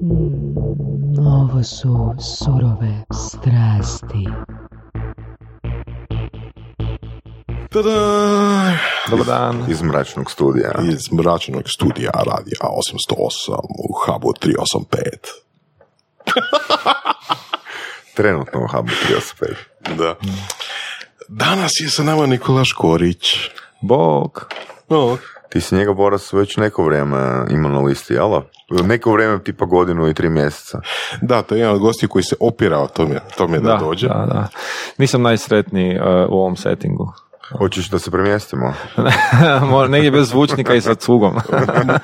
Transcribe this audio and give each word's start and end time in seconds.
Ovo 0.00 1.62
su 1.62 2.14
surove 2.20 3.04
strasti. 3.12 4.26
Tada! 7.70 8.78
Dobar 9.10 9.26
dan. 9.26 9.64
Iz 9.68 9.82
mračnog 9.82 10.30
studija. 10.30 10.72
Iz 10.82 11.12
mračnog 11.12 11.62
studija 11.66 12.10
radija 12.10 12.58
808 12.60 13.52
u 13.78 13.94
hubu 14.04 14.32
385. 14.42 14.96
Trenutno 18.16 18.64
u 18.64 18.68
Hubu 18.68 18.90
385. 19.08 19.96
Da. 19.96 20.14
Danas 21.28 21.72
je 21.80 21.90
sa 21.90 22.02
nama 22.02 22.26
Nikola 22.26 22.64
Škorić. 22.64 23.34
Bog. 23.80 24.52
O, 24.88 25.16
Ti 25.50 25.60
si 25.60 25.74
njega, 25.74 25.92
Boras, 25.92 26.32
već 26.32 26.56
neko 26.56 26.84
vrijeme 26.84 27.44
imao 27.50 27.72
na 27.72 27.80
listi, 27.80 28.14
jel? 28.14 28.40
Neko 28.84 29.12
vrijeme, 29.12 29.42
tipa 29.44 29.64
godinu 29.64 30.08
i 30.08 30.14
tri 30.14 30.28
mjeseca. 30.28 30.80
da, 31.22 31.42
to 31.42 31.54
je 31.54 31.58
jedan 31.58 31.74
od 31.74 31.80
gosti 31.80 32.06
koji 32.06 32.22
se 32.22 32.36
opirao 32.40 32.86
tome, 32.86 33.20
tome 33.36 33.58
da, 33.58 33.76
dođe. 33.76 34.08
Da, 34.08 34.14
da. 34.14 34.48
Nisam 34.98 35.22
najsretniji 35.22 35.98
uh, 35.98 36.04
u 36.06 36.34
ovom 36.34 36.56
settingu. 36.56 37.12
Hoćeš 37.58 37.90
da 37.90 37.98
se 37.98 38.10
premjestimo? 38.10 38.74
Negdje 39.88 40.10
bez 40.10 40.28
zvučnika 40.28 40.74
i 40.74 40.80
sa 40.80 40.94
cugom. 40.94 41.34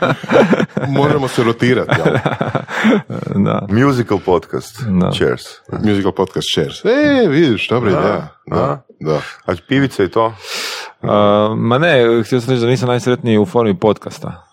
Možemo 0.98 1.28
se 1.28 1.45
rotirati, 1.45 1.92
da. 3.46 3.66
Musical 3.69 4.19
podcast. 4.24 4.82
Da. 5.00 5.10
Cheers. 5.10 5.42
Musical 5.82 6.12
podcast 6.12 6.46
shares. 6.52 6.84
E, 6.84 7.28
vidiš, 7.28 7.69
dobra 7.69 7.91
ideja. 7.91 8.28
Da, 8.46 8.56
da. 8.56 8.82
da. 9.00 9.20
A 9.46 9.55
pivica 9.69 10.05
i 10.05 10.09
to? 10.09 10.27
Uh, 10.27 11.10
ma 11.56 11.78
ne, 11.78 12.22
htio 12.27 12.41
sam 12.41 12.50
reći 12.50 12.60
da 12.60 12.66
nisam 12.66 12.88
najsretniji 12.88 13.38
u 13.38 13.47
formi 13.47 13.78
podcasta. 13.78 14.45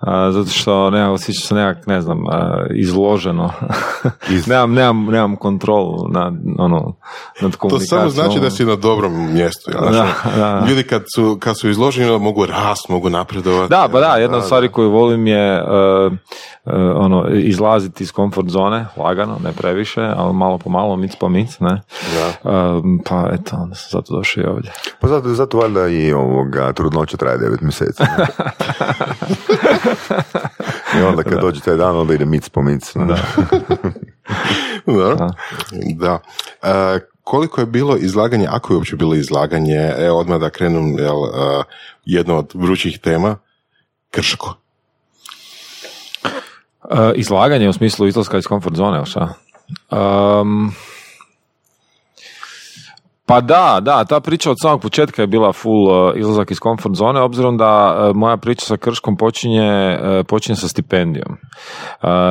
Uh, 0.00 0.08
zato 0.30 0.50
što 0.50 0.90
nekako 0.90 1.12
osjećam 1.12 1.42
se 1.42 1.54
nekak, 1.54 1.86
ne 1.86 2.00
znam, 2.00 2.18
uh, 2.18 2.32
izloženo. 2.74 3.50
Iz- 4.30 4.46
nemam, 4.46 4.72
nemam, 4.72 5.04
nemam 5.04 5.36
kontrolu 5.36 6.08
nad, 6.08 6.34
ono, 6.58 6.94
nad 7.40 7.52
To 7.52 7.58
komunikacijom. 7.58 8.00
samo 8.00 8.10
znači 8.10 8.40
da 8.40 8.50
si 8.50 8.64
na 8.64 8.76
dobrom 8.76 9.32
mjestu. 9.34 9.70
Jel? 9.70 9.80
Da, 9.84 9.92
Znaš, 9.92 10.08
da. 10.36 10.64
Ljudi 10.68 10.82
kad 10.82 11.02
su, 11.14 11.38
kad 11.40 11.58
su 11.58 11.68
izloženi 11.68 12.18
mogu 12.18 12.46
rast, 12.46 12.88
mogu 12.88 13.10
napredovati. 13.10 13.70
Da, 13.70 13.88
pa 13.92 14.00
da, 14.00 14.06
jedna 14.16 14.36
od 14.36 14.44
stvari 14.44 14.68
koju 14.68 14.90
volim 14.90 15.26
je 15.26 15.62
uh, 15.62 16.12
uh, 16.12 16.72
ono, 16.94 17.28
izlaziti 17.28 18.04
iz 18.04 18.12
komfort 18.12 18.48
zone, 18.48 18.86
lagano, 18.96 19.36
ne 19.44 19.52
previše, 19.52 20.12
ali 20.16 20.34
malo 20.34 20.58
po 20.58 20.70
malo, 20.70 20.96
mic 20.96 21.16
po 21.16 21.28
mic, 21.28 21.60
ne? 21.60 21.82
Um, 22.42 23.00
pa 23.08 23.28
eto, 23.32 23.56
onda 23.56 23.74
sam 23.74 23.98
zato 23.98 24.16
došao 24.16 24.42
i 24.42 24.46
ovdje. 24.46 24.72
Pa 25.00 25.08
zato, 25.08 25.28
zato 25.28 25.58
valjda 25.58 25.88
i 25.88 26.12
ovoga, 26.12 26.72
trudnoća 26.72 27.16
traje 27.16 27.38
devet 27.38 27.60
mjeseci. 27.60 28.02
I 30.98 31.02
onda 31.02 31.22
kad 31.22 31.40
dođe 31.40 31.60
taj 31.60 31.76
dan, 31.76 31.96
onda 31.96 32.14
ide 32.14 32.24
mic 32.24 32.48
po 32.48 32.62
mic. 32.62 32.94
ne? 32.94 33.04
Da. 34.86 35.28
da. 35.94 36.20
E, 36.62 37.00
koliko 37.22 37.60
je 37.60 37.66
bilo 37.66 37.96
izlaganje, 37.96 38.46
ako 38.50 38.72
je 38.72 38.76
uopće 38.76 38.96
bilo 38.96 39.14
izlaganje, 39.14 39.92
evo 39.98 40.18
odmah 40.18 40.40
da 40.40 40.50
krenem, 40.50 40.98
jel, 40.98 41.24
e, 41.24 41.62
jedno 42.04 42.38
od 42.38 42.50
vrućih 42.54 42.98
tema, 42.98 43.36
Krško. 44.10 44.54
Uh, 46.90 46.98
izlaganje 47.14 47.68
u 47.68 47.72
smislu 47.72 48.06
izlaska 48.06 48.38
iz 48.38 48.46
komfort 48.46 48.76
zone, 48.76 49.06
šta? 49.06 49.34
Um, 49.90 50.72
pa 53.28 53.40
da, 53.40 53.78
da, 53.82 54.04
ta 54.04 54.20
priča 54.20 54.50
od 54.50 54.56
samog 54.62 54.80
početka 54.80 55.22
je 55.22 55.26
bila 55.26 55.52
full 55.52 55.88
uh, 55.88 56.12
izlazak 56.16 56.50
iz 56.50 56.58
komfort 56.58 56.94
zone, 56.94 57.20
obzirom 57.20 57.56
da 57.56 57.96
uh, 58.10 58.16
moja 58.16 58.36
priča 58.36 58.66
sa 58.66 58.76
Krškom 58.76 59.16
počinje, 59.16 59.98
uh, 60.00 60.26
počinje 60.26 60.56
sa 60.56 60.68
stipendijom. 60.68 61.36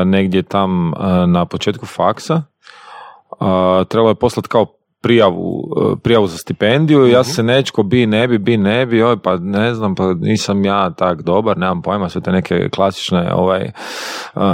Negdje 0.06 0.44
tam 0.44 0.94
na 1.28 1.45
početku 1.45 1.86
faksa. 1.86 2.42
Trebalo 3.88 4.09
je 4.09 4.16
poslati 4.16 4.50
kao 4.50 4.66
prijavu, 5.02 5.64
prijavu 6.04 6.28
za 6.28 6.38
stipendiju. 6.38 7.08
Ja 7.08 7.23
sam 7.23 7.33
se 7.33 7.43
nečko 7.43 7.83
bi, 7.83 8.05
ne 8.05 8.27
bi, 8.27 8.38
bi, 8.38 8.58
ne 8.58 8.86
bi, 8.86 9.04
oj, 9.04 9.17
pa 9.17 9.38
ne 9.38 9.73
znam, 9.73 9.95
pa 9.95 10.14
nisam 10.14 10.66
ja 10.66 10.89
tak 10.89 11.22
dobar, 11.22 11.58
nemam 11.58 11.82
pojma, 11.82 12.10
sve 12.10 12.22
te 12.22 12.32
neke 12.32 12.70
klasične 12.70 13.33
ovaj, 13.33 13.72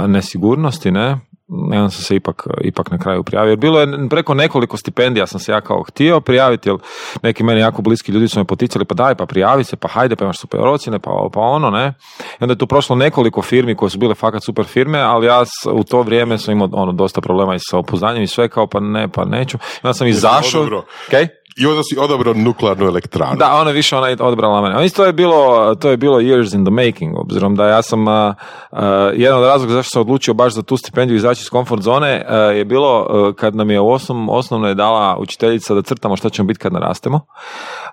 nesigurnosti, 0.06 0.90
ne, 0.90 1.20
i 1.48 1.76
onda 1.76 1.90
sam 1.90 2.02
se 2.02 2.16
ipak, 2.16 2.46
ipak 2.60 2.90
na 2.90 2.98
kraju 2.98 3.22
prijavio. 3.22 3.50
Jer 3.50 3.58
bilo 3.58 3.80
je 3.80 4.08
preko 4.10 4.34
nekoliko 4.34 4.76
stipendija 4.76 5.26
sam 5.26 5.40
se 5.40 5.52
ja 5.52 5.60
kao 5.60 5.82
htio 5.82 6.20
prijaviti, 6.20 6.68
jer 6.68 6.76
neki 7.22 7.42
meni 7.42 7.60
jako 7.60 7.82
bliski 7.82 8.12
ljudi 8.12 8.28
su 8.28 8.38
me 8.38 8.44
poticali, 8.44 8.84
pa 8.84 8.94
daj, 8.94 9.14
pa 9.14 9.26
prijavi 9.26 9.64
se, 9.64 9.76
pa 9.76 9.88
hajde, 9.88 10.16
pa 10.16 10.24
imaš 10.24 10.38
super 10.38 10.60
ocjene, 10.60 10.98
pa, 10.98 11.28
pa 11.32 11.40
ono, 11.40 11.70
ne. 11.70 11.94
I 12.40 12.44
onda 12.44 12.52
je 12.52 12.58
tu 12.58 12.66
prošlo 12.66 12.96
nekoliko 12.96 13.42
firmi 13.42 13.74
koje 13.74 13.90
su 13.90 13.98
bile 13.98 14.14
fakat 14.14 14.44
super 14.44 14.64
firme, 14.64 14.98
ali 14.98 15.26
ja 15.26 15.44
u 15.72 15.84
to 15.84 16.02
vrijeme 16.02 16.38
sam 16.38 16.52
imao 16.52 16.68
ono, 16.72 16.92
dosta 16.92 17.20
problema 17.20 17.54
i 17.54 17.58
sa 17.58 17.78
opuzdanjem 17.78 18.22
i 18.22 18.26
sve, 18.26 18.48
kao 18.48 18.66
pa 18.66 18.80
ne, 18.80 19.08
pa 19.08 19.24
neću. 19.24 19.56
I 19.56 19.80
onda 19.82 19.94
sam 19.94 20.06
izašao. 20.06 20.84
Kaj? 21.10 21.28
I 21.56 21.66
onda 21.66 21.82
si 21.82 21.96
odabrao 21.98 22.34
nuklearnu 22.34 22.86
elektranu. 22.86 23.36
Da, 23.36 23.54
ona 23.54 23.70
više 23.70 23.96
ona 23.96 24.08
je 24.08 24.16
odbrala 24.20 24.62
mene. 24.62 24.74
Ali 24.74 24.90
to 24.90 25.04
je 25.04 25.12
bilo, 25.12 25.74
to 25.74 25.90
je 25.90 25.96
bilo 25.96 26.18
years 26.18 26.54
in 26.54 26.64
the 26.64 26.70
making, 26.70 27.18
obzirom 27.18 27.54
da 27.56 27.68
ja 27.68 27.82
sam, 27.82 28.08
a, 28.08 28.34
jedan 29.14 29.38
od 29.38 29.44
razloga 29.44 29.72
zašto 29.72 29.90
sam 29.90 30.00
odlučio 30.00 30.34
baš 30.34 30.52
za 30.54 30.62
tu 30.62 30.76
stipendiju 30.76 31.16
izaći 31.16 31.40
iz 31.40 31.48
komfort 31.48 31.82
zone 31.82 32.24
a, 32.28 32.36
je 32.36 32.64
bilo 32.64 33.06
a, 33.10 33.32
kad 33.36 33.56
nam 33.56 33.70
je 33.70 33.80
u 33.80 33.90
osnom, 33.90 34.28
osnovno 34.28 34.68
je 34.68 34.74
dala 34.74 35.16
učiteljica 35.18 35.74
da 35.74 35.82
crtamo 35.82 36.16
šta 36.16 36.30
ćemo 36.30 36.46
biti 36.46 36.60
kad 36.60 36.72
narastemo. 36.72 37.20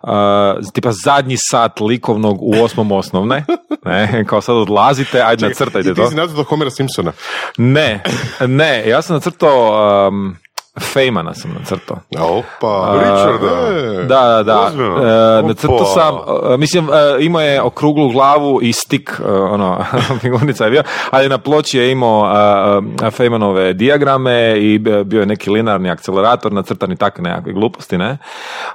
A, 0.04 0.56
tipa 0.74 0.92
zadnji 0.92 1.38
sat 1.38 1.80
likovnog 1.80 2.38
u 2.42 2.64
osmom 2.64 2.92
osnovne. 2.92 3.46
Ne, 3.86 4.26
kao 4.28 4.42
sad 4.42 4.56
odlazite, 4.56 5.22
ajde 5.22 5.48
nacrtajte 5.48 5.90
I 5.90 5.94
ti 5.94 6.02
to. 6.02 6.10
si 6.10 6.16
nacrtao 6.16 6.44
Homera 6.44 6.72
Simpsona. 6.72 7.12
Ne, 7.58 8.04
ne, 8.48 8.90
ja 8.90 9.02
sam 9.02 9.16
nacrtao 9.16 10.08
um, 10.08 10.36
Fejmana 10.80 11.34
sam 11.34 11.54
nacrtao. 11.60 11.98
Opa. 12.20 13.00
Richarda. 13.00 14.02
E. 14.02 14.06
Da, 14.06 14.26
da, 14.26 14.44
da. 14.44 14.60
Ozbiljno? 14.60 14.98
E, 14.98 15.44
nacrtao 15.48 15.86
sam, 15.86 16.16
e, 16.54 16.58
mislim, 16.58 16.90
e, 16.90 17.24
imao 17.24 17.42
je 17.42 17.62
okruglu 17.62 18.10
glavu 18.10 18.60
i 18.62 18.74
stik, 18.74 19.12
e, 19.26 19.32
ono, 19.32 19.86
figurnica 20.22 20.66
je 20.66 20.72
bio, 20.72 20.84
ali 21.10 21.30
na 21.30 21.38
ploči 21.38 21.78
je 21.78 21.92
imao 21.92 22.26
e, 22.26 23.08
e, 23.08 23.12
Feynmanove 23.12 23.74
dijagrame 23.74 24.60
i 24.60 24.80
bio 25.06 25.20
je 25.20 25.26
neki 25.26 25.50
linearni 25.50 25.90
akcelerator, 25.90 26.54
nacrtani 26.54 26.96
takve 26.96 27.24
nekakve 27.24 27.54
gluposti, 27.54 27.98
ne? 27.98 28.18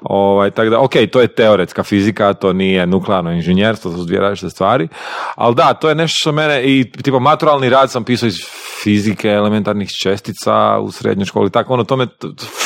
Ovaj, 0.02 0.50
tako 0.50 0.70
da, 0.70 0.80
ok, 0.80 0.92
to 1.12 1.20
je 1.20 1.26
teoretska 1.26 1.82
fizika, 1.82 2.32
to 2.32 2.52
nije 2.52 2.86
nuklearno 2.86 3.32
inženjerstvo, 3.32 3.90
to 3.90 3.96
su 3.96 4.04
dvije 4.04 4.20
različite 4.20 4.50
stvari, 4.50 4.88
ali 5.34 5.54
da, 5.54 5.74
to 5.74 5.88
je 5.88 5.94
nešto 5.94 6.16
što 6.20 6.32
mene, 6.32 6.64
i 6.64 6.92
tipo 7.02 7.20
maturalni 7.20 7.68
rad 7.68 7.90
sam 7.90 8.04
pisao 8.04 8.26
iz 8.26 8.34
fizike, 8.82 9.28
elementarnih 9.28 9.88
čestica 10.02 10.78
u 10.78 10.90
srednjoj 10.90 11.24
školi, 11.26 11.50
tako 11.50 11.72
ono, 11.72 11.85
to 11.86 11.96
me, 11.96 12.06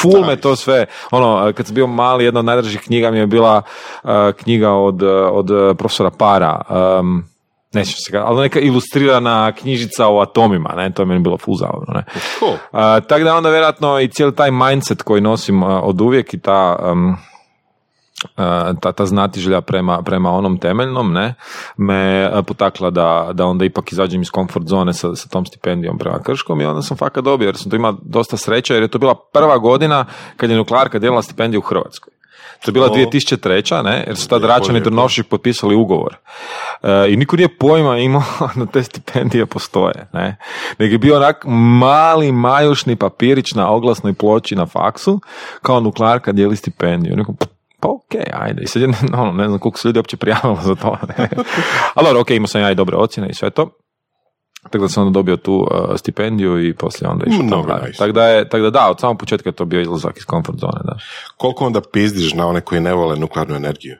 full 0.02 0.26
me 0.26 0.36
to 0.36 0.56
sve, 0.56 0.86
ono, 1.10 1.52
kad 1.52 1.66
sam 1.66 1.74
bio 1.74 1.86
mali, 1.86 2.24
jedna 2.24 2.40
od 2.40 2.46
najdražih 2.46 2.80
knjiga 2.80 3.10
mi 3.10 3.18
je 3.18 3.26
bila 3.26 3.62
uh, 4.02 4.10
knjiga 4.36 4.72
od, 4.72 5.02
od 5.32 5.76
profesora 5.76 6.10
Para, 6.10 6.60
um, 7.00 7.24
neću 7.72 7.92
se 7.92 8.12
ga, 8.12 8.24
ali 8.26 8.40
neka 8.40 8.60
ilustrirana 8.60 9.52
knjižica 9.52 10.08
o 10.08 10.20
atomima, 10.20 10.74
ne, 10.76 10.92
to 10.92 11.02
je 11.02 11.06
meni 11.06 11.20
bilo 11.20 11.38
full 11.38 11.56
zabavno, 11.56 11.86
ne. 11.94 12.04
Cool. 12.38 12.52
Uh, 12.52 13.06
tako 13.08 13.24
da 13.24 13.36
onda 13.36 13.50
vjerojatno 13.50 14.00
i 14.00 14.08
cijeli 14.08 14.34
taj 14.34 14.50
mindset 14.50 15.02
koji 15.02 15.20
nosim 15.20 15.62
uh, 15.62 15.68
od 15.82 16.00
uvijek 16.00 16.34
i 16.34 16.40
ta 16.40 16.90
um, 16.92 17.16
ta, 18.80 18.92
ta 18.92 19.06
znatiželja 19.06 19.60
prema, 19.60 20.02
prema 20.02 20.30
onom 20.30 20.58
temeljnom, 20.58 21.12
ne, 21.12 21.34
me 21.76 22.30
uh, 22.32 22.44
potakla 22.46 22.90
da, 22.90 23.30
da 23.32 23.46
onda 23.46 23.64
ipak 23.64 23.92
izađem 23.92 24.22
iz 24.22 24.30
komfort 24.30 24.66
zone 24.66 24.92
sa, 24.92 25.14
sa 25.16 25.28
tom 25.28 25.46
stipendijom 25.46 25.98
prema 25.98 26.22
Krškom 26.22 26.60
i 26.60 26.64
onda 26.64 26.82
sam 26.82 26.96
fakat 26.96 27.24
dobio, 27.24 27.46
jer 27.46 27.56
sam 27.56 27.70
tu 27.70 27.76
imao 27.76 27.96
dosta 28.02 28.36
sreće, 28.36 28.74
jer 28.74 28.82
je 28.82 28.88
to 28.88 28.98
bila 28.98 29.14
prva 29.32 29.58
godina 29.58 30.04
kad 30.36 30.50
je 30.50 30.56
nuklearka 30.56 30.98
dijelila 30.98 31.22
stipendiju 31.22 31.60
u 31.60 31.68
Hrvatskoj. 31.68 32.12
To 32.64 32.68
je 32.68 32.72
bila 32.72 32.86
O. 32.86 32.94
2003. 32.94 33.82
ne, 33.82 34.04
jer 34.06 34.16
su 34.16 34.28
tad 34.28 34.44
Račan 34.44 34.76
i. 34.76 34.80
Drnovšik 34.80 35.28
potpisali 35.28 35.74
ugovor. 35.74 36.16
E, 36.82 37.12
I 37.12 37.16
niko 37.16 37.36
nije 37.36 37.56
pojma 37.58 37.98
imao 37.98 38.22
da 38.56 38.66
te 38.66 38.82
stipendije 38.82 39.46
postoje. 39.46 40.08
Ne? 40.12 40.36
Nego 40.78 40.92
je 40.92 40.98
bio 40.98 41.16
onak 41.16 41.44
mali 41.80 42.32
majušni 42.32 42.96
papirić 42.96 43.52
na 43.54 43.70
oglasnoj 43.70 44.12
ploči 44.12 44.56
na 44.56 44.66
faksu, 44.66 45.20
kao 45.62 45.80
nuklearka 45.80 46.32
dijeli 46.32 46.56
stipendiju. 46.56 47.16
Neko, 47.16 47.34
pa 47.80 47.88
ok, 47.88 48.14
ajde. 48.32 48.62
I 48.62 48.66
sad 48.66 48.82
je, 48.82 48.88
ono, 49.22 49.32
ne 49.32 49.48
znam 49.48 49.58
koliko 49.58 49.78
se 49.78 49.88
ljudi 49.88 49.98
uopće 49.98 50.16
prijavilo 50.16 50.58
za 50.62 50.74
to. 50.74 50.96
Ali 51.94 52.06
dobro, 52.06 52.20
ok, 52.20 52.30
imao 52.30 52.46
sam 52.46 52.60
ja 52.60 52.70
i 52.70 52.74
dobre 52.74 52.96
ocjene 52.96 53.28
i 53.28 53.34
sve 53.34 53.50
to. 53.50 53.70
Tako 54.62 54.78
da 54.78 54.88
sam 54.88 55.06
onda 55.06 55.18
dobio 55.18 55.36
tu 55.36 55.54
uh, 55.54 55.96
stipendiju 55.96 56.68
i 56.68 56.74
poslije 56.74 57.08
onda 57.08 57.26
išao 57.26 57.46
tamo 57.50 57.80
nice. 57.86 57.98
Tako 57.98 58.12
da, 58.12 58.24
je, 58.26 58.48
tako 58.48 58.62
da 58.62 58.70
da, 58.70 58.90
od 58.90 59.00
samog 59.00 59.18
početka 59.18 59.48
je 59.48 59.52
to 59.52 59.64
bio 59.64 59.80
izlazak 59.80 60.16
iz 60.16 60.24
komfort 60.24 60.58
zone. 60.58 60.80
Da. 60.84 60.96
Koliko 61.36 61.66
onda 61.66 61.80
pizdiš 61.92 62.34
na 62.34 62.46
one 62.46 62.60
koji 62.60 62.80
ne 62.80 62.94
vole 62.94 63.16
nuklearnu 63.16 63.56
energiju? 63.56 63.96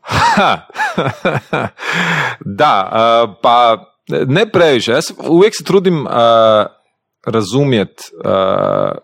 Ha. 0.00 0.58
da, 2.60 2.90
uh, 2.92 3.34
pa 3.42 3.84
ne 4.26 4.50
previše. 4.50 4.92
Ja 4.92 5.02
se, 5.02 5.14
uvijek 5.28 5.54
se 5.58 5.64
trudim 5.64 6.06
uh, 6.06 6.12
razumjet 7.26 8.00
uh, 8.24 8.98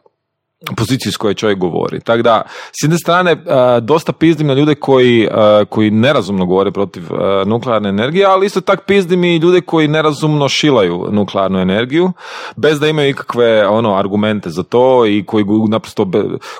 poziciju 0.76 1.12
s 1.12 1.16
koje 1.16 1.34
čovjek 1.34 1.58
govori. 1.58 2.00
Tako 2.00 2.22
da, 2.22 2.42
s 2.80 2.84
jedne 2.84 2.98
strane, 2.98 3.32
e, 3.32 3.36
dosta 3.80 4.12
pizdim 4.12 4.46
na 4.46 4.54
ljude 4.54 4.74
koji, 4.74 5.24
e, 5.24 5.64
koji 5.64 5.90
nerazumno 5.90 6.46
govore 6.46 6.70
protiv 6.70 7.02
e, 7.02 7.44
nuklearne 7.44 7.88
energije, 7.88 8.26
ali 8.26 8.46
isto 8.46 8.60
tak 8.60 8.86
pizdim 8.86 9.24
i 9.24 9.36
ljude 9.36 9.60
koji 9.60 9.88
nerazumno 9.88 10.48
šilaju 10.48 11.06
nuklearnu 11.10 11.58
energiju, 11.58 12.12
bez 12.56 12.80
da 12.80 12.88
imaju 12.88 13.10
ikakve 13.10 13.68
ono, 13.68 13.94
argumente 13.94 14.50
za 14.50 14.62
to 14.62 15.06
i 15.06 15.24
koji 15.26 15.44
naprosto 15.68 16.06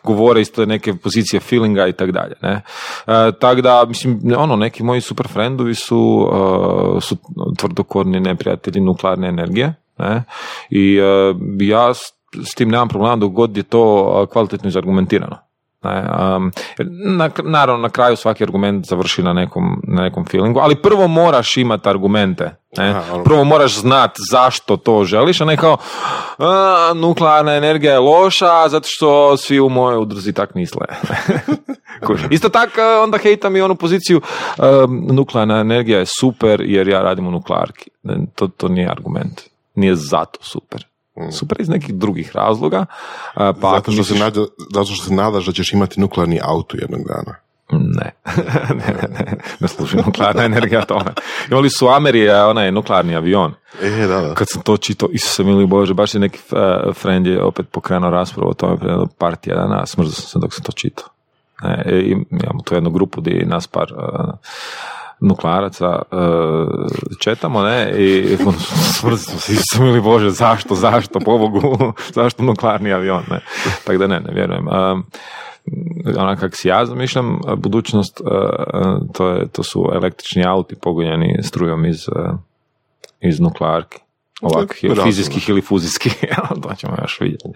govore 0.04 0.40
isto 0.40 0.66
neke 0.66 0.94
pozicije 0.94 1.40
feelinga 1.40 1.86
i 1.86 1.92
tako 1.92 2.12
dalje. 2.12 2.34
Ne? 2.42 2.62
Tako 3.38 3.60
da, 3.60 3.84
mislim, 3.88 4.20
ono, 4.36 4.56
neki 4.56 4.82
moji 4.82 5.00
super 5.00 5.28
friendovi 5.28 5.74
su, 5.74 6.30
su 7.00 7.16
tvrdokorni 7.58 8.20
neprijatelji 8.20 8.80
nuklearne 8.80 9.28
energije. 9.28 9.74
Ne? 9.98 10.24
I 10.70 10.98
ja 11.60 11.94
s, 12.44 12.54
tim 12.54 12.69
nemam 12.69 12.88
problema 12.88 13.16
dok 13.16 13.32
god 13.32 13.56
je 13.56 13.62
to 13.62 14.26
kvalitetno 14.32 14.69
izargumentirano. 14.69 15.36
Ne, 15.84 16.04
um, 16.36 16.52
na, 17.16 17.31
naravno, 17.44 17.82
na 17.82 17.88
kraju 17.88 18.16
svaki 18.16 18.44
argument 18.44 18.86
završi 18.86 19.22
na 19.22 19.32
nekom, 19.32 19.82
na 19.88 20.02
nekom 20.02 20.25
feelingu, 20.26 20.60
ali 20.60 20.82
prvo 20.82 21.08
moraš 21.08 21.56
imati 21.56 21.88
argumente. 21.88 22.56
Ne? 22.76 22.90
Aha. 22.90 23.22
Prvo 23.25 23.44
moraš 23.44 23.78
znat 23.78 24.16
zašto 24.31 24.76
to 24.76 25.04
želiš, 25.04 25.40
a 25.40 25.44
ne 25.44 25.56
kao 25.56 25.76
"A, 26.38 26.92
nuklearna 26.94 27.54
energija 27.54 27.92
je 27.92 27.98
loša 27.98 28.69
zato 28.69 28.88
što 28.90 29.36
svi 29.36 29.60
u 29.60 29.69
mojoj 29.69 29.98
udruzi 29.98 30.32
tak 30.32 30.54
misle. 30.54 30.86
Isto 32.31 32.48
tako 32.48 32.81
onda 33.02 33.19
hejtam 33.19 33.56
i 33.56 33.60
onu 33.60 33.75
poziciju 33.75 34.20
um, 34.58 35.06
nuklearna 35.10 35.58
energija 35.58 35.98
je 35.98 36.06
super 36.20 36.60
jer 36.60 36.88
ja 36.88 37.02
radim 37.02 37.26
u 37.26 37.31
nuklearki. 37.31 37.90
To, 38.34 38.48
to 38.48 38.69
nije 38.69 38.90
argument. 38.90 39.40
Nije 39.75 39.96
zato 39.96 40.38
super. 40.42 40.86
Super 41.32 41.61
iz 41.61 41.69
nekih 41.69 41.94
drugih 41.94 42.37
razloga. 42.37 42.87
Pa 43.34 43.52
Zato 43.75 43.93
što, 43.93 44.05
se 44.05 44.14
nada, 44.14 44.40
zato 44.75 44.84
što 44.84 45.05
se 45.05 45.14
nadaš 45.14 45.46
da 45.46 45.52
ćeš 45.52 45.72
imati 45.72 46.00
nuklearni 46.00 46.40
auto 46.43 46.76
jednog 46.76 47.00
dana. 47.08 47.34
Ne, 47.72 48.11
ne, 48.78 48.94
ne, 49.02 49.08
ne, 49.08 49.37
ne 49.61 49.69
služi 49.69 49.96
nuklearna 49.96 50.44
energija 50.44 50.84
tome. 50.84 51.12
Imali 51.50 51.70
su 51.70 51.88
Ameri 51.88 52.31
a, 52.31 52.49
onaj 52.49 52.72
nuklearni 52.72 53.16
avion. 53.16 53.55
E, 53.82 54.06
da, 54.06 54.20
da. 54.20 54.34
Kad 54.34 54.46
sam 54.50 54.62
to 54.62 54.76
čitao, 54.76 55.08
Isuse 55.12 55.44
mili 55.44 55.66
Bože, 55.66 55.94
baš 55.94 56.14
je 56.14 56.20
neki 56.20 56.38
uh, 56.50 56.94
friend 56.94 57.26
je 57.26 57.43
opet 57.43 57.69
pokrenuo 57.70 58.10
raspravu 58.10 58.50
o 58.50 58.55
tome 58.55 58.76
prije 58.76 58.96
par 59.19 59.37
tjedana, 59.37 59.87
smrzao 59.87 60.12
sam 60.12 60.25
se 60.25 60.38
dok 60.38 60.55
sam 60.55 60.64
to 60.64 60.72
čitao. 60.72 61.06
E, 61.64 62.00
imamo 62.31 62.62
tu 62.64 62.75
jednu 62.75 62.90
grupu 62.90 63.20
gdje 63.20 63.46
nas 63.46 63.67
par 63.67 63.93
uh, 63.96 64.34
nuklearaca 65.24 66.02
uh, 66.10 66.18
četamo, 67.18 67.62
ne, 67.62 67.92
i 67.98 68.36
ono, 68.46 68.58
sam 69.18 69.18
se, 69.18 69.52
Isuse 69.52 69.80
mili 69.80 70.00
Bože, 70.00 70.30
zašto, 70.30 70.74
zašto, 70.74 71.20
pobogu, 71.20 71.92
zašto 72.18 72.42
nuklearni 72.42 72.92
avion, 72.92 73.22
ne. 73.30 73.40
Tako 73.84 73.98
da 73.98 74.06
ne, 74.06 74.20
ne 74.20 74.34
vjerujem. 74.34 74.68
Um, 74.68 75.04
onak 76.18 76.40
kak 76.40 76.56
si 76.56 76.68
ja 76.68 76.86
zamišljam, 76.86 77.40
budućnost, 77.56 78.20
uh, 78.20 78.26
uh, 78.26 79.12
to, 79.12 79.28
je, 79.28 79.48
to 79.48 79.62
su 79.62 79.90
električni 79.94 80.46
auti 80.46 80.74
pogonjeni 80.74 81.42
strujom 81.42 81.84
iz, 81.84 82.08
uh, 82.08 82.38
iz 83.20 83.40
nuklearki. 83.40 83.98
Ovakvih, 84.42 84.92
fizijskih 85.04 85.48
ili 85.48 85.60
fuzijskih, 85.60 86.24
to 86.62 86.74
ćemo 86.74 86.96
još 87.02 87.20
vidjeti. 87.20 87.48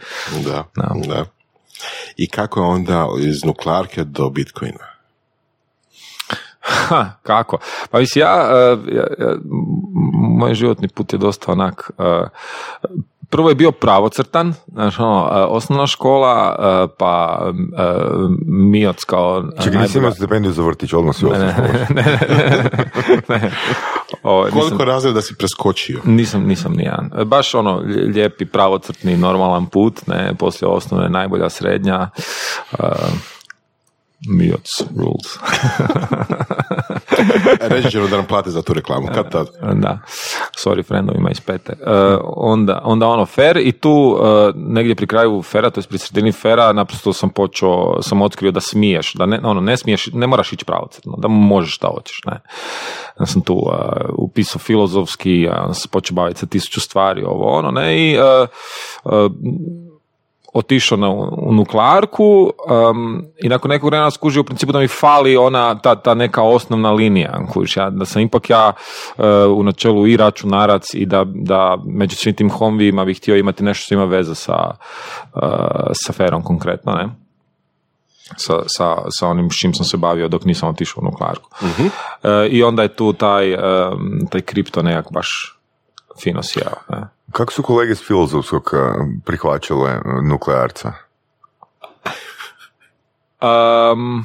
Da, 0.45 0.65
Da. 0.77 0.95
da. 1.09 1.25
I 2.17 2.29
kako 2.29 2.61
je 2.61 2.67
onda 2.67 3.07
iz 3.21 3.45
nuklearke 3.45 4.05
do 4.05 4.31
bitcoina? 4.31 4.98
Ha, 6.89 7.11
kako? 7.23 7.59
Pa 7.91 7.99
mislim, 7.99 8.21
ja, 8.21 8.49
uh, 8.73 8.79
ja, 8.89 9.05
ja- 9.19 9.35
moj 10.39 10.55
životni 10.55 10.89
put 10.89 11.13
je 11.13 11.19
dosta 11.19 11.53
onak, 11.53 11.91
uh, 11.99 12.05
prvo 13.31 13.49
je 13.49 13.55
bio 13.55 13.73
pravocrtan, 13.73 14.55
znaš, 14.67 14.99
ono, 15.01 15.23
uh, 15.23 15.31
osnovna 15.49 15.87
škola, 15.87 16.57
pa 16.99 17.43
MIOC 18.47 19.05
kao... 19.05 19.45
Čekaj, 19.63 19.83
nisi 19.83 19.99
imao 19.99 20.13
stipendiju 20.13 20.53
za 20.53 20.63
vrtić, 20.63 20.93
odmah 20.93 21.15
si 21.15 21.25
ne, 21.25 21.39
ne, 21.39 21.47
ne, 23.29 23.51
nisam- 24.21 24.51
Koliko 24.53 24.85
razreda 24.85 25.23
si 25.23 25.35
preskočio? 25.35 26.01
Nisam, 26.05 26.43
nisam 26.43 26.73
nijedan. 26.73 27.11
E, 27.17 27.25
Baš 27.25 27.55
ono, 27.55 27.83
lijepi, 28.07 28.47
pravocrtni, 28.47 29.17
normalan 29.17 29.67
put, 29.67 30.07
ne, 30.07 30.35
poslije 30.35 30.69
osnovne, 30.69 31.09
najbolja 31.09 31.51
srednja. 31.51 32.11
Uh, 32.73 32.79
Mioc 34.27 34.69
rules. 34.97 35.39
E, 37.61 37.69
reći 37.69 37.91
ćemo 37.91 38.09
da 38.09 38.17
nam 38.17 38.27
plate 38.27 38.51
za 38.51 38.63
tu 38.63 38.73
reklamu. 38.73 39.09
Kad 39.15 39.31
tad? 39.31 39.47
da, 39.75 39.99
sorry 40.65 40.83
friendovima 40.87 41.31
iz 41.31 41.41
pete. 41.41 41.73
E, 41.73 42.17
onda, 42.23 42.81
onda 42.85 43.07
ono 43.07 43.27
fer 43.27 43.57
i 43.57 43.73
tu 43.73 44.19
e, 44.21 44.53
negdje 44.55 44.95
pri 44.95 45.07
kraju 45.07 45.43
fera, 45.43 45.71
to 45.71 45.81
je 45.81 45.85
pri 45.89 45.99
sredini 45.99 46.33
fera, 46.33 46.73
naprosto 46.73 47.13
sam 47.13 47.31
počeo, 47.31 48.03
sam 48.03 48.23
otkrio 48.23 48.51
da 48.51 48.61
smiješ, 48.61 49.15
da 49.15 49.27
ne, 49.27 49.41
ono, 49.43 49.61
ne 49.61 49.77
smiješ, 49.77 50.09
ne 50.13 50.27
moraš 50.27 50.53
ići 50.53 50.65
pravocrtno, 50.65 51.17
da 51.19 51.29
možeš 51.29 51.75
šta 51.75 51.89
hoćeš, 51.95 52.21
ne. 52.27 52.41
Ja 53.21 53.27
sam 53.27 53.43
tu 53.43 53.63
e, 53.73 54.05
upisao 54.19 54.59
filozofski, 54.59 55.41
ja 55.41 55.65
sam 55.65 55.75
se 55.75 55.89
počeo 55.89 56.15
baviti 56.15 56.41
sa 56.41 56.47
tisuću 56.47 56.81
stvari, 56.81 57.25
ovo 57.25 57.59
ono, 57.59 57.71
ne, 57.71 57.99
i 57.99 58.15
e, 58.15 58.19
e, 58.19 58.49
otišao 60.53 60.99
na, 60.99 61.11
u 61.11 61.53
nuklearku 61.55 62.53
um, 62.91 63.25
i 63.43 63.49
nakon 63.49 63.69
nekog 63.69 63.91
vremena 63.91 64.11
skužio 64.11 64.41
u 64.41 64.45
principu 64.45 64.73
da 64.73 64.79
mi 64.79 64.89
fali 64.89 65.37
ona, 65.37 65.79
ta, 65.79 65.95
ta 65.95 66.15
neka 66.15 66.43
osnovna 66.43 66.93
linija, 66.93 67.41
kužiš, 67.53 67.77
ja, 67.77 67.91
da 67.91 68.05
sam 68.05 68.23
ipak 68.23 68.51
ja 68.51 68.73
uh, 68.73 69.25
u 69.59 69.63
načelu 69.63 70.07
i 70.07 70.17
računarac 70.17 70.95
i 70.95 71.07
da, 71.07 71.25
da 71.27 71.79
među 71.87 72.17
svim 72.17 72.35
tim 72.35 72.51
homvijima 72.51 73.05
bih 73.05 73.19
htio 73.19 73.37
imati 73.37 73.65
nešto 73.65 73.85
što 73.85 73.95
ima 73.95 74.05
veze 74.05 74.35
sa, 74.35 74.71
uh, 75.35 75.43
sa 75.93 76.13
ferom 76.13 76.43
konkretno, 76.43 76.93
ne? 76.93 77.09
Sa, 78.37 78.55
sa, 78.67 78.97
sa 79.09 79.29
onim 79.29 79.51
s 79.51 79.61
čim 79.61 79.75
sam 79.75 79.85
se 79.85 79.97
bavio 79.97 80.29
dok 80.29 80.45
nisam 80.45 80.69
otišao 80.69 81.01
u 81.03 81.05
nuklearku. 81.05 81.51
E, 82.23 82.49
I 82.49 82.63
onda 82.63 82.83
je 82.83 82.89
tu 82.89 83.13
taj, 83.13 83.55
um, 83.55 83.61
taj 84.31 84.41
kripto 84.41 84.83
nekak 84.83 85.13
baš 85.13 85.59
fino 86.23 86.43
sjeo. 86.43 86.75
Ne? 86.89 87.18
Kako 87.33 87.53
su 87.53 87.63
kolege 87.63 87.95
s 87.95 88.07
filozofskog 88.07 88.71
a, 88.75 88.95
prihvaćale 89.25 89.91
a, 89.91 90.01
nuklearca? 90.23 90.93
Um, 93.41 94.25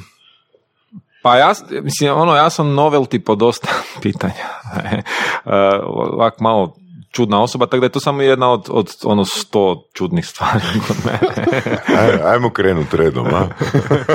pa 1.22 1.36
ja, 1.36 1.52
mislim, 1.82 2.12
ono, 2.16 2.36
ja 2.36 2.50
sam 2.50 2.66
novelty 2.66 3.24
po 3.24 3.34
dosta 3.34 3.68
pitanja. 4.02 4.48
uh, 5.44 5.52
ovak 6.12 6.40
malo 6.40 6.76
čudna 7.14 7.42
osoba, 7.42 7.66
tako 7.66 7.80
da 7.80 7.86
je 7.86 7.90
to 7.90 8.00
samo 8.00 8.22
jedna 8.22 8.50
od, 8.52 8.66
od 8.70 8.94
ono 9.04 9.24
sto 9.24 9.88
čudnih 9.92 10.26
stvari 10.26 10.64
kod 10.88 10.96
mene. 11.04 11.48
Aj, 12.00 12.32
ajmo 12.32 12.50
krenut 12.50 12.94
redom, 12.94 13.26
a? 13.26 13.46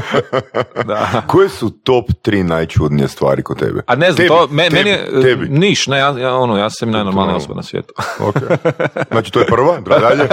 da. 0.89 1.21
Koje 1.27 1.49
su 1.49 1.69
top 1.69 2.05
tri 2.21 2.43
najčudnije 2.43 3.07
stvari 3.07 3.43
kod 3.43 3.59
tebe? 3.59 3.81
A 3.87 3.95
ne 3.95 4.11
znam, 4.11 4.17
Tebi, 4.17 4.27
to, 4.27 4.47
me, 4.51 4.63
tebi, 4.63 4.75
meni 4.75 4.89
je, 4.89 5.21
Tebi. 5.21 5.47
niš, 5.49 5.87
ne, 5.87 5.97
ja, 5.97 6.17
ja, 6.19 6.35
ono, 6.35 6.57
ja 6.57 6.69
sam 6.69 6.91
najnormalnija 6.91 7.35
osoba 7.37 7.53
na 7.55 7.63
svijetu. 7.63 7.93
Ok. 8.19 8.35
Znači, 9.11 9.31
to 9.31 9.39
je 9.39 9.45
prva, 9.45 9.79
dalje. 9.79 10.27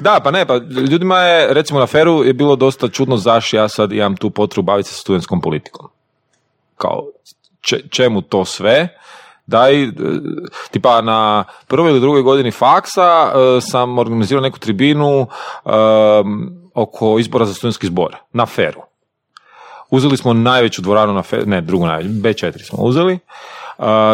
da, 0.00 0.20
pa 0.24 0.30
ne, 0.30 0.46
pa 0.46 0.56
ljudima 0.90 1.18
je, 1.18 1.54
recimo 1.54 1.80
na 1.80 1.86
feru 1.86 2.24
je 2.24 2.32
bilo 2.32 2.56
dosta 2.56 2.88
čudno 2.88 3.16
zašto 3.16 3.56
ja 3.56 3.68
sad 3.68 3.92
imam 3.92 4.16
tu 4.16 4.30
potrebu 4.30 4.66
baviti 4.66 4.88
se 4.88 4.94
studentskom 4.94 5.40
politikom. 5.40 5.88
Kao, 6.76 7.04
če- 7.60 7.88
čemu 7.90 8.22
to 8.22 8.44
sve? 8.44 8.88
Daj, 9.46 9.82
e, 9.84 9.90
tipa 10.70 11.00
na 11.00 11.44
prvoj 11.66 11.90
ili 11.90 12.00
drugoj 12.00 12.22
godini 12.22 12.50
faksa 12.50 13.32
e, 13.34 13.60
sam 13.60 13.98
organizirao 13.98 14.42
neku 14.42 14.58
tribinu 14.58 15.20
e, 15.20 15.70
oko 16.74 17.18
izbora 17.18 17.44
za 17.44 17.54
studentski 17.54 17.86
zbor 17.86 18.16
na 18.32 18.46
feru. 18.46 18.80
Uzeli 19.90 20.16
smo 20.16 20.32
najveću 20.32 20.82
dvoranu 20.82 21.12
na 21.12 21.22
feru, 21.22 21.46
ne, 21.46 21.60
drugu 21.60 21.86
najveću, 21.86 22.14
B4 22.14 22.68
smo 22.68 22.84
uzeli. 22.84 23.18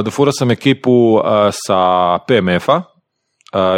Dofurao 0.04 0.32
sam 0.32 0.50
ekipu 0.50 1.20
sa 1.66 2.18
PMF-a, 2.26 2.82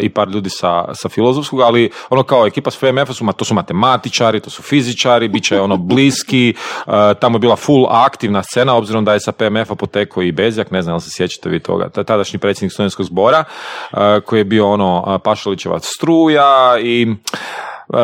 i 0.02 0.08
par 0.08 0.28
ljudi 0.28 0.50
sa, 0.50 0.94
sa 0.94 1.08
filozofskog, 1.08 1.60
ali 1.60 1.90
ono 2.08 2.22
kao 2.22 2.46
ekipa 2.46 2.70
s 2.70 2.76
PMF-a 2.76 3.12
su, 3.12 3.32
to 3.36 3.44
su 3.44 3.54
matematičari, 3.54 4.40
to 4.40 4.50
su 4.50 4.62
fizičari, 4.62 5.28
bit 5.28 5.44
će 5.44 5.60
ono 5.60 5.76
bliski, 5.76 6.54
uh, 6.86 6.92
tamo 7.20 7.36
je 7.36 7.40
bila 7.40 7.56
full 7.56 7.86
aktivna 7.88 8.42
scena, 8.42 8.76
obzirom 8.76 9.04
da 9.04 9.12
je 9.12 9.20
sa 9.20 9.32
PMF-a 9.32 9.74
potekao 9.74 10.22
i 10.22 10.32
Bezjak, 10.32 10.70
ne 10.70 10.82
znam 10.82 10.96
da 10.96 11.00
se 11.00 11.10
sjećate 11.10 11.48
vi 11.48 11.60
toga, 11.60 11.88
Ta- 11.88 12.04
tadašnji 12.04 12.38
predsjednik 12.38 12.72
studentskog 12.72 13.06
zbora, 13.06 13.44
uh, 13.92 13.98
koji 14.26 14.40
je 14.40 14.44
bio 14.44 14.70
ono 14.70 15.04
uh, 15.06 15.20
Pašalićevac 15.24 15.86
struja 15.86 16.78
i 16.82 17.06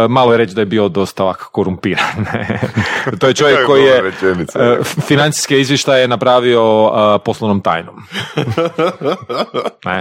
malo 0.08 0.32
je 0.32 0.38
reći 0.38 0.54
da 0.54 0.60
je 0.60 0.66
bio 0.66 0.88
dosta 0.88 1.22
ovako 1.22 1.50
korumpiran. 1.50 2.26
to 3.20 3.28
je 3.28 3.34
čovjek 3.34 3.58
je 3.58 3.66
koji 3.66 3.84
je 3.84 4.02
rečenica. 4.02 4.76
uh, 4.80 4.86
financijske 4.86 5.60
izvještaje 5.60 6.08
napravio 6.08 6.84
uh, 6.84 6.92
poslovnom 7.24 7.60
tajnom. 7.60 7.96
Ne. 9.84 9.98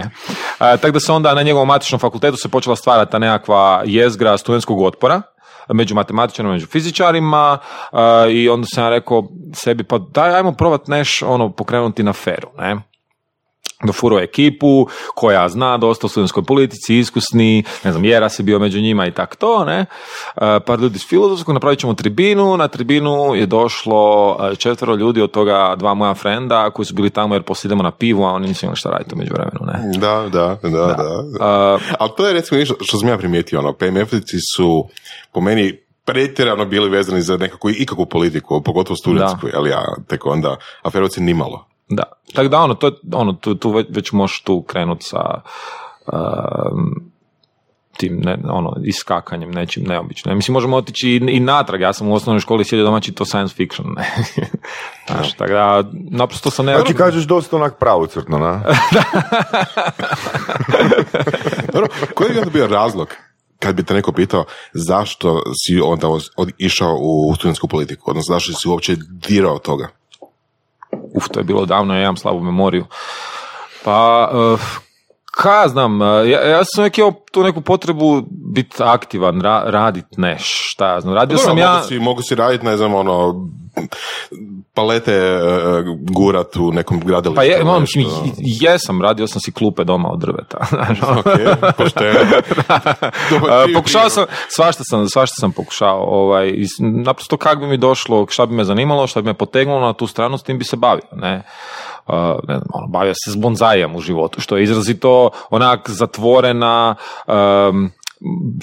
E, 0.60 0.76
tako 0.76 0.90
da 0.90 1.00
se 1.00 1.12
onda 1.12 1.34
na 1.34 1.42
njegovom 1.42 1.68
matičnom 1.68 1.98
fakultetu 1.98 2.36
se 2.36 2.48
počela 2.48 2.76
stvarati 2.76 3.12
ta 3.12 3.18
nekakva 3.18 3.82
jezgra 3.84 4.38
studentskog 4.38 4.80
otpora 4.80 5.22
među 5.68 5.94
matematičarima, 5.94 6.52
među 6.52 6.66
fizičarima 6.66 7.58
e, 7.92 8.32
i 8.32 8.48
onda 8.48 8.66
sam 8.74 8.84
ja 8.84 8.90
rekao 8.90 9.28
sebi 9.54 9.84
pa 9.84 9.98
daj 9.98 10.34
ajmo 10.34 10.52
probat 10.52 10.88
neš 10.88 11.22
ono 11.22 11.52
pokrenuti 11.52 12.02
na 12.02 12.12
feru, 12.12 12.48
ne. 12.58 12.76
Dofurao 13.84 14.20
ekipu 14.20 14.88
koja 15.14 15.48
zna 15.48 15.76
dosta 15.78 16.06
o 16.06 16.08
studentskoj 16.10 16.42
politici, 16.42 16.98
iskusni, 16.98 17.64
ne 17.84 17.92
znam, 17.92 18.04
Jeras 18.04 18.38
je 18.38 18.42
bio 18.42 18.58
među 18.58 18.80
njima 18.80 19.06
i 19.06 19.10
tak 19.10 19.36
to, 19.36 19.64
ne. 19.64 19.86
E, 20.36 20.60
par 20.66 20.80
ljudi 20.80 20.98
s 20.98 21.08
filozofskog, 21.08 21.54
napravit 21.54 21.78
ćemo 21.78 21.94
tribinu, 21.94 22.56
na 22.56 22.68
tribinu 22.68 23.34
je 23.34 23.46
došlo 23.46 24.36
e, 24.52 24.56
četvero 24.56 24.94
ljudi, 24.94 25.22
od 25.22 25.30
toga 25.30 25.74
dva 25.78 25.94
moja 25.94 26.14
frenda 26.14 26.70
koji 26.70 26.86
su 26.86 26.94
bili 26.94 27.10
tamo 27.10 27.34
jer 27.34 27.42
poslije 27.42 27.68
idemo 27.68 27.82
na 27.82 27.90
pivu, 27.90 28.24
a 28.24 28.32
oni 28.32 28.48
nisu 28.48 28.66
imali 28.66 28.76
šta 28.76 28.90
raditi 28.90 29.14
u 29.14 29.18
međuvremenu, 29.18 29.60
ne. 29.60 29.98
Da, 29.98 30.28
da, 30.32 30.58
da, 30.62 30.68
da. 30.68 31.78
E, 31.80 31.94
Ali 31.98 32.10
to 32.16 32.26
je 32.26 32.32
recimo 32.32 32.58
nešto 32.58 32.74
što 32.80 32.98
sam 32.98 33.08
ja 33.08 33.18
primijetio, 33.18 33.58
ono, 33.58 33.72
PMF-ici 33.72 34.36
su 34.56 34.88
po 35.32 35.40
meni 35.40 35.78
pretjerano 36.04 36.64
bili 36.64 36.88
vezani 36.88 37.22
za 37.22 37.36
nekakvu 37.36 37.70
ikakvu 37.70 38.06
politiku, 38.06 38.62
pogotovo 38.62 38.96
studentsku, 38.96 39.46
ali 39.54 39.70
ja 39.70 39.82
tek 40.08 40.26
onda 40.26 40.56
aferovci 40.82 41.20
nimalo. 41.20 41.75
Da, 41.88 42.02
tako 42.34 42.48
da 42.48 42.58
ono, 42.58 42.74
to, 42.74 42.90
ono 43.12 43.32
tu, 43.32 43.54
tu 43.54 43.70
već, 43.70 43.86
već 43.90 44.12
možeš 44.12 44.40
tu 44.40 44.62
krenut 44.62 44.98
sa 45.02 45.40
um, 46.12 47.12
tim, 47.96 48.20
ne, 48.24 48.38
ono, 48.48 48.76
iskakanjem, 48.84 49.50
nečim 49.50 49.84
neobičnim. 49.84 50.36
Mislim, 50.36 50.52
možemo 50.52 50.76
otići 50.76 51.10
i, 51.10 51.16
i 51.16 51.40
natrag, 51.40 51.80
ja 51.80 51.92
sam 51.92 52.08
u 52.08 52.14
osnovnoj 52.14 52.40
školi 52.40 52.64
sjedio 52.64 52.84
doma 52.84 53.00
to 53.14 53.24
science 53.24 53.54
fiction, 53.54 53.86
ne. 53.96 54.14
Znaš, 55.06 55.32
tako 55.32 55.52
da, 55.52 55.84
naprosto 56.10 56.50
sam 56.50 56.66
ne... 56.66 56.74
Znači 56.74 56.94
kažeš 56.94 57.24
dosta 57.24 57.56
onak 57.56 57.78
pravocrtno, 57.78 58.38
na? 58.38 58.62
Dobro, 61.72 61.88
koji 62.14 62.30
bi 62.32 62.38
onda 62.38 62.50
bio 62.50 62.66
razlog 62.66 63.08
kad 63.58 63.74
bi 63.74 63.84
te 63.84 63.94
neko 63.94 64.12
pitao 64.12 64.44
zašto 64.72 65.42
si 65.66 65.80
onda 65.80 66.08
išao 66.58 66.96
u 67.00 67.34
studentsku 67.34 67.68
politiku, 67.68 68.10
odnosno 68.10 68.34
zašto 68.34 68.52
si 68.52 68.68
uopće 68.68 68.96
dirao 69.28 69.58
toga? 69.58 69.88
Uf, 71.14 71.28
to 71.28 71.40
je 71.40 71.44
bilo 71.44 71.66
davno, 71.66 71.94
ja 71.94 72.02
imam 72.02 72.16
slabu 72.16 72.40
memoriju. 72.40 72.86
Pa, 73.84 74.30
uh, 74.32 74.60
ka 75.36 75.68
znam, 75.68 76.00
uh, 76.00 76.06
ja, 76.06 76.48
ja 76.48 76.64
sam 76.64 76.82
uvijek 76.82 76.98
imao 76.98 77.12
tu 77.32 77.42
neku 77.42 77.60
potrebu 77.60 78.22
biti 78.30 78.76
aktivan, 78.78 79.40
ra, 79.40 79.62
radit 79.66 80.06
neš, 80.16 80.72
šta 80.72 80.92
ja 80.92 81.00
znam. 81.00 81.14
Radio 81.14 81.36
Dobro, 81.36 81.48
sam 81.48 81.58
ja... 81.58 81.72
mogu 81.72 81.86
si, 81.86 81.98
mogu 81.98 82.22
si 82.22 82.34
raditi, 82.34 82.64
ne 82.64 82.76
znam, 82.76 82.94
ono, 82.94 83.48
palete 84.74 85.12
e, 85.12 85.38
gurat 86.10 86.56
u 86.56 86.72
nekom 86.72 87.00
gradilištu. 87.00 87.36
Pa 87.36 87.42
je, 87.42 87.80
mislim, 87.80 88.06
jesam, 88.38 89.02
radio 89.02 89.26
sam 89.26 89.40
si 89.40 89.52
klupe 89.52 89.84
doma 89.84 90.08
od 90.08 90.20
drveta. 90.20 90.66
ono. 90.88 91.20
Ok, 91.20 91.76
pošteno. 91.76 92.20
Pokušao 93.74 94.08
sam, 94.10 94.24
svašta 94.48 94.84
sam, 94.84 95.08
svašta 95.08 95.34
sam 95.40 95.52
pokušao, 95.52 95.98
ovaj, 95.98 96.52
naprosto 96.78 97.36
kako 97.36 97.60
bi 97.60 97.66
mi 97.66 97.76
došlo, 97.76 98.26
šta 98.30 98.46
bi 98.46 98.54
me 98.54 98.64
zanimalo, 98.64 99.06
šta 99.06 99.22
bi 99.22 99.26
me 99.26 99.34
potegnulo 99.34 99.86
na 99.86 99.92
tu 99.92 100.06
stranu, 100.06 100.38
s 100.38 100.42
tim 100.42 100.58
bi 100.58 100.64
se 100.64 100.76
bavio, 100.76 101.04
ne. 101.12 101.42
Ne 102.48 102.54
znam, 102.54 102.68
ono, 102.72 102.86
bavio 102.86 103.14
se 103.14 103.30
s 103.30 103.36
bonzajem 103.36 103.96
u 103.96 104.00
životu, 104.00 104.40
što 104.40 104.56
je 104.56 104.62
izrazito 104.62 105.30
onak 105.50 105.90
zatvorena, 105.90 106.94
em, 107.28 107.90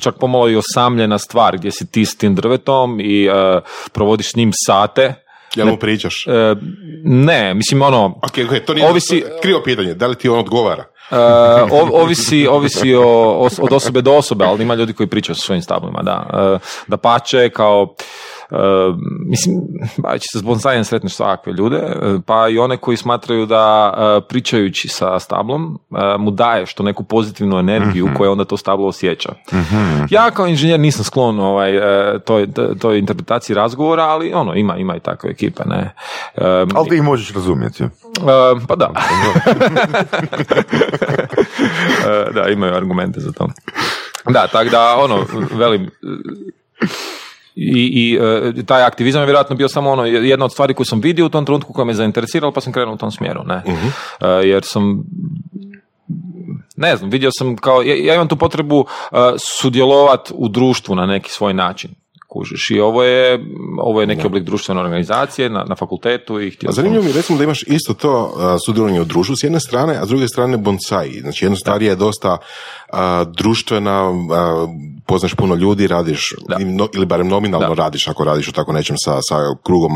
čak 0.01 0.15
pomalo 0.15 0.49
i 0.49 0.55
osamljena 0.55 1.17
stvar, 1.17 1.57
gdje 1.57 1.71
si 1.71 1.91
ti 1.91 2.05
s 2.05 2.17
tim 2.17 2.35
drvetom 2.35 2.99
i 2.99 3.25
e, 3.25 3.59
provodiš 3.91 4.31
s 4.31 4.35
njim 4.35 4.51
sate. 4.55 5.13
Jel 5.55 5.67
mu 5.67 5.77
pričaš? 5.77 6.27
E, 6.27 6.55
ne, 7.03 7.53
mislim, 7.53 7.81
ono, 7.81 8.05
Ok, 8.05 8.37
ok, 8.45 8.65
to 8.65 8.73
nije 8.73 8.87
ovisi- 8.87 9.23
krivo 9.41 9.61
pitanje, 9.63 9.93
da 9.93 10.07
li 10.07 10.15
ti 10.15 10.29
on 10.29 10.39
odgovara? 10.39 10.83
O- 11.71 11.89
ovisi, 11.93 12.47
ovisi 12.47 12.95
o, 12.95 13.31
od 13.59 13.73
osobe 13.73 14.01
do 14.01 14.13
osobe, 14.13 14.45
ali 14.45 14.63
ima 14.63 14.75
ljudi 14.75 14.93
koji 14.93 15.07
pričaju 15.07 15.35
sa 15.35 15.41
svojim 15.41 15.61
stablima, 15.61 16.01
da. 16.01 16.25
E, 16.55 16.59
da 16.87 16.97
pače 16.97 17.49
kao, 17.49 17.95
mislim, 19.25 19.61
bavići 19.97 20.25
se 20.31 20.39
s 20.39 20.41
bonsajem 20.41 20.83
sretneš 20.83 21.13
svakakve 21.13 21.53
ljude, 21.53 21.77
e, 21.77 22.19
pa 22.25 22.49
i 22.49 22.59
one 22.59 22.77
koji 22.77 22.97
smatraju 22.97 23.45
da 23.45 23.93
e, 23.97 24.27
pričajući 24.27 24.87
sa 24.87 25.19
stablom 25.19 25.79
e, 25.91 26.17
mu 26.17 26.31
daješ 26.31 26.73
to 26.73 26.83
neku 26.83 27.03
pozitivnu 27.03 27.59
energiju 27.59 28.09
koja 28.17 28.31
onda 28.31 28.45
to 28.45 28.57
stablo 28.57 28.87
osjeća. 28.87 29.33
Ja 30.09 30.31
kao 30.31 30.47
inženjer 30.47 30.79
nisam 30.79 31.03
sklon 31.03 31.39
ovaj, 31.39 31.75
e, 31.77 32.19
toj, 32.19 32.47
toj 32.79 32.99
interpretaciji 32.99 33.55
razgovora, 33.55 34.03
ali 34.03 34.33
ono, 34.33 34.55
ima, 34.55 34.77
ima 34.77 34.95
i 34.95 34.99
takve 34.99 35.29
ekipe, 35.29 35.63
ne. 35.65 35.93
E, 36.35 36.65
Ali 36.75 36.89
ti 36.89 36.95
ih 36.95 37.03
možeš 37.03 37.33
razumjeti. 37.33 37.83
E, 37.83 37.87
pa 38.67 38.75
da. 38.75 38.91
E, 42.07 42.31
da, 42.33 42.49
imaju 42.49 42.75
argumente 42.75 43.19
za 43.19 43.31
to. 43.31 43.47
Da, 44.29 44.47
tako 44.47 44.69
da, 44.69 44.95
ono, 44.97 45.25
velim, 45.51 45.89
i, 47.55 47.89
i 47.93 48.19
e, 48.59 48.63
taj 48.65 48.83
aktivizam 48.83 49.21
je 49.21 49.25
vjerojatno 49.25 49.55
bio 49.55 49.67
samo 49.67 49.91
ono, 49.91 50.05
jedna 50.05 50.45
od 50.45 50.51
stvari 50.51 50.73
koju 50.73 50.85
sam 50.85 51.01
vidio 51.01 51.25
u 51.25 51.29
tom 51.29 51.45
trenutku 51.45 51.73
koja 51.73 51.85
me 51.85 51.93
zainteresirala, 51.93 52.51
pa 52.51 52.61
sam 52.61 52.73
krenuo 52.73 52.93
u 52.93 52.97
tom 52.97 53.11
smjeru, 53.11 53.43
ne. 53.45 53.63
E, 53.65 54.27
jer 54.27 54.63
sam 54.65 55.03
ne 56.75 56.95
znam, 56.95 57.09
vidio 57.09 57.29
sam 57.37 57.55
kao, 57.55 57.81
ja, 57.81 57.95
ja 57.95 58.15
imam 58.15 58.27
tu 58.27 58.35
potrebu 58.35 58.79
uh, 58.79 59.17
sudjelovati 59.59 60.33
u 60.35 60.47
društvu 60.47 60.95
na 60.95 61.05
neki 61.05 61.31
svoj 61.31 61.53
način. 61.53 61.91
Kužiš, 62.27 62.71
i 62.71 62.79
ovo 62.79 63.03
je, 63.03 63.45
ovo 63.77 64.01
je 64.01 64.07
neki 64.07 64.27
oblik 64.27 64.43
društvene 64.43 64.81
organizacije 64.81 65.49
na, 65.49 65.63
na 65.67 65.75
fakultetu 65.75 66.41
i 66.41 66.51
htio 66.51 66.69
A 66.69 66.71
sam- 66.71 66.75
zanimljivo 66.75 67.03
mi 67.03 67.09
je 67.09 67.15
recimo 67.15 67.37
da 67.37 67.43
imaš 67.43 67.63
isto 67.67 67.93
to 67.93 68.33
a, 68.37 68.57
sudjelovanje 68.65 69.01
u 69.01 69.05
društvu 69.05 69.35
s 69.35 69.43
jedne 69.43 69.59
strane, 69.59 69.97
a 70.01 70.05
s 70.05 70.09
druge 70.09 70.27
strane 70.27 70.57
bonsai. 70.57 71.19
Znači 71.21 71.45
jedna 71.45 71.57
stvar 71.57 71.81
je 71.81 71.95
dosta 71.95 72.37
a, 72.91 73.23
društvena, 73.23 74.11
a, 74.31 74.67
poznaš 75.05 75.33
puno 75.33 75.55
ljudi, 75.55 75.87
radiš, 75.87 76.33
Da. 76.47 76.57
ili 76.93 77.05
barem 77.05 77.27
nominalno 77.27 77.75
Da. 77.75 77.83
radiš 77.83 78.07
ako 78.07 78.23
radiš 78.23 78.47
u 78.47 78.51
tako 78.51 78.73
nečem 78.73 78.95
sa, 78.97 79.19
sa 79.29 79.35
krugom 79.63 79.91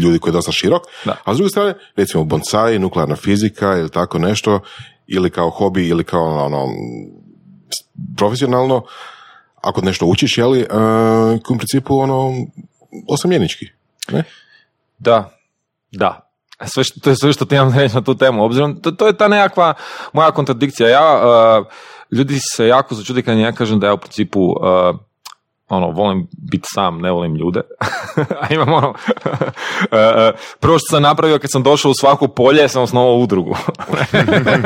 ljudi 0.00 0.18
koji 0.18 0.30
je 0.30 0.32
dosta 0.32 0.52
širok. 0.52 0.82
Da. 1.04 1.16
A 1.24 1.34
s 1.34 1.36
druge 1.36 1.50
strane, 1.50 1.74
recimo 1.96 2.24
bonsai, 2.24 2.78
nuklearna 2.78 3.16
fizika 3.16 3.76
ili 3.78 3.90
tako 3.90 4.18
nešto, 4.18 4.60
ili 5.06 5.30
kao 5.30 5.50
hobi 5.50 5.88
ili 5.88 6.04
kao 6.04 6.44
ono, 6.44 6.66
profesionalno, 8.16 8.84
ako 9.62 9.80
nešto 9.80 10.06
učiš, 10.06 10.38
jeli, 10.38 10.60
e, 10.60 10.66
u 11.50 11.56
principu 11.56 11.98
ono, 11.98 12.32
osamljenički. 13.08 13.66
Ne? 14.12 14.24
Da, 14.98 15.30
da. 15.92 16.20
Sve 16.64 16.84
što, 16.84 17.00
to 17.00 17.10
je 17.10 17.16
sve 17.16 17.32
što 17.32 17.44
ti 17.44 17.54
imam 17.54 17.78
reći 17.78 17.94
na 17.94 18.02
tu 18.04 18.14
temu. 18.14 18.44
Obzirom, 18.44 18.82
to, 18.82 18.90
to 18.90 19.06
je 19.06 19.16
ta 19.16 19.28
nekakva 19.28 19.74
moja 20.12 20.30
kontradikcija. 20.30 20.88
Ja, 20.88 21.20
uh, 21.60 21.66
ljudi 22.12 22.38
se 22.56 22.66
jako 22.66 22.94
začudi 22.94 23.22
kad 23.22 23.38
ja 23.38 23.52
kažem 23.52 23.80
da 23.80 23.86
ja 23.86 23.94
u 23.94 23.98
principu 23.98 24.40
uh, 24.40 24.96
ono, 25.74 25.90
volim 25.90 26.26
biti 26.50 26.68
sam, 26.74 26.98
ne 26.98 27.10
volim 27.10 27.34
ljude. 27.36 27.60
A 28.40 28.54
imam 28.54 28.72
ono, 28.72 28.88
uh, 28.88 28.94
uh, 29.92 30.38
prvo 30.60 30.78
što 30.78 30.86
sam 30.90 31.02
napravio 31.02 31.38
kad 31.38 31.50
sam 31.50 31.62
došao 31.62 31.90
u 31.90 31.94
svako 31.94 32.28
polje, 32.28 32.68
sam 32.68 32.82
osnovao 32.82 33.16
udrugu. 33.16 33.56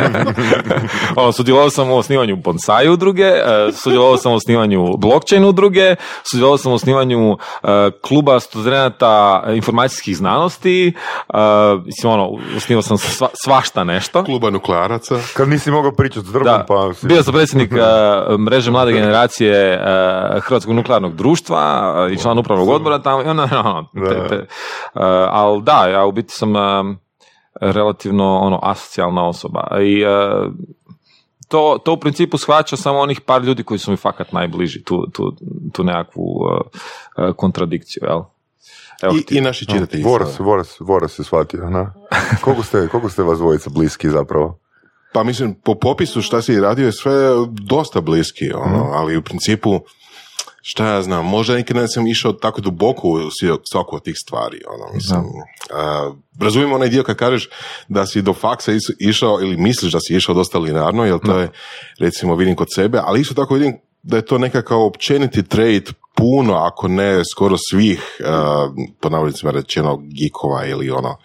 ono, 1.17 1.33
sudjelovao 1.33 1.71
sam 1.71 1.91
u 1.91 1.97
osnivanju 1.97 2.37
bonsai 2.37 2.88
udruge, 2.88 3.31
uh, 3.31 3.75
sudjelovao 3.75 4.17
sam 4.17 4.33
u 4.33 4.35
osnivanju 4.35 4.97
blockchain 4.97 5.45
udruge, 5.45 5.97
sudjelovao 6.31 6.59
sam 6.59 6.73
u 6.73 6.75
osnivanju 6.75 7.37
kluba 8.03 8.41
studenata 8.41 9.45
informacijskih 9.55 10.17
znanosti, 10.17 10.95
mislim, 11.85 12.12
ono, 12.12 12.31
osnivao 12.57 12.83
sam 12.83 12.99
sva, 12.99 13.29
svašta 13.45 13.85
nešto. 13.85 14.25
Kluba 14.25 14.50
nuklearaca. 14.50 15.19
Kad 15.35 15.49
nisi 15.49 15.71
mogao 15.71 15.93
pričati 15.93 16.27
s 16.27 16.33
drvom, 16.33 16.61
pa 16.69 16.95
si... 16.95 17.07
bio 17.07 17.23
sam 17.23 17.35
predsjednik 17.35 17.73
mreže 18.38 18.71
mlade 18.71 18.93
generacije 18.93 19.81
Hrvatskog 20.41 20.75
nuklearnog 21.00 21.14
društva 21.14 21.93
i 22.12 22.19
član 22.19 22.38
upravnog 22.38 22.69
odbora 22.69 22.99
tamo. 22.99 23.23
i 23.23 23.26
onda, 23.26 23.43
ono, 23.64 23.88
te- 24.09 24.28
te- 24.28 24.38
uh, 24.38 25.00
ali 25.31 25.62
da, 25.62 25.87
ja 25.87 26.05
u 26.07 26.12
biti 26.12 26.33
sam 26.33 26.52
relativno 27.61 28.38
ono 28.38 28.61
asocijalna 28.62 29.28
osoba. 29.28 29.69
I 29.81 30.05
uh, 30.05 30.52
to, 31.49 31.78
to 31.85 31.93
u 31.93 31.97
principu 31.97 32.38
shvaća 32.38 32.76
samo 32.76 32.99
onih 32.99 33.21
par 33.21 33.43
ljudi 33.43 33.64
koji 33.64 33.78
su 33.78 33.90
mi 33.90 33.97
fakat 33.97 34.33
najbliži, 34.33 34.85
tu, 34.85 35.07
tu, 35.07 35.33
tu 35.73 35.85
nekakvu 35.85 36.23
uh, 36.23 36.61
kontradikciju, 37.37 38.02
jel? 38.05 38.21
Evo 39.02 39.12
ti. 39.26 39.35
I, 39.35 39.38
I 39.38 39.40
naši 39.40 39.67
čitatelji. 39.67 40.02
Voras, 40.02 40.38
Voras, 40.38 40.76
Voras 40.81 41.19
je 41.19 41.25
shvatio, 41.25 41.71
na? 41.71 41.93
Koliko 42.45 42.62
ste, 42.62 42.88
koliko 42.88 43.09
ste 43.09 43.23
vas 43.23 43.38
dvojica 43.38 43.71
bliski 43.71 44.11
zapravo? 44.11 44.59
Pa 45.12 45.23
mislim, 45.23 45.55
po 45.55 45.75
popisu 45.75 46.23
šta 46.23 46.43
si 46.43 46.61
radio 46.61 46.87
je 46.87 46.93
sve 46.93 47.14
dosta 47.50 48.00
bliski, 48.00 48.52
ono, 48.52 48.76
Mhm. 48.76 48.93
ali 48.93 49.17
u 49.17 49.23
principu, 49.23 49.81
šta 50.71 50.87
ja 50.87 51.03
znam, 51.03 51.27
možda 51.27 51.55
nekad 51.55 51.77
ne 51.77 51.89
sam 51.89 52.07
išao 52.07 52.33
tako 52.33 52.61
duboko 52.61 53.09
u 53.09 53.31
svaku 53.73 53.97
od 53.97 54.03
tih 54.05 54.15
stvari, 54.17 54.61
ono, 54.69 54.95
mislim, 54.95 55.21
a, 55.75 56.13
razumijem 56.41 56.73
onaj 56.73 56.89
dio 56.89 57.03
kad 57.03 57.17
kažeš 57.17 57.49
da 57.89 58.07
si 58.07 58.23
do 58.23 58.33
faksa 58.35 58.73
is- 58.73 58.97
išao 58.99 59.41
ili 59.41 59.57
misliš 59.57 59.93
da 59.93 60.01
si 60.01 60.17
išao 60.17 60.35
dosta 60.35 60.59
linearno, 60.59 61.05
jer 61.05 61.19
to 61.19 61.39
je, 61.39 61.49
recimo, 61.99 62.37
vidim 62.37 62.57
kod 62.57 62.69
sebe, 62.75 63.01
ali 63.05 63.21
isto 63.21 63.35
tako 63.35 63.55
vidim 63.55 63.79
da 64.03 64.17
je 64.17 64.25
to 64.25 64.39
nekakav 64.39 64.83
općeniti 64.83 65.43
trade 65.43 65.85
puno, 66.17 66.55
ako 66.55 66.89
ne 66.89 67.23
skoro 67.33 67.57
svih, 67.71 68.03
uh, 68.21 68.75
po 69.01 69.09
navodnicima 69.09 69.51
rečeno, 69.51 69.97
geekova 69.97 70.67
ili 70.67 70.91
ono, 70.91 71.17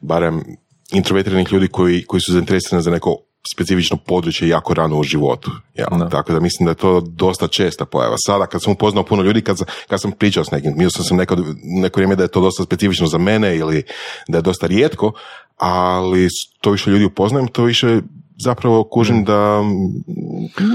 barem 0.00 0.44
introvertiranih 0.92 1.52
ljudi 1.52 1.68
koji, 1.68 2.04
koji 2.04 2.20
su 2.20 2.32
zainteresirani 2.32 2.82
za 2.82 2.90
neko 2.90 3.16
specifično 3.54 3.96
područje 3.96 4.48
jako 4.48 4.74
rano 4.74 4.98
u 4.98 5.02
životu. 5.02 5.50
Jel? 5.74 5.98
Da. 5.98 6.08
Tako 6.08 6.32
da 6.32 6.40
mislim 6.40 6.64
da 6.64 6.70
je 6.70 6.74
to 6.74 7.00
dosta 7.00 7.48
česta 7.48 7.84
pojava. 7.84 8.16
Sada 8.26 8.46
kad 8.46 8.62
sam 8.62 8.72
upoznao 8.72 9.04
puno 9.04 9.22
ljudi, 9.22 9.42
kad, 9.42 9.56
kad 9.88 10.00
sam 10.00 10.12
pričao 10.12 10.44
s 10.44 10.50
nekim, 10.50 10.72
mislio 10.76 11.04
sam 11.04 11.16
neko, 11.16 11.36
neko 11.62 12.00
vrijeme 12.00 12.16
da 12.16 12.22
je 12.22 12.28
to 12.28 12.40
dosta 12.40 12.62
specifično 12.62 13.06
za 13.06 13.18
mene 13.18 13.56
ili 13.56 13.82
da 14.28 14.38
je 14.38 14.42
dosta 14.42 14.66
rijetko, 14.66 15.12
ali 15.56 16.28
to 16.60 16.70
više 16.70 16.90
ljudi 16.90 17.04
upoznajem, 17.04 17.48
to 17.48 17.62
više 17.62 18.00
zapravo 18.44 18.84
kužim 18.84 19.24
da 19.24 19.62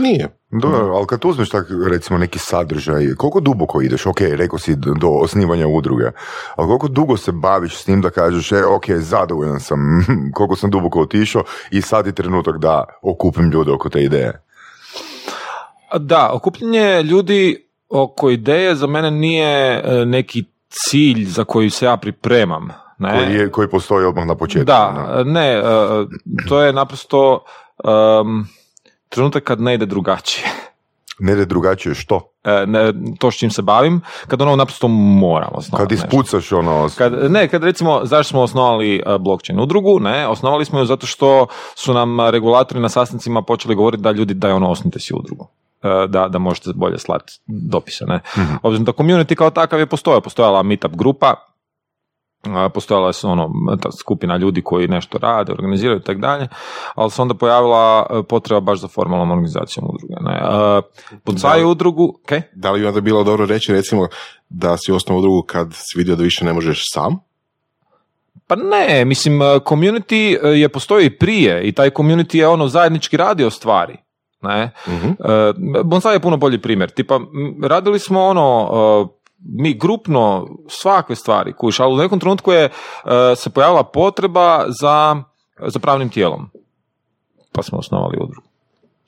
nije. 0.01 0.40
Dobro, 0.51 0.96
ali 0.96 1.08
kad 1.08 1.25
uzmeš 1.25 1.50
tak, 1.50 1.67
recimo 1.89 2.20
neki 2.20 2.39
sadržaj, 2.39 3.15
koliko 3.17 3.39
duboko 3.39 3.81
ideš, 3.81 4.05
ok, 4.05 4.22
rekao 4.22 4.60
si 4.60 4.75
do 4.75 5.08
osnivanja 5.08 5.67
udruge, 5.67 6.05
ali 6.55 6.67
koliko 6.67 6.88
dugo 6.88 7.17
se 7.17 7.31
baviš 7.31 7.77
s 7.77 7.86
tim 7.86 8.01
da 8.01 8.10
kažeš, 8.10 8.51
e, 8.51 8.65
ok, 8.65 8.89
zadovoljan 8.89 9.60
sam, 9.60 9.79
koliko 10.36 10.55
sam 10.55 10.70
duboko 10.70 11.01
otišao 11.01 11.43
i 11.72 11.81
sad 11.81 12.05
je 12.05 12.12
trenutak 12.12 12.58
da 12.58 12.84
okupim 13.01 13.51
ljude 13.51 13.72
oko 13.72 13.89
te 13.89 14.03
ideje. 14.03 14.41
Da, 16.00 16.29
okupljanje 16.34 17.03
ljudi 17.03 17.67
oko 17.89 18.29
ideje 18.29 18.75
za 18.75 18.88
mene 18.88 19.12
nije 19.12 19.81
e, 19.84 20.05
neki 20.05 20.43
cilj 20.70 21.25
za 21.25 21.43
koji 21.43 21.70
se 21.70 21.86
ja 21.86 21.98
pripremam. 21.98 22.70
Ne? 22.98 23.17
Koji, 23.17 23.36
je, 23.36 23.51
koji 23.51 23.67
postoji 23.67 24.05
odmah 24.05 24.25
na 24.25 24.36
početku. 24.36 24.65
Da, 24.65 25.24
ne, 25.25 25.50
e, 25.50 25.63
to 26.50 26.62
je 26.62 26.74
naprosto 26.74 27.43
em, 27.84 28.46
trenutak 29.11 29.43
kad 29.43 29.61
ne 29.61 29.73
ide 29.73 29.85
drugačije. 29.85 30.47
Ne 31.19 31.33
ide 31.33 31.45
drugačije 31.45 31.95
što? 31.95 32.33
E, 32.43 32.65
ne, 32.67 32.93
to 33.19 33.31
s 33.31 33.35
čim 33.35 33.51
se 33.51 33.61
bavim, 33.61 34.01
kad 34.27 34.41
ono 34.41 34.55
naprosto 34.55 34.87
moram 34.87 35.49
osnovati 35.53 35.89
Kad 35.89 35.91
nešto. 35.91 36.17
ispucaš 36.17 36.51
ono... 36.51 36.89
Kad, 36.97 37.31
ne, 37.31 37.47
kad 37.47 37.63
recimo, 37.63 37.99
zašto 38.03 38.29
smo 38.29 38.41
osnovali 38.41 39.03
uh, 39.05 39.21
blockchain 39.21 39.59
udrugu, 39.59 39.99
ne, 39.99 40.27
osnovali 40.27 40.65
smo 40.65 40.79
ju 40.79 40.85
zato 40.85 41.07
što 41.07 41.47
su 41.75 41.93
nam 41.93 42.29
regulatori 42.29 42.79
na 42.79 42.89
sastancima 42.89 43.41
počeli 43.41 43.75
govoriti 43.75 44.03
da 44.03 44.11
ljudi, 44.11 44.33
da 44.33 44.47
je 44.47 44.53
ono, 44.53 44.69
osnite 44.69 44.99
si 44.99 45.13
udrugu. 45.13 45.47
Uh, 45.83 46.09
Da, 46.09 46.27
da 46.27 46.39
možete 46.39 46.69
bolje 46.75 46.97
slati 46.99 47.33
dopise, 47.47 48.05
ne. 48.05 48.19
Obzirom 48.63 48.85
da 48.85 48.91
community 48.91 49.35
kao 49.35 49.49
takav 49.49 49.79
je 49.79 49.85
postojao, 49.85 50.21
postojala 50.21 50.63
meetup 50.63 50.95
grupa, 50.95 51.35
postojala 52.74 53.07
je 53.07 53.29
ono, 53.29 53.50
ta 53.81 53.91
skupina 53.91 54.38
ljudi 54.38 54.62
koji 54.62 54.88
nešto 54.88 55.17
rade, 55.17 55.51
organiziraju 55.51 56.00
i 56.00 56.03
tako 56.03 56.19
dalje, 56.19 56.48
ali 56.95 57.12
se 57.12 57.21
onda 57.21 57.33
pojavila 57.33 58.05
uh, 58.10 58.25
potreba 58.29 58.60
baš 58.60 58.79
za 58.79 58.88
formalnom 58.88 59.31
organizacijom 59.31 59.86
udruge. 59.89 60.13
Ne. 60.21 60.41
Bonsai 61.25 61.62
Da. 61.62 61.67
udrugu, 61.67 62.19
okay? 62.25 62.41
Da 62.53 62.71
li 62.71 62.79
bi 62.79 62.86
onda 62.88 63.01
bilo 63.01 63.24
dobro 63.24 63.45
reći 63.45 63.74
recimo 63.74 64.07
da 64.50 64.77
si 64.77 64.91
osnovao 64.91 65.21
drugu 65.21 65.41
kad 65.41 65.67
si 65.74 65.98
vidio 65.98 66.15
da 66.15 66.24
više 66.24 66.45
ne 66.45 66.53
možeš 66.53 66.83
sam? 66.93 67.19
Pa 68.48 68.55
ne, 68.55 69.05
mislim, 69.05 69.41
uh, 69.41 69.48
community 69.48 70.45
je 70.48 70.69
postoji 70.69 71.05
i 71.05 71.17
prije 71.17 71.63
i 71.63 71.71
taj 71.71 71.89
community 71.89 72.38
je 72.38 72.48
ono 72.48 72.67
zajednički 72.67 73.17
radio 73.17 73.50
stvari. 73.50 73.98
Ne? 74.41 74.71
Mhm. 74.88 75.07
Uh, 75.10 75.83
Bonsai 75.86 76.15
je 76.15 76.19
puno 76.19 76.38
bolji 76.38 76.62
primjer. 76.62 76.89
Tipa, 76.89 77.19
radili 77.63 78.00
smo 78.00 78.21
ono, 78.21 78.69
mi 79.43 79.74
grupno 79.74 80.48
svakve 80.67 81.15
stvari, 81.15 81.53
kuš, 81.53 81.79
ali 81.79 81.93
u 81.93 81.98
nekom 81.98 82.19
trenutku 82.19 82.51
je 82.51 82.65
uh, 82.65 83.12
se 83.36 83.50
pojavila 83.50 83.83
potreba 83.83 84.65
za, 84.81 85.24
za 85.67 85.79
pravnim 85.79 86.10
tijelom. 86.10 86.50
Pa 87.51 87.63
smo 87.63 87.77
osnovali 87.77 88.17
udrugu. 88.21 88.48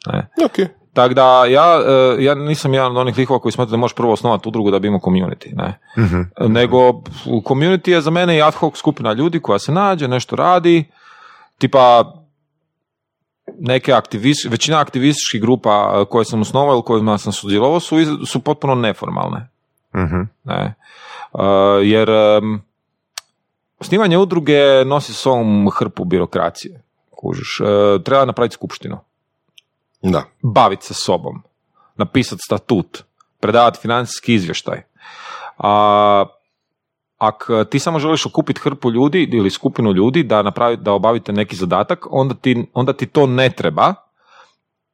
Ne? 0.06 0.28
Ok. 0.46 0.70
Tako 0.94 1.14
da 1.14 1.46
ja, 1.46 1.80
uh, 1.80 2.24
ja 2.24 2.36
nisam 2.36 2.74
jedan 2.74 2.92
od 2.92 2.98
onih 2.98 3.18
likova 3.18 3.40
koji 3.40 3.52
smatra 3.52 3.72
da 3.72 3.78
možeš 3.78 3.96
prvo 3.96 4.14
osnovati 4.14 4.48
udrugu 4.48 4.72
da 4.72 4.80
bi 4.80 4.88
imao 4.88 5.00
community. 5.00 5.56
Ne? 5.56 5.80
Mhm. 5.98 6.52
nego 6.54 6.78
community 7.26 7.90
je 7.90 8.02
za 8.02 8.12
mene 8.12 8.38
i 8.38 8.42
ad 8.42 8.54
hoc 8.54 8.78
skupina 8.78 9.14
ljudi 9.14 9.40
koja 9.40 9.60
se 9.60 9.72
nađe, 9.72 10.08
nešto 10.08 10.36
radi, 10.36 10.86
tipa 11.58 12.14
neke 13.60 13.94
aktivis, 13.94 14.46
većina 14.46 14.80
aktivističkih 14.80 15.42
grupa 15.42 15.94
eh, 15.96 16.06
koje 16.10 16.26
sam 16.26 16.42
osnovao 16.42 16.74
ili 16.74 16.84
kojima 16.84 17.18
sam 17.18 17.34
sudjelovao 17.34 17.80
su, 17.80 17.96
su 18.26 18.40
potpuno 18.40 18.76
neformalne. 18.76 19.53
Mhm. 19.96 20.22
Ne? 20.44 20.76
Eh, 21.34 21.42
jer 21.84 22.10
em, 22.10 22.62
osnivanje 23.80 24.18
udruge 24.18 24.86
nosi 24.86 25.14
s 25.14 25.18
sobom 25.18 25.70
hrpu 25.70 26.06
birokracije. 26.06 26.82
Kužiš, 27.10 27.60
Eh, 27.62 28.04
treba 28.04 28.26
napraviti 28.26 28.54
skupštinu 28.54 28.98
Da. 30.02 30.24
baviti 30.42 30.86
se 30.86 30.94
sobom, 30.94 31.44
napisati 31.96 32.42
statut, 32.46 33.04
predavati 33.40 33.80
financijski 33.82 34.34
izvještaj. 34.34 34.82
A, 35.58 36.26
ako 37.18 37.64
ti 37.64 37.80
samo 37.80 38.00
želiš 38.00 38.26
okupiti 38.26 38.62
hrpu 38.62 38.92
ljudi 38.92 39.30
ili 39.32 39.50
skupinu 39.50 39.92
ljudi 39.92 40.24
da, 40.24 40.42
napravi, 40.42 40.78
da 40.78 40.92
obavite 40.92 41.34
neki 41.34 41.56
zadatak, 41.56 42.06
onda 42.12 42.36
ti, 42.36 42.68
onda 42.74 42.94
ti 42.94 43.06
to 43.06 43.26
ne 43.28 43.50
treba, 43.50 43.94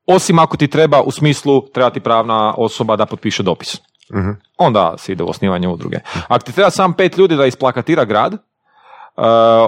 osim 0.05 0.39
ako 0.39 0.57
ti 0.57 0.67
treba 0.67 1.01
u 1.01 1.11
smislu 1.11 1.67
treba 1.73 1.89
ti 1.89 1.99
pravna 1.99 2.53
osoba 2.57 2.95
da 2.95 3.05
potpiše 3.05 3.43
dopis. 3.43 3.77
Mhm. 4.15 4.29
Onda 4.57 4.93
se 4.97 5.11
ide 5.11 5.23
u 5.23 5.29
osnivanje 5.29 5.67
udruge. 5.67 5.97
Ako 6.27 6.45
ti 6.45 6.51
treba 6.51 6.69
sam 6.69 6.93
pet 6.93 7.17
ljudi 7.17 7.35
da 7.35 7.45
isplakatira 7.45 8.05
grad, 8.05 8.33
uh, 8.33 8.39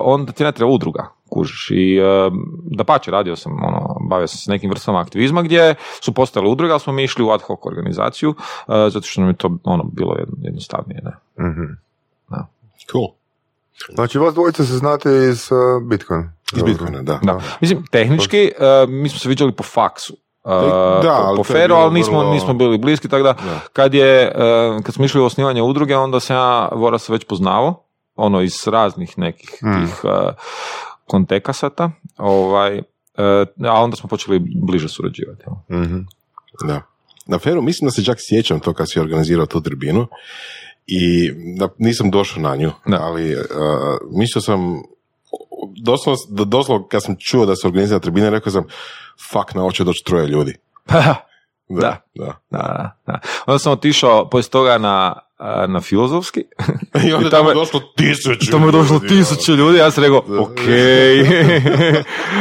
onda 0.03 0.31
ti 0.31 0.43
ne 0.43 0.51
treba 0.51 0.71
udruga, 0.71 1.07
kužiš. 1.29 1.67
I 1.71 1.99
da 2.65 2.83
pače, 2.83 3.11
radio 3.11 3.35
sam, 3.35 3.63
ono, 3.63 3.97
bavio 4.09 4.27
sam 4.27 4.37
se 4.37 4.43
s 4.43 4.47
nekim 4.47 4.69
vrstama 4.69 4.99
aktivizma 4.99 5.41
gdje 5.41 5.75
su 6.01 6.13
postale 6.13 6.47
udruge, 6.49 6.71
ali 6.71 6.79
smo 6.79 6.93
mi 6.93 7.03
išli 7.03 7.23
u 7.23 7.31
ad 7.31 7.41
hoc 7.41 7.59
organizaciju, 7.63 8.29
uh, 8.29 8.35
zato 8.67 9.01
što 9.01 9.21
nam 9.21 9.29
je 9.29 9.35
to 9.35 9.57
ono, 9.63 9.83
bilo 9.83 10.15
jedno- 10.19 10.35
jednostavnije. 10.41 11.01
Ne? 11.03 11.11
Mhm. 11.49 11.63
Cool. 12.91 13.07
Znači, 13.93 14.17
vas 14.17 14.33
dvojica 14.33 14.65
se 14.65 14.77
znate 14.77 15.09
iz 15.31 15.49
uh, 15.51 15.57
Bitcoin. 15.83 16.29
Iz 16.55 16.63
Bitcoina, 16.63 17.01
da. 17.01 17.19
Da. 17.23 17.39
Mislim, 17.61 17.83
tehnički, 17.91 18.51
uh, 18.83 18.89
mi 18.89 19.09
smo 19.09 19.19
se 19.19 19.29
viđali 19.29 19.51
po 19.51 19.63
faksu. 19.63 20.17
Uh, 20.43 20.51
Da, 21.03 21.17
po, 21.17 21.23
ali 21.23 21.37
po 21.37 21.43
feru, 21.43 21.75
ali 21.75 21.93
nismo, 21.93 22.19
vrlo- 22.19 22.31
nismo 22.31 22.53
bili 22.53 22.77
bliski, 22.77 23.07
tako 23.09 23.23
da, 23.23 23.33
Da. 23.33 23.59
kad 23.73 23.93
je, 23.93 24.31
uh, 24.35 24.83
kad 24.83 24.93
smo 24.95 25.05
išli 25.05 25.21
u 25.21 25.25
osnivanje 25.25 25.61
udruge, 25.61 25.95
onda 25.97 26.19
sam 26.19 26.35
ja 26.35 26.69
Voras 26.71 27.09
već 27.09 27.23
poznavao, 27.25 27.83
ono 28.15 28.41
iz 28.41 28.67
raznih 28.67 29.17
nekih 29.17 29.49
Mm. 29.63 29.73
tih 29.75 30.01
uh, 30.03 30.11
kontekasata, 31.05 31.91
ovaj, 32.17 32.77
uh, 32.77 32.83
a 33.67 33.73
onda 33.73 33.95
smo 33.95 34.09
počeli 34.09 34.39
bliže 34.55 34.89
surađivati. 34.89 35.43
Mhm. 35.71 35.97
Da. 36.63 36.81
Na 37.25 37.39
feru 37.39 37.61
mislim 37.61 37.87
da 37.87 37.91
se 37.91 38.05
čak 38.05 38.17
sjećam 38.19 38.59
to 38.59 38.73
kad 38.73 38.91
si 38.91 38.99
organizirao 38.99 39.45
tu 39.45 39.61
tribinu 39.61 40.07
i 40.87 41.31
da, 41.57 41.67
nisam 41.77 42.11
došao 42.11 42.43
na 42.43 42.55
nju, 42.55 42.71
Da. 42.85 42.97
ali 43.01 43.35
uh, 43.35 43.39
mislio 44.11 44.41
sam 44.41 44.81
doslovno, 45.83 46.17
doslovno 46.45 46.87
kad 46.87 47.03
sam 47.03 47.15
čuo 47.19 47.45
da 47.45 47.55
se 47.55 47.67
organizira 47.67 47.99
tribina, 47.99 48.29
rekao 48.29 48.51
sam 48.51 48.63
fuck, 49.31 49.53
na 49.53 49.71
će 49.71 49.83
doći 49.83 50.03
troje 50.05 50.27
ljudi. 50.27 50.55
Da, 50.87 51.15
Da. 51.69 52.01
da. 52.15 52.33
Da, 52.49 52.91
da. 53.07 53.19
Onda 53.45 53.59
sam 53.59 53.73
otišao 53.73 54.29
poslije 54.29 54.51
toga 54.51 54.77
na, 54.77 55.15
na 55.67 55.81
filozofski. 55.81 56.39
I 57.07 57.13
onda 57.13 57.27
I 57.27 57.31
tamo 57.31 57.49
je- 57.49 57.55
došlo 57.55 57.79
tisuću 57.97 58.51
Tamo 58.51 58.65
je 58.65 58.71
došlo 58.71 58.95
ljudi, 58.95 59.07
tisuće 59.07 59.51
ljudi, 59.51 59.77
ja 59.77 59.91
sam 59.91 60.03
rekao, 60.03 60.17
ok, 60.17 60.59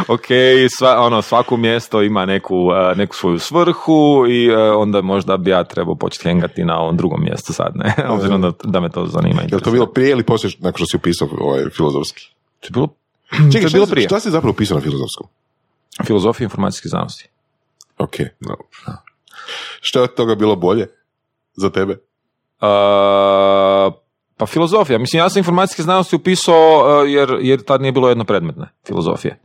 ok, 0.09 0.27
sva, 0.79 1.01
ono, 1.01 1.23
svako 1.23 1.57
mjesto 1.57 2.03
ima 2.03 2.27
neku, 2.27 2.69
neku 2.97 3.17
svoju 3.17 3.39
svrhu 3.39 4.25
i 4.29 4.51
uh, 4.51 4.57
onda 4.77 5.01
možda 5.01 5.37
bi 5.37 5.51
ja 5.51 5.65
trebao 5.65 5.95
početi 5.95 6.29
hengati 6.29 6.65
na 6.65 6.79
ovom 6.81 6.97
drugom 6.97 7.23
mjestu 7.25 7.53
sad, 7.53 7.73
ne, 7.75 7.95
obzirom 8.09 8.43
da, 8.43 8.53
da 8.65 8.81
me 8.81 8.91
to 8.91 9.07
zanima. 9.07 9.43
Je 9.43 9.61
to 9.61 9.71
bilo 9.71 9.87
prije 9.87 10.11
ili 10.11 10.23
poslije 10.23 10.53
nakon 10.59 10.79
što 10.79 10.87
si 10.87 10.97
upisao 10.97 11.29
ovaj 11.41 11.65
filozofski? 11.77 12.23
To 12.61 12.67
je 12.67 12.71
bilo, 12.71 12.89
Čekaj, 13.53 13.61
je 13.67 13.71
bilo 13.73 13.87
prije. 13.87 14.09
šta 14.09 14.21
si 14.21 14.31
zapravo 14.31 14.51
upisao 14.53 14.75
na 14.75 14.81
filozofskom? 14.81 15.27
Filozofija 16.07 16.45
informacijske 16.45 16.89
znanosti. 16.89 17.29
Ok, 17.99 18.15
no. 18.41 18.57
Šta 19.81 19.99
je 19.99 20.03
od 20.03 20.15
toga 20.15 20.35
bilo 20.35 20.57
bolje 20.57 20.87
za 21.57 21.71
tebe? 21.71 21.93
Uh, 21.93 21.99
pa 24.37 24.47
filozofija, 24.47 24.99
mislim 24.99 25.21
ja 25.21 25.31
sam 25.31 25.39
informacijske 25.41 25.83
znanosti 25.83 26.17
upisao 26.17 27.01
uh, 27.03 27.11
jer, 27.11 27.37
jer 27.41 27.63
tad 27.63 27.81
nije 27.81 27.93
bilo 27.93 28.09
jedno 28.09 28.25
predmetne 28.25 28.69
filozofije. 28.87 29.41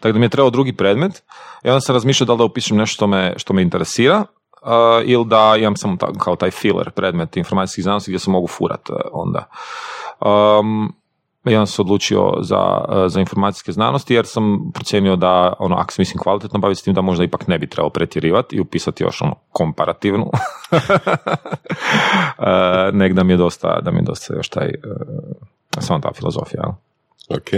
Tako 0.00 0.12
da 0.12 0.18
mi 0.18 0.24
je 0.24 0.30
trebao 0.30 0.50
drugi 0.50 0.72
predmet 0.72 1.22
i 1.64 1.68
onda 1.68 1.80
sam 1.80 1.94
razmišljao 1.94 2.26
da 2.26 2.32
li 2.32 2.38
da 2.38 2.44
upišem 2.44 2.76
nešto 2.76 2.94
što 2.94 3.06
me, 3.06 3.34
što 3.36 3.52
me 3.54 3.62
interesira 3.62 4.24
uh, 4.62 4.68
ili 5.04 5.24
da 5.24 5.54
imam 5.58 5.76
samo 5.76 5.96
ta- 5.96 6.12
kao 6.18 6.36
taj 6.36 6.50
filler 6.50 6.90
predmet 6.90 7.36
informacijskih 7.36 7.82
znanosti 7.82 8.10
gdje 8.10 8.18
se 8.18 8.30
mogu 8.30 8.46
furat 8.46 8.90
uh, 8.90 8.96
onda. 9.12 9.44
Um, 10.20 10.94
onda 11.44 11.66
sam 11.66 11.74
se 11.74 11.82
odlučio 11.82 12.32
za, 12.40 12.84
uh, 12.88 12.94
za 13.06 13.20
informacijske 13.20 13.72
znanosti 13.72 14.14
jer 14.14 14.26
sam 14.26 14.70
procijenio 14.74 15.16
da 15.16 15.52
ono, 15.58 15.76
ako 15.76 15.92
se 15.92 16.02
mislim 16.02 16.18
kvalitetno 16.22 16.58
baviti 16.58 16.80
s 16.80 16.84
tim 16.84 16.94
da 16.94 17.00
možda 17.00 17.24
ipak 17.24 17.46
ne 17.48 17.58
bi 17.58 17.66
trebao 17.66 17.90
pretjerivati 17.90 18.56
i 18.56 18.60
upisati 18.60 19.04
još 19.04 19.22
ono 19.22 19.34
komparativnu. 19.52 20.30
nek 22.92 23.12
da 23.12 23.22
mi 23.22 23.32
je 23.32 23.36
dosta, 23.36 23.80
da 23.80 23.90
mi 23.90 23.98
je 23.98 24.02
dosta 24.02 24.34
još 24.34 24.48
taj, 24.48 24.68
uh, 24.68 25.82
samo 25.82 26.00
ta 26.00 26.12
filozofija. 26.14 26.62
jel? 26.62 26.72
Ok, 27.28 27.48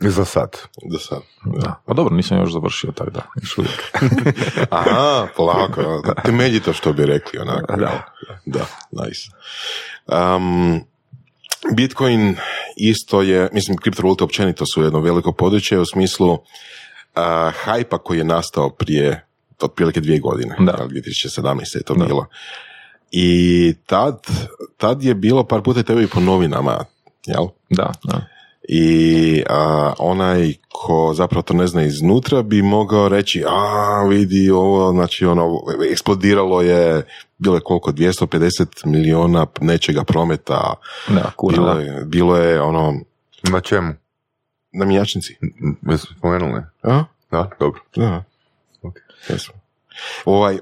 Za 0.00 0.24
sad. 0.24 0.56
do 0.90 0.98
sad. 0.98 1.18
Da. 1.44 1.74
Pa 1.86 1.94
dobro, 1.94 2.14
nisam 2.16 2.38
još 2.38 2.52
završio, 2.52 2.92
tako 2.92 3.10
da, 3.10 3.20
još 3.42 3.58
uvijek. 3.58 3.92
Aha, 4.70 5.26
polako, 5.36 5.82
da, 6.06 6.14
temeljito 6.14 6.72
što 6.72 6.92
bi 6.92 7.06
rekli, 7.06 7.38
onako. 7.38 7.76
Da. 7.76 8.04
Da, 8.46 8.66
nice. 8.90 9.30
Um, 10.06 10.80
Bitcoin 11.74 12.36
isto 12.76 13.22
je, 13.22 13.48
mislim, 13.52 13.76
kriptovalute 13.76 14.24
općenito 14.24 14.64
su 14.74 14.82
jedno 14.82 15.00
veliko 15.00 15.32
područje 15.32 15.78
u 15.80 15.86
smislu 15.86 16.38
a, 17.14 17.50
hajpa 17.54 17.98
koji 17.98 18.18
je 18.18 18.24
nastao 18.24 18.70
prije 18.70 19.24
otprilike 19.60 20.00
dvije 20.00 20.18
godine, 20.18 20.56
Da. 20.58 20.76
jel, 20.78 20.88
2017. 20.88 21.76
je 21.76 21.82
to 21.82 21.94
bilo. 21.94 22.26
I 23.10 23.74
tad, 23.86 24.26
tad 24.76 25.02
je 25.02 25.14
bilo 25.14 25.44
par 25.44 25.62
puta 25.62 25.82
tebe 25.82 26.02
i 26.02 26.06
po 26.06 26.20
novinama, 26.20 26.84
jel? 27.26 27.46
Da, 27.70 27.92
da. 28.04 28.26
I 28.70 29.42
a, 29.48 29.92
onaj 29.98 30.52
ko 30.68 31.12
zapravo 31.14 31.42
to 31.42 31.54
ne 31.54 31.66
zna 31.66 31.82
iznutra 31.82 32.42
bi 32.42 32.62
mogao 32.62 33.08
reći, 33.08 33.44
a 33.46 34.02
vidi 34.08 34.50
ovo, 34.50 34.92
znači 34.92 35.26
ono, 35.26 35.60
eksplodiralo 35.92 36.62
je, 36.62 37.06
bilo 37.38 37.54
je 37.56 37.60
koliko, 37.60 37.92
250 37.92 38.86
miliona 38.86 39.46
nečega 39.60 40.04
prometa, 40.04 40.74
Da, 41.08 41.30
kuna, 41.36 41.56
bilo, 41.56 41.74
da. 41.74 41.80
je, 41.80 42.04
bilo 42.04 42.36
je 42.36 42.60
ono, 42.62 42.94
Na 43.42 43.60
čemu? 43.60 43.94
na 44.72 44.84
mjenjačnici. 44.84 45.36
Jesu 45.90 46.14
spomenuli? 46.18 46.62
A? 46.82 47.04
Da, 47.30 47.50
dobro. 47.60 47.80
Da. 47.96 48.24
Ok. 48.82 48.94
Jesmo. 49.28 49.54
Ovaj, 50.24 50.58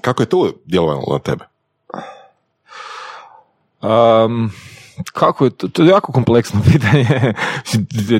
kako 0.00 0.22
je 0.22 0.26
to 0.28 0.52
djelovalo 0.64 1.02
na 1.12 1.18
tebe? 1.18 1.44
Um, 3.82 4.50
kako 5.12 5.44
je, 5.44 5.50
to, 5.50 5.68
to 5.68 5.82
je 5.82 5.88
jako 5.88 6.12
kompleksno 6.12 6.60
pitanje. 6.72 7.34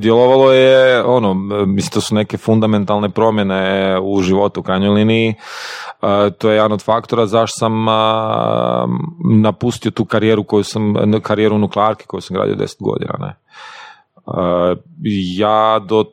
Djelovalo 0.01 0.53
je, 0.53 1.05
ono, 1.05 1.35
mislim, 1.67 1.91
to 1.91 2.01
su 2.01 2.15
neke 2.15 2.37
fundamentalne 2.37 3.09
promjene 3.09 3.99
u 4.03 4.23
životu 4.23 4.61
u 4.61 4.62
krajnjoj 4.62 4.91
liniji. 4.91 5.35
Uh, 6.03 6.09
to 6.39 6.51
je 6.51 6.57
jedan 6.57 6.73
od 6.73 6.83
faktora 6.83 7.27
zašto 7.27 7.59
sam 7.59 7.87
napustio 9.43 9.91
tu 9.91 10.05
karijeru 10.05 10.45
koju 10.45 10.65
sam, 10.65 10.95
karijeru 11.23 11.59
nuklearke 11.59 12.05
koju 12.07 12.21
sam 12.21 12.35
gradio 12.35 12.55
10 12.55 12.77
godina, 12.81 13.15
ne. 13.19 13.37
Uh, 14.27 14.79
ja 15.37 15.79
do 15.79 16.05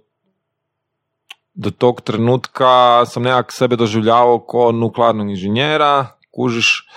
do 1.54 1.72
tog 1.72 2.02
trenutka 2.02 3.06
sam 3.06 3.24
nekak 3.24 3.52
sebe 3.52 3.76
doživljavao 3.76 4.40
kao 4.40 4.72
nuklearnog 4.72 5.30
inženjera, 5.30 6.08
kužiš, 6.32 6.88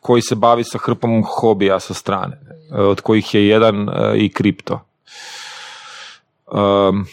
koji 0.00 0.22
se 0.22 0.34
bavi 0.34 0.64
sa 0.64 0.78
hrpom 0.78 1.22
hobija 1.24 1.80
sa 1.80 1.94
strane, 1.94 2.36
e, 2.36 2.55
od 2.70 3.00
kojih 3.00 3.34
je 3.34 3.46
jedan 3.46 3.88
e, 3.88 4.18
i 4.18 4.28
kripto. 4.28 4.80
Um, 6.46 7.06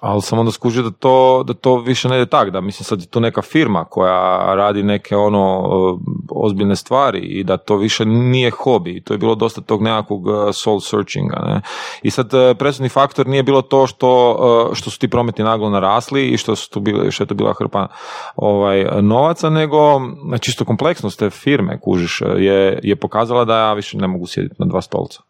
ali 0.00 0.22
sam 0.22 0.38
onda 0.38 0.52
skužio 0.52 0.82
da 0.82 0.90
to, 0.90 1.42
da 1.46 1.54
to 1.54 1.76
više 1.76 2.08
ne 2.08 2.16
ide 2.16 2.26
tak, 2.26 2.50
da 2.50 2.60
mislim 2.60 2.84
sad 2.84 3.00
je 3.00 3.06
tu 3.06 3.20
neka 3.20 3.42
firma 3.42 3.84
koja 3.84 4.54
radi 4.54 4.82
neke 4.82 5.16
ono 5.16 5.64
e, 5.64 6.10
ozbiljne 6.30 6.76
stvari 6.76 7.18
i 7.18 7.44
da 7.44 7.56
to 7.56 7.76
više 7.76 8.04
nije 8.04 8.50
hobi 8.50 8.90
i 8.90 9.00
to 9.00 9.14
je 9.14 9.18
bilo 9.18 9.34
dosta 9.34 9.60
tog 9.60 9.82
nekakvog 9.82 10.28
e, 10.28 10.52
soul 10.52 10.80
searchinga. 10.80 11.36
Ne? 11.46 11.60
I 12.02 12.10
sad 12.10 12.34
e, 12.34 12.54
presudni 12.54 12.88
faktor 12.88 13.26
nije 13.26 13.42
bilo 13.42 13.62
to 13.62 13.86
što, 13.86 14.70
što 14.74 14.90
su 14.90 14.98
ti 14.98 15.08
prometi 15.08 15.42
naglo 15.42 15.70
narasli 15.70 16.28
i 16.28 16.36
što, 16.36 16.56
su 16.56 16.70
tu 16.70 16.80
bili, 16.80 17.12
što 17.12 17.22
je 17.22 17.28
to 17.28 17.34
bila 17.34 17.54
hrpa 17.58 17.88
ovaj, 18.36 18.86
novaca, 19.02 19.50
nego 19.50 20.00
čisto 20.40 20.64
kompleksnost 20.64 21.18
te 21.18 21.30
firme, 21.30 21.80
kužiš, 21.80 22.22
je, 22.36 22.80
je 22.82 22.96
pokazala 22.96 23.44
da 23.44 23.58
ja 23.58 23.72
više 23.72 23.98
ne 23.98 24.06
mogu 24.06 24.26
sjediti 24.26 24.54
na 24.58 24.66
dva 24.66 24.82
stolca. 24.82 25.22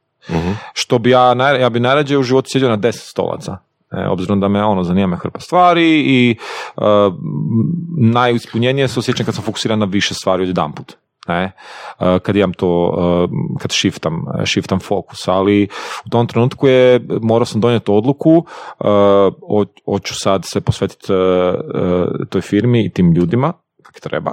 Što 0.72 0.98
bi 0.98 1.10
ja, 1.10 1.34
ja 1.60 1.70
bi 1.70 1.80
najrađe 1.80 2.18
u 2.18 2.22
životu 2.22 2.50
sjedio 2.50 2.68
na 2.68 2.76
deset 2.76 3.08
stolaca. 3.08 3.58
E, 3.96 4.08
obzirom 4.08 4.40
da 4.40 4.48
me 4.48 4.64
ono 4.64 4.82
zanima 4.82 5.06
me 5.06 5.16
hrpa 5.16 5.40
stvari 5.40 6.00
i 6.00 6.36
uh, 6.76 6.84
najispunjenije 7.98 8.88
se 8.88 9.00
osjećam 9.00 9.26
kad 9.26 9.34
sam 9.34 9.44
fokusiran 9.44 9.78
na 9.78 9.86
više 9.86 10.14
stvari 10.14 10.42
odjedanput. 10.42 10.96
Ne? 11.28 11.52
E, 12.00 12.18
kad 12.18 12.36
imam 12.36 12.52
to, 12.52 12.94
e, 12.98 13.58
kad 13.58 13.72
shiftam, 13.72 14.24
shiftam 14.44 14.80
fokus, 14.80 15.28
ali 15.28 15.68
u 16.06 16.08
tom 16.08 16.26
trenutku 16.26 16.68
je, 16.68 17.00
morao 17.22 17.46
sam 17.46 17.60
donijeti 17.60 17.90
odluku, 17.90 18.46
e, 18.80 18.88
ho- 19.48 19.82
hoću 19.84 20.14
sad 20.14 20.42
se 20.44 20.60
posvetiti 20.60 21.12
e, 21.12 21.16
e, 21.16 22.06
toj 22.28 22.40
firmi 22.40 22.84
i 22.84 22.90
tim 22.90 23.12
ljudima, 23.12 23.52
kako 23.82 24.00
treba, 24.00 24.32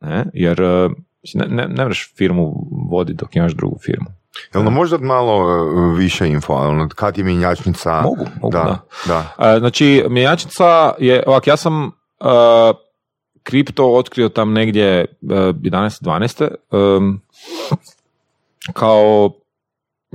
ne? 0.00 0.24
jer 0.34 0.60
e, 0.62 0.88
ne, 1.34 1.46
ne, 1.48 1.68
ne 1.68 1.84
možeš 1.84 2.14
firmu 2.16 2.54
voditi 2.90 3.16
dok 3.16 3.36
imaš 3.36 3.52
drugu 3.52 3.76
firmu. 3.84 4.06
Jel 4.54 4.64
nam 4.64 4.72
možda 4.72 4.98
malo 4.98 5.50
e, 5.50 5.98
više 5.98 6.28
info, 6.28 6.52
ono, 6.52 6.88
kad 6.94 7.18
je 7.18 7.24
mjenjačnica? 7.24 8.00
Mogu, 8.02 8.26
mogu, 8.40 8.52
da. 8.52 8.78
da. 9.06 9.54
E, 9.54 9.58
Znači, 9.58 10.04
mjenjačnica 10.08 10.92
je, 10.98 11.22
ovak, 11.26 11.46
ja 11.46 11.56
sam 11.56 11.86
e, 11.86 12.24
kripto 13.42 13.92
otkrio 13.92 14.28
tam 14.28 14.52
negdje 14.52 15.00
e, 15.00 15.06
11-12. 15.22 16.48
em, 16.72 17.20
kao 18.72 19.30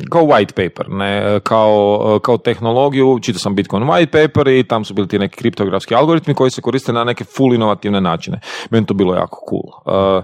kao 0.09 0.23
white 0.23 0.53
paper, 0.53 0.89
ne, 0.89 1.39
kao, 1.43 2.19
kao 2.23 2.37
tehnologiju, 2.37 3.19
čitao 3.21 3.39
sam 3.39 3.55
Bitcoin 3.55 3.83
white 3.83 4.27
paper 4.27 4.47
i 4.47 4.63
tam 4.63 4.85
su 4.85 4.93
bili 4.93 5.07
ti 5.07 5.19
neki 5.19 5.37
kriptografski 5.37 5.95
algoritmi 5.95 6.33
koji 6.33 6.51
se 6.51 6.61
koriste 6.61 6.93
na 6.93 7.03
neke 7.03 7.23
full 7.23 7.53
inovativne 7.53 8.01
načine. 8.01 8.39
Meni 8.69 8.85
to 8.85 8.93
bilo 8.93 9.15
jako 9.15 9.39
cool. 9.49 9.97
Uh, 10.17 10.23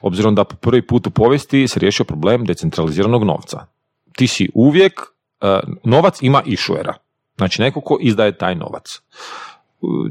obzirom 0.00 0.34
da 0.34 0.44
po 0.44 0.56
prvi 0.56 0.86
put 0.86 1.06
u 1.06 1.10
povijesti 1.10 1.68
se 1.68 1.80
riješio 1.80 2.04
problem 2.04 2.44
decentraliziranog 2.44 3.24
novca. 3.24 3.66
Ti 4.16 4.26
si 4.26 4.48
uvijek, 4.54 5.00
uh, 5.00 5.48
novac 5.84 6.22
ima 6.22 6.42
issuera. 6.46 6.94
Znači 7.36 7.62
neko 7.62 7.80
ko 7.80 7.98
izdaje 8.00 8.38
taj 8.38 8.54
novac. 8.54 9.00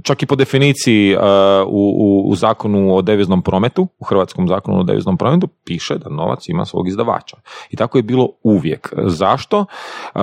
Čak 0.04 0.24
i 0.24 0.26
po 0.26 0.36
definiciji 0.36 1.16
uh, 1.16 1.22
u, 1.68 1.94
u, 1.98 2.30
u 2.30 2.36
zakonu 2.36 2.96
o 2.96 3.02
deviznom 3.02 3.42
prometu, 3.42 3.88
u 4.00 4.06
hrvatskom 4.06 4.48
zakonu 4.48 4.80
o 4.80 4.84
deviznom 4.84 5.18
prometu, 5.18 5.48
piše 5.66 5.98
da 5.98 6.10
novac 6.10 6.50
ima 6.50 6.66
svog 6.66 6.88
izdavača. 6.88 7.38
I 7.70 7.76
tako 7.76 7.98
je 7.98 8.04
bilo 8.04 8.30
uvijek. 8.44 8.94
Zašto? 9.06 9.60
Uh, 9.60 10.22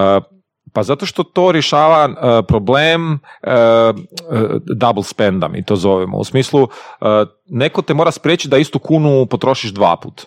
pa 0.72 0.82
zato 0.82 1.06
što 1.06 1.22
to 1.22 1.52
rješava 1.52 2.08
uh, 2.08 2.44
problem 2.48 3.12
uh, 3.12 3.18
double 4.76 5.02
spenda, 5.02 5.48
mi 5.48 5.64
to 5.64 5.76
zovemo. 5.76 6.18
U 6.18 6.24
smislu, 6.24 6.62
uh, 6.62 6.68
neko 7.46 7.82
te 7.82 7.94
mora 7.94 8.10
spriječiti 8.10 8.50
da 8.50 8.58
istu 8.58 8.78
kunu 8.78 9.26
potrošiš 9.26 9.70
dva 9.70 9.96
put. 9.96 10.26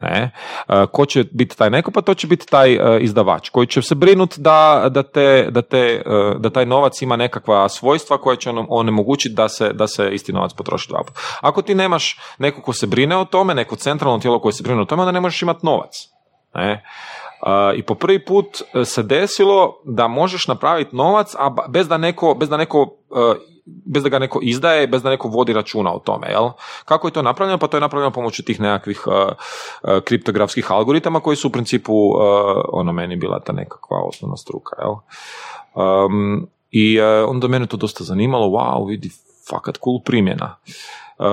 Ne? 0.00 0.30
Uh, 0.68 0.74
ko 0.92 1.06
će 1.06 1.24
biti 1.30 1.56
taj 1.56 1.70
neko? 1.70 1.90
Pa 1.90 2.00
to 2.00 2.14
će 2.14 2.26
biti 2.26 2.46
taj 2.46 2.76
uh, 2.76 3.02
izdavač 3.02 3.48
koji 3.48 3.66
će 3.66 3.82
se 3.82 3.94
brinuti 3.94 4.40
da, 4.40 4.88
da, 4.90 5.02
te, 5.02 5.48
da, 5.50 5.62
te, 5.62 6.02
uh, 6.06 6.40
da 6.40 6.50
taj 6.50 6.66
novac 6.66 7.02
ima 7.02 7.16
nekakva 7.16 7.68
svojstva 7.68 8.18
koja 8.18 8.36
će 8.36 8.50
onom- 8.50 8.66
onemogućiti 8.68 9.34
da 9.34 9.48
se, 9.48 9.72
da 9.72 9.86
se 9.86 10.10
isti 10.12 10.32
novac 10.32 10.52
potroši 10.52 10.88
dva 10.88 11.02
puta. 11.06 11.20
Ako 11.40 11.62
ti 11.62 11.74
nemaš 11.74 12.18
neko 12.38 12.62
ko 12.62 12.72
se 12.72 12.86
brine 12.86 13.16
o 13.16 13.24
tome, 13.24 13.54
neko 13.54 13.76
centralno 13.76 14.18
tijelo 14.18 14.40
koje 14.40 14.52
se 14.52 14.62
brine 14.62 14.82
o 14.82 14.84
tome, 14.84 15.02
onda 15.02 15.12
ne 15.12 15.20
možeš 15.20 15.42
imati 15.42 15.66
novac. 15.66 15.96
Ne? 16.54 16.84
I 17.76 17.82
po 17.82 17.94
prvi 17.94 18.24
put 18.24 18.62
se 18.84 19.02
desilo 19.02 19.82
da 19.84 20.08
možeš 20.08 20.48
napraviti 20.48 20.96
novac, 20.96 21.34
a 21.38 21.54
bez 21.68 21.88
da 21.88 21.96
neko, 21.98 22.34
bez 22.34 22.48
da 22.48 22.56
neko 22.56 22.96
bez 23.84 24.02
da 24.02 24.08
ga 24.08 24.18
neko 24.18 24.40
izdaje, 24.42 24.86
bez 24.86 25.02
da 25.02 25.10
neko 25.10 25.28
vodi 25.28 25.52
računa 25.52 25.94
o 25.94 25.98
tome, 25.98 26.26
jel? 26.30 26.50
Kako 26.84 27.08
je 27.08 27.12
to 27.12 27.22
napravljeno? 27.22 27.58
Pa 27.58 27.66
to 27.66 27.76
je 27.76 27.80
napravljeno 27.80 28.10
pomoću 28.10 28.42
tih 28.44 28.60
nekakvih 28.60 29.06
uh, 29.06 30.02
kriptografskih 30.04 30.72
algoritama 30.72 31.20
koji 31.20 31.36
su 31.36 31.48
u 31.48 31.50
principu 31.50 31.92
uh, 31.92 32.16
ono 32.72 32.92
meni 32.92 33.16
bila 33.16 33.40
ta 33.40 33.52
nekakva 33.52 34.02
osnovna 34.02 34.36
struka, 34.36 34.76
jel? 34.82 34.94
Um, 35.84 36.48
I 36.70 37.00
uh, 37.00 37.30
onda 37.30 37.48
mene 37.48 37.66
to 37.66 37.76
dosta 37.76 38.04
zanimalo, 38.04 38.46
wow, 38.46 38.88
vidi, 38.88 39.10
fakat 39.50 39.78
cool 39.84 40.00
primjena. 40.04 40.56
Uh, 41.20 41.26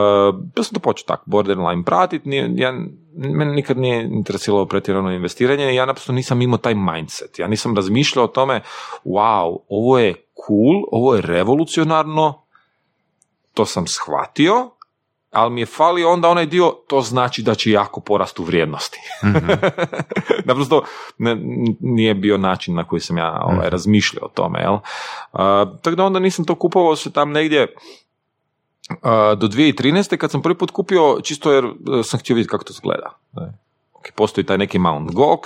ja 0.55 0.63
sam 0.63 0.73
to 0.73 0.79
počeo 0.79 1.05
tako 1.05 1.23
borderline 1.25 1.83
pratiti, 1.85 2.29
nije, 2.29 2.51
ja, 2.55 2.73
mene 3.15 3.53
nikad 3.53 3.77
nije 3.77 4.03
interesiralo 4.03 4.65
pretjerano 4.65 5.11
investiranje, 5.11 5.75
ja 5.75 5.85
naprosto 5.85 6.11
nisam 6.11 6.41
imao 6.41 6.57
taj 6.57 6.75
mindset, 6.75 7.39
ja 7.39 7.47
nisam 7.47 7.75
razmišljao 7.75 8.25
o 8.25 8.27
tome, 8.27 8.61
wow, 9.05 9.57
ovo 9.69 9.99
je 9.99 10.13
cool, 10.13 10.83
ovo 10.91 11.15
je 11.15 11.21
revolucionarno, 11.21 12.41
to 13.53 13.65
sam 13.65 13.87
shvatio, 13.87 14.69
ali 15.31 15.53
mi 15.53 15.61
je 15.61 15.65
falio 15.65 16.11
onda 16.11 16.29
onaj 16.29 16.45
dio, 16.45 16.73
to 16.87 17.01
znači 17.01 17.43
da 17.43 17.55
će 17.55 17.71
jako 17.71 18.01
porast 18.01 18.39
u 18.39 18.43
vrijednosti. 18.43 18.99
Naprosto 20.45 20.83
ne, 21.17 21.37
nije 21.79 22.13
bio 22.13 22.37
način 22.37 22.75
na 22.75 22.83
koji 22.83 22.99
sam 22.99 23.17
ja 23.17 23.41
ovaj, 23.43 23.69
razmišljao 23.69 24.25
o 24.25 24.31
tome. 24.33 24.59
Jel? 24.59 24.77
A, 25.33 25.65
tako 25.81 25.95
da 25.95 26.05
onda 26.05 26.19
nisam 26.19 26.45
to 26.45 26.55
kupovao 26.55 26.95
se 26.95 27.13
tam 27.13 27.31
negdje 27.31 27.75
do 29.37 29.47
2013. 29.47 30.17
kad 30.17 30.31
sam 30.31 30.41
prvi 30.41 30.57
put 30.57 30.71
kupio, 30.71 31.19
čisto 31.23 31.51
jer 31.51 31.65
e, 31.65 31.69
sam 32.03 32.19
htio 32.19 32.35
vidjeti 32.35 32.49
kako 32.49 32.63
to 32.63 32.71
izgleda. 32.71 33.17
Postoji 34.15 34.45
taj 34.45 34.57
neki 34.57 34.79
Mount 34.79 35.11
Gox, 35.11 35.39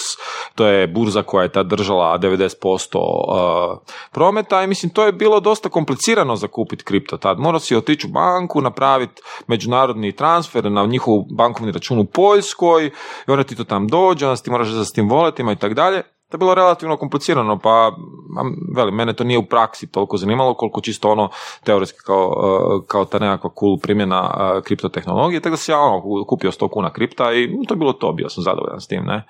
to 0.56 0.66
je 0.66 0.88
burza 0.88 1.24
koja 1.24 1.44
je 1.44 1.52
tad 1.52 1.68
držala 1.68 2.20
90% 2.20 2.98
uh, 2.98 3.80
prometa 4.12 4.64
i 4.64 4.68
mislim 4.68 4.90
to 4.90 5.06
je 5.06 5.12
bilo 5.12 5.40
dosta 5.40 5.70
komplicirano 5.70 6.36
za 6.36 6.48
kupiti 6.48 6.84
kripto 6.84 7.18
tad. 7.18 7.40
Morao 7.40 7.60
si 7.60 7.76
otići 7.76 8.08
u 8.08 8.10
banku, 8.10 8.62
napraviti 8.62 9.22
međunarodni 9.48 10.12
transfer 10.12 10.72
na 10.72 10.86
njihov 10.86 11.16
bankovni 11.38 11.72
račun 11.72 12.00
u 12.00 12.06
Poljskoj 12.06 12.86
i 13.28 13.32
onda 13.32 13.44
ti 13.44 13.56
to 13.56 13.64
tam 13.64 13.88
dođe, 13.88 14.28
onda 14.28 14.42
ti 14.42 14.52
moraš 14.52 14.68
za 14.68 14.86
s 14.86 14.92
tim 14.92 15.10
voletima 15.10 15.52
i 15.52 15.56
tako 15.56 15.74
dalje. 15.74 16.04
To 16.32 16.36
je 16.36 16.40
bilo 16.40 16.54
relativno 16.54 16.98
komplicirano, 16.98 17.60
pa 17.60 17.92
am, 18.40 18.56
velim, 18.76 18.96
mene 18.96 19.14
to 19.14 19.24
nije 19.24 19.40
u 19.40 19.46
praksi 19.46 19.88
toliko 19.88 20.18
zanimalo 20.18 20.54
koliko 20.54 20.82
čisto 20.82 21.12
ono 21.12 21.30
teoretski 21.64 22.00
kao, 22.06 22.28
uh, 22.28 22.88
kao 22.88 23.06
ta 23.06 23.20
nekakva 23.20 23.50
cool 23.60 23.78
primjena 23.78 24.22
uh, 24.22 24.64
kriptotehnologije, 24.64 25.42
tako 25.42 25.52
da 25.52 25.58
sam 25.58 25.74
ja 25.74 25.80
ono, 25.80 26.26
kupio 26.26 26.52
100 26.52 26.70
kuna 26.70 26.94
kripta 26.94 27.34
i 27.34 27.48
to 27.68 27.74
je 27.74 27.78
bilo 27.78 27.94
to, 27.94 28.12
bio 28.12 28.30
sam 28.30 28.44
zadovoljan 28.44 28.82
s 28.82 28.88
tim, 28.88 29.04
ne. 29.06 29.24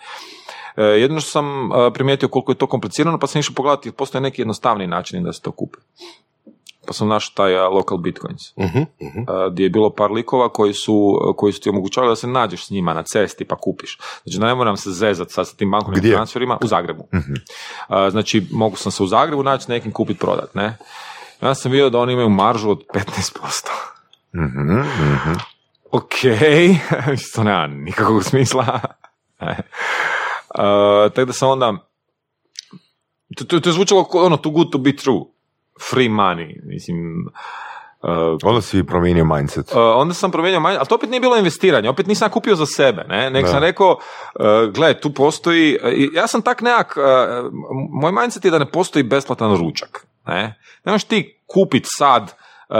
E, 0.77 0.83
jedino 0.83 1.19
što 1.19 1.29
sam 1.29 1.69
primijetio 1.93 2.29
koliko 2.29 2.51
je 2.51 2.55
to 2.55 2.67
komplicirano, 2.67 3.19
pa 3.19 3.27
sam 3.27 3.39
išao 3.39 3.55
pogledati, 3.55 3.91
postoje 3.91 4.21
neki 4.21 4.41
jednostavniji 4.41 4.87
način 4.87 5.23
da 5.23 5.33
se 5.33 5.41
to 5.41 5.51
kupi. 5.51 5.77
Pa 6.87 6.93
sam 6.93 7.07
našao 7.07 7.33
taj 7.35 7.55
local 7.55 7.97
bitcoins, 7.97 8.41
mhm. 8.59 8.81
a, 9.27 9.49
gdje 9.49 9.63
je 9.63 9.69
bilo 9.69 9.89
par 9.89 10.11
likova 10.11 10.49
koji 10.49 10.73
su, 10.73 11.19
koji 11.37 11.53
su 11.53 11.61
ti 11.61 11.69
omogućavali 11.69 12.11
da 12.11 12.15
se 12.15 12.27
nađeš 12.27 12.65
s 12.65 12.69
njima 12.69 12.93
na 12.93 13.03
cesti 13.03 13.45
pa 13.45 13.55
kupiš. 13.55 13.97
Znači 14.23 14.39
ne 14.39 14.55
moram 14.55 14.77
se 14.77 14.91
zezat 14.91 15.31
sad 15.31 15.47
sa 15.47 15.55
tim 15.55 15.71
bankovnim 15.71 15.99
Gdje? 15.99 16.13
transferima 16.13 16.57
u 16.63 16.67
Zagrebu. 16.67 17.07
A, 17.87 18.09
znači 18.09 18.47
mogu 18.51 18.75
sam 18.75 18.91
se 18.91 19.03
u 19.03 19.07
Zagrebu 19.07 19.43
naći 19.43 19.71
nekim 19.71 19.91
kupit 19.91 20.19
prodat, 20.19 20.55
ne. 20.55 20.77
Ja 21.41 21.55
sam 21.55 21.71
vidio 21.71 21.89
da 21.89 21.99
oni 21.99 22.13
imaju 22.13 22.29
maržu 22.29 22.69
od 22.69 22.83
15%. 22.93 23.67
Mhm, 24.35 24.79
mhm. 25.13 25.33
ok, 25.91 26.13
to 27.35 27.43
nema 27.43 27.67
nikakvog 27.67 28.23
smisla. 28.23 28.79
Uh, 30.55 31.11
tako 31.13 31.25
da 31.25 31.33
sam 31.33 31.49
onda, 31.49 31.73
to, 33.37 33.45
to, 33.45 33.59
to 33.59 33.69
je 33.69 33.73
zvučalo 33.73 34.07
ono 34.13 34.37
too 34.37 34.51
good 34.51 34.71
to 34.71 34.77
be 34.77 34.95
true, 34.95 35.21
free 35.89 36.09
money, 36.09 36.59
mislim, 36.63 37.25
uh, 38.01 38.09
Onda 38.43 38.61
si 38.61 38.83
promijenio 38.83 39.25
mindset. 39.25 39.71
Uh, 39.71 39.77
onda 39.77 40.13
sam 40.13 40.31
promijenio 40.31 40.59
manje, 40.59 40.77
ali 40.77 40.87
to 40.87 40.95
opet 40.95 41.09
nije 41.09 41.19
bilo 41.19 41.37
investiranje, 41.37 41.89
opet 41.89 42.07
nisam 42.07 42.29
kupio 42.29 42.55
za 42.55 42.65
sebe, 42.65 43.05
ne, 43.09 43.41
Da. 43.41 43.47
sam 43.47 43.59
rekao, 43.59 43.89
uh, 44.39 44.73
gle, 44.73 44.99
tu 44.99 45.13
postoji, 45.13 45.77
uh, 45.83 46.13
ja 46.13 46.27
sam 46.27 46.41
tak 46.41 46.61
nekak, 46.61 46.97
uh, 46.97 47.51
moj 48.01 48.11
mindset 48.11 48.45
je 48.45 48.51
da 48.51 48.59
ne 48.59 48.71
postoji 48.71 49.03
besplatan 49.03 49.57
ručak, 49.57 50.07
ne, 50.27 50.59
možeš 50.85 51.03
ti 51.03 51.39
kupit 51.47 51.83
sad 51.87 52.23
uh, 52.69 52.75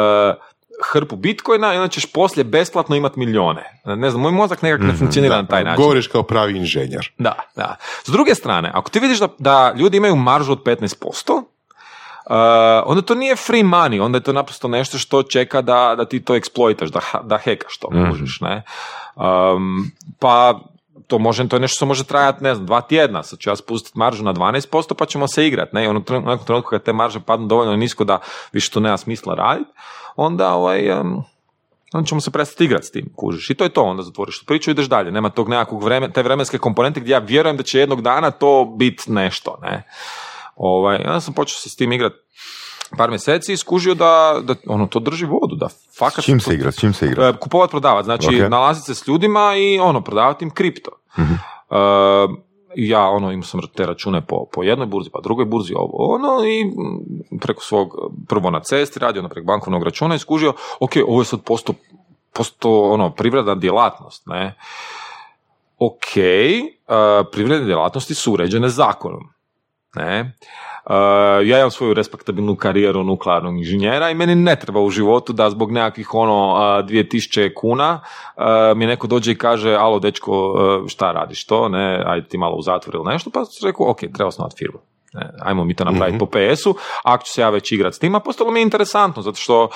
hrpu 0.92 1.16
bitcoina 1.16 1.74
i 1.74 1.78
onda 1.78 1.88
ćeš 1.88 2.06
poslije 2.06 2.44
besplatno 2.44 2.96
imat 2.96 3.16
milijone. 3.16 3.82
Ne 3.86 4.10
znam, 4.10 4.22
moj 4.22 4.32
mozak 4.32 4.62
nekak 4.62 4.82
ne 4.82 4.94
funkcionira 4.94 5.42
na 5.42 5.48
taj 5.48 5.64
način. 5.64 5.84
Govoriš 5.84 6.08
kao 6.08 6.24
pravi 6.24 6.58
inženjer. 6.58 7.12
Da, 7.18 7.36
da. 7.56 7.76
S 8.04 8.10
druge 8.10 8.36
strane, 8.36 8.72
ako 8.74 8.90
ti 8.90 9.00
vidiš 9.00 9.20
da, 9.20 9.28
da 9.38 9.74
ljudi 9.78 9.98
imaju 9.98 10.16
maržu 10.16 10.52
od 10.52 10.64
15%, 10.64 11.32
uh, 11.32 11.44
onda 12.86 13.02
to 13.02 13.16
nije 13.16 13.36
free 13.36 13.64
money, 13.64 14.02
onda 14.02 14.18
je 14.18 14.24
to 14.24 14.34
naprosto 14.34 14.68
nešto 14.68 14.98
što 14.98 15.24
čeka 15.24 15.62
da, 15.62 15.94
da 15.98 16.06
ti 16.06 16.20
to 16.20 16.36
eksploitaš, 16.36 16.90
da, 16.90 17.00
da 17.24 17.38
hekaš 17.38 17.78
to, 17.78 17.88
možeš, 17.92 18.42
ne? 18.42 18.64
Um, 19.16 19.92
pa 20.20 20.60
to 21.08 21.20
može, 21.20 21.48
to 21.48 21.56
je 21.56 21.60
nešto 21.60 21.76
što 21.76 21.86
može 21.86 22.04
trajati, 22.04 22.44
ne 22.44 22.56
znam, 22.56 22.66
dva 22.66 22.82
tjedna, 22.82 23.24
sad 23.24 23.40
ću 23.40 23.50
ja 23.50 23.56
spustiti 23.56 24.00
maržu 24.00 24.24
na 24.24 24.34
12%, 24.34 24.94
pa 24.94 25.06
ćemo 25.06 25.28
se 25.28 25.48
igrati, 25.48 25.76
ne, 25.76 25.84
i 25.84 25.88
ono 25.88 26.00
nekom 26.10 26.46
trenutku 26.46 26.70
kad 26.70 26.84
te 26.84 26.94
marže 26.94 27.20
padnu 27.20 27.48
dovoljno 27.48 27.76
nisko 27.76 28.04
da 28.04 28.20
više 28.52 28.72
to 28.72 28.80
nema 28.80 28.98
smisla 28.98 29.36
raditi, 29.36 29.72
onda 30.16 30.54
ovaj, 30.54 30.92
um, 30.92 31.24
onda 31.94 32.08
ćemo 32.08 32.22
se 32.22 32.32
prestati 32.32 32.64
igrati 32.64 32.86
s 32.86 32.92
tim, 32.92 33.10
kužiš. 33.16 33.50
I 33.50 33.56
to 33.56 33.64
je 33.64 33.70
to, 33.70 33.84
onda 33.84 34.04
zatvoriš 34.04 34.40
tu 34.40 34.46
priču 34.46 34.70
i 34.70 34.72
ideš 34.72 34.86
dalje. 34.86 35.12
Nema 35.12 35.30
tog 35.30 35.50
nekakvog 35.50 35.84
vremena, 35.84 36.14
te 36.14 36.24
vremenske 36.24 36.58
komponente 36.58 37.00
gdje 37.00 37.12
ja 37.12 37.20
vjerujem 37.20 37.58
da 37.58 37.64
će 37.64 37.80
jednog 37.80 38.02
dana 38.02 38.32
to 38.32 38.66
biti 38.78 39.12
nešto, 39.12 39.60
ne. 39.62 39.84
Ovaj, 40.64 40.96
onda 41.06 41.20
sam 41.22 41.34
počeo 41.34 41.58
se 41.58 41.70
s 41.70 41.76
tim 41.76 41.92
igrati 41.92 42.16
par 42.98 43.10
mjeseci 43.10 43.54
i 43.54 43.58
skužio 43.58 43.94
da, 43.94 44.40
da 44.44 44.56
ono, 44.68 44.88
to 44.88 45.00
drži 45.00 45.26
vodu, 45.26 45.56
da 45.56 45.68
fakat... 45.98 46.24
S 46.24 46.26
čim 46.26 46.40
se 46.40 46.54
igra? 46.54 46.72
S 46.72 46.80
čim 46.80 46.94
se 46.94 47.06
igra? 47.06 47.28
E, 47.28 47.34
kupovat, 47.38 47.70
prodavat, 47.70 48.06
znači 48.06 48.28
Ok. 48.28 48.50
nalaziti 48.50 48.86
se 48.86 48.96
s 48.96 49.08
ljudima 49.08 49.56
i 49.56 49.80
ono, 49.80 50.02
prodavati 50.02 50.46
im 50.46 50.52
kripto. 50.52 50.92
Mhm. 51.20 51.34
E, 51.34 51.78
ja 52.76 53.10
ono 53.10 53.32
imao 53.32 53.44
sam 53.44 53.62
te 53.76 53.86
račune 53.86 54.26
po, 54.26 54.46
po 54.54 54.64
jednoj 54.64 54.88
burzi, 54.88 55.10
pa 55.14 55.20
drugoj 55.24 55.46
burzi, 55.46 55.74
ovo 55.76 56.16
ono 56.16 56.44
i 56.46 56.66
mm, 56.66 57.40
preko 57.40 57.64
svog, 57.64 57.96
prvo 58.28 58.50
na 58.50 58.60
cesti 58.60 59.00
radio, 59.00 59.30
preko 59.30 59.46
bankovnog 59.46 59.84
računa 59.84 60.16
i 60.16 60.20
skužio, 60.20 60.54
ok, 60.80 60.92
ovo 61.08 61.22
je 61.22 61.26
sad 61.26 61.42
posto, 61.44 61.74
posto 62.34 62.82
ono, 62.82 63.10
privredna 63.10 63.56
djelatnost, 63.56 64.28
ne. 64.28 64.56
Ok, 65.78 66.18
e, 66.18 66.54
privredne 67.32 67.66
djelatnosti 67.66 68.14
su 68.16 68.34
uređene 68.34 68.70
zakonom, 68.70 69.34
ne. 69.96 70.34
Uh, 70.86 70.94
ja 71.48 71.58
imam 71.60 71.72
svoju 71.72 71.94
respektabilnu 71.94 72.56
karijeru 72.56 73.04
nuklearnog 73.04 73.58
inženjera 73.58 74.10
i 74.10 74.16
meni 74.16 74.36
ne 74.36 74.56
treba 74.56 74.82
u 74.82 74.90
životu 74.90 75.34
da 75.34 75.50
zbog 75.50 75.72
nekakvih 75.72 76.14
ono 76.14 76.54
uh, 76.54 76.90
2000 76.90 77.54
kuna 77.54 78.02
uh, 78.38 78.44
mi 78.78 78.86
neko 78.86 79.08
dođe 79.08 79.32
i 79.32 79.38
kaže 79.38 79.74
alo 79.74 80.00
dečko 80.00 80.52
uh, 80.52 80.88
šta 80.88 81.12
radiš 81.12 81.46
to, 81.46 81.70
ne, 81.70 82.04
ajde 82.06 82.28
ti 82.28 82.38
malo 82.38 82.56
u 82.56 82.62
zatvor 82.62 82.96
ili 82.96 83.14
nešto, 83.14 83.30
pa 83.34 83.46
sam 83.46 83.68
rekao 83.68 83.90
ok, 83.90 84.00
treba 84.00 84.28
osnovati 84.28 84.56
firmu. 84.58 84.80
Ne, 85.14 85.30
ajmo 85.40 85.64
mi 85.64 85.74
to 85.74 85.84
napraviti 85.84 86.18
po 86.18 86.26
PS-u, 86.26 86.76
ako 87.04 87.24
ću 87.24 87.32
se 87.34 87.42
ja 87.42 87.50
već 87.50 87.72
igrati 87.72 87.96
s 87.96 88.00
tim, 88.00 88.16
a 88.16 88.20
postalo 88.20 88.52
mi 88.52 88.60
je 88.60 88.64
interesantno, 88.64 89.22
zato 89.22 89.38
što 89.38 89.64
uh, 89.64 89.70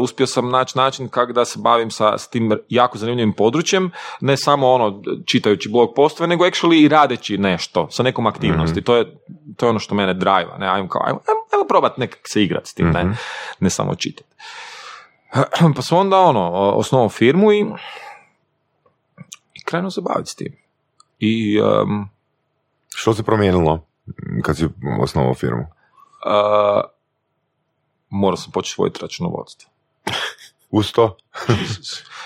uspio 0.00 0.26
sam 0.26 0.50
naći 0.50 0.78
način 0.78 1.08
kako 1.08 1.32
da 1.32 1.44
se 1.44 1.58
bavim 1.62 1.90
sa, 1.90 2.18
s 2.18 2.28
tim 2.28 2.52
jako 2.68 2.98
zanimljivim 2.98 3.32
područjem, 3.32 3.90
ne 4.20 4.36
samo 4.36 4.72
ono 4.72 5.02
čitajući 5.26 5.68
blog 5.68 5.92
postove, 5.96 6.26
nego 6.26 6.44
actually 6.44 6.84
i 6.84 6.88
radeći 6.88 7.38
nešto 7.38 7.88
sa 7.90 8.02
nekom 8.02 8.26
aktivnosti. 8.26 8.82
To, 8.82 8.96
je, 8.96 9.16
to 9.56 9.66
je 9.66 9.70
ono 9.70 9.78
što 9.78 9.94
mene 9.94 10.14
drive 10.14 10.58
ne, 10.58 10.68
ajmo, 10.68 10.88
kao, 10.88 11.02
ajmo, 11.04 11.20
ajmo, 11.28 11.40
ajmo 11.52 11.64
probati 11.68 12.00
nekak 12.00 12.20
se 12.24 12.42
igrati 12.42 12.70
s 12.70 12.74
tim, 12.74 12.90
ne, 12.90 13.16
ne 13.60 13.70
samo 13.70 13.94
čitati. 13.94 14.34
Pa 15.76 15.82
sam 15.82 15.98
onda 15.98 16.20
ono, 16.20 16.50
osnovao 16.52 17.08
firmu 17.08 17.52
i, 17.52 17.60
i 19.54 19.64
krenuo 19.64 19.90
se 19.90 20.00
baviti 20.00 20.30
s 20.30 20.34
tim. 20.34 20.56
I 21.18 21.60
um, 21.60 22.08
Što 22.94 23.14
se 23.14 23.22
promijenilo 23.22 23.93
kad 24.42 24.56
si 24.56 24.68
osnovao 25.00 25.34
firmu? 25.34 25.66
uh, 26.24 26.82
morao 28.10 28.36
sam 28.36 28.52
početi 28.52 28.82
voditi 28.82 28.98
računovodstvo. 29.02 29.70
Uz 30.70 30.92
to? 30.92 31.16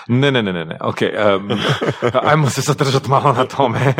Ne, 0.07 0.31
ne, 0.31 0.43
ne, 0.43 0.53
ne, 0.53 0.65
ne, 0.65 0.77
ok, 0.81 0.97
um, 1.01 1.49
ajmo 2.23 2.49
se 2.49 2.61
sad 2.61 2.77
držati 2.77 3.09
malo 3.09 3.33
na 3.33 3.45
tome. 3.45 3.79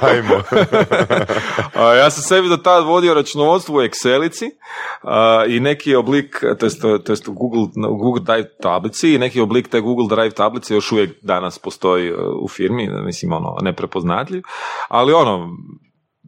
Ajmo. 0.00 0.42
Ja 1.98 2.10
sam 2.10 2.22
sebi 2.22 2.48
do 2.48 2.56
tad 2.56 2.84
vodio 2.84 3.14
računovodstvo 3.14 3.76
u 3.76 3.80
Excelici 3.80 4.50
a, 5.02 5.44
i 5.48 5.60
neki 5.60 5.94
oblik, 5.94 6.40
to 6.58 6.66
jest, 6.66 6.82
to 6.82 7.12
jest 7.12 7.28
u 7.28 7.32
Google, 7.32 7.66
Google 7.98 8.22
Drive 8.24 8.48
tablici 8.62 9.14
i 9.14 9.18
neki 9.18 9.40
oblik 9.40 9.68
te 9.68 9.80
Google 9.80 10.16
Drive 10.16 10.30
tablice 10.30 10.74
još 10.74 10.92
uvijek 10.92 11.10
danas 11.22 11.58
postoji 11.58 12.12
uh, 12.12 12.18
u 12.42 12.48
firmi, 12.48 12.88
mislim 13.04 13.32
ono 13.32 13.56
neprepoznatljiv, 13.62 14.42
ali 14.88 15.12
ono, 15.12 15.56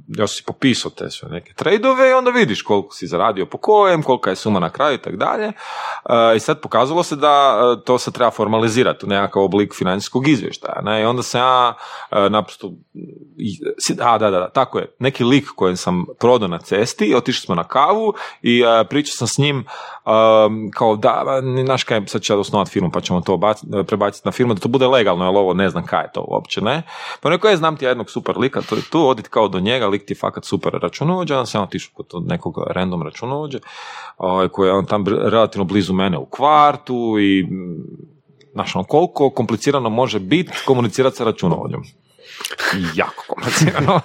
ja 0.09 0.27
si 0.27 0.43
popisao 0.47 0.91
te 0.91 1.11
sve 1.11 1.29
neke 1.29 1.53
tradeove 1.55 2.11
i 2.11 2.13
onda 2.13 2.31
vidiš 2.31 2.63
koliko 2.63 2.95
si 2.95 3.07
zaradio 3.07 3.47
po 3.47 3.59
kojem, 3.59 4.03
kolika 4.03 4.31
je 4.31 4.37
suma 4.37 4.61
na 4.61 4.71
kraju 4.71 4.95
i 4.95 5.03
tako 5.03 5.17
dalje. 5.17 5.45
E, 5.45 5.53
I 6.37 6.41
sad 6.41 6.61
pokazalo 6.61 7.03
se 7.03 7.17
da 7.17 7.59
e, 7.81 7.85
to 7.85 7.99
se 7.99 8.11
treba 8.11 8.31
formalizirati 8.31 9.07
u 9.07 9.09
nekakav 9.09 9.43
oblik 9.43 9.75
financijskog 9.75 10.29
izvještaja. 10.29 10.81
Ne? 10.83 11.03
I 11.03 11.05
onda 11.05 11.23
sam 11.23 11.41
ja 11.41 11.75
e, 12.11 12.31
naprosto, 12.31 12.73
a 14.01 14.19
da, 14.19 14.31
da, 14.31 14.39
da, 14.39 14.51
tako 14.51 14.79
je, 14.79 14.95
neki 14.99 15.25
lik 15.25 15.49
kojem 15.57 15.77
sam 15.77 16.05
prodao 16.21 16.49
na 16.49 16.59
cesti, 16.59 17.15
otišli 17.15 17.47
smo 17.47 17.55
na 17.55 17.65
kavu 17.65 18.15
i 18.43 18.63
pričao 18.89 19.17
sam 19.17 19.29
s 19.29 19.39
njim 19.39 19.65
e, 20.09 20.71
kao 20.75 20.97
da, 20.97 21.23
ba, 21.25 21.63
znaš 21.65 21.85
kaj, 21.85 22.07
sad 22.07 22.23
ja 22.29 22.39
osnovati 22.39 22.71
firmu 22.71 22.91
pa 22.91 23.01
ćemo 23.01 23.21
to 23.21 23.37
bac- 23.37 23.85
prebaciti 23.87 24.29
na 24.29 24.33
firmu 24.33 24.55
da 24.55 24.61
to 24.61 24.69
bude 24.69 24.87
legalno, 24.87 25.25
jer 25.25 25.37
ovo 25.37 25.55
ne 25.55 25.71
znam 25.71 25.87
kaj 25.87 26.05
je 26.05 26.13
to 26.15 26.25
uopće, 26.29 26.61
ne. 26.61 26.83
Pa 27.21 27.29
rekao 27.29 27.51
je, 27.51 27.57
znam 27.57 27.77
ti 27.77 27.85
ja 27.85 27.89
jednog 27.89 28.11
super 28.11 28.39
lika, 28.39 28.63
to 28.63 28.75
je 28.75 28.83
tu, 28.91 29.09
odit 29.09 29.29
kao 29.29 29.49
do 29.49 29.61
njega, 29.61 29.87
lik 29.87 30.05
ti 30.07 30.15
fakat 30.15 30.45
super 30.45 30.73
računovođa, 30.83 31.39
onda 31.39 31.47
sam 31.47 31.61
ja 31.61 31.63
otišao 31.63 31.93
kod 31.95 32.27
nekog 32.27 32.55
random 32.71 33.03
računovođe, 33.03 33.59
ovaj, 34.17 34.49
koji 34.49 34.69
je 34.69 34.73
on 34.73 34.87
tam 34.87 35.05
relativno 35.07 35.65
blizu 35.65 35.93
mene 35.93 36.19
u 36.19 36.27
kvartu 36.27 37.17
i 37.21 37.43
mm, 37.43 38.09
znaš, 38.53 38.77
ono, 38.77 38.85
koliko 38.85 39.31
komplicirano 39.31 39.91
može 39.91 40.19
biti 40.19 40.53
komunicirati 40.67 41.17
sa 41.17 41.25
računovođom. 41.25 41.83
Jako 42.95 43.25
komplicirano. 43.29 44.01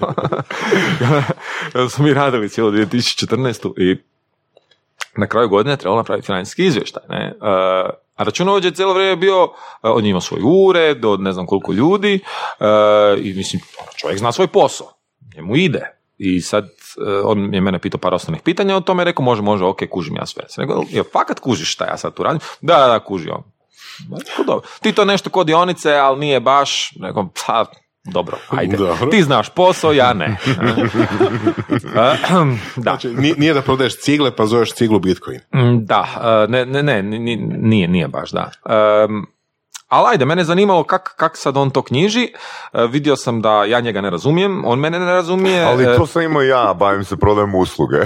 Onda 1.76 1.89
smo 1.89 2.06
mi 2.06 2.13
radili 2.13 2.50
cijelo 2.50 2.72
2014. 2.72 3.74
i 3.78 4.12
na 5.17 5.28
kraju 5.28 5.49
godine 5.49 5.78
trebalo 5.78 5.97
napraviti 5.97 6.26
financijski 6.26 6.65
izvještaj. 6.65 7.04
Ne? 7.10 7.26
E, 7.26 7.34
a 8.15 8.23
računovođa 8.23 8.67
je 8.67 8.73
cijelo 8.73 8.93
vrijeme 8.93 9.15
bio, 9.15 9.43
e, 9.43 9.88
on 9.88 10.06
je 10.06 10.10
imao 10.10 10.21
svoj 10.21 10.41
ured, 10.43 11.06
od 11.06 11.21
ne 11.21 11.32
znam 11.32 11.45
koliko 11.45 11.73
ljudi, 11.73 12.19
e, 12.60 12.65
i 13.21 13.34
mislim, 13.34 13.62
čovjek 13.95 14.19
zna 14.19 14.32
svoj 14.32 14.47
posao, 14.47 14.88
njemu 15.36 15.56
ide. 15.56 15.97
I 16.17 16.41
sad, 16.41 16.65
e, 16.65 17.21
on 17.23 17.54
je 17.54 17.62
mene 17.62 17.80
pitao 17.80 17.99
par 17.99 18.13
osnovnih 18.13 18.41
pitanja 18.41 18.76
o 18.76 18.82
tome, 18.82 19.04
rekao, 19.04 19.26
može, 19.26 19.41
može, 19.41 19.65
ok, 19.65 19.80
kužim 19.89 20.15
ja 20.15 20.26
sve. 20.26 20.43
Sam 20.47 20.62
rekao, 20.62 20.84
jel 20.89 21.04
fakat 21.13 21.39
kužiš 21.39 21.73
šta 21.73 21.86
ja 21.86 21.97
sad 21.97 22.13
tu 22.13 22.23
radim? 22.23 22.39
Da, 22.62 22.88
da, 22.88 22.99
kuži 22.99 23.30
on. 23.30 23.43
Ti 24.82 24.91
to 24.91 25.06
nešto 25.06 25.30
kod 25.30 25.47
dionice, 25.47 25.93
ali 25.93 26.19
nije 26.19 26.39
baš, 26.39 26.93
rekao, 27.02 27.30
pa, 27.45 27.65
dobro, 28.04 28.38
ajde. 28.50 28.78
Dobro. 28.78 29.08
Ti 29.08 29.24
znaš 29.24 29.50
posao, 29.50 29.92
ja 29.92 30.13
ne. 30.13 30.38
Da. 31.94 32.18
Znači, 32.76 33.10
nije, 33.38 33.54
da 33.54 33.62
prodaješ 33.62 33.98
cigle 33.98 34.32
pa 34.32 34.46
zoveš 34.46 34.74
ciglu 34.74 35.00
Bitcoin. 35.00 35.39
Mm, 35.56 35.86
Da, 35.86 36.06
e, 36.46 36.52
ne, 36.52 36.66
ne, 36.66 36.84
ne, 36.84 37.04
ni- 37.04 37.20
ni- 37.20 37.36
nije, 37.58 37.88
nije 37.88 38.08
baš, 38.08 38.32
da. 38.32 38.52
Um, 39.06 39.28
ali 39.88 40.08
ajde, 40.12 40.26
mene 40.26 40.42
je 40.42 40.46
zanimalo 40.46 40.84
kak, 40.84 41.13
kak 41.18 41.38
sad 41.38 41.58
on 41.58 41.70
to 41.70 41.82
knjiži, 41.82 42.28
E, 42.74 42.88
vidio 42.88 43.16
sam 43.16 43.42
da 43.42 43.63
ja 43.63 43.80
njega 43.80 44.02
ne 44.02 44.10
razumijem, 44.10 44.63
on 44.66 44.80
mene 44.80 45.00
ne 45.00 45.06
razumije. 45.06 45.63
Ali 45.63 45.84
e, 45.84 45.98
to 45.98 46.08
sam 46.08 46.22
imao 46.22 46.42
ja, 46.42 46.74
bavim 46.74 47.04
se 47.04 47.18
prodajem 47.18 47.56
usluge. 47.56 47.98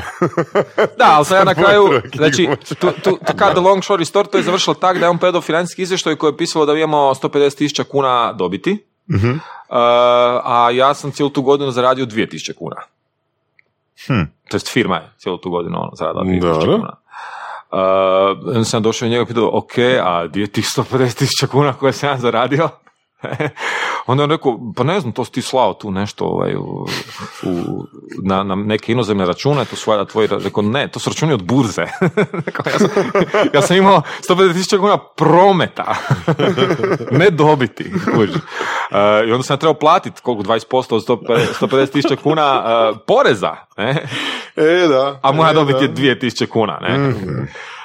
Da, 0.97 1.05
ali 1.07 1.25
sam 1.25 1.37
ja 1.37 1.43
na 1.43 1.53
kraju, 1.55 1.89
znači, 2.15 2.49
tu, 2.69 2.75
tu, 2.75 2.91
tu 3.03 3.17
cut 3.27 3.51
the 3.51 3.59
long 3.59 3.81
story 3.81 4.05
short, 4.05 4.31
to 4.31 4.37
je 4.37 4.43
završilo 4.43 4.73
tak 4.73 4.97
da 4.99 5.05
je 5.05 5.09
on 5.09 5.17
predao 5.17 5.41
financijski 5.41 5.81
izvještaj 5.81 6.15
koji 6.15 6.31
je 6.31 6.37
pisalo 6.37 6.65
da 6.65 6.73
imamo 6.73 6.97
150 6.97 7.57
tisuća 7.57 7.83
kuna 7.83 8.33
dobiti, 8.33 8.85
Mhm. 9.09 9.29
Uh, 9.29 9.39
a 10.43 10.69
ja 10.73 10.93
sam 10.93 11.11
cijelu 11.11 11.29
tu 11.29 11.41
godinu 11.41 11.71
zaradio 11.71 12.05
2000 12.05 12.53
kuna. 12.53 12.75
Hm. 14.07 14.23
To 14.49 14.55
jest 14.55 14.73
firma 14.73 14.95
je 14.95 15.11
cijelu 15.17 15.37
tu 15.37 15.49
godinu 15.49 15.77
ono, 15.81 15.91
zaradila 15.93 16.23
2000 16.23 16.41
Dobro. 16.41 16.77
kuna. 16.77 16.95
Uh, 17.71 18.65
sam 18.65 18.83
došao 18.83 19.05
i 19.05 19.09
njega 19.09 19.25
pitao, 19.25 19.49
ok, 19.53 19.77
a 20.03 20.27
gdje 20.27 20.41
je 20.41 20.47
tih 20.47 20.65
150 20.65 21.17
tisuća 21.17 21.47
kuna 21.47 21.73
koje 21.73 21.93
sam 21.93 22.09
ja 22.09 22.17
zaradio? 22.17 22.69
Onda 24.07 24.23
je 24.23 24.27
rekao, 24.27 24.59
pa 24.75 24.83
ne 24.83 24.99
znam, 24.99 25.13
to 25.13 25.25
si 25.25 25.31
ti 25.31 25.41
slao 25.41 25.73
tu 25.73 25.91
nešto 25.91 26.25
ovaj, 26.25 26.55
u, 26.55 26.87
u, 27.43 27.85
na, 28.23 28.43
na 28.43 28.55
neke 28.55 28.91
inozemne 28.91 29.25
račune, 29.25 29.65
to 29.65 29.75
su 29.75 29.91
valjda 29.91 30.05
tvoji, 30.05 30.27
rekao, 30.43 30.63
ne, 30.63 30.87
to 30.87 30.99
su 30.99 31.09
računi 31.09 31.33
od 31.33 31.43
burze. 31.43 31.85
Ja, 32.67 32.79
sam, 32.79 32.89
ja 33.53 33.61
sam 33.61 33.77
imao 33.77 34.01
150 34.29 34.53
tisuća 34.53 34.77
kuna 34.77 34.97
prometa, 34.97 35.95
ne 37.19 37.29
dobiti. 37.29 37.91
Uh, 38.91 38.97
I 39.27 39.31
onda 39.31 39.43
sam 39.43 39.57
trebao 39.57 39.73
platiti 39.73 40.21
koliko, 40.21 40.43
20% 40.43 40.95
od 40.95 41.05
150 41.05 41.91
tisuća 41.91 42.15
kuna 42.15 42.63
uh, 42.91 42.97
poreza, 43.07 43.55
ne? 43.77 44.07
E, 44.55 44.87
da. 44.87 45.19
a 45.21 45.31
moja 45.31 45.51
e, 45.51 45.53
dobit 45.53 45.75
da. 45.75 45.83
je 45.83 46.15
2000 46.19 46.45
kuna, 46.47 46.79
ne? 46.81 46.95
A, 46.95 47.11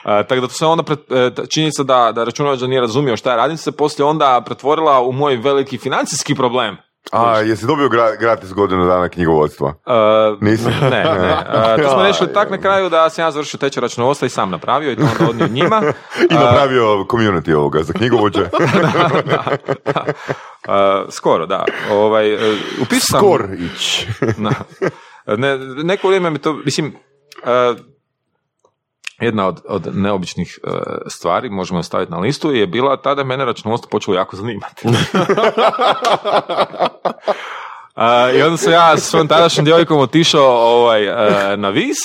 tako 0.03 0.41
da 0.41 0.47
to 0.47 0.55
se 0.55 0.67
onda, 0.67 0.95
e, 1.11 1.31
činjenica 1.49 1.83
da, 1.83 2.13
da 2.15 2.25
računavač 2.25 2.61
nije 2.61 2.81
razumio 2.81 3.17
šta 3.17 3.31
ja 3.31 3.37
radim, 3.37 3.57
se 3.57 3.73
poslije 3.73 4.07
onda 4.07 4.43
pretvorila 4.47 5.01
u 5.01 5.13
moj 5.13 5.37
veliki 5.37 5.79
financijski 5.79 6.35
problem. 6.35 6.77
A, 7.13 7.39
jesi 7.39 7.67
dobio 7.67 7.89
gra- 7.89 8.17
gratis 8.21 8.53
godinu 8.53 8.87
dana 8.87 9.09
knjigovodstva? 9.09 9.69
Uh, 9.69 10.43
Nisam. 10.43 10.73
Ne, 10.83 10.91
ne. 10.91 11.37
Uh, 11.77 11.83
to 11.83 11.91
smo 11.91 12.03
rešili 12.03 12.33
tak 12.33 12.51
na 12.51 12.59
kraju 12.59 12.89
da 12.89 13.11
sam 13.11 13.25
ja 13.25 13.31
završio 13.31 13.59
tečaj 13.59 13.81
računovodstva 13.81 14.27
i 14.27 14.29
sam 14.29 14.51
napravio 14.51 14.93
i 14.93 14.97
to 14.97 15.03
onda 15.03 15.31
odnio 15.31 15.49
njima. 15.49 15.83
I 16.31 16.35
napravio 16.35 16.85
community 16.85 17.55
ovoga 17.55 17.83
za 17.83 17.93
knjigovođe. 17.93 18.41
Uh, 20.69 21.11
skoro, 21.11 21.47
da. 21.47 21.65
Ovaj, 21.91 22.35
uh, 22.35 22.41
upisao 22.83 23.21
sam... 23.21 23.21
Skor 23.21 23.49
ić. 23.75 24.07
Da. 24.39 24.51
Ne, 25.37 25.59
neko 25.59 26.09
vrijeme 26.09 26.31
mi 26.31 26.39
to, 26.39 26.53
mislim, 26.53 26.87
uh, 27.43 27.79
jedna 29.23 29.47
od, 29.47 29.61
od 29.69 29.97
neobičnih 29.97 30.59
uh, 30.65 30.73
stvari, 31.09 31.51
možemo 31.51 31.79
je 31.79 31.85
staviti 31.85 32.13
na 32.13 32.19
listu, 32.19 32.53
je 32.53 32.67
bila 32.67 32.97
tada 32.97 33.25
mene 33.25 33.45
računovodstvo 33.45 33.89
počelo 33.91 34.17
jako 34.17 34.37
zanimati. 34.37 34.89
Uh, 34.89 34.95
I 38.37 38.43
onda 38.43 38.57
sam 38.57 38.73
ja 38.73 38.97
sa 38.97 39.03
svojom 39.03 39.29
tadašnjom 39.29 39.65
djevojkom 39.65 39.99
otišao 39.99 40.45
ovaj, 40.47 41.09
uh, 41.09 41.15
na 41.57 41.69
Vis, 41.69 41.97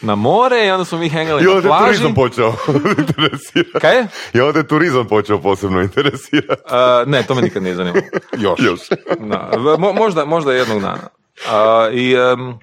na 0.00 0.14
more 0.14 0.66
i 0.66 0.70
onda 0.70 0.84
smo 0.84 0.98
mi 0.98 1.08
hengali 1.08 1.44
I 1.44 1.46
onda 1.46 1.58
je 1.58 1.62
plaži. 1.62 1.84
turizam 1.84 2.14
počeo 2.14 2.52
interesirati. 2.98 3.78
Kaj 3.80 3.96
je? 3.96 4.06
I 4.34 4.40
onda 4.40 4.58
je 4.58 4.68
turizam 4.68 5.06
počeo 5.06 5.40
posebno 5.40 5.80
interesirati. 5.82 6.62
Uh, 6.64 7.08
ne, 7.08 7.22
to 7.22 7.34
me 7.34 7.42
nikad 7.42 7.62
nije 7.62 7.74
zanimalo. 7.74 8.02
Još. 8.38 8.60
Još. 8.66 8.80
Da, 9.18 9.50
mo- 9.56 9.92
možda, 9.94 10.24
možda 10.24 10.52
jednog 10.52 10.80
dana. 10.80 11.08
A, 11.50 11.88
I, 11.92 12.14
em, 12.14 12.58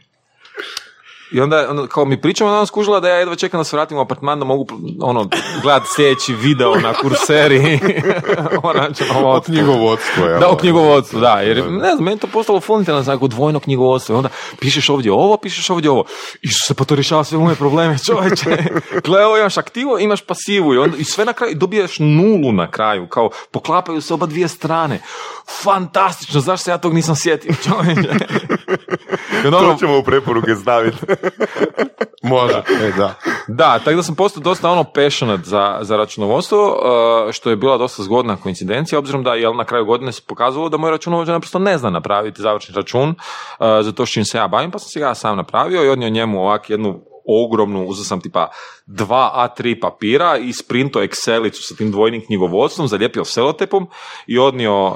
i 1.34 1.42
onda, 1.42 1.68
onda, 1.70 1.88
kao 1.88 2.06
mi 2.06 2.22
pričamo, 2.22 2.52
onda 2.52 2.66
skužila 2.66 3.00
da 3.00 3.10
ja 3.10 3.16
jedva 3.16 3.36
čekam 3.36 3.60
da 3.60 3.64
se 3.64 3.76
vratim 3.76 3.98
u 3.98 4.02
apartman 4.02 4.40
da 4.40 4.46
mogu 4.46 4.68
ono, 5.02 5.30
gledati 5.62 5.86
sljedeći 5.96 6.34
video 6.34 6.76
na 6.76 6.94
kurseri. 6.94 7.80
O 9.26 9.42
knjigovodstvu, 9.42 10.24
ja. 10.26 10.40
Da, 10.40 10.50
o 10.50 10.58
knjigovodstvu, 10.58 11.20
da, 11.20 11.34
jer 11.42 11.72
ne 11.72 11.92
znam, 11.92 12.04
meni 12.04 12.20
to 12.20 12.28
postalo 12.28 12.60
funitelno, 12.60 13.04
znači, 13.04 13.28
dvojno 13.28 13.60
knjigovodstvo, 13.60 14.14
i 14.14 14.18
onda 14.18 14.30
pišeš 14.60 14.90
ovdje 14.90 15.12
ovo, 15.12 15.38
pišeš 15.38 15.70
ovdje 15.70 15.90
ovo, 15.92 16.04
Isuse, 16.42 16.74
pa 16.74 16.84
to 16.84 16.96
rješava 16.96 17.24
sve 17.24 17.38
moje 17.38 17.56
probleme, 17.56 17.98
čovječe, 18.08 18.58
gle, 19.04 19.26
ovo 19.26 19.38
imaš 19.38 19.58
aktivu, 19.58 20.00
imaš 20.00 20.22
pasivu, 20.22 20.74
i, 20.74 20.78
onda, 20.78 20.98
i 20.98 21.04
sve 21.04 21.26
na 21.26 21.34
kraju, 21.34 21.56
dobiješ 21.56 22.00
nulu 22.00 22.52
na 22.52 22.72
kraju, 22.72 23.08
kao, 23.08 23.30
poklapaju 23.52 24.02
se 24.02 24.14
oba 24.14 24.26
dvije 24.26 24.48
strane, 24.48 25.02
fantastično, 25.64 26.42
zašto 26.42 26.64
se 26.64 26.72
ja 26.72 26.78
tog 26.78 26.94
nisam 26.94 27.16
sjetio, 27.16 27.54
čovječe? 27.64 28.10
I 29.44 29.46
onda 29.46 29.58
ono- 29.58 29.74
To 29.74 29.80
ćemo 29.80 29.98
u 29.98 30.04
preporuke 30.04 30.56
staviti. 30.56 30.98
Može, 32.24 32.58
e, 32.58 32.92
da. 32.98 33.14
Da, 33.48 33.80
tako 33.80 33.96
da 33.96 34.04
sam 34.04 34.16
postao 34.16 34.44
dosta 34.44 34.70
ono 34.70 34.84
passionate 34.84 35.44
za, 35.44 35.78
za 35.82 35.98
računovodstvo, 35.98 36.68
uh, 36.68 37.32
što 37.32 37.50
je 37.50 37.56
bila 37.56 37.78
dosta 37.78 38.04
zgodna 38.04 38.36
koincidencija, 38.36 39.00
obzirom 39.00 39.24
da 39.24 39.34
jel, 39.34 39.56
na 39.56 39.66
kraju 39.66 39.86
godine 39.86 40.12
se 40.12 40.22
pokazalo 40.28 40.70
da 40.70 40.78
moj 40.78 40.92
računovođa 40.92 41.32
naprosto 41.32 41.60
ne 41.60 41.78
zna 41.78 41.90
napraviti 41.90 42.42
završni 42.42 42.76
račun 42.76 43.10
uh, 43.10 43.16
za 43.82 43.92
to 43.92 44.06
s 44.06 44.10
se 44.32 44.38
ja 44.38 44.48
bavim, 44.48 44.72
pa 44.72 44.80
sam 44.80 44.90
si 44.90 45.00
ga 45.00 45.16
sam 45.16 45.38
napravio 45.38 45.86
i 45.86 45.90
odnio 45.90 46.10
njemu 46.10 46.42
ovak 46.42 46.70
jednu 46.70 47.13
ogromnu, 47.26 47.86
uzeo 47.86 48.04
sam 48.04 48.22
tipa 48.22 48.48
dva 48.86 49.34
A3 49.36 49.80
papira 49.82 50.38
i 50.38 50.54
sprinto 50.54 51.00
Excelicu 51.00 51.68
sa 51.68 51.76
tim 51.76 51.92
dvojnim 51.92 52.26
knjigovodstvom, 52.26 52.88
zalijepio 52.88 53.26
selotepom 53.26 53.88
i 54.28 54.40
odnio 54.40 54.88
uh, 54.88 54.94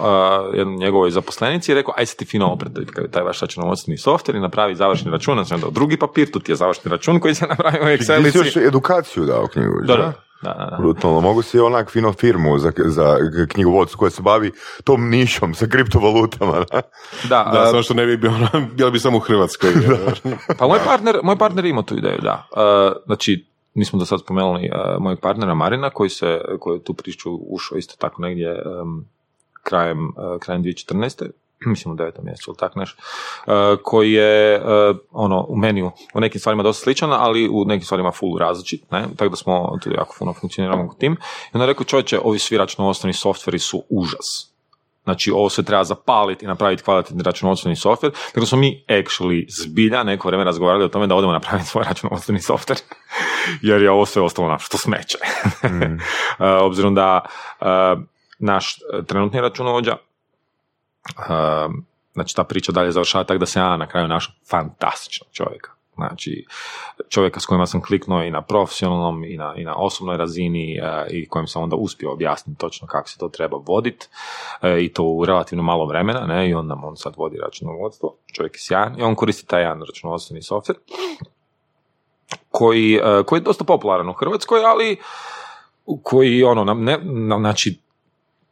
jednu 0.54 0.78
njegovoj 0.78 1.12
zaposlenici 1.12 1.72
i 1.72 1.76
rekao, 1.76 1.94
aj 1.98 2.06
se 2.06 2.16
ti 2.16 2.26
fino 2.26 2.48
oprati 2.48 2.86
taj 3.12 3.24
vaš 3.24 3.40
računovodstveni 3.40 3.98
softver 3.98 4.36
i 4.36 4.40
napravi 4.40 4.76
završni 4.76 5.12
račun, 5.12 5.36
znači 5.36 5.54
onda 5.54 5.68
drugi 5.70 5.98
papir, 5.98 6.32
tu 6.32 6.40
ti 6.40 6.52
je 6.52 6.56
završni 6.56 6.92
račun 6.92 7.20
koji 7.20 7.36
se 7.36 7.48
napravio 7.48 7.84
u 7.84 7.98
si 7.98 8.04
Excelici. 8.04 8.38
još 8.38 8.56
edukaciju 8.56 9.26
dao 9.26 9.48
knjigovođe? 9.48 9.88
Da, 9.88 9.98
da. 9.98 10.27
Da, 10.42 10.54
da, 10.54 10.66
da. 10.66 10.78
Brutalno, 10.80 11.22
mogu 11.22 11.42
si 11.42 11.60
onak 11.60 11.92
fino 11.92 12.14
firmu 12.14 12.58
za, 12.58 12.72
za 12.86 13.18
knjigovodstvo 13.50 13.98
koja 13.98 14.10
se 14.10 14.22
bavi 14.22 14.52
tom 14.84 15.10
nišom 15.10 15.54
sa 15.54 15.68
kriptovalutama. 15.68 16.54
Da? 16.72 16.82
Da, 17.30 17.50
Da, 17.54 17.64
a, 17.64 17.72
samo 17.72 17.84
što 17.84 17.94
ne 17.94 18.06
bi 18.06 18.18
bio, 18.18 18.32
bilo 18.78 18.92
bi 18.92 19.00
samo 19.00 19.18
u 19.18 19.20
Hrvatskoj. 19.20 19.70
pa 20.60 20.68
moj 20.68 20.80
partner, 20.86 21.20
moj 21.24 21.38
partner 21.38 21.66
ima 21.66 21.84
tu 21.84 21.98
ideju, 21.98 22.20
da. 22.22 22.48
A, 22.56 22.94
znači, 23.06 23.46
nismo 23.74 24.00
do 24.00 24.06
sad 24.06 24.20
spomenuli 24.20 24.70
a, 24.74 24.98
mojeg 25.00 25.20
partnera 25.20 25.54
Marina, 25.54 25.90
koji 25.90 26.10
se, 26.10 26.42
koji 26.60 26.78
je 26.78 26.84
tu 26.84 26.94
priču 26.94 27.40
ušao 27.50 27.78
isto 27.78 27.96
tako 27.98 28.22
negdje 28.22 28.50
em, 28.50 29.06
krajem, 29.64 30.12
a, 30.18 30.38
krajem 30.40 30.64
2014. 30.64 31.30
mislim 31.66 31.94
u 31.94 31.96
devetom 31.96 32.26
mjesecu 32.26 32.52
ili 32.52 32.58
tak 32.58 32.76
nešto, 32.76 33.02
e, 33.48 33.52
koji 33.84 34.12
je 34.12 34.56
e, 34.56 34.62
ono, 35.12 35.46
u 35.50 35.58
meniju 35.58 35.92
u 36.14 36.20
nekim 36.20 36.40
stvarima 36.40 36.64
dosta 36.64 36.84
sličan, 36.84 37.14
ali 37.14 37.50
u 37.50 37.66
nekim 37.66 37.86
stvarima 37.86 38.12
full 38.12 38.38
različit, 38.38 38.92
ne? 38.92 39.06
tako 39.16 39.30
da 39.30 39.36
smo 39.36 39.78
tu 39.84 39.92
jako 39.92 40.16
puno 40.20 40.34
funkcioniramo 40.34 40.84
u 40.84 41.00
tim. 41.00 41.14
I 41.14 41.50
onda 41.54 41.64
je 41.64 41.68
rekao, 41.68 41.86
čovječe, 41.86 42.20
ovi 42.24 42.40
svi 42.40 42.58
računovodstveni 42.58 43.14
softveri 43.14 43.60
su 43.60 43.84
užas. 43.90 44.58
Znači, 45.08 45.32
ovo 45.32 45.50
se 45.50 45.64
treba 45.64 45.84
zapaliti 45.84 46.46
i 46.46 46.48
napraviti 46.48 46.84
kvalitetni 46.84 47.24
računovodstveni 47.24 47.76
softver. 47.76 48.12
Tako 48.12 48.40
da 48.40 48.46
smo 48.46 48.58
mi 48.58 48.84
actually 48.88 49.46
zbilja 49.62 50.04
neko 50.04 50.28
vrijeme 50.28 50.44
razgovarali 50.44 50.84
o 50.84 50.88
tome 50.88 51.08
da 51.08 51.16
odemo 51.16 51.34
napraviti 51.34 51.68
svoj 51.70 51.84
računovodstveni 51.84 52.42
softver. 52.42 52.78
Jer 53.62 53.82
je 53.82 53.92
ovo 53.92 54.06
sve 54.06 54.22
ostalo 54.22 54.50
naprosto 54.50 54.78
smeće. 54.78 55.18
Mm. 55.64 55.94
Uh, 55.94 56.00
obzirom 56.62 56.96
da 56.96 57.22
naš 58.40 58.76
trenutni 59.08 59.42
računovođa 59.42 59.98
znači 62.14 62.36
ta 62.36 62.44
priča 62.44 62.72
dalje 62.72 62.92
završava 62.92 63.24
tako 63.24 63.40
da 63.40 63.46
se 63.46 63.60
ja 63.60 63.78
na 63.78 63.88
kraju 63.88 64.08
našao 64.08 64.34
fantastičnog 64.50 65.30
čovjeka. 65.32 65.72
Znači, 65.96 66.46
čovjeka 67.10 67.40
s 67.40 67.46
kojima 67.46 67.66
sam 67.66 67.82
kliknuo 67.82 68.24
i 68.24 68.32
na 68.32 68.42
profesionalnom 68.42 69.24
i 69.24 69.38
na, 69.38 69.54
i 69.58 69.64
na 69.64 69.76
osobnoj 69.76 70.18
razini 70.18 70.80
uh, 70.82 71.12
i 71.12 71.28
kojem 71.28 71.48
sam 71.48 71.64
onda 71.64 71.76
uspio 71.76 72.12
objasniti 72.12 72.60
točno 72.60 72.88
kako 72.88 73.10
se 73.10 73.18
to 73.18 73.30
treba 73.30 73.58
voditi 73.68 74.08
i 74.82 74.94
to 74.94 75.04
u 75.04 75.26
relativno 75.26 75.64
malo 75.64 75.86
vremena, 75.86 76.20
ne, 76.20 76.50
i 76.50 76.54
on 76.54 76.68
nam 76.68 76.84
on 76.84 76.98
sad 76.98 77.14
vodi 77.18 77.38
računovodstvo, 77.38 78.16
čovjek 78.34 78.56
je 78.56 78.60
sjajan 78.60 79.00
i 79.00 79.04
on 79.04 79.16
koristi 79.16 79.48
taj 79.48 79.62
jedan 79.62 79.82
računovodstveni 79.82 80.42
softver 80.42 80.78
koji, 82.52 83.00
uh, 83.00 83.26
koji 83.26 83.40
je 83.40 83.44
dosta 83.44 83.64
popularan 83.64 84.10
u 84.10 84.14
Hrvatskoj, 84.14 84.66
ali 84.66 84.98
koji 86.04 86.44
ono, 86.44 86.74
ne, 86.74 86.98
na, 87.04 87.38
znači, 87.38 87.80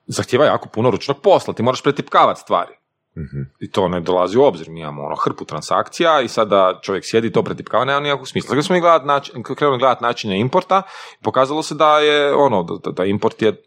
zahtjeva 0.08 0.46
jako 0.46 0.70
puno 0.70 0.92
ručnog 0.92 1.22
posla, 1.22 1.54
ti 1.54 1.64
moraš 1.64 1.84
pretipkavati 1.84 2.42
stvari. 2.42 2.74
Mhm. 3.18 3.42
I 3.60 3.72
to 3.72 3.88
ne 3.88 4.02
dolazi 4.02 4.38
u 4.38 4.44
obzir, 4.44 4.70
mi 4.70 4.80
imamo 4.80 5.04
ono 5.04 5.16
hrpu 5.16 5.46
transakcija 5.46 6.22
i 6.22 6.28
sada 6.28 6.80
čovjek 6.82 7.04
sjedi 7.06 7.28
i 7.28 7.32
to 7.32 7.44
pretipkava, 7.44 7.86
nema 7.86 8.00
nikakvog 8.00 8.28
smisla. 8.28 8.50
Tako 8.50 8.64
smo 8.64 8.76
mi 8.76 8.82
gledat 8.82 9.06
način, 9.06 9.44
krenuli 9.44 9.80
gledati 9.80 10.04
načine 10.04 10.40
importa, 10.40 10.82
pokazalo 11.24 11.64
se 11.64 11.76
da 11.76 12.00
je 12.00 12.34
ono, 12.34 12.64
da, 12.64 12.92
da 12.92 13.06
import 13.06 13.42
je 13.42 13.64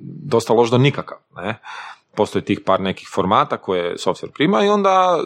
dosta 0.00 0.52
loš 0.52 0.70
do 0.70 0.78
nikakav. 0.78 1.18
Ne? 1.36 1.60
Postoji 2.16 2.44
tih 2.44 2.60
par 2.66 2.80
nekih 2.80 3.08
formata 3.14 3.56
koje 3.56 3.96
software 3.96 4.32
prima 4.34 4.64
i 4.64 4.68
onda 4.68 5.18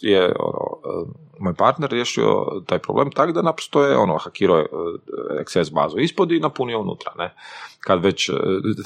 je 0.00 0.34
ono, 0.38 0.80
moj 1.40 1.54
partner 1.54 1.90
riješio 1.90 2.44
taj 2.66 2.78
problem 2.78 3.12
tako 3.12 3.32
da 3.32 3.42
naprosto 3.42 3.84
je 3.84 3.96
ono, 3.96 4.18
hakirao 4.18 4.56
je 4.56 4.64
e, 4.64 5.44
XS 5.44 5.72
bazu 5.72 5.98
ispod 5.98 6.32
i 6.32 6.40
napunio 6.40 6.80
unutra. 6.80 7.12
Ne? 7.18 7.34
Kad 7.80 8.04
već, 8.04 8.28
e, 8.28 8.32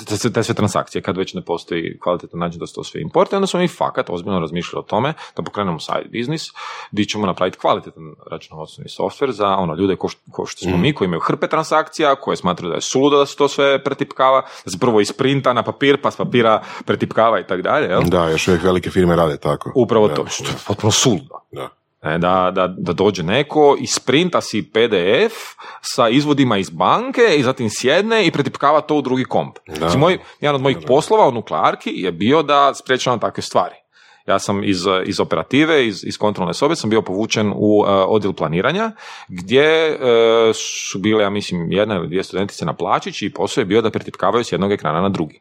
te, 0.08 0.18
te, 0.18 0.32
te 0.32 0.42
sve 0.42 0.54
transakcije, 0.54 1.02
kad 1.02 1.16
već 1.16 1.34
ne 1.34 1.42
postoji 1.42 1.98
kvalitetan 1.98 2.40
način 2.40 2.60
da 2.60 2.66
se 2.66 2.74
to 2.74 2.84
sve 2.84 3.00
importe, 3.00 3.36
onda 3.36 3.46
smo 3.46 3.60
mi 3.60 3.68
fakat 3.68 4.10
ozbiljno 4.10 4.40
razmišljali 4.40 4.80
o 4.80 4.88
tome 4.88 5.14
da 5.36 5.42
pokrenemo 5.42 5.80
side 5.80 6.08
biznis 6.10 6.46
gdje 6.90 7.04
ćemo 7.04 7.26
napraviti 7.26 7.58
kvalitetan 7.58 8.14
računovodstveni 8.30 8.88
software 8.88 9.30
za 9.30 9.48
ono 9.48 9.74
ljude 9.74 9.96
ko, 9.96 10.08
ko 10.30 10.46
što 10.46 10.64
smo 10.64 10.76
mi 10.76 10.92
koji 10.92 11.06
imaju 11.06 11.20
hrpe 11.20 11.48
transakcija, 11.48 12.14
koje 12.14 12.36
smatraju 12.36 12.68
da 12.70 12.74
je 12.74 12.80
suludo 12.80 13.18
da 13.18 13.26
se 13.26 13.36
to 13.36 13.48
sve 13.48 13.84
pretipkava, 13.84 14.42
da 14.64 14.70
se 14.70 14.78
prvo 14.78 15.00
isprinta 15.00 15.52
na 15.52 15.62
papir, 15.62 16.00
pa 16.02 16.10
s 16.10 16.16
papira 16.16 16.62
pretipkava 16.86 17.40
i 17.40 17.46
tako 17.46 17.62
dalje. 17.62 17.86
Jel? 17.86 18.02
Da, 18.02 18.28
još 18.28 18.48
uvijek 18.48 18.62
velike 18.62 18.90
firme 18.90 19.16
rade 19.16 19.36
tako. 19.36 19.72
Upravo 19.74 20.08
Da. 20.08 20.14
to, 20.14 20.26
što 20.26 20.44
je 20.44 20.56
potpuno 20.66 20.90
suludo. 20.90 21.40
Da. 21.52 21.68
E, 22.04 22.18
Da, 22.18 22.50
da, 22.54 22.74
da 22.78 22.92
dođe 22.92 23.22
neko 23.22 23.76
i 23.80 23.86
sprinta 23.86 24.40
si 24.40 24.70
PDF 24.72 25.34
sa 25.80 26.08
izvodima 26.08 26.58
iz 26.58 26.70
banke 26.70 27.22
i 27.36 27.42
zatim 27.42 27.68
sjedne 27.70 28.26
i 28.26 28.30
pretipkava 28.30 28.80
to 28.80 28.96
u 28.96 29.02
drugi 29.02 29.24
komp. 29.24 29.58
Znači, 29.78 29.98
moj, 29.98 30.18
jedan 30.40 30.54
od 30.54 30.60
mojih 30.60 30.78
poslova 30.86 31.28
u 31.28 31.32
nuklearki 31.32 31.90
je 31.94 32.12
bio 32.12 32.42
da 32.42 32.74
sprečavam 32.74 33.20
takve 33.20 33.42
stvari. 33.42 33.74
Ja 34.26 34.38
sam 34.38 34.64
iz, 34.64 34.86
iz 35.06 35.20
operative, 35.20 35.86
iz, 35.86 36.04
iz 36.04 36.18
kontrolne 36.18 36.54
sobe 36.54 36.76
sam 36.76 36.90
bio 36.90 37.02
povučen 37.02 37.52
u 37.56 37.80
uh, 37.80 37.86
odjel 37.88 38.32
planiranja 38.32 38.92
gdje 39.28 39.90
uh, 39.90 39.98
su 40.54 40.98
bile, 40.98 41.22
ja 41.22 41.30
mislim, 41.30 41.72
jedna 41.72 41.94
ili 41.94 42.06
dvije 42.06 42.22
studentice 42.22 42.64
na 42.64 42.72
plaćići 42.72 43.26
i 43.26 43.32
posao 43.32 43.62
je 43.62 43.66
bio 43.66 43.82
da 43.82 43.90
pretipkavaju 43.90 44.44
s 44.44 44.52
jednog 44.52 44.72
ekrana 44.72 45.00
na 45.00 45.08
drugi. 45.08 45.40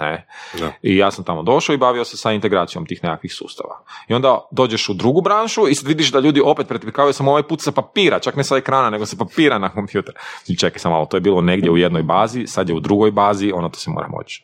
Ne? 0.00 0.26
Da. 0.58 0.72
I 0.82 0.96
ja 0.96 1.10
sam 1.10 1.24
tamo 1.24 1.42
došao 1.42 1.74
i 1.74 1.78
bavio 1.78 2.04
se 2.04 2.16
sa 2.16 2.32
integracijom 2.32 2.86
tih 2.86 3.00
nekakvih 3.02 3.34
sustava. 3.34 3.80
I 4.08 4.14
onda 4.14 4.48
dođeš 4.50 4.88
u 4.88 4.94
drugu 4.94 5.20
branšu 5.20 5.68
i 5.68 5.74
sad 5.74 5.88
vidiš 5.88 6.12
da 6.12 6.20
ljudi 6.20 6.40
opet 6.44 6.68
pretipkavaju 6.68 7.12
samo 7.12 7.30
ovaj 7.30 7.42
put 7.42 7.62
sa 7.62 7.72
papira, 7.72 8.18
čak 8.18 8.36
ne 8.36 8.44
sa 8.44 8.56
ekrana, 8.56 8.90
nego 8.90 9.06
sa 9.06 9.16
papira 9.16 9.58
na 9.58 9.68
kompjuter. 9.68 10.14
I 10.48 10.56
čekaj 10.56 10.78
sam 10.78 10.92
malo, 10.92 11.06
to 11.06 11.16
je 11.16 11.20
bilo 11.20 11.40
negdje 11.40 11.70
u 11.70 11.76
jednoj 11.76 12.02
bazi, 12.02 12.46
sad 12.46 12.68
je 12.68 12.74
u 12.74 12.80
drugoj 12.80 13.10
bazi, 13.10 13.52
ono 13.54 13.68
to 13.68 13.78
se 13.78 13.90
mora 13.90 14.08
moći 14.08 14.42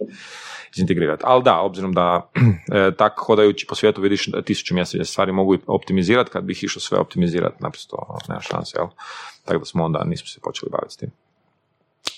izintegrirati. 0.74 1.22
Ali 1.26 1.42
da, 1.42 1.60
obzirom 1.60 1.92
da 1.92 2.30
e, 2.74 2.94
tak 2.96 3.12
hodajući 3.18 3.66
po 3.66 3.74
svijetu 3.74 4.00
vidiš 4.00 4.26
da 4.26 4.42
tisuću 4.42 4.74
mjesta 4.74 5.04
stvari 5.04 5.32
mogu 5.32 5.56
optimizirati, 5.66 6.30
kad 6.30 6.44
bih 6.44 6.64
išao 6.64 6.80
sve 6.80 6.98
optimizirati, 6.98 7.56
naprosto 7.62 7.96
ono, 8.08 8.18
nema 8.28 8.40
šanse, 8.40 8.78
jel? 8.78 8.86
Tako 9.44 9.58
da 9.58 9.64
smo 9.64 9.84
onda, 9.84 10.04
nismo 10.04 10.26
se 10.26 10.40
počeli 10.40 10.70
baviti 10.70 10.94
s 10.94 10.96
tim. 10.96 11.10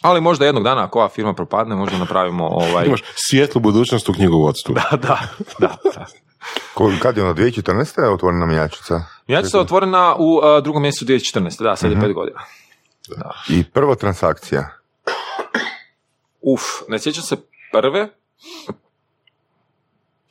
Ali 0.01 0.21
možda 0.21 0.45
jednog 0.45 0.65
dana 0.65 0.85
ako 0.85 0.99
ova 0.99 1.09
firma 1.09 1.35
propadne, 1.35 1.75
možda 1.75 1.99
napravimo 1.99 2.47
ovaj... 2.47 2.87
Imaš 2.87 3.03
svijetlu 3.17 3.61
budućnost 3.61 4.09
u 4.09 4.13
knjigovodstvu. 4.13 4.75
Da, 4.75 4.89
da, 4.93 5.21
da. 5.59 5.77
da. 5.85 6.07
Kad 7.03 7.17
je 7.17 7.23
ono, 7.25 7.35
2014. 7.35 8.01
je 8.01 8.11
otvorena 8.11 8.47
mjenjačnica? 8.47 9.01
Ja 9.27 9.45
se 9.45 9.59
otvorena 9.59 10.15
u 10.19 10.35
uh, 10.35 10.63
drugom 10.63 10.83
mjesecu 10.83 11.05
2014. 11.05 11.63
Da, 11.63 11.77
sad 11.77 11.91
je 11.91 11.97
Mhm. 11.97 12.07
pet 12.07 12.15
godina. 12.15 12.41
I 13.49 13.65
prva 13.65 13.95
transakcija. 13.95 14.69
Uf, 16.41 16.61
ne 16.89 16.99
sjećam 16.99 17.23
se 17.23 17.37
prve, 17.73 18.09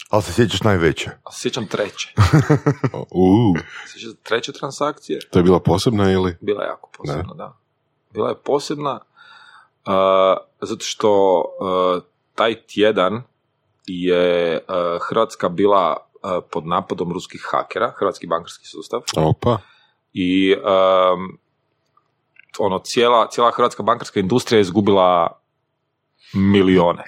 Ali 0.09 0.23
se 0.23 0.33
sjećaš 0.33 0.61
najveće. 0.61 1.09
a 1.23 1.31
se 1.31 1.39
sjećam 1.41 1.67
treće. 1.67 2.13
U, 3.11 3.53
Sjećam 3.87 4.11
se 4.11 4.17
treće 4.23 4.51
transakcije. 4.51 5.19
to 5.31 5.39
je 5.39 5.43
bila 5.43 5.59
posebna 5.59 6.11
ili? 6.11 6.37
Bila 6.41 6.63
je 6.63 6.67
jako 6.67 6.89
posebna, 6.97 7.33
da. 7.33 7.57
Bila 8.13 8.29
je 8.29 8.35
posebna 8.35 8.93
uh, 8.93 9.01
zato 10.61 10.85
što 10.85 11.37
uh, 11.39 12.03
taj 12.35 12.55
tjedan 12.61 13.23
je 13.85 14.57
uh, 14.57 15.01
Hrvatska 15.09 15.49
bila 15.49 15.97
uh, 16.23 16.43
pod 16.51 16.67
napadom 16.67 17.13
ruskih 17.13 17.47
hakera, 17.51 17.93
hrvatski 17.97 18.27
bankarski 18.27 18.65
sustav, 18.67 19.01
Opa. 19.17 19.57
i 20.13 20.55
um, 20.55 21.37
ono, 22.59 22.79
cijela, 22.83 23.27
cijela 23.29 23.51
hrvatska 23.51 23.83
bankarska 23.83 24.19
industrija 24.19 24.57
je 24.57 24.61
izgubila 24.61 25.39
milione. 26.33 27.03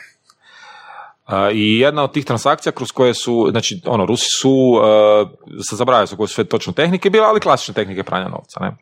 Uh, 1.28 1.34
I 1.54 1.80
jedna 1.80 2.04
od 2.04 2.14
tih 2.14 2.26
transakcija 2.26 2.72
kroz 2.72 2.92
koje 2.92 3.14
su, 3.14 3.48
znači, 3.52 3.82
ono, 3.86 4.06
Rusi 4.06 4.28
su, 4.40 4.52
uh, 4.52 5.30
se 5.70 5.76
zaboravio 5.76 6.08
su 6.08 6.18
koje 6.18 6.28
su 6.28 6.34
sve 6.34 6.44
točno 6.44 6.74
tehnike 6.74 7.10
bile, 7.10 7.26
ali 7.26 7.40
klasične 7.40 7.74
tehnike 7.74 8.04
pranja 8.04 8.28
novca, 8.28 8.60
ne? 8.60 8.76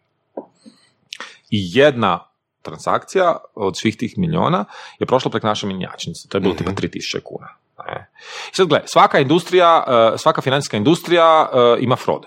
I 1.49 1.59
jedna 1.73 2.30
transakcija 2.61 3.37
od 3.55 3.77
svih 3.77 3.97
tih 3.97 4.17
miliona 4.17 4.65
je 4.99 5.05
prošla 5.05 5.31
preko 5.31 5.47
naše 5.47 5.67
mjenjačnice. 5.67 6.27
To 6.29 6.37
je 6.37 6.41
bilo 6.41 6.55
tipa 6.55 6.71
3000 6.71 7.19
kuna. 7.23 7.47
Ne? 7.87 8.11
I 8.51 8.55
sad 8.55 8.67
gledaj, 8.67 8.87
svaka 8.87 9.19
industrija, 9.19 9.83
uh, 9.87 10.19
svaka 10.19 10.41
financijska 10.41 10.77
industrija 10.77 11.49
uh, 11.53 11.83
ima 11.83 11.95
fraud. 11.95 12.25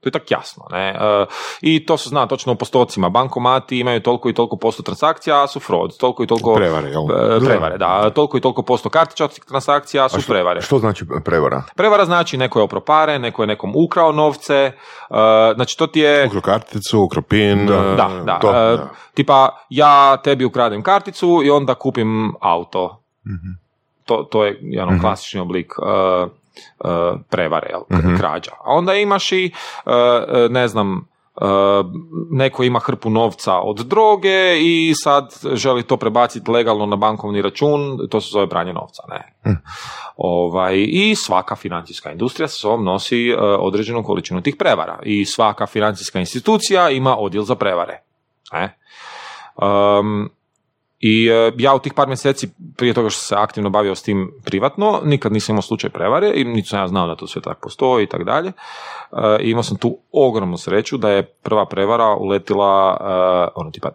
To 0.00 0.08
je 0.08 0.12
tako 0.12 0.24
jasno. 0.28 0.64
Ne? 0.70 0.88
E, 0.88 1.26
I 1.60 1.86
to 1.86 1.96
se 1.96 2.08
zna 2.08 2.26
točno 2.26 2.52
u 2.52 2.56
postocima. 2.56 3.08
Bankomati 3.08 3.78
imaju 3.78 4.00
toliko 4.00 4.28
i 4.28 4.34
toliko 4.34 4.56
posto 4.56 4.82
transakcija, 4.82 5.44
a 5.44 5.46
su 5.46 5.60
fraud. 5.60 5.96
Toliko 5.98 6.24
i 6.24 6.26
toliko... 6.26 6.54
Prevare, 6.54 6.88
jel? 6.88 7.02
E, 7.02 7.40
prevare, 7.44 7.78
da. 7.78 8.10
Toliko 8.10 8.38
i 8.38 8.40
toliko 8.40 8.62
posto 8.62 8.88
kartičarskih 8.88 9.44
transakcija 9.44 10.04
a 10.04 10.08
su 10.08 10.26
prevare. 10.28 10.62
Što 10.62 10.78
znači 10.78 11.04
prevara? 11.24 11.62
Prevara 11.76 12.04
znači 12.04 12.36
neko 12.36 12.58
je 12.58 12.62
opropare, 12.62 13.18
neko 13.18 13.42
je 13.42 13.46
nekom 13.46 13.72
ukrao 13.76 14.12
novce, 14.12 14.54
e, 14.54 14.72
znači 15.54 15.78
to 15.78 15.86
ti 15.86 16.00
je... 16.00 16.26
Ukro 16.26 16.40
karticu, 16.40 17.00
ukro 17.00 17.22
pin. 17.22 17.66
Da, 17.66 17.82
Da, 17.96 18.22
da. 18.24 18.38
to, 18.38 18.48
e, 18.50 18.76
da. 18.76 18.90
Tipa, 19.14 19.66
ja 19.70 20.16
tebi 20.16 20.44
ukradem 20.44 20.82
karticu 20.82 21.40
i 21.44 21.50
onda 21.50 21.74
kupim 21.74 22.34
auto. 22.40 23.02
To, 24.04 24.28
to 24.30 24.44
je 24.44 24.58
jedan 24.62 25.00
klasični 25.00 25.40
oblik 25.40 25.72
e, 25.82 26.45
prevare, 27.30 27.68
jel, 27.70 27.82
krađa. 28.18 28.50
A 28.64 28.72
onda 28.72 28.94
imaš 28.94 29.32
i, 29.32 29.52
e, 29.86 29.90
e, 29.90 30.48
ne 30.48 30.68
znam, 30.68 31.08
e, 31.40 31.44
neko 32.30 32.62
ima 32.62 32.78
hrpu 32.78 33.10
novca 33.10 33.54
od 33.54 33.76
droge 33.76 34.58
i 34.60 34.92
sad 34.94 35.34
želi 35.52 35.82
to 35.82 35.96
prebaciti 35.96 36.50
legalno 36.50 36.86
na 36.86 36.96
bankovni 36.96 37.42
račun, 37.42 37.98
to 38.10 38.20
se 38.20 38.28
zove 38.32 38.48
pranje 38.48 38.72
novca, 38.72 39.02
ne. 39.08 39.34
Ovaj, 40.16 40.84
I 40.88 41.14
svaka 41.14 41.56
financijska 41.56 42.12
industrija 42.12 42.48
sa 42.48 42.54
sobom 42.54 42.84
nosi 42.84 43.28
e, 43.28 43.36
određenu 43.38 44.04
količinu 44.04 44.42
tih 44.42 44.56
prevara. 44.58 44.98
I 45.02 45.24
svaka 45.24 45.66
financijska 45.66 46.18
institucija 46.18 46.90
ima 46.90 47.16
odjel 47.16 47.44
za 47.44 47.54
prevare. 47.54 48.02
Ne? 48.52 48.78
Um, 49.56 50.30
I 51.06 51.28
e, 51.28 51.52
ja 51.58 51.74
u 51.74 51.78
tih 51.78 51.94
par 51.94 52.08
mjeseci 52.08 52.48
prije 52.76 52.94
toga 52.94 53.10
što 53.10 53.20
se 53.20 53.34
aktivno 53.38 53.70
bavio 53.70 53.94
s 53.94 54.02
tim 54.02 54.32
privatno, 54.44 55.00
nikad 55.04 55.32
nisam 55.32 55.52
imao 55.52 55.62
slučaj 55.62 55.90
prevare 55.90 56.32
i 56.34 56.44
niti 56.44 56.68
sam 56.68 56.80
ja 56.80 56.88
znao 56.88 57.06
da 57.06 57.16
to 57.16 57.26
sve 57.26 57.42
tako 57.42 57.60
postoji 57.60 58.04
i 58.04 58.06
tako 58.06 58.24
dalje. 58.24 58.48
E, 58.48 59.38
imao 59.40 59.62
sam 59.62 59.76
tu 59.76 59.98
ogromnu 60.12 60.56
sreću 60.56 60.96
da 60.96 61.10
je 61.10 61.22
prva 61.22 61.66
prevara 61.66 62.14
uletila 62.14 62.96
e, 63.00 63.04
ono 63.54 63.70
tipa 63.70 63.90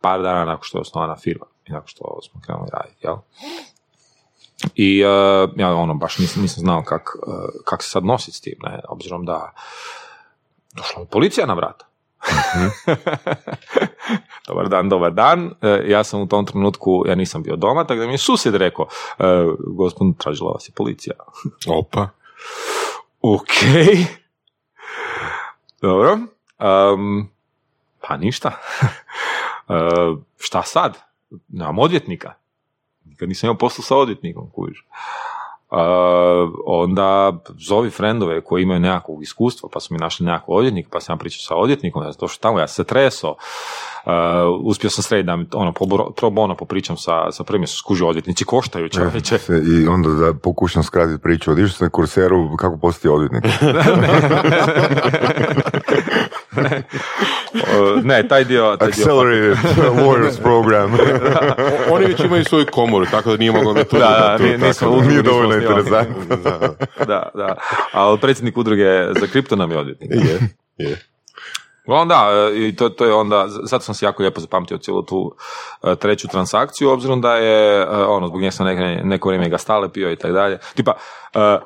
par 0.00 0.22
dana 0.22 0.44
nakon 0.44 0.62
što 0.62 0.78
je 0.78 0.82
osnovana 0.82 1.16
firma 1.16 1.46
i 1.66 1.72
nakon 1.72 1.88
što 1.88 2.18
smo 2.22 2.40
krenuli 2.40 2.68
raditi, 2.72 3.06
jel? 3.06 3.16
I 4.74 5.00
e, 5.00 5.06
ja 5.56 5.74
ono 5.74 5.94
baš 5.94 6.18
nisam, 6.18 6.42
nisam 6.42 6.60
znao 6.60 6.82
kak, 6.82 7.02
e, 7.26 7.30
kak 7.64 7.82
se 7.82 7.90
sad 7.90 8.04
nositi 8.04 8.36
s 8.36 8.40
tim, 8.40 8.58
ne, 8.62 8.80
obzirom 8.88 9.24
da 9.24 9.52
došla 10.76 11.02
mi 11.02 11.08
policija 11.08 11.46
na 11.46 11.54
vrata. 11.54 11.89
dobar 14.48 14.68
dan, 14.68 14.88
dobar 14.88 15.12
dan. 15.12 15.54
E, 15.62 15.82
ja 15.86 16.04
sam 16.04 16.20
u 16.20 16.28
tom 16.28 16.46
trenutku, 16.46 17.04
ja 17.08 17.14
nisam 17.14 17.42
bio 17.42 17.56
doma, 17.56 17.84
tako 17.84 18.00
da 18.00 18.06
mi 18.06 18.12
je 18.12 18.18
susjed 18.18 18.54
rekao, 18.54 18.86
e, 19.18 19.24
gospodin, 19.66 20.14
tražila 20.14 20.52
vas 20.52 20.68
je 20.68 20.72
policija. 20.72 21.14
Opa. 21.78 22.08
ok. 23.20 23.50
Dobro. 25.82 26.18
Um, 26.58 27.28
pa 28.00 28.16
ništa. 28.16 28.52
E, 29.70 29.74
šta 30.38 30.62
sad? 30.62 30.98
Nemam 31.48 31.78
odvjetnika. 31.78 32.34
Nikad 33.04 33.28
nisam 33.28 33.46
imao 33.46 33.58
poslu 33.58 33.84
sa 33.84 33.96
odvjetnikom, 33.96 34.50
kužiš. 34.50 34.84
Uh, 35.70 35.78
onda 36.66 37.32
zovi 37.58 37.90
frendove 37.90 38.40
koji 38.40 38.62
imaju 38.62 38.80
nekakvog 38.80 39.22
iskustva, 39.22 39.68
pa 39.72 39.80
su 39.80 39.94
mi 39.94 39.98
našli 39.98 40.26
nekakvog 40.26 40.58
odvjetnika, 40.58 40.88
pa 40.92 41.00
sam 41.00 41.14
ja 41.14 41.18
pričao 41.18 41.40
sa 41.40 41.56
odvjetnikom, 41.56 42.02
ja 42.02 42.12
sam 42.12 42.20
došao 42.20 42.38
tamo, 42.40 42.58
ja 42.58 42.66
sam 42.68 42.74
se 42.74 42.84
treso, 42.84 43.30
uh, 43.30 43.36
uspio 44.64 44.90
sam 44.90 45.02
srediti 45.02 45.26
da 45.26 45.36
mi 45.36 45.46
ono, 45.54 45.72
po, 45.72 46.12
pro 46.16 46.30
bono 46.30 46.54
popričam 46.54 46.96
sa, 46.96 47.32
sa 47.32 47.44
prvim, 47.44 47.66
su 47.66 47.76
skuži 47.76 48.04
odvjetnici, 48.04 48.44
koštaju 48.44 48.88
čovječe. 48.88 49.38
I 49.82 49.86
onda 49.86 50.08
da 50.08 50.34
pokušam 50.34 50.82
skratiti 50.82 51.22
priču, 51.22 51.50
odišao 51.50 51.68
sam 51.68 51.84
na 51.84 51.90
kurseru 51.90 52.56
kako 52.56 52.76
postati 52.76 53.08
odvjetnik. 53.08 53.44
Ne, 58.04 58.28
taj 58.28 58.44
dio... 58.44 58.76
Taj 58.76 58.90
dio 58.90 59.04
Accelerated 59.04 59.56
Warriors 59.76 60.42
program. 60.42 60.92
Oni 61.92 62.04
već 62.04 62.20
imaju 62.20 62.44
svoju 62.44 62.66
komoru, 62.72 63.06
tako 63.10 63.30
da 63.30 63.36
nije 63.36 63.52
moglo 63.52 63.74
biti. 63.74 63.98
Da, 63.98 64.08
da, 64.08 64.36
tu- 64.36 64.42
nije- 64.42 64.58
tako 64.58 64.66
nismo 64.66 65.00
Nije 65.00 65.22
dovoljno 65.22 65.54
interesantno. 65.54 66.36
da, 67.06 67.28
da. 67.34 67.56
Ali 67.92 68.18
predsjednik 68.18 68.56
udruge 68.56 68.84
za 69.20 69.26
kripto 69.26 69.56
nam 69.56 69.70
je 69.70 69.78
odvjetnik. 69.78 70.10
Je, 70.14 70.38
je. 70.78 70.96
Uglavnom 71.86 72.08
da, 72.08 72.28
e, 72.54 72.58
i 72.58 72.76
to, 72.76 72.88
to 72.88 73.04
je 73.04 73.12
onda, 73.14 73.44
zato 73.48 73.84
sam 73.84 73.94
si 73.94 74.04
jako 74.04 74.22
lijepo 74.22 74.40
zapamtio 74.40 74.78
cijelu 74.78 75.02
tu 75.02 75.36
e, 75.84 75.96
treću 75.96 76.28
transakciju, 76.28 76.90
obzirom 76.90 77.20
da 77.20 77.34
je, 77.36 77.80
e, 77.82 77.86
ono, 77.88 78.26
zbog 78.28 78.40
nje 78.40 78.50
sam 78.52 78.66
neke, 78.66 79.04
neko 79.04 79.28
vrijeme 79.28 79.48
ga 79.48 79.58
stale 79.58 79.92
pio 79.92 80.12
i 80.12 80.16
tako 80.16 80.32
dalje. 80.34 80.58
Tipa, 80.74 80.92
e, 81.34 81.58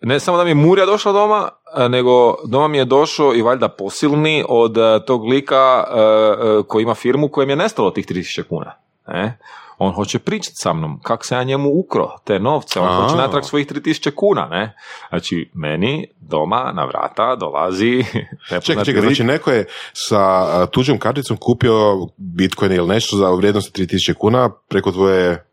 ne 0.00 0.20
samo 0.20 0.36
da 0.36 0.44
mi 0.44 0.50
je 0.50 0.54
Murija 0.54 0.86
došla 0.86 1.12
doma, 1.12 1.48
e, 1.76 1.88
nego 1.88 2.34
doma 2.44 2.68
mi 2.68 2.78
je 2.78 2.84
došao 2.84 3.34
i 3.34 3.42
valjda 3.42 3.68
posilni 3.68 4.44
od 4.48 4.78
e, 4.78 5.04
tog 5.06 5.24
lika 5.24 5.84
e, 5.88 6.62
koji 6.68 6.82
ima 6.82 6.94
firmu 6.94 7.28
kojem 7.28 7.50
je 7.50 7.56
nestalo 7.56 7.90
tih 7.90 8.06
3000 8.06 8.42
kuna. 8.42 8.74
Ne? 9.08 9.38
On 9.78 9.92
hoće 9.92 10.18
pričati 10.18 10.54
sa 10.54 10.72
mnom 10.72 11.00
kako 11.02 11.26
se 11.26 11.34
ja 11.34 11.42
njemu 11.42 11.70
ukro 11.74 12.10
te 12.24 12.38
novce, 12.38 12.80
on 12.80 12.88
A. 12.88 13.02
hoće 13.02 13.16
natrag 13.16 13.44
svojih 13.44 13.66
3000 13.66 14.10
kuna. 14.14 14.48
Ne? 14.50 14.76
Znači, 15.08 15.50
meni 15.54 16.06
doma 16.20 16.72
na 16.72 16.84
vrata 16.84 17.36
dolazi 17.36 18.04
Čekaj, 18.62 18.84
čekaj, 18.84 19.02
znači 19.02 19.24
neko 19.24 19.50
je 19.50 19.66
sa 19.92 20.66
tuđom 20.66 20.98
karticom 20.98 21.36
kupio 21.36 22.06
Bitcoin 22.16 22.72
ili 22.72 22.88
nešto 22.88 23.16
za 23.16 23.30
vrijednost 23.30 23.78
3000 23.78 24.14
kuna 24.14 24.50
preko 24.68 24.92
tvoje... 24.92 25.44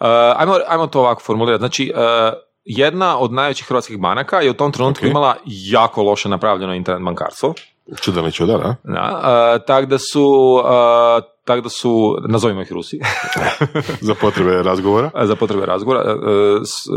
Uh, 0.00 0.06
ajmo, 0.36 0.54
ajmo 0.68 0.86
to 0.86 1.00
ovako 1.00 1.22
formulirati. 1.22 1.60
Znači, 1.60 1.92
uh, 1.94 2.47
jedna 2.68 3.18
od 3.18 3.32
najvećih 3.32 3.66
hrvatskih 3.66 3.98
banaka 4.00 4.40
je 4.40 4.50
u 4.50 4.54
tom 4.54 4.72
trenutku 4.72 5.04
Ok. 5.04 5.10
imala 5.10 5.36
jako 5.46 6.02
loše 6.02 6.28
napravljeno 6.28 6.74
internet 6.74 7.04
bankarstvo. 7.04 7.54
Čudan 8.00 8.24
li 8.24 8.32
čudan, 8.32 8.60
a? 8.60 8.74
Da, 8.84 9.20
uh, 9.56 9.66
tak 9.66 9.86
da 9.86 9.98
su 10.12 10.24
uh, 10.24 10.64
tako 11.48 11.60
da 11.60 11.68
su, 11.68 11.90
nazovimo 12.28 12.62
ih 12.62 12.72
Rusi, 12.72 12.98
Za 14.00 14.14
potrebe 14.14 14.62
razgovora. 14.62 15.10
za 15.22 15.36
potrebe 15.36 15.66
razgovora, 15.66 16.00
e, 16.02 16.14
s- 16.64 16.88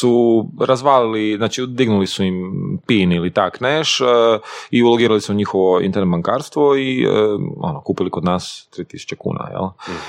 su 0.00 0.12
razvalili, 0.60 1.36
znači 1.36 1.66
dignuli 1.68 2.06
su 2.06 2.24
im 2.24 2.34
PIN 2.86 3.12
ili 3.12 3.30
tak 3.30 3.60
neš 3.60 4.00
e, 4.00 4.04
i 4.70 4.82
ulogirali 4.82 5.20
su 5.20 5.32
u 5.32 5.36
njihovo 5.36 5.80
internet 5.80 6.10
bankarstvo 6.10 6.76
i 6.76 7.02
e, 7.02 7.08
ono, 7.58 7.80
kupili 7.80 8.10
kod 8.10 8.24
nas 8.24 8.68
3000 8.72 9.14
kuna. 9.16 9.48
Jel? 9.50 9.68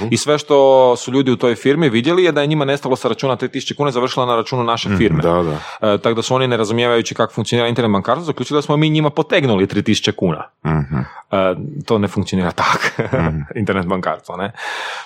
I 0.09 0.17
sve 0.17 0.38
što 0.38 0.55
su 0.95 1.11
ljudi 1.11 1.31
u 1.31 1.38
toj 1.38 1.55
firmi 1.55 1.89
vidjeli 1.89 2.23
je 2.23 2.31
da 2.31 2.41
je 2.41 2.47
njima 2.47 2.65
nestalo 2.65 2.95
sa 2.95 3.07
računa 3.07 3.38
3000 3.38 3.75
kuna 3.75 3.91
završila 3.91 4.25
na 4.25 4.36
računu 4.36 4.63
naše 4.63 4.89
firme. 4.97 5.21
Da, 5.21 5.43
da. 5.43 5.57
E, 5.89 5.97
tako 5.97 6.13
da 6.13 6.21
su 6.21 6.36
oni 6.36 6.47
ne 6.47 6.57
razumijevajući 6.57 7.15
kako 7.15 7.34
funkcionira 7.34 7.67
internet 7.67 7.91
bankarstvo 7.91 8.25
zaključili 8.25 8.57
da 8.57 8.61
smo 8.61 8.77
mi 8.77 8.89
njima 8.89 9.09
potegnuli 9.09 9.67
3000 9.67 10.11
kuna. 10.11 10.43
Mhm. 10.65 10.95
E, 11.31 11.55
to 11.86 11.97
ne 11.97 12.07
funkcionira 12.07 12.51
tako, 12.51 12.79
internet 13.74 13.89
bankarstvo, 13.89 14.36
ne. 14.38 14.51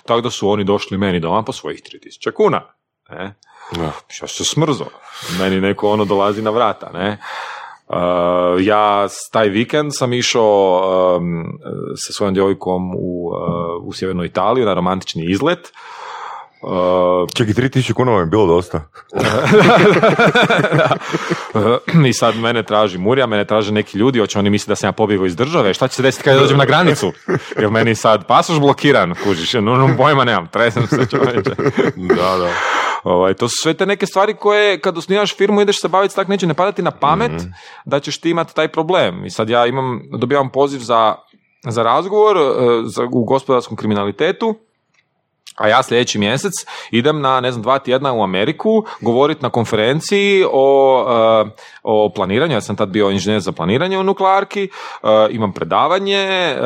Tako 0.06 0.22
da 0.22 0.30
su 0.30 0.50
oni 0.50 0.64
došli 0.64 0.98
meni 0.98 1.20
doma 1.20 1.44
po 1.44 1.52
svojih 1.52 1.82
3000 1.82 2.34
kuna, 2.34 2.62
ne. 3.10 3.34
Ja 4.22 4.28
se 4.28 4.44
smrzo. 4.46 4.86
Meni 5.40 5.62
neko 5.62 5.90
ono 5.90 6.06
dolazi 6.06 6.42
na 6.42 6.50
vrata, 6.50 6.90
ne. 6.94 7.18
Uh, 7.88 7.96
ja 8.60 9.08
taj 9.32 9.50
vikend 9.50 9.92
sam 9.96 10.14
išao 10.14 11.18
um, 11.18 11.60
sa 11.96 12.14
svojom 12.14 12.34
djevojkom 12.34 12.96
u, 12.96 13.30
uh, 13.30 13.88
u 13.88 13.94
sjevernu 13.94 14.24
Italiju 14.24 14.66
na 14.66 14.74
romantični 14.74 15.26
izlet. 15.32 15.72
Uh, 16.62 17.30
Čekaj, 17.34 17.54
3000 17.54 17.94
kuna 17.94 18.12
vam 18.12 18.22
je 18.22 18.26
bilo 18.26 18.46
dosta. 18.46 18.82
I 22.10 22.14
sad 22.14 22.36
mene 22.36 22.64
traži 22.64 22.98
Murija, 22.98 23.28
mene 23.28 23.46
traže 23.46 23.72
neki 23.72 23.98
ljudi, 23.98 24.20
hoće 24.20 24.40
oni 24.40 24.50
misliti 24.50 24.72
da 24.72 24.76
sam 24.76 24.88
ja 24.88 24.92
pobjegao 24.92 25.26
iz 25.26 25.36
države, 25.36 25.74
šta 25.74 25.88
će 25.88 25.96
se 25.96 26.04
desiti 26.04 26.24
kada 26.24 26.40
dođem 26.40 26.58
na 26.58 26.66
granicu? 26.66 27.12
Jer 27.60 27.70
meni 27.70 27.96
sad 27.96 28.28
pasoš 28.28 28.60
blokiran, 28.60 29.16
kužiš, 29.24 29.54
no, 29.54 29.62
no 29.62 29.90
pojma 29.98 30.24
nemam, 30.24 30.48
tresem 30.48 30.88
se 30.88 31.06
čovječe. 31.12 31.52
Da, 31.96 32.38
da. 32.38 32.50
Ovaj, 33.04 33.34
to 33.34 33.48
su 33.48 33.56
sve 33.64 33.74
te 33.74 33.86
neke 33.86 34.06
stvari 34.06 34.34
koje 34.34 34.80
kad 34.80 34.98
osnivaš 34.98 35.38
firmu 35.38 35.62
ideš 35.62 35.82
se 35.82 35.88
baviti, 35.88 36.16
tak 36.16 36.28
neće 36.28 36.48
ne 36.48 36.54
padati 36.54 36.82
na 36.82 36.92
pamet 36.92 37.32
da 37.86 38.00
ćeš 38.00 38.18
ti 38.18 38.30
imati 38.30 38.56
taj 38.56 38.68
problem. 38.68 39.26
I 39.26 39.30
sad 39.30 39.50
ja 39.50 39.66
imam, 39.66 40.02
dobivam 40.20 40.50
poziv 40.50 40.80
za, 40.80 41.16
za 41.68 41.84
razgovor 41.84 42.38
e, 42.38 42.42
za, 42.86 43.04
u 43.12 43.24
gospodarskom 43.24 43.78
kriminalitetu, 43.78 44.56
a 45.56 45.68
ja 45.68 45.84
sljedeći 45.84 46.20
mjesec 46.20 46.54
idem 46.92 47.22
na, 47.22 47.40
ne 47.40 47.52
znam, 47.52 47.62
dva 47.62 47.80
tjedna 47.80 48.14
u 48.14 48.24
Ameriku 48.24 48.86
govoriti 49.02 49.44
na 49.44 49.50
konferenciji 49.50 50.46
o, 50.52 51.06
e, 51.46 51.50
o 51.90 52.10
planiranju. 52.16 52.54
Ja 52.54 52.62
sam 52.62 52.76
tad 52.76 52.90
bio 52.90 53.10
inženjer 53.10 53.42
za 53.42 53.52
planiranje 53.52 53.98
u 53.98 54.04
nuklearki, 54.04 54.64
e, 54.64 55.08
imam 55.32 55.54
predavanje, 55.54 56.18
e, 56.18 56.58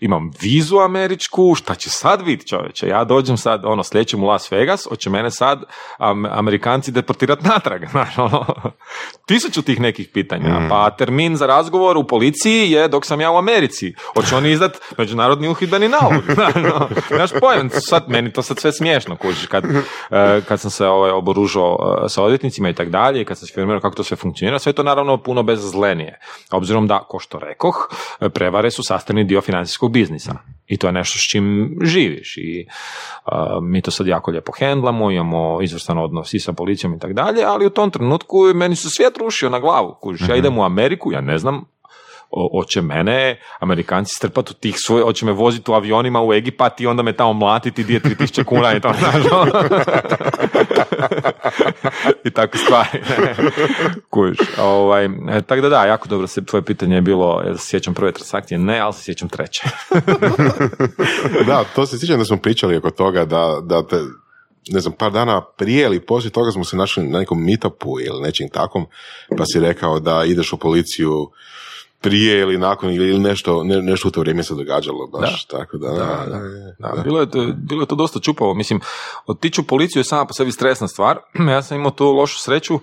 imam 0.00 0.30
vizu 0.40 0.78
američku, 0.78 1.54
šta 1.54 1.74
će 1.74 1.90
sad 1.90 2.24
biti 2.24 2.48
čovječe? 2.48 2.88
Ja 2.88 3.04
dođem 3.04 3.36
sad, 3.36 3.64
ono, 3.64 3.84
sljedećem 3.84 4.22
u 4.22 4.26
Las 4.26 4.52
Vegas, 4.52 4.86
hoće 4.88 5.10
mene 5.10 5.30
sad 5.30 5.62
am- 5.98 6.26
Amerikanci 6.26 6.92
deportirati 6.92 7.48
natrag. 7.48 7.84
Znaš, 7.92 8.18
ono, 8.18 8.46
tisuću 9.26 9.62
tih 9.62 9.80
nekih 9.80 10.08
pitanja. 10.12 10.68
Pa 10.68 10.90
termin 10.90 11.36
za 11.36 11.46
razgovor 11.46 11.96
u 11.96 12.06
policiji 12.06 12.70
je 12.70 12.88
dok 12.88 13.06
sam 13.06 13.20
ja 13.20 13.30
u 13.30 13.36
Americi. 13.36 13.94
Hoće 14.14 14.36
oni 14.36 14.50
izdat 14.50 14.76
međunarodni 14.98 15.48
uhidbeni 15.48 15.88
nalog. 15.88 16.22
Znaš, 16.34 16.54
ono, 16.56 16.88
Znaš 17.08 17.30
pojem, 17.40 17.70
sad, 17.72 18.04
meni 18.08 18.32
to 18.32 18.42
sad 18.42 18.58
sve 18.58 18.72
smiješno, 18.72 19.16
kužiš, 19.16 19.46
kad, 19.46 19.64
e, 19.64 20.40
kad 20.48 20.60
sam 20.60 20.70
se 20.70 20.86
ovaj, 20.86 21.10
oboružao 21.10 22.04
sa 22.08 22.22
odvjetnicima 22.22 22.68
i 22.68 22.74
tak 22.74 22.88
dalje, 22.88 23.24
kad 23.24 23.38
sam 23.38 23.46
se 23.46 23.54
firmirao 23.54 23.80
kako 23.80 23.96
to 23.96 24.04
sve 24.04 24.16
funkcionira, 24.16 24.37
sve 24.58 24.70
je 24.70 24.74
to 24.74 24.82
naravno 24.82 25.16
puno 25.16 25.42
bezazlenije. 25.42 26.20
Obzirom 26.52 26.86
da, 26.86 26.98
ko 27.08 27.18
što 27.18 27.38
rekoh, 27.38 27.88
prevare 28.34 28.70
su 28.70 28.82
sastavni 28.82 29.24
dio 29.24 29.40
financijskog 29.40 29.92
biznisa. 29.92 30.34
I 30.66 30.76
to 30.76 30.86
je 30.86 30.92
nešto 30.92 31.18
s 31.18 31.30
čim 31.30 31.76
živiš. 31.82 32.36
I 32.36 32.66
a, 33.24 33.58
mi 33.62 33.82
to 33.82 33.90
sad 33.90 34.06
jako 34.06 34.30
lijepo 34.30 34.52
hendlamo, 34.58 35.10
imamo 35.10 35.62
izvrstan 35.62 35.98
odnos 35.98 36.34
i 36.34 36.40
sa 36.40 36.52
policijom 36.52 36.94
i 36.94 36.98
tak 36.98 37.12
dalje, 37.12 37.44
ali 37.44 37.66
u 37.66 37.70
tom 37.70 37.90
trenutku 37.90 38.38
meni 38.54 38.76
se 38.76 38.88
svijet 38.90 39.16
rušio 39.16 39.50
na 39.50 39.60
glavu. 39.60 39.96
Kužiš, 40.00 40.28
ja 40.28 40.36
idem 40.36 40.58
u 40.58 40.64
Ameriku, 40.64 41.12
ja 41.12 41.20
ne 41.20 41.38
znam, 41.38 41.64
hoće 42.30 42.82
mene 42.82 43.40
Amerikanci 43.58 44.14
strpati 44.16 44.50
u 44.50 44.54
tih 44.54 44.74
svoj, 44.78 45.02
hoće 45.02 45.26
me 45.26 45.32
voziti 45.32 45.70
u 45.70 45.74
avionima 45.74 46.22
u 46.22 46.32
Egipat 46.32 46.80
i 46.80 46.86
onda 46.86 47.02
me 47.02 47.12
tamo 47.12 47.32
mlatiti 47.32 47.84
di 47.84 47.94
je 47.94 48.00
3000 48.00 48.44
kuna 48.44 48.76
i 48.76 48.80
to, 48.80 48.92
znaš, 48.98 49.32
ono. 49.32 49.52
I 52.24 52.30
takve 52.30 52.60
stvari. 52.60 53.02
Kužiš, 54.10 54.38
ovaj, 54.58 55.08
tako 55.46 55.62
da 55.62 55.68
da, 55.68 55.84
jako 55.84 56.08
dobro 56.08 56.26
se, 56.26 56.44
tvoje 56.44 56.62
pitanje 56.62 56.94
je 56.94 57.00
bilo, 57.00 57.42
jel 57.44 57.56
se 57.56 57.66
sjećam 57.66 57.94
prve 57.94 58.12
transakcije, 58.12 58.58
ne, 58.58 58.78
ali 58.78 58.92
se 58.92 59.02
sjećam 59.02 59.28
treće. 59.28 59.62
Da, 61.46 61.64
to 61.74 61.86
se 61.86 61.98
sjećam 61.98 62.18
da 62.18 62.24
smo 62.24 62.36
pričali 62.36 62.76
oko 62.76 62.90
toga 62.90 63.24
da, 63.24 63.60
da 63.62 63.86
te, 63.86 63.96
ne 64.68 64.80
znam, 64.80 64.92
par 64.92 65.12
dana 65.12 65.42
prije 65.56 65.84
ili 65.84 66.06
poslije 66.06 66.32
toga 66.32 66.50
smo 66.50 66.64
se 66.64 66.76
našli 66.76 67.04
na 67.04 67.18
nekom 67.18 67.44
meetupu 67.44 68.00
ili 68.00 68.22
nečim 68.22 68.48
takom, 68.48 68.86
pa 69.38 69.44
si 69.52 69.60
rekao 69.60 70.00
da 70.00 70.24
ideš 70.26 70.52
u 70.52 70.56
policiju 70.56 71.30
prije 72.00 72.40
ili 72.40 72.58
nakon 72.58 72.90
ili 72.90 73.18
nešto, 73.18 73.64
ne, 73.64 73.82
nešto 73.82 74.08
u 74.08 74.10
to 74.10 74.20
vrijeme 74.20 74.42
se 74.42 74.54
događalo 74.54 75.06
baš, 75.06 75.44
tako 75.44 75.78
da, 75.78 75.88
da, 75.88 76.26
da, 76.28 76.40
Da, 76.78 77.02
bilo, 77.02 77.20
je 77.20 77.30
to, 77.30 77.46
bilo 77.56 77.82
je 77.82 77.86
to 77.86 77.94
dosta 77.94 78.20
čupavo. 78.20 78.54
Mislim, 78.54 78.80
otići 79.26 79.60
u 79.60 79.64
policiju 79.64 80.00
je 80.00 80.04
sama 80.04 80.24
po 80.24 80.34
sebi 80.34 80.52
stresna 80.52 80.88
stvar. 80.88 81.18
Ja 81.54 81.62
sam 81.62 81.76
imao 81.76 81.90
tu 81.90 82.12
lošu 82.12 82.38
sreću 82.38 82.80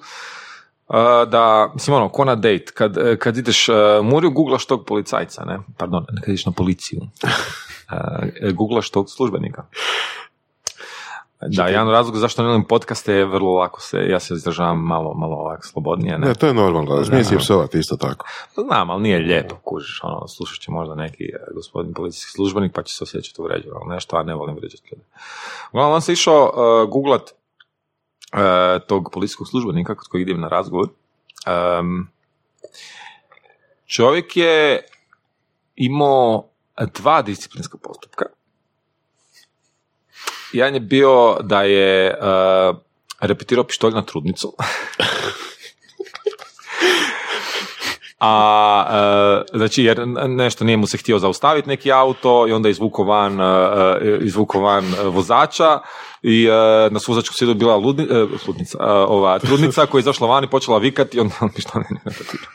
da, 1.28 1.72
mislim 1.74 1.95
ono, 1.95 2.09
ko 2.09 2.26
na 2.26 2.36
date, 2.36 2.66
kad, 2.74 2.97
kad 3.20 3.38
ideš 3.38 3.70
uh, 3.70 3.76
Muriju, 4.03 4.32
googlaš 4.32 4.66
tog 4.66 4.86
policajca, 4.86 5.45
ne? 5.45 5.59
Pardon, 5.78 6.05
kad 6.05 6.30
ideš 6.30 6.45
na 6.45 6.51
policiju. 6.51 7.01
Uh, 7.01 8.51
googlaš 8.53 8.89
tog 8.89 9.09
službenika. 9.09 9.66
Da, 11.42 11.68
jedan 11.68 11.90
razlog 11.90 12.18
zašto 12.18 12.42
ne 12.42 12.48
volim 12.48 12.64
podcaste 12.64 13.14
je 13.14 13.26
vrlo 13.26 13.54
lako 13.54 13.82
se, 13.82 13.98
ja 14.10 14.20
se 14.20 14.34
izražavam 14.34 14.80
malo, 14.80 15.14
malo 15.14 15.36
ovako 15.36 15.68
slobodnije, 15.68 16.18
ne? 16.18 16.28
Ne, 16.28 16.34
to 16.34 16.48
je 16.48 16.54
normalno, 16.54 16.96
da, 16.96 17.06
smije 17.06 17.24
si 17.24 17.34
je 17.34 17.40
psovati 17.40 17.80
isto 17.80 17.96
tako. 17.96 18.26
Znam, 18.56 18.90
ali 18.90 19.02
nije 19.02 19.20
lijepo, 19.20 19.56
kužiš, 19.64 20.00
ono, 20.04 20.28
slušat 20.28 20.60
će 20.60 20.72
možda 20.72 20.96
neki 20.96 21.24
e, 21.24 21.54
gospodin 21.56 21.94
policijski 21.94 22.32
službenik 22.32 22.74
pa 22.74 22.84
će 22.84 22.96
se 22.96 23.04
osjećati 23.04 23.42
uvređeno, 23.42 23.76
ali 23.82 23.96
nešto, 23.96 24.18
a 24.18 24.24
ne 24.24 24.36
volim 24.36 24.56
vrijeđati 24.56 24.90
ljude. 24.92 25.04
Uglavnom, 25.72 25.96
on 25.96 26.02
se 26.02 26.14
išao 26.14 26.44
uh, 26.44 26.90
googlat 26.90 27.22
uh, 27.22 28.88
tog 28.88 29.10
policijskog 29.14 29.48
službenika 29.48 29.96
kod 29.96 30.08
kojeg 30.08 30.30
idem 30.30 30.42
na 30.42 30.48
razgovor. 30.48 30.88
Um, 31.80 32.08
čovjek 33.86 34.38
je 34.38 34.84
imao 35.76 36.48
dva 36.94 37.22
disciplinska 37.22 37.78
postupka. 37.78 38.26
Jedan 40.56 40.74
je 40.74 40.80
bio 40.80 41.38
da 41.41 41.64
je 41.64 42.18
uh, 42.22 42.78
repetirao 43.20 43.64
pištolj 43.64 43.93
na 43.93 44.01
trudnicu. 44.01 44.53
A, 48.20 49.43
e, 49.51 49.58
znači, 49.58 49.84
jer 49.84 50.08
nešto 50.28 50.64
nije 50.66 50.78
mu 50.78 50.88
se 50.88 50.97
htio 50.97 51.20
zaustaviti 51.20 51.70
neki 51.70 51.91
auto 51.91 52.47
i 52.47 52.51
onda 52.51 52.70
izvuko 52.70 53.03
van, 53.03 53.41
e, 53.41 53.43
e, 53.43 54.18
izvuko 54.22 54.60
van 54.60 54.93
vozača 55.03 55.80
i 56.26 56.46
e, 56.46 56.90
na 56.92 57.00
suzačku 57.00 57.36
sjedu 57.36 57.54
bila 57.54 57.76
ludni, 57.76 58.04
e, 58.04 58.26
ludnica, 58.48 58.78
e, 58.82 58.84
ova, 58.92 59.40
trudnica 59.40 59.86
koja 59.86 60.00
je 60.00 60.02
izašla 60.02 60.28
van 60.28 60.44
i 60.44 60.50
počela 60.50 60.78
vikati 60.78 61.18
i 61.18 61.20
onda 61.20 61.36
on 61.40 61.50
ništa 61.56 61.80
ne 61.80 61.86
repetirao. 62.06 62.52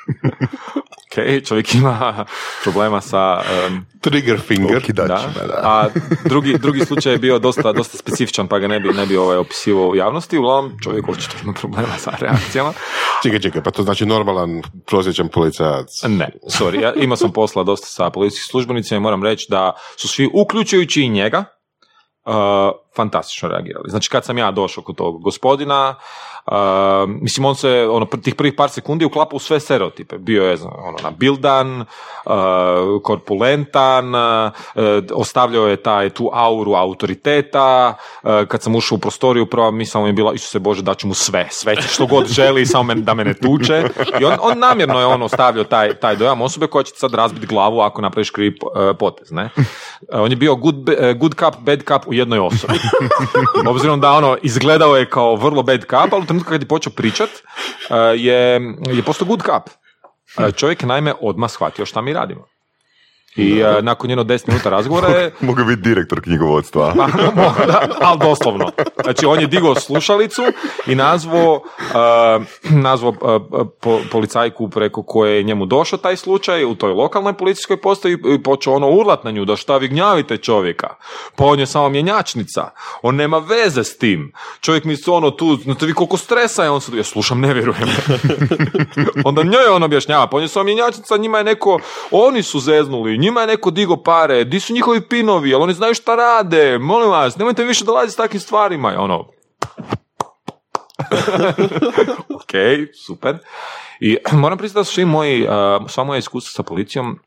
ok, 1.11 1.47
čovjek 1.47 1.75
ima 1.75 2.27
problema 2.63 3.01
sa... 3.01 3.43
em, 3.67 3.87
Trigger 4.01 4.41
finger. 4.41 4.83
Da. 4.93 5.05
da. 5.05 5.61
A 5.63 5.89
drugi, 6.25 6.59
drugi 6.59 6.85
slučaj 6.85 7.13
je 7.13 7.19
bio 7.19 7.39
dosta, 7.39 7.73
dosta 7.73 7.99
specifičan, 7.99 8.49
pa 8.49 8.59
ga 8.59 8.69
ne 8.69 8.81
bi, 8.81 8.89
ne 8.89 9.07
bi 9.07 9.17
ovaj 9.17 9.37
opisivao 9.37 9.89
u 9.89 9.97
javnosti. 9.97 10.39
Uglavnom, 10.39 10.73
čovjek 10.83 11.09
očito 11.09 11.35
ima 11.43 11.53
problema 11.53 11.99
sa 11.99 12.13
reakcijama. 12.21 12.73
Čekaj, 13.23 13.41
čekaj, 13.41 13.63
pa 13.63 13.71
to 13.71 13.83
znači 13.83 14.07
normalan 14.07 14.63
prosječan 14.87 15.29
policajac. 15.29 16.03
Ne, 16.09 16.31
sorry, 16.45 16.83
ja 16.83 16.95
imao 16.95 17.17
sam 17.17 17.33
posla 17.33 17.63
dosta 17.63 17.87
sa 17.87 18.11
policijskim 18.11 18.51
službenicima 18.51 18.97
i 18.97 19.01
moram 19.01 19.23
reći 19.23 19.47
da 19.51 19.73
su 19.97 20.09
svi, 20.09 20.29
uključujući 20.35 21.03
i 21.03 21.09
njega, 21.09 21.39
uh, 21.39 21.60
fantastično 22.97 23.49
reagirali. 23.49 23.91
Znači 23.91 24.11
kad 24.11 24.25
sam 24.25 24.39
ja 24.39 24.51
došao 24.51 24.85
kod 24.85 24.97
tog 24.97 25.23
gospodina, 25.23 25.95
mislim 27.07 27.45
on 27.45 27.55
se 27.55 27.89
ono, 27.91 28.07
tih 28.07 28.35
prvih 28.35 28.55
par 28.57 28.71
sekundi 28.71 29.05
uklapa 29.05 29.37
u 29.37 29.39
sve 29.39 29.61
stereotipe. 29.61 30.19
Bio 30.19 30.45
je 30.45 30.57
znam, 30.57 30.73
ono, 30.79 30.99
nabildan, 31.03 31.81
uh, 31.81 33.03
korpulentan, 33.03 34.15
uh, 34.15 34.53
ostavljao 35.15 35.67
je 35.67 35.77
taj, 35.77 36.11
tu 36.11 36.31
auru 36.33 36.73
autoriteta, 36.73 37.95
kad 38.49 38.63
sam 38.63 38.77
ušao 38.77 38.97
u 38.97 38.99
prostoriju, 38.99 39.47
prva 39.47 39.71
misla 39.71 40.01
mu 40.01 40.07
je 40.07 40.13
bila, 40.13 40.33
Isuse 40.33 40.59
Bože, 40.59 40.83
daću 40.83 41.07
mu 41.07 41.15
sve, 41.15 41.49
sve 41.51 41.77
što 41.83 42.07
god 42.07 42.27
želi, 42.27 42.67
samo 42.67 42.83
men- 42.83 43.05
da 43.05 43.15
me 43.15 43.25
ne 43.25 43.35
tuče. 43.35 43.85
I 44.21 44.25
on, 44.25 44.33
on 44.41 44.59
namjerno 44.59 45.01
je 45.01 45.07
on 45.07 45.23
ostavljao 45.23 45.65
taj, 45.65 45.95
taj 45.95 46.17
dojam 46.17 46.43
osobe 46.43 46.67
koja 46.67 46.83
će 46.83 46.93
sad 46.95 47.15
razbiti 47.15 47.47
glavu 47.47 47.81
ako 47.81 48.03
napraviš 48.03 48.31
krivi 48.31 48.57
uh, 48.63 48.97
potez. 48.99 49.31
Ne? 49.31 49.51
Uh, 49.57 49.65
on 50.11 50.31
je 50.31 50.37
bio 50.37 50.55
good, 50.55 50.75
good 51.17 51.35
cup, 51.35 51.61
bad 51.61 51.79
cup 51.79 52.07
u 52.07 52.15
jednoj 52.15 52.39
osobi. 52.39 52.79
Obzirom 53.67 54.01
da 54.01 54.13
ono, 54.13 54.37
izgledao 54.43 54.97
je 54.97 55.11
kao 55.11 55.37
vrlo 55.37 55.63
bad 55.63 55.81
cup, 55.81 56.13
ali 56.13 56.27
trenutku 56.31 56.51
kad 56.51 56.63
je 56.63 56.69
počeo 56.69 56.93
pričat, 56.93 57.31
uh, 57.31 57.97
je, 58.15 58.61
je 58.95 59.03
postao 59.07 59.27
good 59.27 59.43
cup. 59.43 59.71
Uh, 60.39 60.55
čovjek 60.55 60.83
je 60.83 60.89
naime 60.89 61.15
odmah 61.21 61.51
shvatio 61.51 61.87
šta 61.87 62.01
mi 62.01 62.13
radimo. 62.13 62.47
I 63.37 63.63
uh, 63.63 63.85
nakon 63.85 64.11
jedno 64.11 64.25
10 64.25 64.49
minuta 64.49 64.71
razgovora 64.71 65.09
je 65.09 65.33
Mogu 65.41 65.65
biti 65.65 65.83
direktor 65.83 66.21
knjigovodstva. 66.21 66.95
Pa, 67.37 67.67
da, 67.67 67.89
ali 68.01 68.19
doslovno. 68.19 68.71
Znači, 69.03 69.27
on 69.27 69.41
je 69.41 69.47
digao 69.47 69.75
slušalicu 69.75 70.43
i 70.87 70.95
nazvao, 70.95 71.55
uh, 71.55 72.45
nazvao 72.71 73.11
uh, 73.11 73.67
po- 73.81 74.01
policajku 74.13 74.69
preko 74.71 75.03
koje 75.03 75.37
je 75.37 75.43
njemu 75.43 75.67
došao 75.67 75.99
taj 75.99 76.17
slučaj 76.17 76.65
u 76.65 76.75
toj 76.75 76.93
lokalnoj 76.93 77.33
policijskoj 77.33 77.77
postaji 77.77 78.19
i 78.35 78.43
počeo 78.43 78.73
ono 78.73 78.91
urlat 78.91 79.25
na 79.25 79.31
nju 79.31 79.45
da 79.45 79.57
šta 79.57 79.77
vi 79.77 79.89
gnjavite 79.89 80.37
čovjeka. 80.37 80.89
Pa 81.37 81.45
on 81.45 81.61
je 81.61 81.67
samo 81.67 81.89
mjenjačnica. 81.89 82.71
On 83.03 83.17
nema 83.17 83.39
veze 83.39 83.85
s 83.85 83.99
tim. 83.99 84.33
Čovjek 84.61 84.85
mi 84.85 84.97
se 84.97 85.11
ono 85.11 85.31
tu, 85.31 85.57
znate 85.57 85.87
vi 85.87 85.93
koliko 85.93 86.17
stresa 86.17 86.65
je 86.65 86.71
on 86.71 86.81
sad, 86.81 86.95
ja 86.95 87.05
slušam, 87.05 87.41
ne 87.41 87.55
vjerujem. 87.55 87.89
Onda 89.25 89.43
njoj 89.43 89.67
on 89.71 89.83
objašnjava, 89.83 90.27
pa 90.27 90.37
on 90.37 90.43
je 90.43 90.49
samo 90.49 90.65
mjenjačnica, 90.65 91.17
njima 91.17 91.39
je 91.39 91.45
neko, 91.45 91.79
oni 92.11 92.43
su 92.43 92.61
zeznuli, 92.61 93.20
njima 93.21 93.41
je 93.41 93.47
neko 93.47 93.71
digo 93.71 93.97
pare, 93.97 94.45
di 94.45 94.61
su 94.61 94.73
njihovi 94.73 95.01
pinovi, 95.09 95.51
jel 95.51 95.63
oni 95.63 95.75
znaju 95.75 95.95
šta 95.95 96.15
rade, 96.15 96.79
molim 96.79 97.11
vas, 97.11 97.37
nemojte 97.37 97.65
više 97.65 97.85
dolaziti 97.85 98.13
s 98.13 98.17
takvim 98.17 98.41
stvarima, 98.41 98.95
ono, 98.99 99.27
ok, 102.41 102.53
super. 103.07 103.39
I 104.01 104.17
moram 104.33 104.59
priznati 104.59 104.81
da 104.81 104.85
su 104.85 104.95
svi 104.95 105.05
moji, 105.05 105.47
sva 105.89 106.05
moja 106.05 106.19
iskustva 106.19 106.51
sa 106.51 106.63
policijom 106.63 107.19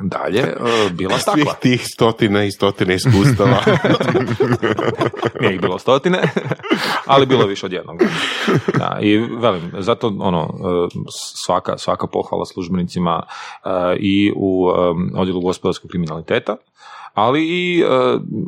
dalje 0.00 0.42
uh, 0.42 0.92
bila 0.92 1.18
Svih 1.18 1.44
takva. 1.44 1.54
tih 1.60 1.84
stotine 1.94 2.46
i 2.46 2.50
stotine 2.50 2.94
iskustava. 2.94 3.62
Nije 5.40 5.54
ih 5.54 5.60
bilo 5.60 5.78
stotine, 5.78 6.22
ali 7.06 7.26
bilo 7.26 7.46
više 7.46 7.66
od 7.66 7.72
jednog. 7.72 8.02
Da, 8.78 8.98
I 9.00 9.18
velim, 9.18 9.72
zato 9.78 10.14
ono, 10.18 10.40
e, 10.40 11.00
svaka, 11.44 11.78
svaka 11.78 12.06
pohvala 12.06 12.44
službenicima 12.44 13.22
e, 13.64 13.68
i 13.98 14.32
u 14.36 14.68
e, 14.70 15.18
odjelu 15.20 15.40
gospodarskog 15.40 15.90
kriminaliteta, 15.90 16.56
ali 17.14 17.44
i 17.44 17.80
e, 17.80 17.86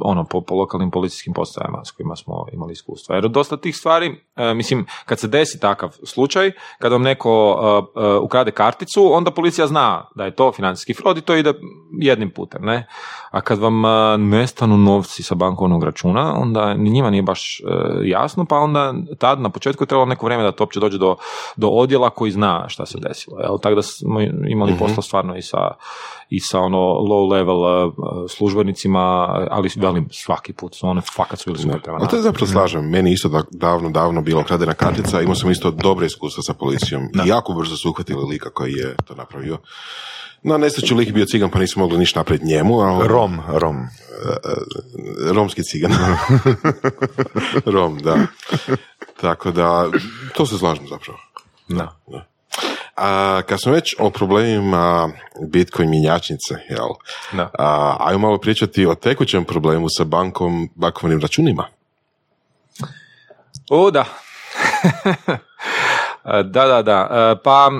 ono 0.00 0.24
po, 0.24 0.40
po 0.40 0.54
lokalnim 0.54 0.90
policijskim 0.90 1.32
postajama 1.32 1.84
s 1.84 1.90
kojima 1.90 2.16
smo 2.16 2.46
imali 2.52 2.72
iskustva. 2.72 3.14
Jer 3.14 3.28
dosta 3.28 3.56
tih 3.56 3.76
stvari, 3.76 4.22
e, 4.36 4.54
mislim, 4.54 4.86
kad 5.06 5.18
se 5.18 5.28
desi 5.28 5.60
takav 5.60 5.96
slučaj, 6.02 6.52
kad 6.78 6.92
vam 6.92 7.02
neko 7.02 7.56
e, 7.96 8.08
ukrade 8.16 8.50
karticu, 8.50 9.12
onda 9.12 9.30
policija 9.30 9.66
zna 9.66 10.08
da 10.14 10.24
je 10.24 10.34
to 10.34 10.52
financijski 10.52 10.94
fraud 10.94 11.18
i 11.18 11.20
to 11.20 11.34
ide 11.34 11.54
jednim 12.00 12.30
putem, 12.30 12.64
ne? 12.64 12.86
A 13.35 13.41
kad 13.41 13.59
vam 13.59 13.85
e, 13.85 14.18
nestanu 14.18 14.76
novci 14.78 15.22
sa 15.22 15.35
bankovnog 15.35 15.85
računa, 15.85 16.35
onda 16.37 16.74
njima 16.74 17.11
nije 17.11 17.22
baš 17.22 17.61
e, 17.61 17.64
jasno, 18.09 18.45
pa 18.45 18.59
onda 18.59 18.95
tad 19.18 19.41
na 19.41 19.51
početku 19.51 19.82
je 19.82 19.89
trebalo 19.89 20.07
neko 20.07 20.26
vrijeme 20.26 20.45
da 20.45 20.53
to 20.53 20.64
uopće 20.64 20.80
dođe 20.80 20.99
do, 20.99 21.16
do 21.57 21.68
odjela 21.68 22.11
koji 22.11 22.30
zna 22.30 22.68
šta 22.68 22.87
se 22.87 22.99
desilo. 22.99 23.39
Jel? 23.39 23.59
Tako 23.59 23.74
da 23.74 23.82
smo 23.82 24.20
imali 24.49 24.74
posla 24.78 25.03
stvarno 25.03 25.37
i 25.37 25.43
sa, 25.43 25.59
i 26.30 26.41
sa 26.41 26.61
ono 26.61 26.78
low 26.78 27.30
level 27.32 27.57
e, 27.64 27.93
službenicima, 28.28 29.01
ali 29.51 29.70
velim 29.76 30.09
svaki 30.11 30.53
put 30.53 30.74
su 30.74 30.87
one 30.87 31.01
fakat 31.01 31.39
su 31.39 31.51
bili 31.51 31.62
super 31.62 31.80
prema 31.80 31.99
Ali 31.99 32.09
to 32.09 32.16
je 32.16 32.22
nama. 32.22 32.32
zapravo 32.32 32.47
slažem. 32.47 32.91
Meni 32.91 33.12
isto 33.12 33.28
da, 33.28 33.43
davno, 33.51 33.91
davno 33.91 34.22
bila 34.22 34.45
kradena 34.45 34.74
kartica. 34.74 35.20
Imao 35.20 35.35
sam 35.35 35.51
isto 35.51 35.70
dobre 35.70 36.07
iskustva 36.07 36.43
sa 36.43 36.55
policijom. 36.55 37.03
I 37.03 37.28
jako 37.28 37.53
brzo 37.53 37.76
su 37.76 37.91
uhvatili 37.91 38.24
lika 38.30 38.51
koji 38.51 38.72
je 38.72 38.97
to 39.05 39.14
napravio. 39.14 39.59
Na 40.45 40.57
nesreću 40.59 40.97
lik 40.97 41.12
bio 41.12 41.24
cigan 41.24 41.51
pa 41.51 41.59
nisu 41.59 41.80
mogli 41.80 41.99
ništa 41.99 42.20
napraviti 42.20 42.47
njemu, 42.47 42.80
ali 42.80 43.09
Rom, 43.09 43.40
Rom. 43.49 43.76
romski 45.32 45.62
cigan. 45.62 45.92
Rom, 47.74 47.99
da. 47.99 48.16
Tako 49.20 49.51
da, 49.51 49.90
to 50.34 50.47
se 50.47 50.59
slažem 50.59 50.86
zapravo. 50.88 51.18
Da. 51.68 51.97
A 52.97 53.42
kad 53.47 53.61
smo 53.62 53.72
već 53.72 53.95
o 53.99 54.11
problemima 54.11 55.11
Bitcoin 55.49 55.90
mjenjačnice, 55.90 56.55
jel? 56.70 56.88
Da. 57.32 57.51
A, 57.59 57.97
ajmo 58.01 58.18
malo 58.18 58.38
pričati 58.38 58.86
o 58.86 58.95
tekućem 58.95 59.45
problemu 59.45 59.86
sa 59.88 60.05
bankom, 60.05 60.70
bankovnim 60.74 61.20
računima. 61.20 61.66
O, 63.70 63.90
da. 63.90 64.05
da, 66.45 66.66
da, 66.66 66.82
da. 66.82 67.09
E, 67.11 67.42
Pa, 67.45 67.70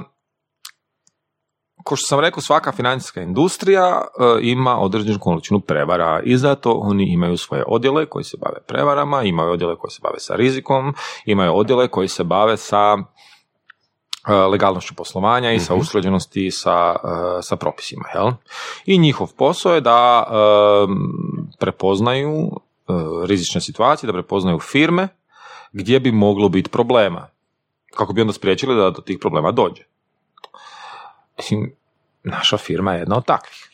ko 1.85 1.97
što 1.97 2.07
sam 2.07 2.20
rekao, 2.20 2.41
svaka 2.41 2.72
financijska 2.72 3.22
industrija 3.22 4.01
e, 4.01 4.39
ima 4.41 4.78
određenu 4.80 5.18
količinu 5.18 5.61
prevara 5.61 6.20
i 6.24 6.37
zato 6.37 6.72
oni 6.72 7.05
imaju 7.12 7.37
svoje 7.37 7.64
odjele 7.66 8.07
koji 8.07 8.24
se 8.24 8.37
bave 8.41 8.61
prevarama, 8.66 9.22
imaju 9.22 9.51
odjele 9.51 9.76
koji 9.76 9.91
se 9.91 10.01
bave 10.03 10.18
sa 10.18 10.35
rizikom, 10.37 10.95
imaju 11.24 11.57
odjele 11.57 11.89
koji 11.89 12.09
se 12.09 12.24
bave 12.24 12.57
sa 12.57 12.97
e, 14.28 14.35
legalnošću 14.35 14.95
poslovanja 14.95 15.53
i 15.53 15.61
sa 15.61 15.74
usklađenosti 15.74 16.51
sa, 16.51 16.97
e, 17.05 17.43
sa 17.43 17.57
propisima. 17.57 18.05
Jel? 18.14 18.30
I 18.87 18.99
njihov 18.99 19.28
posao 19.37 19.74
je 19.74 19.80
da 19.80 20.24
prepoznaju 21.59 22.51
rizične 23.26 23.61
situacije, 23.61 24.07
da 24.07 24.12
prepoznaju 24.12 24.59
firme 24.59 25.09
gdje 25.72 26.01
bi 26.01 26.12
moglo 26.12 26.49
biti 26.49 26.70
problema. 26.70 27.28
Kako 27.95 28.12
bi 28.12 28.20
onda 28.20 28.32
spriječili 28.32 28.76
da 28.76 28.91
do 28.91 29.01
tih 29.01 29.18
problema 29.20 29.53
dođe. 29.53 29.82
Mislim, 31.37 31.76
naša 32.22 32.57
firma 32.57 32.93
je 32.93 32.99
jedna 32.99 33.16
od 33.16 33.24
takvih 33.24 33.70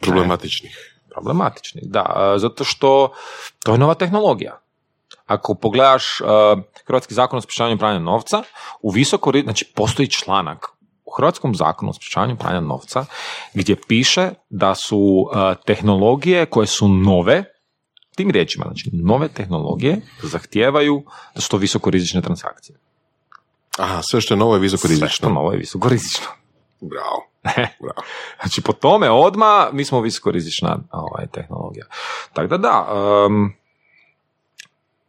Problematičnih. 0.00 0.94
problematičnih. 1.10 1.84
Da, 1.86 2.32
e, 2.34 2.38
zato 2.38 2.64
što 2.64 3.12
to 3.64 3.72
je 3.72 3.78
nova 3.78 3.94
tehnologija. 3.94 4.60
Ako 5.26 5.54
pogledaš 5.54 6.20
e, 6.20 6.24
Hrvatski 6.86 7.14
zakon 7.14 7.38
o 7.38 7.40
sprečavanju 7.40 7.78
pranja 7.78 7.98
novca, 7.98 8.42
u 8.82 8.90
visoko, 8.90 9.32
znači 9.44 9.72
postoji 9.74 10.08
članak 10.08 10.66
u 11.04 11.10
Hrvatskom 11.16 11.54
zakonu 11.54 11.90
o 11.90 11.94
sprečavanju 11.94 12.36
pranja 12.36 12.60
novca 12.60 13.04
gdje 13.54 13.76
piše 13.88 14.30
da 14.50 14.74
su 14.74 15.30
e, 15.34 15.54
tehnologije 15.66 16.46
koje 16.46 16.66
su 16.66 16.88
nove, 16.88 17.44
tim 18.16 18.30
riječima, 18.30 18.64
znači 18.64 18.90
nove 18.92 19.28
tehnologije 19.28 20.00
zahtijevaju 20.22 21.04
da 21.34 21.40
su 21.40 21.50
to 21.50 21.56
visoko 21.56 21.90
rizične 21.90 22.22
transakcije. 22.22 22.87
Aha, 23.78 24.00
sve 24.02 24.20
što 24.20 24.34
je 24.34 24.38
novo 24.38 24.54
je 24.54 24.60
visoko 24.60 24.80
Sve 24.88 24.96
što 24.96 25.04
rizično. 25.04 25.28
novo 25.28 25.52
je 25.52 25.58
visoko 25.58 25.88
rizično. 25.88 26.26
Bravo. 26.80 27.24
Bravo. 27.82 28.02
Znači, 28.40 28.62
po 28.62 28.72
tome 28.72 29.10
odma 29.10 29.68
mi 29.72 29.84
smo 29.84 30.00
visokorizična 30.00 30.78
ovaj, 30.90 31.26
tehnologija. 31.26 31.86
Tako 32.32 32.48
da 32.48 32.56
da, 32.58 32.86
em, 33.26 33.52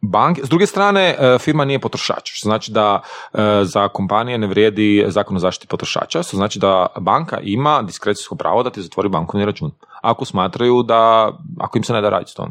banke, 0.00 0.40
s 0.44 0.48
druge 0.48 0.66
strane, 0.66 1.16
e, 1.18 1.38
firma 1.38 1.64
nije 1.64 1.78
potrošač, 1.78 2.30
što 2.32 2.48
znači 2.48 2.72
da 2.72 3.00
e, 3.34 3.38
za 3.64 3.88
kompanije 3.88 4.38
ne 4.38 4.46
vrijedi 4.46 5.04
zakon 5.08 5.36
o 5.36 5.40
zaštiti 5.40 5.68
potrošača, 5.68 6.22
što 6.22 6.36
znači 6.36 6.58
da 6.58 6.86
banka 7.00 7.40
ima 7.42 7.82
diskrecijsko 7.82 8.34
pravo 8.34 8.62
da 8.62 8.70
ti 8.70 8.82
zatvori 8.82 9.08
bankovni 9.08 9.46
račun. 9.46 9.70
Ako 10.00 10.24
smatraju 10.24 10.82
da, 10.82 11.32
ako 11.60 11.78
im 11.78 11.84
se 11.84 11.92
ne 11.92 12.00
da 12.00 12.08
raditi 12.10 12.30
s 12.30 12.34
tom. 12.34 12.46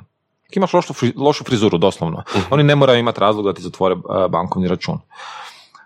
Ako 0.45 0.53
imaš 0.55 0.73
lošu, 0.73 0.93
lošu 1.15 1.43
frizuru, 1.43 1.77
doslovno. 1.77 2.23
Oni 2.49 2.63
ne 2.63 2.75
moraju 2.75 2.99
imati 2.99 3.19
razlog 3.19 3.45
da 3.45 3.53
ti 3.53 3.61
zatvore 3.61 3.95
e, 3.95 4.27
bankovni 4.29 4.67
račun. 4.67 4.99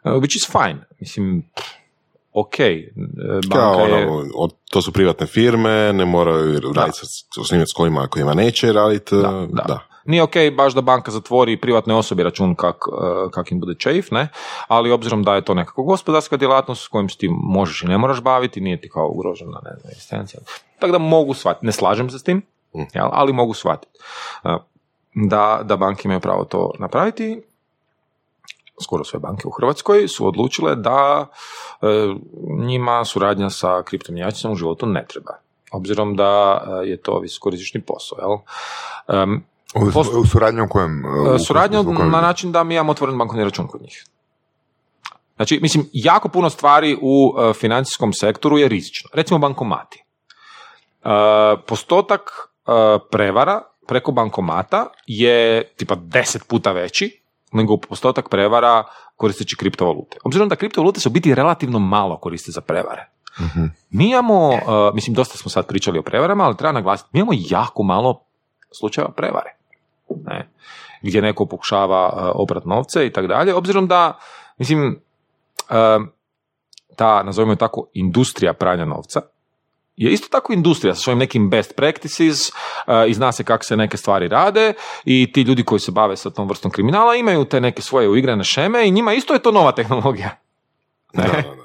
E, 0.04 0.10
which 0.10 0.36
is 0.36 0.52
fine. 0.52 0.86
Mislim, 1.00 1.50
ok. 2.34 2.60
e, 2.60 2.92
Kao 3.52 3.78
Banka 3.78 3.96
je... 3.96 4.08
ono, 4.08 4.30
od- 4.36 4.56
to 4.72 4.82
su 4.82 4.92
privatne 4.92 5.28
firme, 5.28 5.94
ne 5.94 6.06
moraju 6.06 6.60
raditi 6.76 6.98
sa 6.98 7.06
s 7.66 7.74
kojima, 7.74 8.08
kojima 8.08 8.34
neće 8.34 8.74
raditi. 8.74 9.16
Da, 9.16 9.48
da. 9.68 9.80
Nije 10.06 10.24
ok 10.24 10.34
baš 10.58 10.74
da 10.74 10.82
banka 10.82 11.12
zatvori 11.12 11.62
privatne 11.62 11.96
osobi 11.96 12.24
račun 12.24 12.56
kak, 12.56 12.76
eh, 12.76 13.32
kak 13.32 13.52
im 13.52 13.60
bude 13.60 13.76
čeif, 13.76 14.12
ne? 14.12 14.28
ali 14.68 14.92
obzirom 14.92 15.24
da 15.24 15.36
je 15.36 15.42
to 15.42 15.54
nekako 15.54 15.84
gospodarska 15.84 16.38
djelatnost 16.38 16.84
s 16.84 16.88
kojim 16.88 17.08
ti 17.08 17.30
možeš 17.32 17.82
i 17.84 17.88
ne 17.88 17.98
moraš 17.98 18.22
baviti, 18.22 18.62
nije 18.62 18.82
ti 18.82 18.90
kao 18.90 19.08
ugrožena 19.10 19.60
ne 19.64 19.72
znam, 19.80 19.92
egzistencija. 19.92 20.40
Tako 20.80 20.92
da 20.92 20.98
mogu 20.98 21.34
shvatiti, 21.34 21.66
ne 21.66 21.72
slažem 21.72 22.10
se 22.10 22.20
s 22.20 22.24
tim, 22.24 22.42
jel? 22.94 23.08
ali 23.12 23.34
mogu 23.34 23.54
shvatiti 23.54 23.92
da, 25.30 25.62
da 25.64 25.78
banke 25.78 26.02
imaju 26.06 26.20
pravo 26.20 26.44
to 26.46 26.72
napraviti. 26.80 27.42
Skoro 28.82 29.04
sve 29.04 29.20
banke 29.20 29.48
u 29.48 29.52
Hrvatskoj 29.52 30.08
su 30.08 30.28
odlučile 30.28 30.76
da 30.76 31.28
eh, 31.82 31.86
njima 32.60 33.06
suradnja 33.06 33.50
sa 33.50 33.84
kriptomjenjačicom 33.84 34.52
u 34.52 34.56
životu 34.56 34.86
ne 34.86 35.06
treba. 35.08 35.32
Obzirom 35.72 36.16
da 36.16 36.62
eh, 36.84 36.90
je 36.90 36.98
to 36.98 37.20
visokorizični 37.20 37.82
posao. 37.82 38.18
Jel? 38.20 38.38
Em, 39.22 39.44
U, 39.76 39.92
Post- 39.92 40.14
u 40.16 40.26
suradnju 40.26 40.64
u 40.64 40.70
kojem? 40.70 41.04
u- 41.06 41.40
Suradnja 41.40 41.80
u 41.80 41.84
kojem- 41.86 42.12
na 42.12 42.22
način 42.22 42.52
da 42.52 42.64
mi 42.64 42.74
imamo 42.76 42.92
otvoren 42.92 43.18
bankovni 43.18 43.44
račun 43.44 43.68
kod 43.68 43.82
njih. 43.82 44.06
Znači, 45.36 45.60
mislim, 45.62 45.90
jako 45.94 46.30
puno 46.30 46.50
stvari 46.50 46.98
u 47.02 47.36
e, 47.40 47.54
financijskom 47.54 48.14
sektoru 48.14 48.58
je 48.58 48.68
rizično. 48.68 49.10
Recimo 49.14 49.40
bankomati. 49.40 50.04
E, 51.04 51.10
postotak 51.68 52.22
e, 52.68 52.72
prevara 53.12 53.62
preko 53.88 54.12
bankomata 54.12 54.88
je 55.08 55.64
tipa 55.76 55.96
deset 55.96 56.48
puta 56.48 56.72
veći 56.72 57.23
nego 57.54 57.78
postotak 57.78 58.30
prevara 58.30 58.84
koristeći 59.16 59.56
kriptovalute. 59.58 60.18
Obzirom 60.24 60.50
da 60.50 60.56
kriptovalute 60.56 61.00
se 61.00 61.10
u 61.10 61.12
biti 61.12 61.36
relativno 61.36 61.80
malo 61.80 62.18
koriste 62.18 62.52
za 62.52 62.62
prevare. 62.62 63.10
Mi 63.90 64.10
imamo, 64.10 64.54
e, 64.54 64.60
mislim, 64.94 65.14
dosta 65.14 65.38
smo 65.38 65.52
sad 65.52 65.68
pričali 65.68 66.00
o 66.00 66.04
prevarama, 66.04 66.44
ali 66.44 66.58
treba 66.58 66.72
naglasiti, 66.72 67.10
mi 67.14 67.20
imamo 67.20 67.32
jako 67.50 67.84
malo 67.84 68.24
slučajeva 68.72 69.12
prevare 69.12 69.64
ne, 70.26 70.50
gdje 71.02 71.22
neko 71.22 71.46
pokušava 71.46 72.14
uh, 72.14 72.42
oprat 72.42 72.66
novce 72.66 73.08
i 73.08 73.14
tako 73.14 73.28
dalje, 73.28 73.56
obzirom 73.56 73.88
da, 73.88 74.20
mislim, 74.58 75.00
uh, 75.70 76.06
ta, 76.96 77.24
nazovimo 77.24 77.56
tako, 77.56 77.88
industrija 77.94 78.54
pranja 78.54 78.86
novca 78.86 79.22
je 79.96 80.12
isto 80.12 80.28
tako 80.32 80.54
industrija 80.54 80.96
sa 80.96 81.02
svojim 81.02 81.20
nekim 81.20 81.50
best 81.50 81.76
practices 81.76 82.50
uh, 82.50 82.54
i 83.08 83.14
zna 83.14 83.32
se 83.32 83.44
kako 83.44 83.64
se 83.64 83.78
neke 83.78 83.98
stvari 83.98 84.28
rade 84.28 84.74
i 85.06 85.32
ti 85.32 85.42
ljudi 85.42 85.64
koji 85.64 85.80
se 85.80 85.92
bave 85.92 86.18
sa 86.18 86.30
tom 86.30 86.48
vrstom 86.48 86.72
kriminala 86.72 87.16
imaju 87.16 87.46
te 87.46 87.62
neke 87.62 87.82
svoje 87.82 88.10
uigrane 88.10 88.44
šeme 88.44 88.88
i 88.88 88.92
njima 88.92 89.14
isto 89.14 89.34
je 89.34 89.40
to 89.40 89.52
nova 89.52 89.72
tehnologija. 89.72 90.30
Ne? 91.14 91.24
Da, 91.24 91.32
da, 91.32 91.42
da. 91.42 91.64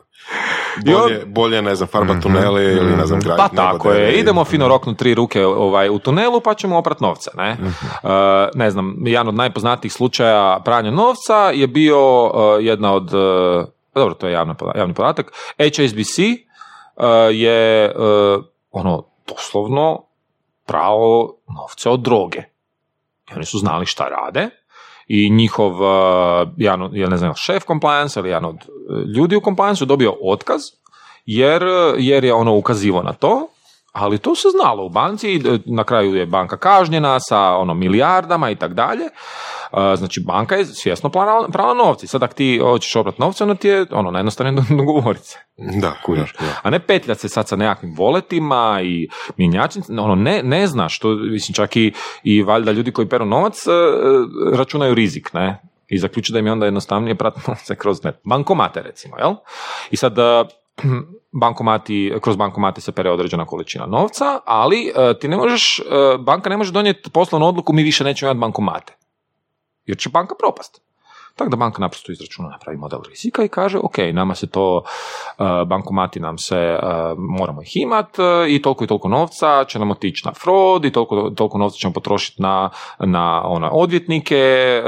Bolje, 0.85 1.24
bolje, 1.26 1.62
ne 1.62 1.74
znam, 1.74 1.89
farba 1.89 2.20
tunele 2.20 2.64
ili 2.64 2.97
ne 2.97 3.07
znam, 3.07 3.20
graditi 3.20 3.57
Pa 3.57 3.62
tako 3.62 3.91
je, 3.91 4.20
idemo 4.20 4.45
fino 4.45 4.68
roknuti 4.68 4.99
tri 4.99 5.14
ruke 5.14 5.47
ovaj, 5.47 5.89
u 5.89 5.99
tunelu 5.99 6.41
pa 6.41 6.55
ćemo 6.55 6.79
oprat 6.79 7.01
novca. 7.01 7.31
Ne? 7.37 7.55
Mhm. 7.55 7.66
Uh, 7.66 8.11
ne 8.55 8.70
znam, 8.70 8.97
jedan 9.05 9.29
od 9.29 9.35
najpoznatijih 9.35 9.93
slučaja 9.93 10.61
pranja 10.64 10.91
novca 10.91 11.51
je 11.55 11.66
bio 11.66 12.24
uh, 12.26 12.33
jedna 12.61 12.95
od, 12.95 13.14
uh, 13.14 13.64
dobro 13.95 14.14
to 14.14 14.26
je 14.26 14.33
javna 14.33 14.55
javni 14.76 14.95
podatak, 14.95 15.33
HSBC 15.59 16.18
je 17.32 17.94
uh, 17.96 18.44
ono 18.70 19.05
doslovno 19.26 20.05
pravo 20.66 21.36
novce 21.57 21.90
od 21.90 22.01
droge. 22.01 22.42
I 23.30 23.34
oni 23.34 23.44
su 23.44 23.59
znali 23.59 23.86
šta 23.86 24.09
rade 24.09 24.49
i 25.07 25.30
njihov, 25.30 25.72
uh, 25.72 26.49
jedan 26.57 26.88
jel 26.92 27.11
ne 27.11 27.16
znam, 27.16 27.34
šef 27.34 27.66
compliance 27.66 28.20
ili 28.20 28.28
jedan 28.28 28.44
od 28.44 28.57
ljudi 29.16 29.36
u 29.36 29.40
compliance 29.40 29.84
dobio 29.84 30.14
otkaz 30.22 30.61
jer, 31.26 31.62
jer 31.99 32.24
je 32.24 32.34
ono 32.34 32.57
ukazivao 32.57 33.03
na 33.03 33.12
to, 33.12 33.49
ali 33.92 34.18
to 34.18 34.34
se 34.34 34.49
znalo 34.49 34.84
u 34.84 34.88
banci, 34.88 35.42
na 35.66 35.84
kraju 35.84 36.14
je 36.14 36.26
banka 36.26 36.57
kažnjena 36.57 37.20
sa 37.20 37.57
ono 37.57 37.74
milijardama 37.74 38.51
i 38.51 38.57
tak 38.57 38.74
dalje. 38.74 39.05
Znači 39.73 40.21
banka 40.21 40.55
je 40.55 40.64
svjesno 40.64 41.11
prala, 41.11 41.75
novci. 41.75 42.07
Sad 42.07 42.23
ako 42.23 42.35
ti 42.35 42.59
hoćeš 42.62 42.97
obrat 42.97 43.19
novce, 43.19 43.45
onda 43.45 43.55
ti 43.55 43.69
je 43.69 43.87
ono 43.91 44.11
najjednostavnije 44.11 44.64
dogovorit 44.79 45.23
se. 45.23 45.39
Da, 45.57 45.95
da. 46.41 46.61
A 46.62 46.71
ne 46.71 46.81
petljat 46.81 47.19
se 47.19 47.29
sad 47.29 47.49
sa 47.49 47.57
nekakvim 47.57 47.95
voletima 47.97 48.81
i 48.85 49.09
mjenjačnicama, 49.37 50.03
ono 50.03 50.14
ne, 50.14 50.43
ne 50.43 50.66
znaš, 50.66 50.99
to, 50.99 51.09
mislim 51.14 51.55
čak 51.55 51.77
i, 51.77 51.93
i 52.23 52.43
valjda 52.43 52.73
ljudi 52.73 52.93
koji 52.93 53.09
peru 53.09 53.25
novac 53.25 53.66
e, 53.66 53.71
računaju 54.57 54.95
rizik, 54.95 55.33
ne? 55.33 55.62
I 55.89 55.99
zaključuju 55.99 56.35
da 56.35 56.39
im 56.39 56.47
je 56.47 56.53
onda 56.53 56.66
jednostavnije 56.66 57.14
pratiti 57.14 57.45
novce 57.51 57.77
kroz 57.77 58.05
ne, 58.05 58.12
bankomate 58.25 58.83
recimo, 58.83 59.16
jel? 59.19 59.35
I 59.91 59.97
sad 59.97 60.19
e, 60.19 60.45
bankomati, 61.41 62.12
kroz 62.21 62.37
bankomate 62.37 62.81
se 62.81 62.93
pere 62.93 63.11
određena 63.11 63.47
količina 63.47 63.87
novca, 63.87 64.41
ali 64.45 64.93
e, 64.97 65.19
ti 65.19 65.29
ne 65.29 65.37
možeš, 65.37 65.81
banka 66.19 66.51
ne 66.51 66.57
može 66.57 66.73
donijeti 66.73 67.11
poslovnu 67.11 67.47
odluku 67.47 67.73
mi 67.73 67.83
više 67.83 68.05
nećemo 68.05 68.31
imati 68.31 68.41
bankomate. 68.41 68.97
Jer 69.89 69.99
će 69.99 70.09
banka 70.09 70.34
propast. 70.39 70.80
Tako 71.39 71.51
da 71.51 71.57
banka 71.57 71.80
naprosto 71.80 72.12
izračuna, 72.12 72.49
napravi 72.49 72.78
model 72.78 73.01
rizika 73.09 73.45
i 73.45 73.49
kaže, 73.49 73.78
ok, 73.78 73.99
nama 74.12 74.34
se 74.34 74.47
to, 74.47 74.82
e, 75.39 75.45
bankomati 75.66 76.20
nam 76.20 76.39
se, 76.39 76.57
e, 76.57 76.78
moramo 77.16 77.62
ih 77.62 77.76
imat 77.76 78.18
e, 78.18 78.22
i 78.49 78.62
toliko 78.62 78.84
i 78.84 78.86
toliko 78.86 79.09
novca 79.09 79.64
će 79.64 79.78
nam 79.78 79.91
otići 79.91 80.22
na 80.26 80.32
fraud 80.32 80.84
i 80.84 80.93
toliko, 80.93 81.30
toliko 81.30 81.59
novca 81.59 81.76
ćemo 81.76 81.93
potrošiti 81.93 82.43
na, 82.43 82.70
na 82.99 83.43
ona 83.45 83.70
odvjetnike, 83.72 84.82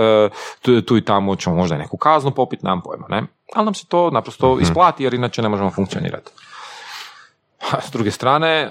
tu, 0.62 0.82
tu 0.82 0.96
i 0.96 1.04
tamo 1.04 1.36
ćemo 1.36 1.56
možda 1.56 1.76
i 1.76 1.78
neku 1.78 1.96
kaznu 1.96 2.30
popiti, 2.30 2.64
nemam 2.64 2.80
pojma, 2.82 3.06
ne? 3.08 3.22
Ali 3.54 3.64
nam 3.64 3.74
se 3.74 3.86
to 3.86 4.10
naprosto 4.10 4.58
isplati 4.60 5.04
jer 5.04 5.14
inače 5.14 5.42
ne 5.42 5.48
možemo 5.48 5.70
funkcionirati. 5.70 6.30
S 7.86 7.90
druge 7.92 8.10
strane, 8.10 8.70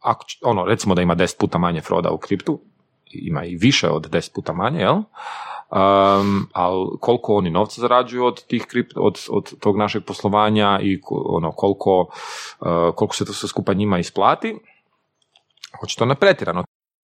ako, 0.00 0.24
ono, 0.42 0.64
recimo 0.64 0.94
da 0.94 1.02
ima 1.02 1.16
10 1.16 1.38
puta 1.38 1.58
manje 1.58 1.80
froda 1.80 2.10
u 2.10 2.18
kriptu, 2.18 2.60
ima 3.22 3.44
i 3.44 3.56
više 3.56 3.90
od 3.90 4.10
10 4.10 4.34
puta 4.34 4.52
manje, 4.52 4.80
jel? 4.80 4.96
Um, 4.96 6.48
ali 6.52 6.86
koliko 7.00 7.34
oni 7.34 7.50
novca 7.50 7.80
zarađuju 7.80 8.24
od 8.24 8.46
tih 8.46 8.66
kript, 8.68 8.92
od, 8.96 9.18
od 9.30 9.58
tog 9.58 9.76
našeg 9.78 10.04
poslovanja 10.04 10.78
i 10.82 11.00
ono, 11.10 11.52
koliko, 11.52 12.00
uh, 12.00 12.94
koliko 12.94 13.14
se 13.14 13.24
to 13.24 13.32
sve 13.32 13.48
skupa 13.48 13.74
njima 13.74 13.98
isplati, 13.98 14.58
očito 15.82 16.04
ne 16.04 16.14
pretjerano. 16.14 16.64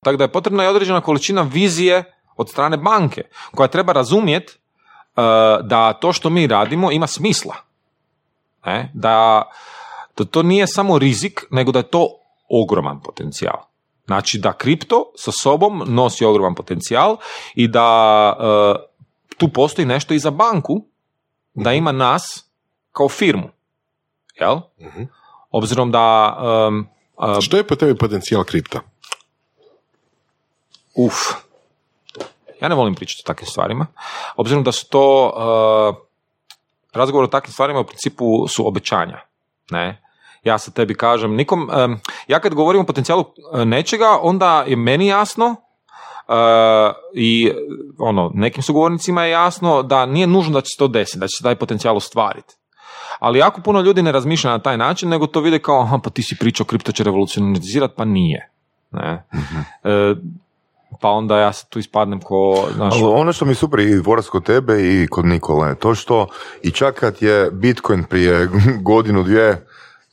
Tako 0.00 0.16
da 0.16 0.24
je 0.24 0.32
potrebna 0.32 0.64
i 0.64 0.66
određena 0.66 1.00
količina 1.00 1.42
vizije 1.42 2.04
od 2.36 2.50
strane 2.50 2.76
banke, 2.76 3.22
koja 3.54 3.68
treba 3.68 3.92
razumjeti 3.92 4.52
uh, 4.56 5.22
da 5.66 5.92
to 5.92 6.12
što 6.12 6.30
mi 6.30 6.46
radimo 6.46 6.92
ima 6.92 7.06
smisla. 7.06 7.54
Ne? 8.66 8.90
Da, 8.94 9.42
da 10.16 10.24
to 10.24 10.42
nije 10.42 10.66
samo 10.66 10.98
rizik, 10.98 11.44
nego 11.50 11.72
da 11.72 11.78
je 11.78 11.90
to 11.90 12.08
ogroman 12.48 13.00
potencijal. 13.02 13.56
Znači 14.06 14.38
da 14.38 14.52
kripto 14.52 15.12
sa 15.16 15.30
sobom 15.32 15.82
nosi 15.86 16.24
ogroman 16.24 16.54
potencijal 16.54 17.16
i 17.54 17.68
da 17.68 18.36
uh, 18.38 18.76
tu 19.36 19.48
postoji 19.48 19.86
nešto 19.86 20.14
i 20.14 20.18
za 20.18 20.30
banku, 20.30 20.84
da 21.54 21.72
ima 21.72 21.92
nas 21.92 22.44
kao 22.92 23.08
firmu. 23.08 23.48
Jel? 24.34 24.56
Mhm. 24.80 25.02
Obzirom 25.50 25.90
da 25.90 26.36
um, 26.68 26.86
uh, 27.16 27.40
Što 27.40 27.56
je 27.56 27.66
po 27.66 27.76
tebi 27.76 27.98
potencijal 27.98 28.44
kripta? 28.44 28.80
Uf. 30.98 31.14
Ja 32.60 32.68
ne 32.68 32.74
volim 32.74 32.94
pričati 32.94 33.22
o 33.24 33.26
takvim 33.26 33.46
stvarima. 33.46 33.86
Obzirom 34.36 34.64
da 34.64 34.72
su 34.72 34.88
to 34.88 35.26
uh, 35.26 35.96
razgovor 36.92 37.24
o 37.24 37.30
takvim 37.30 37.52
stvarima 37.52 37.80
u 37.80 37.84
principu 37.84 38.48
su 38.48 38.68
obećanja. 38.68 39.20
Ne? 39.70 40.02
Ja 40.44 40.58
sa 40.58 40.70
tebi 40.70 40.94
kažem, 40.94 41.34
nikom, 41.34 41.70
um, 41.84 42.00
ja 42.28 42.40
kad 42.40 42.54
govorim 42.54 42.80
o 42.80 42.86
potencijalu 42.86 43.20
uh, 43.20 43.64
nečega, 43.64 44.18
onda 44.22 44.64
je 44.66 44.76
meni 44.76 45.06
jasno 45.06 45.46
uh, 45.46 46.94
i 47.14 47.52
ono, 47.98 48.30
nekim 48.34 48.62
sugovornicima 48.62 49.24
je 49.24 49.30
jasno 49.30 49.82
da 49.82 50.06
nije 50.06 50.26
nužno 50.26 50.54
da 50.54 50.60
će 50.60 50.74
se 50.74 50.78
to 50.78 50.88
desiti, 50.88 51.18
da 51.18 51.26
će 51.26 51.36
se 51.36 51.42
taj 51.42 51.56
potencijal 51.56 51.96
ostvariti. 51.96 52.54
Ali 53.18 53.38
jako 53.38 53.60
puno 53.60 53.80
ljudi 53.80 54.02
ne 54.02 54.12
razmišlja 54.12 54.50
na 54.50 54.58
taj 54.58 54.76
način, 54.76 55.08
nego 55.08 55.26
to 55.26 55.40
vide 55.40 55.58
kao, 55.58 55.82
aha, 55.82 55.98
pa 56.04 56.10
ti 56.10 56.22
si 56.22 56.36
pričao, 56.40 56.66
kripto 56.66 56.92
će 56.92 57.04
revolucionizirati, 57.04 57.94
pa 57.96 58.04
nije. 58.04 58.50
Ne? 58.90 59.24
E, 59.84 60.14
pa 61.00 61.08
onda 61.08 61.38
ja 61.38 61.52
se 61.52 61.66
tu 61.68 61.78
ispadnem 61.78 62.20
ko, 62.20 62.68
znaš, 62.74 62.94
Ali 62.94 63.04
ono 63.04 63.32
što 63.32 63.44
mi 63.44 63.50
je 63.50 63.54
super 63.54 63.80
i 63.80 63.98
Voras 63.98 64.28
kod 64.28 64.44
tebe 64.44 64.80
i 64.80 65.06
kod 65.10 65.24
Nikole, 65.24 65.74
to 65.74 65.94
što 65.94 66.26
i 66.62 66.70
čak 66.70 66.94
kad 66.94 67.22
je 67.22 67.50
Bitcoin 67.50 68.04
prije 68.04 68.48
godinu, 68.90 69.22
dvije, 69.22 69.66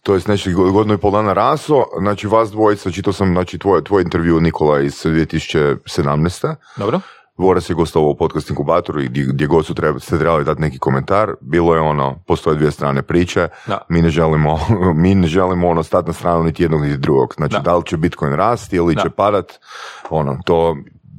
to 0.03 0.13
jest 0.13 0.27
nešto 0.27 0.49
godinu 0.71 0.93
i 0.93 0.97
pol 0.97 1.11
dana 1.11 1.33
raso, 1.33 1.83
znači 1.99 2.27
vas 2.27 2.51
dvojica, 2.51 2.91
čitao 2.91 3.13
sam 3.13 3.33
znači, 3.33 3.57
tvoj, 3.57 3.83
tvoj 3.83 4.01
intervju 4.01 4.41
Nikola 4.41 4.81
iz 4.81 4.93
2017. 4.93 6.55
dobro? 6.77 6.99
Voras 7.37 7.69
je 7.69 7.73
gostovao 7.73 8.09
u 8.09 8.15
podcast 8.17 8.49
inkubatoru 8.49 9.01
i 9.01 9.07
gdje, 9.07 9.25
gdje 9.25 9.47
god 9.47 9.65
su 9.65 9.73
treba, 9.73 9.99
ste 9.99 10.19
trebali 10.19 10.43
dati 10.45 10.61
neki 10.61 10.79
komentar, 10.79 11.33
bilo 11.41 11.75
je 11.75 11.81
ono, 11.81 12.19
postoje 12.27 12.55
dvije 12.55 12.71
strane 12.71 13.01
priče, 13.01 13.47
Da. 13.67 13.81
mi 13.89 14.01
ne 14.01 14.09
želimo, 14.09 14.59
mi 15.03 15.15
ne 15.15 15.27
želimo 15.27 15.69
ono 15.69 15.83
stati 15.83 16.07
na 16.07 16.13
stranu 16.13 16.43
niti 16.43 16.63
jednog 16.63 16.81
niti 16.81 16.97
drugog. 16.97 17.33
Znači, 17.37 17.53
Da. 17.53 17.59
da, 17.59 17.75
li 17.75 17.85
će 17.85 17.97
Bitcoin 17.97 18.33
rasti 18.33 18.75
ili 18.75 18.95
Da. 18.95 19.01
će 19.01 19.09
padat, 19.09 19.59
ono, 20.09 20.37
to 20.45 20.77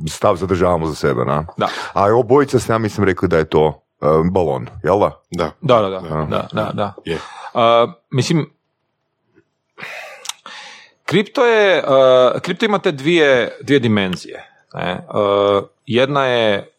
stav 0.09 0.37
zadržavamo 0.37 0.87
za 0.87 0.95
sebe, 0.95 1.25
na? 1.25 1.47
Da. 1.57 1.69
A 1.93 2.14
obojica 2.14 2.59
ste, 2.59 2.73
ja 2.73 2.79
mislim, 2.79 3.05
rekli 3.07 3.29
da 3.29 3.39
je 3.39 3.45
to 3.45 3.83
e, 4.03 4.07
balon, 4.31 4.67
jel 4.85 4.99
da? 4.99 5.21
Da. 5.31 5.51
Da, 5.61 5.81
da, 5.81 5.89
da, 5.89 6.27
da, 6.31 6.49
da, 6.53 6.71
da. 6.75 6.95
Je. 7.05 7.14
Uh, 7.55 7.91
mislim, 8.11 8.51
kripto 11.05 11.47
je, 11.47 11.85
uh, 11.85 12.41
kripto 12.41 12.64
ima 12.64 12.79
te 12.79 12.93
dvije, 12.93 13.59
dvije 13.62 13.81
dimenzije. 13.81 14.45
Ne? 14.75 15.01
Jedna 15.87 16.24
je 16.24 16.70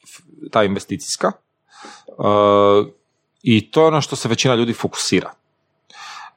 ta 0.51 0.63
investicijska 0.63 1.31
uh, 2.07 2.87
i 3.43 3.71
to 3.71 3.81
je 3.81 3.87
ono 3.87 4.01
što 4.01 4.15
se 4.15 4.29
većina 4.29 4.55
ljudi 4.55 4.73
fokusira. 4.73 5.31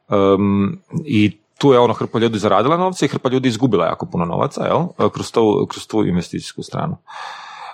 Um, 0.08 0.78
I 1.04 1.38
tu 1.58 1.72
je 1.72 1.78
ono 1.78 1.94
hrpa 1.94 2.18
ljudi 2.18 2.38
zaradila 2.38 2.76
novce 2.76 3.04
i 3.04 3.08
hrpa 3.08 3.28
ljudi 3.28 3.48
izgubila 3.48 3.86
jako 3.86 4.06
puno 4.06 4.24
novaca, 4.24 4.66
jel? 4.66 4.78
Uh, 4.78 5.12
Kroz, 5.12 5.32
to, 5.32 5.66
kroz 5.66 5.86
tu 5.86 6.04
investicijsku 6.04 6.62
stranu. 6.62 6.96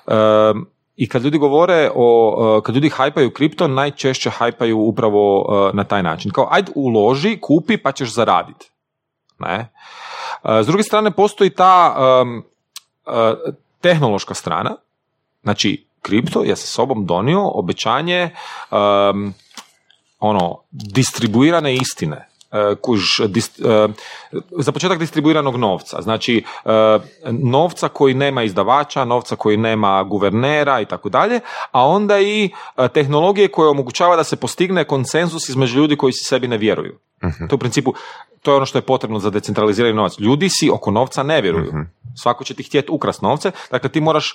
Um, 0.06 0.66
I 0.96 1.08
kad 1.08 1.22
ljudi 1.22 1.38
govore 1.38 1.90
o, 1.94 2.56
uh, 2.56 2.62
kad 2.62 2.74
ljudi 2.74 2.88
hajpaju 2.88 3.30
kripto, 3.30 3.68
najčešće 3.68 4.30
hajpaju 4.30 4.78
upravo 4.78 5.44
na 5.74 5.84
taj 5.84 6.02
način. 6.02 6.30
Kao, 6.30 6.48
ajde 6.50 6.72
uloži, 6.74 7.38
kupi 7.40 7.76
pa 7.76 7.92
ćeš 7.92 8.14
zaraditi. 8.14 8.70
Ne? 9.38 9.72
S 10.62 10.66
druge 10.66 10.82
strane, 10.82 11.10
postoji 11.10 11.50
ta 11.50 11.96
um, 12.22 12.44
tehnološka 13.80 14.34
strana, 14.34 14.76
znači 15.46 15.86
kripto 16.02 16.42
je 16.42 16.56
sa 16.56 16.66
sobom 16.66 17.06
donio 17.06 17.48
obećanje 17.48 18.30
um, 18.70 19.34
ono, 20.18 20.58
distribuirane 20.70 21.74
istine. 21.74 22.28
E, 22.52 22.74
kuž, 22.82 23.20
dis- 23.20 23.60
e, 23.64 23.88
za 24.58 24.72
početak 24.72 24.98
distribuiranog 24.98 25.56
novca, 25.56 26.02
znači 26.02 26.44
novca 27.30 27.88
koji 27.88 28.14
nema 28.14 28.42
izdavača, 28.42 29.04
novca 29.04 29.36
koji 29.36 29.56
nema 29.56 30.02
guvernera 30.02 30.80
i 30.80 30.84
tako 30.84 31.08
dalje, 31.08 31.40
a 31.72 31.86
onda 31.86 32.20
i 32.20 32.50
tehnologije 32.92 33.48
koje 33.48 33.68
omogućava 33.68 34.16
da 34.16 34.24
se 34.24 34.36
postigne 34.36 34.84
konsenzus 34.84 35.48
između 35.48 35.78
ljudi 35.78 35.96
koji 35.96 36.12
si 36.12 36.24
sebi 36.24 36.48
ne 36.48 36.58
vjeruju. 36.58 36.98
To 37.48 37.56
u 37.56 37.58
principu, 37.58 37.94
to 38.42 38.50
je 38.50 38.56
ono 38.56 38.66
što 38.66 38.78
je 38.78 38.82
potrebno 38.82 39.18
za 39.18 39.30
decentralizirani 39.30 39.94
novac. 39.94 40.18
Ljudi 40.18 40.48
si 40.48 40.70
oko 40.70 40.90
novca 40.90 41.22
ne 41.22 41.40
vjeruju. 41.40 41.72
Svako 42.22 42.44
će 42.44 42.54
ti 42.54 42.62
htjeti 42.62 42.92
ukrast 42.92 43.22
novce, 43.22 43.50
dakle 43.70 43.90
ti 43.90 44.00
moraš 44.00 44.34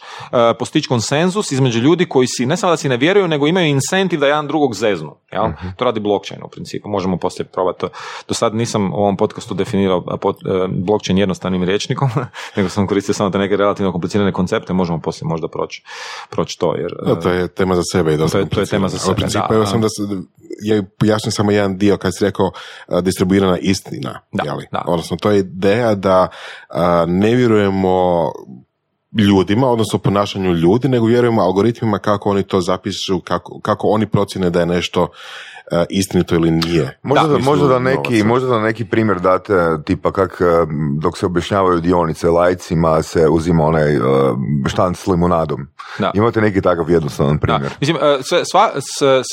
postići 0.60 0.88
konsenzus 0.88 1.52
između 1.52 1.80
ljudi 1.80 2.06
koji 2.06 2.28
si, 2.28 2.46
ne 2.46 2.58
samo 2.58 2.72
da 2.72 2.78
si 2.78 2.90
ne 2.90 2.98
vjeruju, 2.98 3.28
nego 3.28 3.48
imaju 3.48 3.68
incentiv 3.68 4.20
da 4.20 4.28
jedan 4.28 4.48
drugog 4.48 4.76
zeznu. 4.76 5.16
Jel? 5.32 5.44
To 5.78 5.86
radi 5.86 6.00
blockchain 6.00 6.44
u 6.44 6.48
principu, 6.50 6.90
možemo 6.90 7.18
poslije 7.18 7.46
probati 7.46 7.80
to. 7.80 7.90
Do 8.28 8.34
sad 8.34 8.56
nisam 8.56 8.94
u 8.94 8.98
ovom 8.98 9.18
podcastu 9.18 9.54
definirao 9.54 10.04
e, 10.08 10.18
blockchain 10.70 11.18
jednostavnim 11.18 11.64
rječnikom, 11.64 12.10
nego 12.56 12.70
sam 12.70 12.88
koristio 12.88 13.14
samo 13.14 13.30
te 13.30 13.38
neke 13.38 13.58
relativno 13.58 13.92
komplicirane 13.92 14.32
koncepte, 14.32 14.74
možemo 14.74 15.02
poslije 15.02 15.28
možda 15.28 15.48
proći, 15.48 15.84
proći 16.30 16.60
to. 16.60 16.76
Jer, 16.76 16.92
Da, 17.06 17.20
to 17.20 17.30
je 17.30 17.48
tema 17.48 17.76
za 17.76 17.82
sebe. 17.92 18.14
i 18.14 18.18
dosta 18.18 18.38
To 18.38 18.40
je- 18.40 18.50
to 18.50 18.60
je 18.60 18.66
tema 18.66 18.90
za 18.90 18.98
sebe, 18.98 19.16
principu, 19.16 19.54
da, 19.54 19.66
sam 19.66 19.82
da 19.82 19.90
se, 19.90 20.02
ja 20.64 20.84
pojasnim 21.00 21.32
samo 21.32 21.52
jedan 21.52 21.78
dio 21.78 21.98
kad 21.98 22.12
si 22.18 22.26
rekao 22.26 22.52
distribuirana 23.02 23.58
istina. 23.58 24.20
Da, 24.32 24.44
jeli? 24.46 24.66
da. 24.72 24.84
Odnosno, 24.88 25.18
to 25.18 25.32
je 25.32 25.40
ideja 25.40 25.96
da 25.96 26.28
a, 26.70 27.06
ne 27.08 27.36
vjerujemo 27.36 28.32
ljudima, 29.20 29.68
odnosno 29.68 30.00
ponašanju 30.00 30.54
ljudi, 30.54 30.90
nego 30.90 31.06
vjerujemo 31.06 31.42
algoritmima 31.42 32.00
kako 32.00 32.30
oni 32.30 32.44
to 32.44 32.62
zapišu, 32.62 33.20
kako, 33.20 33.60
kako 33.60 33.88
oni 33.88 34.06
procjene 34.08 34.50
da 34.50 34.60
je 34.60 34.66
nešto 34.66 35.08
istinito 35.90 36.36
ili 36.36 36.52
nije. 36.52 37.00
Možda 37.04 37.28
da, 37.28 37.38
možda 37.38 37.68
da 37.68 37.80
neki, 37.80 37.98
novaca. 38.14 38.26
možda 38.26 38.48
da 38.50 38.60
neki 38.60 38.86
primjer 38.86 39.20
date, 39.20 39.54
tipa 39.86 40.12
kak 40.12 40.42
e, 40.42 40.46
dok 41.00 41.18
se 41.18 41.26
objašnjavaju 41.26 41.80
dionice 41.80 42.30
lajcima 42.30 43.02
se 43.02 43.28
uzima 43.28 43.64
onaj 43.64 43.96
e, 43.96 44.00
štanc 44.68 44.98
s 44.98 45.08
limunadom. 45.08 45.68
Da. 46.00 46.12
Imate 46.14 46.42
neki 46.42 46.62
takav 46.62 46.90
jednostavan 46.90 47.34
Da. 47.34 47.40
primjer. 47.40 47.72
Mislim, 47.80 47.98
e, 47.98 48.18
sve- 48.22 48.42
sva, 48.46 48.70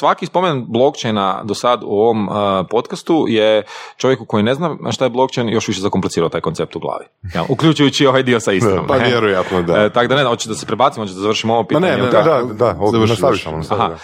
svaki 0.01 0.27
spomen 0.27 0.65
blockchaina 0.69 1.41
do 1.45 1.55
sad 1.55 1.81
u 1.83 1.91
ovom 1.91 2.25
e, 2.25 2.31
podcastu 2.71 3.25
je 3.29 3.63
čovjeku 3.97 4.25
koji 4.25 4.43
ne 4.43 4.55
zna 4.55 4.77
šta 4.91 5.05
je 5.05 5.11
blockchain 5.11 5.49
još 5.49 5.69
više 5.69 5.81
zakomplicirao 5.81 6.29
taj 6.29 6.41
koncept 6.41 6.77
u 6.77 6.81
glavi. 6.81 7.05
Jel? 7.35 7.45
Uključujući 7.55 8.07
ovaj 8.07 8.23
dio 8.23 8.41
sa 8.41 8.53
istinom. 8.53 8.87
Pa 8.87 8.99
ne? 8.99 9.05
vjerojatno 9.07 9.63
da. 9.63 9.85
E, 9.85 9.91
tako 9.91 10.07
da 10.09 10.17
ne, 10.17 10.25
hoćeš 10.25 10.47
da 10.47 10.55
se 10.55 10.67
prebacimo, 10.67 11.05
hoćeš 11.05 11.15
da 11.15 11.23
završimo 11.23 11.55
ovo 11.55 11.65
pitanje. 11.65 11.87
ne, 11.87 11.93
jel 11.93 12.05
ne, 12.07 12.11
tako? 12.13 12.29
Da, 12.29 12.43
da, 12.45 12.55
da, 12.55 12.77
o- 12.81 12.91
Završi, 12.91 13.11
nastavi 13.11 13.17
završi. 13.21 13.45
samo, 13.45 13.57
nastavi, 13.57 13.81
Aha, 13.81 13.89
da. 13.89 13.97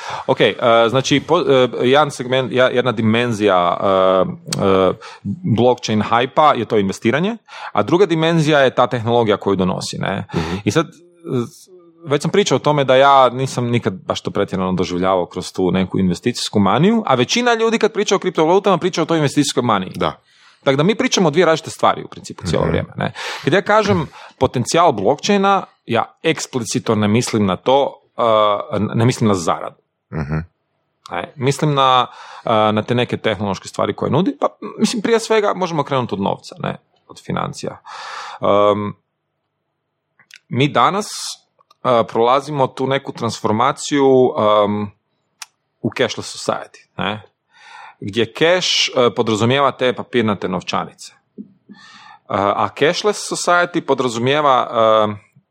Segment, 2.24 2.52
jedna 2.52 2.92
dimenzija 2.92 3.76
e, 3.80 3.86
e, 3.86 4.92
blockchain 5.56 6.02
hajpa 6.02 6.52
je 6.56 6.64
to 6.64 6.78
investiranje, 6.78 7.36
a 7.72 7.82
druga 7.82 8.06
dimenzija 8.06 8.60
je 8.60 8.74
ta 8.74 8.86
tehnologija 8.86 9.36
koju 9.36 9.56
donosi. 9.56 9.98
Ne? 9.98 10.26
I 10.64 10.70
sad, 10.70 10.86
već 12.06 12.22
sam 12.22 12.30
pričao 12.30 12.56
o 12.56 12.64
tome 12.64 12.84
da 12.84 12.96
ja 12.96 13.30
nisam 13.30 13.70
nikad 13.70 13.94
baš 14.06 14.20
to 14.20 14.30
pretjerano 14.30 14.72
doživljavao 14.72 15.26
kroz 15.26 15.52
tu 15.52 15.70
neku 15.70 15.98
investicijsku 15.98 16.58
maniju, 16.58 17.02
a 17.06 17.14
većina 17.14 17.54
ljudi 17.54 17.78
kad 17.78 17.92
priča 17.92 18.16
o 18.16 18.18
kriptovalutama 18.18 18.78
priča 18.78 19.02
o 19.02 19.04
toj 19.04 19.18
investicijskoj 19.18 19.62
maniji. 19.62 19.92
Da. 19.96 20.20
Tako 20.64 20.76
da 20.76 20.82
mi 20.82 20.94
pričamo 20.94 21.28
o 21.28 21.30
dvije 21.30 21.46
različite 21.46 21.70
stvari 21.70 22.02
u 22.04 22.08
principu 22.08 22.46
cijelo 22.46 22.66
vrijeme. 22.66 22.88
Ne? 22.96 23.12
Kad 23.44 23.52
ja 23.52 23.62
kažem 23.62 24.06
potencijal 24.38 24.92
blockchaina, 24.92 25.64
ja 25.86 26.18
eksplicitno 26.22 26.94
ne 26.94 27.08
mislim 27.08 27.46
na 27.46 27.56
to, 27.56 28.08
uh, 28.16 28.80
ne 28.94 29.04
mislim 29.04 29.28
na 29.28 29.34
zaradu. 29.34 29.76
Mhm. 30.12 30.53
Ne, 31.10 31.32
mislim 31.36 31.74
na, 31.74 32.06
uh, 32.44 32.50
na 32.50 32.82
te 32.82 32.94
neke 32.94 33.16
tehnološke 33.16 33.68
stvari 33.68 33.96
koje 33.96 34.10
nudi, 34.10 34.36
pa 34.40 34.46
mislim 34.78 35.02
prije 35.02 35.20
svega 35.20 35.52
možemo 35.54 35.82
krenuti 35.82 36.14
od 36.14 36.20
novca, 36.20 36.56
ne, 36.58 36.76
od 37.08 37.22
financija. 37.24 37.80
Um, 38.40 38.96
mi 40.48 40.68
danas 40.68 41.06
uh, 41.06 42.06
prolazimo 42.08 42.66
tu 42.66 42.86
neku 42.86 43.12
transformaciju 43.12 44.06
um, 44.06 44.90
u 45.80 45.90
cashless 45.96 46.36
society, 46.36 46.88
ne? 46.96 47.22
gdje 48.00 48.32
cash 48.32 48.68
uh, 48.88 49.12
podrazumijeva 49.16 49.72
te 49.72 49.92
papirnate 49.92 50.48
novčanice. 50.48 51.12
Uh, 51.36 51.44
a 52.36 52.68
cashless 52.78 53.32
society 53.32 53.80
podrazumijeva 53.80 54.68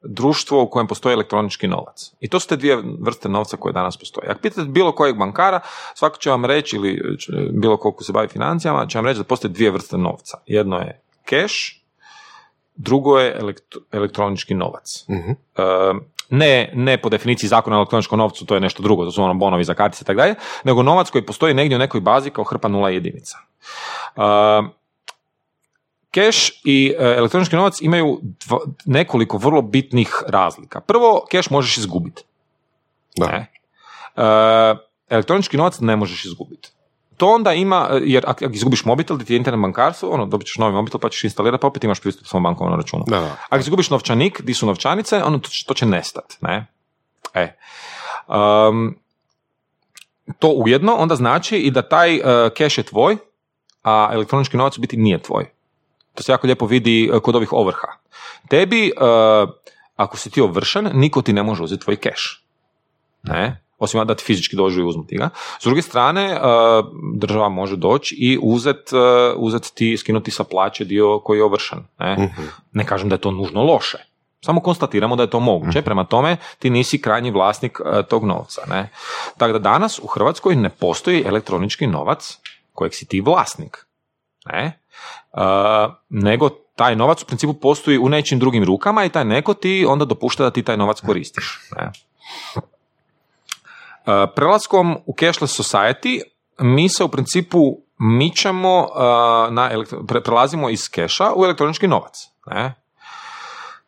društvo 0.04 0.64
u 0.64 0.70
kojem 0.70 0.88
postoji 0.88 1.14
elektronički 1.14 1.68
novac. 1.68 2.12
I 2.20 2.30
to 2.30 2.40
su 2.40 2.48
te 2.48 2.56
dvije 2.56 2.84
vrste 3.00 3.30
novca 3.30 3.58
koje 3.58 3.74
danas 3.74 3.98
postoje. 3.98 4.30
Ako 4.30 4.40
pitate 4.42 4.68
bilo 4.68 4.92
kojeg 4.92 5.18
bankara, 5.18 5.60
svako 5.96 6.18
će 6.18 6.30
vam 6.30 6.46
reći, 6.46 6.76
ili 6.76 7.18
bilo 7.52 7.78
koliko 7.78 8.04
se 8.04 8.14
bavi 8.14 8.28
financijama, 8.28 8.88
će 8.88 8.98
vam 8.98 9.06
reći 9.06 9.18
da 9.18 9.24
postoje 9.24 9.52
dvije 9.52 9.72
vrste 9.72 9.98
novca. 9.98 10.38
Jedno 10.46 10.78
je 10.78 11.02
cash, 11.30 11.56
drugo 12.76 13.20
je 13.20 13.40
elektro- 13.42 13.82
elektronički 13.92 14.54
novac. 14.54 15.06
E, 15.58 15.64
ne, 16.30 16.72
ne 16.76 16.98
po 16.98 17.10
definiciji 17.10 17.48
zakona 17.48 17.76
o 17.76 17.80
elektroničkom 17.80 18.20
novcu, 18.20 18.46
to 18.46 18.54
je 18.54 18.62
nešto 18.62 18.84
drugo, 18.84 19.06
to 19.06 19.12
su 19.12 19.24
ono 19.24 19.34
bonovi 19.34 19.64
za 19.64 19.74
kartice 19.74 20.04
i 20.04 20.06
tako 20.06 20.18
dalje, 20.18 20.36
nego 20.64 20.84
novac 20.84 21.10
koji 21.10 21.26
postoji 21.26 21.54
negdje 21.54 21.76
u 21.76 21.80
nekoj 21.80 22.02
bazi 22.02 22.30
kao 22.30 22.44
hrpa 22.44 22.68
nula 22.68 22.90
jedinica. 22.90 23.38
E, 24.16 24.83
Cash 26.14 26.52
i 26.64 26.96
e, 27.00 27.04
elektronički 27.18 27.56
novac 27.56 27.82
imaju 27.82 28.20
dva- 28.46 28.66
nekoliko 28.86 29.38
vrlo 29.38 29.62
bitnih 29.62 30.24
razlika. 30.28 30.82
Prvo, 30.82 31.26
cash 31.32 31.52
možeš 31.52 31.78
izgubiti. 31.78 32.24
Da. 33.18 33.28
Ne? 33.28 33.52
E, 34.16 34.76
elektronički 35.10 35.58
novac 35.58 35.80
ne 35.80 35.96
možeš 35.96 36.26
izgubiti. 36.26 36.70
To 37.18 37.28
onda 37.28 37.54
ima, 37.54 37.90
e, 37.92 38.00
jer 38.04 38.24
ako 38.28 38.46
izgubiš 38.46 38.86
mobitel, 38.86 39.18
ti 39.18 39.34
je 39.34 39.38
internet 39.38 39.62
bankarstvo, 39.62 40.10
ono, 40.10 40.26
dobit 40.26 40.48
ćeš 40.48 40.58
novi 40.58 40.74
mobitel 40.74 41.00
pa 41.00 41.10
ćeš 41.10 41.24
instalirati, 41.24 41.62
pa 41.62 41.68
opet 41.68 41.84
imaš 41.84 42.00
pristup 42.00 42.28
svom 42.28 42.44
bankovnom 42.44 42.80
računu. 42.80 43.04
Da, 43.08 43.20
da. 43.20 43.38
Ako 43.50 43.60
izgubiš 43.60 43.90
novčanik, 43.90 44.42
di 44.42 44.54
su 44.54 44.66
novčanice, 44.66 45.24
ono, 45.24 45.40
to, 45.40 45.50
će- 45.50 45.66
to 45.66 45.74
će 45.74 45.86
nestat, 45.86 46.38
ne? 46.42 46.66
E. 47.34 47.56
Um, 48.28 48.98
to 50.40 50.48
ujedno 50.48 50.96
onda 50.96 51.16
znači 51.16 51.58
i 51.58 51.72
da 51.72 51.82
taj 51.82 52.16
uh, 52.18 52.24
cash 52.58 52.78
je 52.78 52.84
tvoj, 52.84 53.18
a 53.84 54.10
elektronički 54.14 54.58
novac 54.58 54.78
u 54.78 54.82
biti 54.82 54.98
nije 54.98 55.22
tvoj. 55.22 55.46
To 56.16 56.24
se 56.24 56.32
jako 56.32 56.48
lijepo 56.48 56.66
vidi 56.66 57.10
uh, 57.14 57.22
kod 57.22 57.36
ovih 57.36 57.54
ovrha. 57.54 57.88
Tebi, 58.50 58.92
uh, 58.98 59.50
ako 59.96 60.18
si 60.18 60.30
ti 60.30 60.42
ovršen, 60.42 60.90
niko 60.94 61.22
ti 61.22 61.34
ne 61.34 61.44
može 61.44 61.64
uzeti 61.64 61.84
tvoj 61.84 61.96
cash. 61.96 62.24
Ne? 63.24 63.64
Osim 63.78 64.08
da 64.08 64.16
ti 64.16 64.24
fizički 64.24 64.56
dođu 64.56 64.82
i 64.82 64.86
uzmu 64.86 65.06
ti 65.08 65.18
ga. 65.18 65.30
S 65.60 65.64
druge 65.64 65.82
strane, 65.82 66.34
uh, 66.34 66.86
država 67.16 67.50
može 67.50 67.76
doći 67.76 68.16
i 68.16 68.40
uzet, 68.42 68.94
uh, 68.94 69.00
uzet 69.36 69.72
ti, 69.76 69.98
skinuti 69.98 70.32
sa 70.32 70.44
plaće 70.44 70.86
dio 70.86 71.20
koji 71.20 71.38
je 71.38 71.44
ovršen. 71.44 71.80
Ne? 72.00 72.14
Mhm. 72.14 72.44
Ne 72.72 72.86
kažem 72.86 73.10
da 73.10 73.16
je 73.16 73.22
to 73.22 73.32
nužno 73.32 73.64
loše. 73.64 73.98
Samo 74.46 74.62
konstatiramo 74.62 75.16
da 75.16 75.24
je 75.24 75.30
to 75.30 75.40
moguće. 75.40 75.82
Prema 75.82 76.04
tome, 76.04 76.38
ti 76.60 76.70
nisi 76.70 77.02
krajnji 77.02 77.32
vlasnik 77.32 77.80
e, 77.86 78.04
tog 78.04 78.26
novca. 78.26 78.62
Ne? 78.70 78.90
Tako 79.38 79.54
da 79.54 79.60
danas 79.60 80.00
u 80.00 80.08
Hrvatskoj 80.08 80.56
ne 80.56 80.70
postoji 80.70 81.24
elektronički 81.28 81.88
novac 81.88 82.38
kojeg 82.74 82.94
si 82.94 83.06
ti 83.06 83.22
vlasnik. 83.22 83.86
Ne? 84.46 84.80
Nego 86.10 86.50
taj 86.76 86.96
novac 86.96 87.24
u 87.24 87.26
principu 87.26 87.54
postoji 87.54 87.98
u 87.98 88.10
nečim 88.10 88.40
drugim 88.40 88.64
rukama 88.64 89.06
i 89.06 89.10
taj 89.10 89.26
neko 89.26 89.54
ti 89.54 89.86
onda 89.90 90.06
dopušta 90.06 90.44
da 90.44 90.52
ti 90.52 90.64
taj 90.64 90.78
novac 90.78 91.02
koristiš. 91.02 91.60
Ne? 91.78 91.92
Prelaskom 94.36 94.98
u 95.06 95.16
cashless 95.20 95.60
society 95.60 96.22
mi 96.60 96.90
se 96.90 97.04
u 97.04 97.08
principu 97.08 97.60
mičemo 98.00 98.88
na 99.52 99.72
prelazimo 100.24 100.70
iz 100.70 100.90
keša 100.90 101.32
u 101.36 101.46
elektronički 101.46 101.88
novac. 101.88 102.30
Ne? 102.46 102.74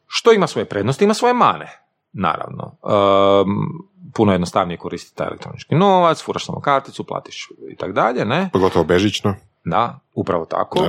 Što 0.07 0.31
ima 0.31 0.47
svoje 0.47 0.65
prednosti, 0.65 1.03
ima 1.03 1.13
svoje 1.13 1.33
mane. 1.33 1.81
Naravno. 2.13 2.77
Um, 2.81 3.89
puno 4.13 4.31
je 4.31 4.35
jednostavnije 4.35 4.77
koristiti 4.77 5.17
taj 5.17 5.27
elektronički 5.27 5.75
novac, 5.75 6.21
furaš 6.23 6.45
samo 6.45 6.61
karticu, 6.61 7.03
platiš 7.03 7.49
i 7.71 7.75
tak 7.75 7.91
dalje, 7.91 8.25
ne? 8.25 8.49
Pogotovo 8.53 8.85
bežično. 8.85 9.35
Da, 9.67 9.99
upravo 10.13 10.45
tako. 10.45 10.79
Da. 10.81 10.87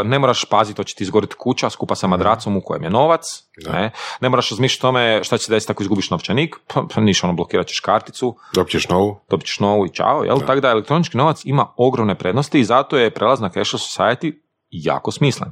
E, 0.00 0.04
ne 0.04 0.18
moraš 0.18 0.44
paziti, 0.44 0.76
to 0.76 0.84
će 0.84 0.94
ti 0.94 1.04
izgoriti 1.04 1.34
kuća 1.38 1.70
skupa 1.70 1.94
sa 1.94 2.06
madracom 2.06 2.56
u 2.56 2.60
kojem 2.60 2.84
je 2.84 2.90
novac. 2.90 3.22
Da. 3.64 3.72
Ne, 3.72 3.90
ne 4.20 4.28
moraš 4.28 4.50
razmišljati 4.50 4.86
o 4.86 4.88
tome 4.88 5.24
šta 5.24 5.38
će 5.38 5.44
se 5.44 5.52
desiti 5.52 5.72
ako 5.72 5.82
izgubiš 5.82 6.10
novčanik, 6.10 6.56
pa, 6.66 6.84
pa 6.94 7.00
niš 7.00 7.24
ono, 7.24 7.32
blokirat 7.32 7.66
ćeš 7.66 7.80
karticu, 7.80 8.36
Dobit 8.54 8.72
ćeš 8.72 8.88
novu. 8.88 9.20
dobit 9.30 9.46
ćeš 9.46 9.60
novu 9.60 9.86
i 9.86 9.94
čao, 9.94 10.24
jel? 10.24 10.40
Tako 10.40 10.60
da 10.60 10.70
elektronički 10.70 11.16
novac 11.16 11.44
ima 11.44 11.66
ogromne 11.76 12.14
prednosti 12.14 12.60
i 12.60 12.64
zato 12.64 12.98
je 12.98 13.10
prelaz 13.14 13.40
na 13.40 13.48
cashless 13.48 13.98
society 13.98 14.32
jako 14.70 15.10
smislen. 15.10 15.50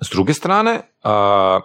S 0.00 0.10
druge 0.10 0.34
strane, 0.34 0.80
a, 1.02 1.60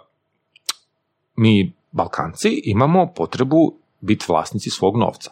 mi 1.36 1.72
Balkanci 1.90 2.62
imamo 2.64 3.12
potrebu 3.16 3.74
biti 4.00 4.26
vlasnici 4.28 4.70
svog 4.70 4.96
novca. 4.96 5.30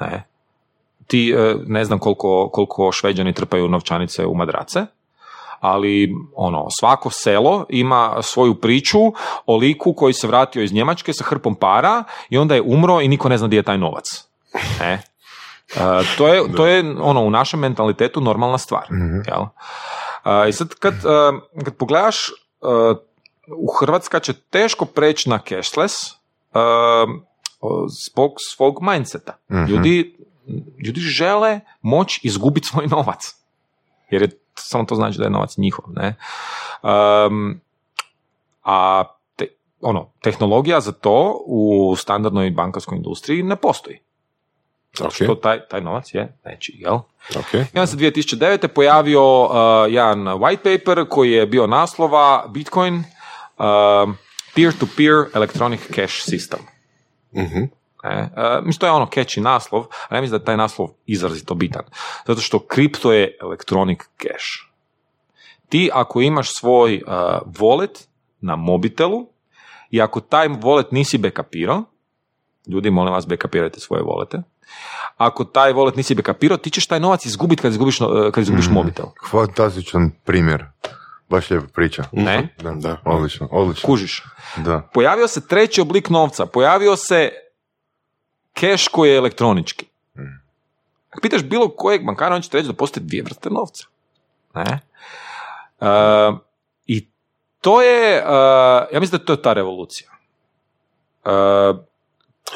Ne? 0.00 0.29
Ti, 1.10 1.34
e, 1.36 1.54
ne 1.66 1.84
znam 1.84 1.98
koliko, 1.98 2.48
koliko 2.52 2.92
šveđani 2.92 3.32
trpaju 3.32 3.68
novčanice 3.68 4.26
u 4.26 4.34
madrace, 4.34 4.86
ali 5.60 6.14
ono, 6.34 6.66
svako 6.80 7.10
selo 7.10 7.66
ima 7.68 8.16
svoju 8.22 8.54
priču 8.54 8.98
o 9.46 9.56
liku 9.56 9.94
koji 9.94 10.12
se 10.12 10.26
vratio 10.26 10.62
iz 10.62 10.72
Njemačke 10.72 11.12
sa 11.12 11.24
hrpom 11.24 11.54
para 11.54 12.04
i 12.28 12.38
onda 12.38 12.54
je 12.54 12.62
umro 12.62 13.00
i 13.00 13.08
niko 13.08 13.28
ne 13.28 13.38
zna 13.38 13.46
gdje 13.46 13.56
je 13.56 13.62
taj 13.62 13.78
novac. 13.78 14.28
Ne? 14.80 15.02
Uh, 15.74 16.16
to, 16.18 16.28
je, 16.28 16.52
to 16.56 16.66
je 16.66 16.94
ono 17.00 17.22
u 17.22 17.30
našem 17.30 17.60
mentalitetu 17.60 18.20
normalna 18.20 18.58
stvar. 18.58 18.86
Jel? 19.26 19.42
Uh, 19.42 20.48
I 20.48 20.52
sad 20.52 20.74
kad, 20.74 20.94
uh, 20.94 21.62
kad 21.64 21.74
pogledaš, 21.76 22.30
u 23.56 23.72
Hrvatska 23.80 24.20
će 24.20 24.32
teško 24.32 24.84
preći 24.84 25.30
na 25.30 25.38
cashless 25.48 25.94
zbog 28.06 28.32
svog 28.38 28.78
mindseta. 28.82 29.36
Ljudi, 29.68 30.16
ljudi 30.84 31.00
žele 31.00 31.60
moći 31.82 32.20
izgubiti 32.22 32.66
svoj 32.66 32.86
novac. 32.86 33.34
Jer 34.10 34.22
je, 34.22 34.28
samo 34.54 34.84
to 34.84 34.94
znači 34.94 35.18
da 35.18 35.24
je 35.24 35.30
novac 35.30 35.56
njihov. 35.56 35.84
Ne? 35.88 36.14
Um, 36.82 37.60
a 38.64 39.04
te, 39.36 39.46
ono, 39.80 40.10
tehnologija 40.22 40.80
za 40.80 40.92
to 40.92 41.42
u 41.46 41.94
standardnoj 41.96 42.50
bankarskoj 42.50 42.96
industriji 42.96 43.42
ne 43.42 43.56
postoji. 43.56 43.98
Zato 44.98 45.10
što 45.10 45.34
taj, 45.34 45.68
taj 45.68 45.80
novac 45.80 46.14
je 46.14 46.36
nečiji, 46.44 46.76
jel? 46.78 46.94
Ok. 47.36 47.54
I 47.54 47.78
onda 47.78 47.86
se 47.86 47.96
2009. 47.96 48.66
pojavio 48.68 49.44
uh, 49.44 49.50
jedan 49.88 50.18
white 50.18 50.78
paper 50.78 51.08
koji 51.08 51.30
je 51.32 51.46
bio 51.46 51.66
naslova 51.66 52.46
Bitcoin 52.48 52.94
uh, 52.96 54.14
peer-to-peer 54.54 55.24
electronic 55.34 55.80
cash 55.80 56.28
system. 56.28 56.58
Mhm. 58.04 58.12
E, 58.12 58.22
uh, 58.22 58.64
mislim, 58.66 58.80
to 58.80 58.86
je 58.86 58.92
ono 58.92 59.06
catchy 59.06 59.40
naslov, 59.40 59.86
ali 60.08 60.18
ja 60.18 60.20
mislim 60.20 60.38
da 60.38 60.42
je 60.42 60.44
taj 60.44 60.56
naslov 60.56 60.88
izrazito 61.06 61.54
bitan. 61.54 61.82
Zato 62.26 62.40
što 62.40 62.58
kripto 62.58 63.12
je 63.12 63.36
electronic 63.42 63.98
cash. 64.22 64.46
Ti 65.68 65.90
ako 65.94 66.20
imaš 66.20 66.48
svoj 66.58 67.02
uh, 67.06 67.12
wallet 67.46 68.06
na 68.40 68.56
mobitelu 68.56 69.26
i 69.90 70.00
ako 70.02 70.20
taj 70.20 70.48
wallet 70.48 70.86
nisi 70.90 71.18
backupirao, 71.18 71.82
ljudi 72.66 72.90
molim 72.90 73.12
vas 73.12 73.26
backupirajte 73.26 73.80
svoje 73.80 74.02
wallete, 74.02 74.42
ako 75.16 75.44
taj 75.44 75.72
wallet 75.72 75.96
nisi 75.96 76.14
backupirao, 76.14 76.56
ti 76.58 76.70
ćeš 76.70 76.86
taj 76.86 77.00
novac 77.00 77.26
izgubiti 77.26 77.62
kad 77.62 77.70
izgubiš, 77.72 78.00
no- 78.00 78.30
kad 78.32 78.42
izgubiš 78.42 78.68
mobitel. 78.68 79.06
Fantastičan 79.30 80.10
primjer. 80.24 80.64
Baš 81.28 81.50
lijepa 81.50 81.66
priča. 81.74 82.04
Ne? 82.12 82.54
Da, 82.62 82.70
Da. 82.70 82.96
Odlično, 83.04 83.48
odlično. 83.52 83.86
Kužiš. 83.86 84.22
Da. 84.56 84.80
Pojavio 84.94 85.28
se 85.28 85.46
treći 85.46 85.80
oblik 85.80 86.08
novca, 86.10 86.46
pojavio 86.46 86.96
se 86.96 87.30
keš 88.54 88.88
koji 88.88 89.10
je 89.10 89.16
elektronički. 89.16 89.86
Ako 91.10 91.20
pitaš 91.20 91.42
bilo 91.42 91.68
kojeg 91.68 92.04
bankara, 92.06 92.34
on 92.34 92.42
će 92.42 92.50
ti 92.50 92.56
reći 92.56 92.68
da 92.68 92.74
postoje 92.74 93.04
dvije 93.04 93.22
vrste 93.22 93.50
novca. 93.50 93.86
Ne? 94.54 94.80
E, 95.80 96.32
I 96.86 97.08
to 97.60 97.82
je, 97.82 98.16
e, 98.16 98.22
ja 98.92 99.00
mislim 99.00 99.18
da 99.18 99.24
to 99.24 99.32
je 99.32 99.42
ta 99.42 99.52
revolucija. 99.52 100.10
E, 101.24 101.30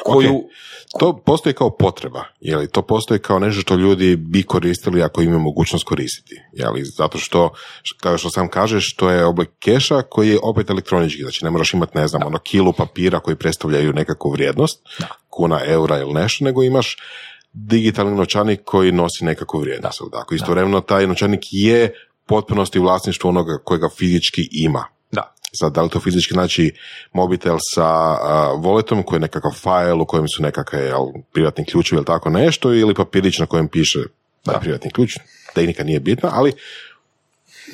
koju, 0.05 0.43
To 0.99 1.21
postoji 1.25 1.53
kao 1.53 1.69
potreba, 1.77 2.23
je 2.39 2.57
li? 2.57 2.67
To 2.67 2.81
postoji 2.81 3.19
kao 3.19 3.39
nešto 3.39 3.61
što 3.61 3.75
ljudi 3.75 4.15
bi 4.15 4.43
koristili 4.43 5.03
ako 5.03 5.21
imaju 5.21 5.39
mogućnost 5.39 5.85
koristiti, 5.85 6.41
je 6.53 6.69
li? 6.69 6.85
Zato 6.85 7.17
što, 7.17 7.49
kao 8.01 8.17
što 8.17 8.29
sam 8.29 8.47
kažeš, 8.47 8.95
to 8.95 9.09
je 9.09 9.25
oblik 9.25 9.49
keša 9.59 10.01
koji 10.01 10.29
je 10.29 10.39
opet 10.43 10.69
elektronički, 10.69 11.21
znači 11.21 11.45
ne 11.45 11.51
moraš 11.51 11.73
imati, 11.73 11.97
ne 11.97 12.07
znam, 12.07 12.21
ono 12.25 12.37
kilu 12.37 12.73
papira 12.73 13.19
koji 13.19 13.35
predstavljaju 13.35 13.93
nekakvu 13.93 14.31
vrijednost, 14.31 14.79
kuna, 15.29 15.61
eura 15.65 15.99
ili 15.99 16.13
nešto, 16.13 16.45
nego 16.45 16.63
imaš 16.63 16.97
digitalni 17.53 18.15
novčanik 18.15 18.61
koji 18.63 18.91
nosi 18.91 19.25
nekakvu 19.25 19.59
vrijednost, 19.59 20.01
jel 20.01 20.09
tako? 20.11 20.35
Istovremeno 20.35 20.81
taj 20.81 21.07
novčanik 21.07 21.41
je 21.51 21.93
potpunosti 22.25 22.79
u 22.79 22.83
vlasništvu 22.83 23.29
onoga 23.29 23.57
kojega 23.63 23.89
fizički 23.97 24.49
ima. 24.51 24.94
Da. 25.61 25.65
Sad, 25.65 25.73
da 25.73 25.81
li 25.81 25.89
to 25.89 25.99
fizički 25.99 26.33
znači 26.33 26.71
mobitel 27.13 27.57
sa 27.73 28.11
uh, 28.11 28.63
voletom 28.63 29.03
koji 29.03 29.17
je 29.17 29.21
nekakav 29.21 29.51
file 29.51 29.93
u 29.93 30.05
kojem 30.05 30.27
su 30.27 30.43
nekakve 30.43 30.79
jel, 30.79 31.05
privatni 31.33 31.65
ključevi 31.65 31.97
ili 31.97 32.05
tako 32.05 32.29
nešto 32.29 32.73
ili 32.73 32.93
papirić 32.93 33.39
na 33.39 33.45
kojem 33.45 33.67
piše 33.67 33.99
da. 34.45 34.59
privatni 34.59 34.91
ključ. 34.91 35.17
Tehnika 35.53 35.83
nije 35.83 35.99
bitna, 35.99 36.29
ali 36.33 36.53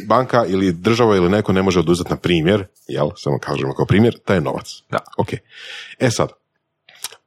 banka 0.08 0.46
ili 0.46 0.72
država 0.72 1.16
ili 1.16 1.30
neko 1.30 1.54
ne 1.54 1.62
može 1.62 1.80
oduzeti 1.80 2.10
na 2.10 2.16
primjer, 2.16 2.66
jel, 2.88 3.10
samo 3.18 3.40
kažemo 3.40 3.74
kao 3.74 3.86
primjer, 3.86 4.18
taj 4.26 4.42
novac. 4.42 4.68
Da. 4.90 5.00
Ok. 5.18 5.30
E 6.00 6.10
sad, 6.12 6.30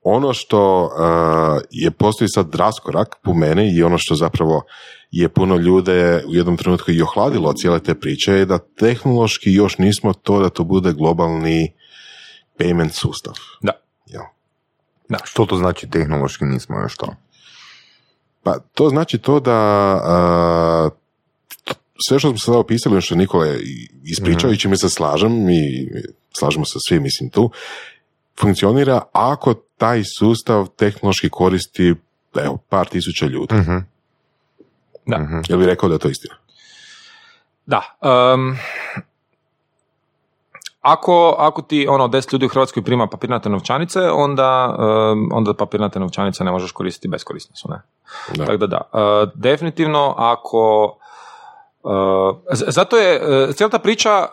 ono 0.03 0.33
što 0.33 0.85
uh, 0.85 1.63
je 1.71 1.91
postoji 1.91 2.29
sad 2.29 2.55
raskorak 2.55 3.17
po 3.23 3.35
meni 3.35 3.77
i 3.77 3.83
ono 3.83 3.99
što 3.99 4.15
zapravo 4.15 4.63
je 5.17 5.29
puno 5.29 5.57
ljude 5.57 6.25
u 6.29 6.35
jednom 6.35 6.57
trenutku 6.57 6.91
i 6.91 7.03
ohladilo 7.03 7.49
od 7.51 7.57
cijele 7.57 7.81
te 7.81 7.95
priče 7.95 8.33
je 8.33 8.45
da 8.47 8.59
tehnološki 8.59 9.53
još 9.53 9.79
nismo 9.79 10.13
to 10.13 10.41
da 10.41 10.49
to 10.51 10.65
bude 10.65 10.93
globalni 10.93 11.73
payment 12.59 12.91
sustav. 12.93 13.35
Da. 13.63 13.73
Jel? 14.07 14.23
Što 15.25 15.47
to 15.47 15.57
znači 15.57 15.91
tehnološki 15.91 16.45
nismo 16.45 16.81
još 16.81 16.97
to? 16.97 17.15
Pa 18.43 18.59
to 18.75 18.89
znači 18.89 19.19
to 19.19 19.41
da 19.41 19.53
a, 20.05 20.89
t- 21.65 21.75
sve 22.09 22.19
što 22.19 22.29
smo 22.29 22.39
sada 22.39 22.59
opisali, 22.59 22.93
ono 22.95 23.01
što 23.01 23.15
Nikola 23.15 23.47
je 23.47 23.61
i- 23.63 23.89
ispričao 24.05 24.53
i 24.53 24.59
čime 24.59 24.77
se 24.77 24.89
slažem 24.89 25.51
i 25.51 25.89
slažemo 26.39 26.65
se 26.65 26.79
svi, 26.89 27.01
mislim 27.01 27.31
tu, 27.31 27.51
funkcionira 28.41 29.01
ako 29.13 29.55
taj 29.55 30.03
sustav 30.19 30.67
tehnološki 30.77 31.29
koristi 31.29 31.95
evo, 32.43 32.59
par 32.69 32.87
tisuća 32.89 33.27
ljudi. 33.27 33.55
Mhm. 33.55 33.77
Da. 35.07 35.17
Jel 35.49 35.59
bi 35.59 35.67
rekao 35.67 35.89
da 35.89 35.95
je 35.95 35.99
to 35.99 36.09
istina? 36.09 36.35
Da. 37.67 37.83
em, 38.03 38.59
ako, 40.81 41.35
ako 41.39 41.63
ti 41.63 41.87
ono 41.89 42.09
10 42.09 42.33
ljudi 42.33 42.47
u 42.47 42.49
Hrvatskoj 42.49 42.83
prima 42.83 43.07
papirnate 43.07 43.49
novčanice, 43.49 44.01
onda, 44.01 44.77
em, 45.13 45.29
onda 45.33 45.55
papirnate 45.55 46.01
novčanice 46.01 46.45
ne 46.45 46.51
možeš 46.51 46.73
koristiti 46.73 47.09
beskorisne 47.09 47.57
su, 47.57 47.69
ne? 47.71 47.83
Da. 48.35 48.45
Tako 48.45 48.57
da 48.57 48.67
da. 48.67 48.81
E, 48.93 49.27
definitivno 49.35 50.15
ako... 50.17 50.97
z- 52.53 52.65
zato 52.69 52.97
je 52.97 53.15
e, 53.15 53.53
cijela 53.53 53.71
ta 53.71 53.79
priča 53.79 54.27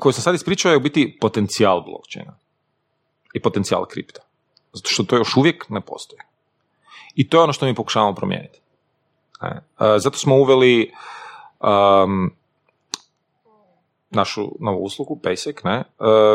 koju 0.00 0.12
sam 0.12 0.22
sad 0.22 0.34
ispričao 0.34 0.70
je 0.70 0.76
u 0.76 0.80
biti 0.80 1.18
potencijal 1.20 1.80
blockchaina 1.80 2.32
i 3.34 3.42
potencijal 3.42 3.86
kripta. 3.86 4.20
Zato 4.72 4.88
što 4.90 5.02
to 5.02 5.16
još 5.16 5.36
uvijek 5.36 5.68
ne 5.68 5.80
postoji. 5.80 6.20
I 7.14 7.28
to 7.28 7.36
je 7.36 7.42
ono 7.42 7.52
što 7.52 7.66
mi 7.66 7.74
pokušavamo 7.74 8.14
promijeniti. 8.14 8.60
E, 9.46 9.98
zato 9.98 10.18
smo 10.18 10.36
uveli 10.36 10.92
um, 11.60 12.30
našu 14.10 14.48
novu 14.60 14.84
uslugu, 14.84 15.20
Basic, 15.22 15.62
ne, 15.64 15.74
e, 15.74 15.84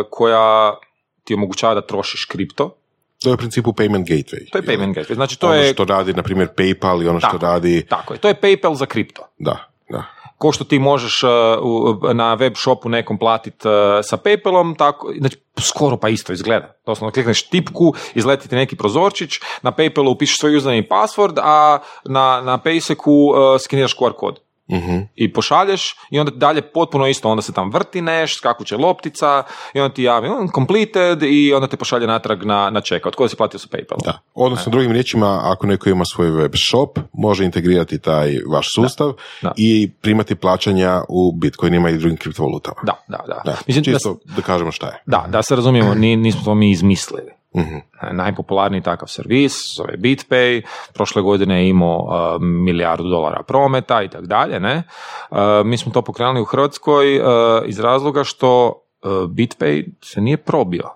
koja 0.09 0.75
ti 1.23 1.33
omogućava 1.33 1.73
da 1.73 1.81
trošiš 1.81 2.25
kripto. 2.25 2.75
To 3.23 3.29
je 3.29 3.33
u 3.33 3.37
principu 3.37 3.71
payment 3.71 4.05
gateway. 4.07 4.51
To 4.51 4.57
je 4.57 4.63
payment 4.63 4.95
gateway. 4.95 5.15
Znači 5.15 5.39
to 5.39 5.47
ono 5.47 5.55
je... 5.55 5.73
što 5.73 5.85
radi, 5.85 6.13
na 6.13 6.23
primjer, 6.23 6.47
PayPal 6.57 7.03
i 7.03 7.07
ono 7.07 7.19
što 7.19 7.27
Tako. 7.27 7.45
radi... 7.45 7.85
Tako 7.89 8.13
je, 8.13 8.19
to 8.19 8.27
je 8.27 8.41
PayPal 8.41 8.75
za 8.75 8.85
kripto. 8.85 9.21
Da, 9.37 9.69
da. 9.89 10.03
Ko 10.37 10.51
što 10.51 10.63
ti 10.63 10.79
možeš 10.79 11.23
u- 11.61 12.13
na 12.13 12.33
web 12.33 12.53
shopu 12.55 12.89
nekom 12.89 13.17
platiti 13.17 13.57
sa 14.03 14.17
PayPalom, 14.17 14.75
tako, 14.77 15.13
znači 15.19 15.37
skoro 15.59 15.97
pa 15.97 16.09
isto 16.09 16.33
izgleda. 16.33 16.73
Doslovno 16.85 17.11
klikneš 17.13 17.49
tipku, 17.49 17.93
izleti 18.15 18.49
ti 18.49 18.55
neki 18.55 18.75
prozorčić, 18.75 19.39
na 19.61 19.71
PayPalu 19.71 20.11
upišeš 20.11 20.39
svoj 20.39 20.55
username 20.55 20.77
i 20.77 20.89
password, 20.89 21.39
a 21.43 21.79
na, 22.05 22.41
na 22.41 22.57
Payseku 22.57 23.11
uh, 23.11 23.35
skeniraš 23.61 23.97
QR 23.97 24.13
kod. 24.13 24.39
Mhm. 24.71 24.97
I 25.15 25.33
pošalješ 25.33 25.95
i 26.09 26.19
onda 26.19 26.31
dalje 26.31 26.61
potpuno 26.63 27.07
isto, 27.07 27.29
onda 27.29 27.41
se 27.41 27.53
tam 27.53 27.69
vrti 27.69 28.01
neš, 28.01 28.37
skakuće 28.37 28.77
loptica 28.77 29.43
i 29.73 29.79
onda 29.79 29.93
ti 29.93 30.03
javi 30.03 30.29
"Mm, 30.29 30.47
completed 30.55 31.23
i 31.23 31.53
onda 31.53 31.67
te 31.67 31.77
pošalje 31.77 32.07
natrag 32.07 32.43
na, 32.43 32.69
na 32.69 32.81
checkout. 32.81 33.15
Ko 33.15 33.27
si 33.27 33.35
platio 33.35 33.59
sa 33.59 33.67
PayPalom? 33.67 34.01
Da. 34.05 34.19
Odnosno, 34.33 34.71
drugim 34.71 34.91
riječima, 34.91 35.39
ako 35.43 35.67
neko 35.67 35.89
ima 35.89 36.03
svoj 36.05 36.31
web 36.31 36.51
shop, 36.69 36.99
može 37.13 37.45
integrirati 37.45 37.99
taj 37.99 38.37
vaš 38.47 38.67
sustav 38.75 39.13
da. 39.41 39.51
i 39.57 39.91
primati 40.01 40.35
plaćanja 40.35 41.01
u 41.09 41.31
Bitcoinima 41.31 41.89
i 41.89 41.97
drugim 41.97 42.17
kriptovalutama. 42.17 42.77
Da, 42.83 42.93
da, 43.07 43.23
da. 43.27 43.41
Da, 43.45 43.57
Mislim, 43.67 43.83
da, 43.83 43.91
čisto 43.91 44.17
da, 44.35 44.41
kažemo 44.41 44.71
šta 44.71 44.87
je. 44.87 45.01
da, 45.05 45.25
da 45.29 45.41
se 45.43 45.55
razumijemo, 45.55 45.93
ni, 45.93 46.15
nismo 46.15 46.41
to 46.45 46.55
mi 46.55 46.71
izmislili. 46.71 47.31
Mhm. 47.55 47.77
Najpopularniji 48.11 48.81
takav 48.81 49.07
servis 49.07 49.75
zove 49.75 49.93
BitPay, 49.97 50.61
prošle 50.93 51.21
godine 51.21 51.61
je 51.61 51.69
imao 51.69 51.97
uh, 51.97 52.41
milijardu 52.41 53.09
dolara 53.09 53.43
prometa 53.43 54.03
i 54.03 54.09
tako 54.09 54.25
dalje, 54.25 54.59
ne? 54.59 54.83
Uh, 55.29 55.37
mi 55.65 55.77
smo 55.77 55.91
to 55.91 56.01
pokrenuli 56.01 56.41
u 56.41 56.45
Hrvatskoj 56.45 57.19
uh, 57.19 57.25
iz 57.65 57.79
razloga 57.79 58.23
što 58.23 58.67
uh, 58.67 59.11
BitPay 59.11 59.85
se 60.01 60.21
nije 60.21 60.37
probio 60.37 60.89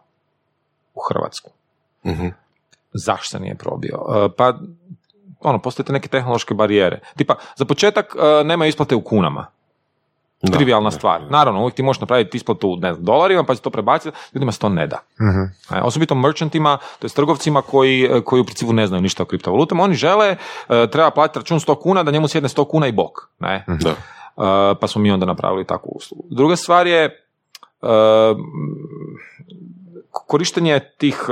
u 0.94 1.00
Hrvatsku. 1.10 1.52
Mhm. 2.06 2.28
Zašto 2.94 3.30
se 3.30 3.40
nije 3.40 3.56
probio? 3.56 3.98
Uh, 3.98 4.32
pa, 4.38 4.54
ono, 5.40 5.60
postoje 5.60 5.86
te 5.86 5.94
neke 5.94 6.08
tehnološke 6.08 6.54
barijere. 6.54 7.00
Tipa, 7.18 7.36
za 7.56 7.66
početak 7.66 8.16
uh, 8.16 8.48
nema 8.48 8.66
isplate 8.66 8.96
u 8.96 9.02
kunama. 9.02 9.48
Da. 10.42 10.58
Trivialna 10.58 10.92
stvar. 10.92 11.22
Naravno, 11.30 11.62
uvijek 11.62 11.76
ti 11.76 11.84
možeš 11.84 12.02
napraviti 12.02 12.38
isplatu 12.38 12.70
u 12.70 12.76
ne 12.76 12.94
znam, 12.94 13.06
dolarima, 13.06 13.44
pa 13.44 13.56
se 13.56 13.62
to 13.62 13.70
prebaciti, 13.70 14.18
ljudima 14.34 14.52
se 14.52 14.60
to 14.60 14.70
ne 14.70 14.88
da. 14.88 15.00
Mhm. 15.22 15.78
E, 15.78 15.82
Osobito 15.82 16.16
merchantima, 16.16 16.78
to 17.00 17.08
je 17.08 17.12
trgovcima 17.12 17.62
koji, 17.62 18.04
e, 18.04 18.22
koji 18.22 18.42
u 18.42 18.46
principu 18.46 18.74
ne 18.74 18.88
znaju 18.88 19.02
ništa 19.02 19.24
o 19.24 19.26
kriptovalutama. 19.26 19.84
Oni 19.84 19.96
žele, 19.96 20.36
e, 20.70 20.88
treba 20.88 21.12
platiti 21.12 21.40
račun 21.40 21.60
100 21.60 21.76
kuna, 21.82 22.04
da 22.04 22.12
njemu 22.12 22.28
sjedne 22.28 22.50
100 22.50 22.68
kuna 22.68 22.88
i 22.88 22.92
bok. 22.92 23.30
Ne? 23.40 23.66
Da. 23.68 23.90
E, 23.90 23.96
pa 24.80 24.88
smo 24.88 25.02
mi 25.02 25.12
onda 25.12 25.26
napravili 25.26 25.66
takvu 25.66 25.92
uslugu. 25.96 26.24
Druga 26.30 26.56
stvar 26.56 26.88
je 26.88 27.28
korištenje 30.12 30.80
tih, 30.98 31.26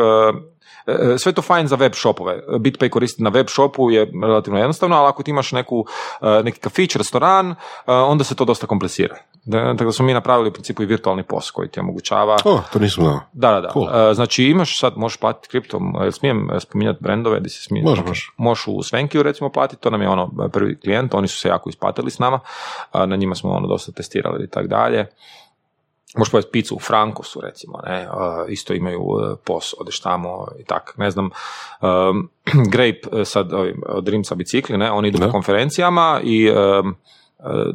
sve 1.17 1.31
to 1.31 1.41
fajn 1.41 1.67
za 1.67 1.75
web 1.75 1.93
shopove. 1.95 2.43
BitPay 2.47 2.89
koristiti 2.89 3.23
na 3.23 3.29
web 3.29 3.47
shopu 3.49 3.91
je 3.91 4.11
relativno 4.23 4.59
jednostavno, 4.59 4.95
ali 4.95 5.07
ako 5.07 5.23
ti 5.23 5.31
imaš 5.31 5.51
neku, 5.51 5.85
e, 6.21 6.43
neki 6.43 6.59
kafić, 6.59 6.95
restoran, 6.95 7.51
e, 7.51 7.55
onda 7.93 8.23
se 8.23 8.35
to 8.35 8.45
dosta 8.45 8.67
komplicira. 8.67 9.15
Tako 9.51 9.83
da 9.83 9.91
smo 9.91 10.05
mi 10.05 10.13
napravili 10.13 10.49
u 10.49 10.53
principu 10.53 10.83
i 10.83 10.85
virtualni 10.85 11.23
POS 11.23 11.51
koji 11.51 11.69
ti 11.69 11.79
omogućava... 11.79 12.37
O, 12.45 12.61
to 12.73 12.79
nisam 12.79 13.03
znao. 13.03 13.19
Da, 13.33 13.51
da, 13.51 13.61
da. 13.61 13.69
Cool. 13.73 14.09
E, 14.11 14.13
Znači 14.13 14.43
imaš 14.43 14.79
sad, 14.79 14.93
možeš 14.97 15.17
platiti 15.17 15.47
kriptom, 15.49 15.95
jel 16.01 16.11
smijem 16.11 16.49
e, 16.51 16.59
spominjati 16.59 16.99
brendove 17.01 17.39
gdje 17.39 17.49
se 17.49 17.63
smije? 17.63 17.83
Može, 17.83 18.01
Ok. 18.01 18.07
može. 18.07 18.27
Možeš 18.37 18.67
u 18.67 18.83
Svenkiju 18.83 19.23
recimo 19.23 19.49
platiti, 19.49 19.81
to 19.81 19.89
nam 19.89 20.01
je 20.01 20.09
ono 20.09 20.49
prvi 20.53 20.79
klijent, 20.79 21.13
oni 21.13 21.27
su 21.27 21.39
se 21.39 21.47
jako 21.47 21.69
isplatili 21.69 22.11
s 22.11 22.19
nama, 22.19 22.39
na 22.93 23.15
njima 23.15 23.35
smo 23.35 23.51
ono 23.51 23.67
dosta 23.67 23.91
testirali 23.91 24.43
i 24.43 24.47
tako 24.47 24.67
dalje. 24.67 25.07
Možeš 26.17 26.31
pojesti 26.31 26.51
picu 26.51 26.75
u 26.75 26.79
Frankosu, 26.79 27.41
recimo, 27.41 27.79
ne, 27.85 28.07
a, 28.11 28.45
isto 28.49 28.73
imaju 28.73 29.01
e, 29.01 29.35
POS, 29.43 29.73
odeš 29.79 29.99
tamo 29.99 30.47
i 30.59 30.65
tak, 30.65 30.93
ne 30.97 31.11
znam, 31.11 31.29
um, 31.81 32.29
Grape, 32.73 33.21
e, 33.21 33.25
sad 33.25 33.53
ovi, 33.53 33.75
od 33.87 34.07
Rimca 34.07 34.35
bicikli, 34.35 34.77
ne, 34.77 34.91
oni 34.91 35.07
idu 35.07 35.17
Da. 35.17 35.25
po 35.25 35.31
konferencijama 35.31 36.19
i 36.23 36.49
um, 36.51 36.95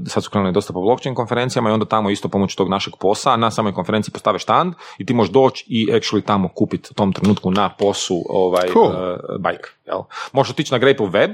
sad 0.07 0.25
su 0.25 0.31
krenuli 0.31 0.53
dosta 0.53 0.73
po 0.73 0.81
blockchain 0.81 1.15
konferencijama 1.15 1.71
i 1.71 1.73
onda 1.73 1.87
tamo 1.87 2.11
isto 2.11 2.29
pomoću 2.29 2.57
tog 2.57 2.69
našeg 2.69 2.95
posa 3.01 3.37
na 3.37 3.51
samoj 3.51 3.73
konferenciji 3.75 4.13
postave 4.13 4.39
štand 4.39 4.75
i 4.99 5.07
ti 5.07 5.15
možeš 5.15 5.33
doći 5.33 5.65
i 5.69 5.87
actually 5.93 6.25
tamo 6.25 6.49
kupiti 6.49 6.89
u 6.91 6.95
tom 6.95 7.13
trenutku 7.13 7.51
na 7.51 7.69
posu 7.79 8.23
ovaj 8.29 8.69
Cool. 8.73 8.87
e, 8.93 9.17
bike. 9.39 9.69
Jel? 9.87 10.01
Možeš 10.33 10.51
otići 10.51 10.73
na 10.73 10.79
Grape 10.79 11.05
web 11.13 11.31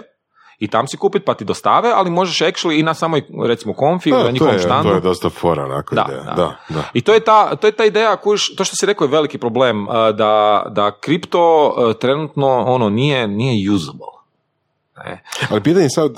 i 0.61 0.69
tam 0.69 0.87
si 0.87 0.97
kupiti 0.97 1.25
pa 1.25 1.35
ti 1.35 1.45
dostave, 1.45 1.91
ali 1.95 2.11
možeš 2.11 2.39
actually 2.39 2.81
i 2.81 2.83
na 2.83 2.95
samoj 2.95 3.23
recimo 3.47 3.75
konfi, 3.75 4.11
Da, 4.11 4.17
na 4.17 4.25
to, 4.25 4.31
njihovom 4.31 4.55
je, 4.55 4.61
štandu. 4.61 4.89
to 4.89 4.95
je 4.95 5.01
dosta 5.01 5.31
fora, 5.31 5.65
onako 5.65 5.95
Da, 5.95 6.05
ideja. 6.09 6.23
da. 6.23 6.35
Da, 6.35 6.57
da. 6.69 6.83
I 6.95 7.01
to 7.01 7.15
je 7.15 7.21
ta, 7.21 7.57
to 7.57 7.67
je 7.67 7.73
ta 7.73 7.85
ideja, 7.85 8.17
kuš, 8.17 8.57
to 8.57 8.65
što 8.65 8.77
si 8.77 8.87
rekao 8.87 9.05
je 9.05 9.09
veliki 9.11 9.39
problem, 9.39 9.87
a, 9.89 10.13
da, 10.13 10.67
da 10.71 10.91
kripto 10.91 11.41
a, 11.77 11.93
trenutno 11.93 12.47
ono 12.67 12.89
nije, 12.89 13.29
nije 13.29 13.71
usable. 13.71 14.07
Ne. 15.05 15.23
Ali 15.51 15.61
pitanje 15.63 15.85
je 15.85 15.91
sad, 15.91 16.13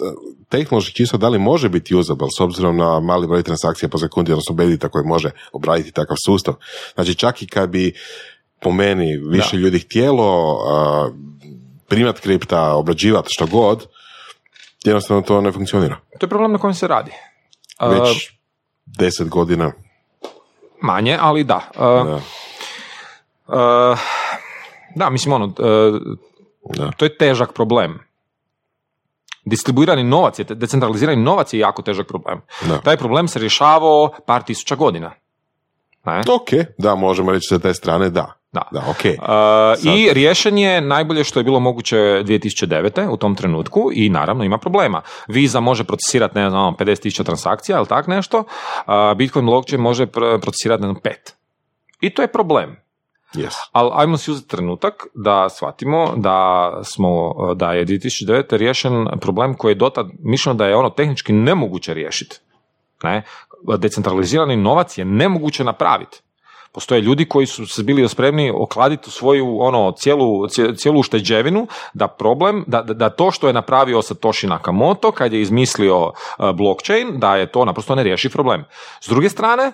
tehnološki 0.49 0.95
čisto, 0.95 1.16
da 1.16 1.28
li 1.28 1.38
može 1.38 1.68
biti 1.68 1.95
usable 1.95 2.28
s 2.38 2.40
obzirom 2.40 2.76
na 2.76 3.01
mali 3.01 3.26
broj 3.26 3.43
transakcija 3.43 3.88
po 3.88 3.99
sekundi, 3.99 4.32
odnosno 4.32 4.55
bedita 4.55 4.88
koji 4.88 5.05
može 5.07 5.30
obraditi 5.53 5.93
takav 5.93 6.16
sustav. 6.26 6.55
Znači 6.95 7.14
čak 7.14 7.43
i 7.43 7.47
kad 7.47 7.70
bi 7.70 7.93
po 8.61 8.72
meni 8.72 9.16
više 9.16 9.57
ljudi 9.57 9.78
htjelo 9.78 10.59
a, 10.66 11.09
primat 11.88 12.20
kripta, 12.20 12.74
obrađivati 12.74 13.28
što 13.30 13.47
god, 13.47 13.86
jednostavno 14.84 15.22
to 15.22 15.40
ne 15.40 15.52
funkcionira. 15.52 15.96
To 16.18 16.26
je 16.26 16.30
problem 16.30 16.52
na 16.52 16.58
kojem 16.58 16.74
se 16.74 16.88
radi. 16.88 17.10
Već 17.80 18.32
deset 18.86 19.28
godina. 19.28 19.72
manje, 20.82 21.18
ali 21.20 21.44
da. 21.44 21.60
A, 21.78 22.18
Da, 23.48 23.96
da, 24.94 25.10
mislim 25.10 25.32
ono, 25.32 25.52
a, 25.58 25.98
da. 26.76 26.90
to 26.96 27.04
je 27.04 27.16
težak 27.16 27.52
problem. 27.52 27.98
Distribuirani 29.44 30.04
novac 30.04 30.38
je, 30.38 30.44
decentralizirani 30.44 31.22
novac 31.22 31.52
je 31.52 31.58
jako 31.58 31.82
težak 31.82 32.06
problem. 32.06 32.40
Da. 32.68 32.78
Taj 32.78 32.96
problem 32.96 33.28
se 33.28 33.38
rješavao 33.38 34.12
par 34.26 34.42
tisuća 34.42 34.76
godina. 34.76 35.12
Ne? 36.04 36.22
Ok, 36.34 36.48
da, 36.78 36.94
možemo 36.94 37.32
reći 37.32 37.46
sa 37.48 37.58
te 37.58 37.74
strane, 37.74 38.10
da. 38.10 38.34
Da. 38.53 38.62
Da, 38.70 38.80
ok. 38.80 39.05
Uh, 39.05 39.94
I 39.94 40.12
riješen 40.12 40.59
je 40.59 40.80
najbolje 40.80 41.24
što 41.24 41.40
je 41.40 41.44
bilo 41.44 41.61
moguće 41.61 41.96
2009. 41.96 43.09
u 43.09 43.16
tom 43.16 43.34
trenutku 43.34 43.90
i 43.92 44.09
naravno 44.09 44.44
ima 44.44 44.59
problema. 44.59 45.03
Visa 45.28 45.61
može 45.61 45.84
procesirati, 45.84 46.38
ne 46.38 46.50
znam, 46.50 46.74
50.000 46.74 47.24
transakcija 47.24 47.78
ili 47.78 47.86
tak 47.86 48.07
nešto, 48.07 48.44
a 48.86 49.14
Bitcoin 49.14 49.46
blockchain 49.46 49.82
može 49.82 50.07
pr- 50.07 50.40
procesirati, 50.40 50.82
ne 50.82 50.88
znam, 50.88 51.03
pet. 51.03 51.34
I 52.00 52.11
to 52.11 52.22
je 52.22 52.28
problem. 52.28 52.76
Yes. 53.34 53.55
Ali 53.72 53.90
ajmo 53.94 54.16
si 54.16 54.30
uzeti 54.30 54.48
trenutak 54.48 55.07
da 55.14 55.48
shvatimo 55.48 56.12
da 56.16 56.70
smo, 56.84 57.34
da 57.55 57.72
je 57.72 57.86
2009. 57.86 58.57
riješen 58.57 59.07
problem 59.20 59.55
koji 59.55 59.70
je 59.70 59.76
dotad 59.76 60.07
mišljeno 60.18 60.55
da 60.55 60.66
je 60.66 60.76
ono 60.76 60.90
tehnički 60.90 61.32
nemoguće 61.32 61.94
riješiti. 61.94 62.36
Ne? 63.03 63.22
Decentralizirani 63.78 64.57
novac 64.57 64.98
je 64.98 65.05
nemoguće 65.05 65.64
napraviti. 65.64 66.20
Postoje 66.72 67.00
ljudi 67.00 67.24
koji 67.28 67.46
su 67.46 67.66
se 67.66 67.82
bili 67.82 68.08
spremni 68.08 68.52
okladiti 68.54 69.10
svoju 69.10 69.60
ono 69.60 69.92
cijelu, 69.92 70.46
cije- 70.46 70.76
cijelu 70.76 71.00
ušteđevinu 71.00 71.66
da 71.94 72.08
problem, 72.08 72.64
da, 72.66 72.82
da, 72.82 73.10
to 73.10 73.30
što 73.30 73.46
je 73.46 73.52
napravio 73.52 74.02
Satoshi 74.02 74.46
Nakamoto 74.46 75.12
kad 75.12 75.32
je 75.32 75.40
izmislio 75.40 76.06
uh, 76.06 76.12
blockchain, 76.54 77.18
da 77.18 77.36
je 77.36 77.52
to 77.52 77.64
naprosto 77.64 77.94
nerješiv 77.94 78.32
problem. 78.32 78.64
S 79.00 79.08
druge 79.08 79.28
strane, 79.28 79.72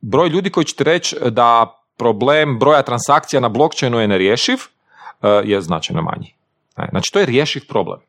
broj 0.00 0.28
ljudi 0.28 0.50
koji 0.50 0.64
će 0.64 0.74
ti 0.76 0.84
reći 0.84 1.16
da 1.30 1.80
problem 1.96 2.58
broja 2.58 2.82
transakcija 2.82 3.40
na 3.40 3.48
blockchainu 3.48 3.98
je 3.98 4.08
nerješiv 4.08 4.54
uh, 4.54 5.28
je 5.44 5.60
značajno 5.60 6.02
manji. 6.02 6.34
Ne, 6.76 6.88
Znači 6.90 7.12
to 7.12 7.18
je 7.18 7.26
rješiv 7.26 7.62
problem 7.68 8.00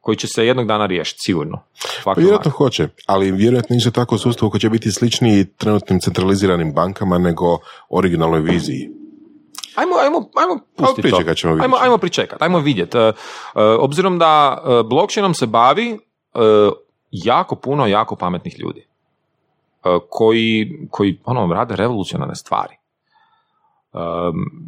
koji 0.00 0.16
će 0.16 0.26
se 0.26 0.46
jednog 0.46 0.66
dana 0.66 0.86
riješiti, 0.86 1.18
sigurno. 1.22 1.62
Pa 2.04 2.12
vjerojatno 2.12 2.50
hoće, 2.50 2.88
ali 3.06 3.32
vjerojatno 3.32 3.76
isto 3.76 3.90
tako 3.90 4.18
sustav 4.18 4.48
koji 4.48 4.60
će 4.60 4.70
biti 4.70 4.92
sličniji 4.92 5.44
trenutnim 5.44 6.00
centraliziranim 6.00 6.72
bankama 6.72 7.18
nego 7.18 7.58
originalnoj 7.88 8.40
viziji. 8.40 8.90
Ajmo, 9.74 9.94
ajmo, 10.02 10.28
ajmo 10.36 10.60
pustiti 10.76 11.02
pričekat 11.02 11.26
to. 11.26 11.34
ćemo, 11.34 11.54
vidjet 11.54 11.64
Ajmo, 11.64 11.76
ajmo 11.80 11.98
pričekat, 11.98 12.42
ajmo 12.42 12.58
vidjeti. 12.58 12.98
E, 12.98 13.00
e, 13.00 13.12
obzirom 13.54 14.18
da 14.18 14.62
e, 14.64 14.82
blockchainom 14.82 15.34
se 15.34 15.46
bavi 15.46 15.98
jako 17.10 17.56
puno 17.56 17.86
jako 17.86 18.16
pametnih 18.16 18.60
ljudi 18.60 18.86
koji, 20.08 20.78
koji 20.90 21.20
ono, 21.24 21.54
rade 21.54 21.76
revolucionarne 21.76 22.34
stvari. 22.34 22.74
Um, 23.92 24.00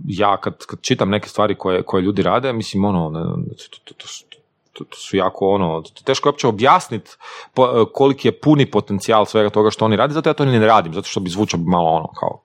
ja 0.06 0.36
kad, 0.36 0.66
kad 0.66 0.80
čitam 0.80 1.10
neke 1.10 1.28
stvari 1.28 1.54
koje, 1.54 1.82
koje 1.82 2.02
ljudi 2.02 2.22
rade, 2.22 2.52
mislim 2.52 2.84
ono, 2.84 3.10
ne, 3.10 3.22
to, 3.70 3.78
to, 3.84 3.94
to, 3.94 4.06
to, 4.72 4.84
to 4.84 4.96
su 4.96 5.16
jako 5.16 5.48
ono, 5.48 5.82
teško 6.04 6.28
je 6.28 6.30
uopće 6.30 6.48
objasniti 6.48 7.10
po- 7.54 7.86
koliki 7.94 8.28
je 8.28 8.40
puni 8.40 8.70
potencijal 8.70 9.26
svega 9.26 9.50
toga 9.50 9.70
što 9.70 9.84
oni 9.84 9.96
rade, 9.96 10.14
zato 10.14 10.30
ja 10.30 10.34
to 10.34 10.44
ne 10.44 10.66
radim, 10.66 10.94
zato 10.94 11.08
što 11.08 11.20
bi 11.20 11.30
zvučao 11.30 11.60
malo 11.60 11.90
ono 11.90 12.06
kao 12.06 12.42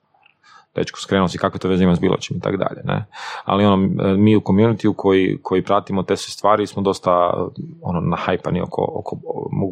dečko 0.78 1.00
skrenuo 1.00 1.28
si 1.28 1.38
kakve 1.38 1.60
to 1.60 1.68
veze 1.68 1.84
ima 1.84 1.96
s 1.96 2.00
bilo 2.00 2.16
čim 2.16 2.36
i 2.36 2.40
tako 2.40 2.56
dalje. 2.56 2.80
Ne? 2.84 3.06
Ali 3.44 3.64
ono, 3.64 3.76
mi 4.16 4.36
u 4.36 4.40
community 4.40 4.94
koji, 4.96 5.38
koji 5.42 5.64
pratimo 5.64 6.02
te 6.02 6.16
sve 6.16 6.30
stvari 6.30 6.66
smo 6.66 6.82
dosta 6.82 7.12
ono, 7.82 8.00
nahajpani 8.00 8.60
oko, 8.60 8.92
oko 8.94 9.16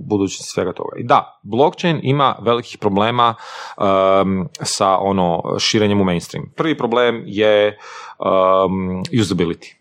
budućnosti 0.01 0.53
svega 0.53 0.73
toga. 0.73 0.97
I 0.99 1.05
da, 1.05 1.41
blockchain 1.43 2.01
ima 2.03 2.37
velikih 2.41 2.79
problema 2.79 3.35
um, 3.77 4.49
sa 4.63 4.99
ono 4.99 5.43
širenjem 5.59 6.01
u 6.01 6.05
mainstream. 6.05 6.53
Prvi 6.57 6.77
problem 6.77 7.23
je 7.27 7.79
um, 8.19 9.03
usability. 9.13 9.76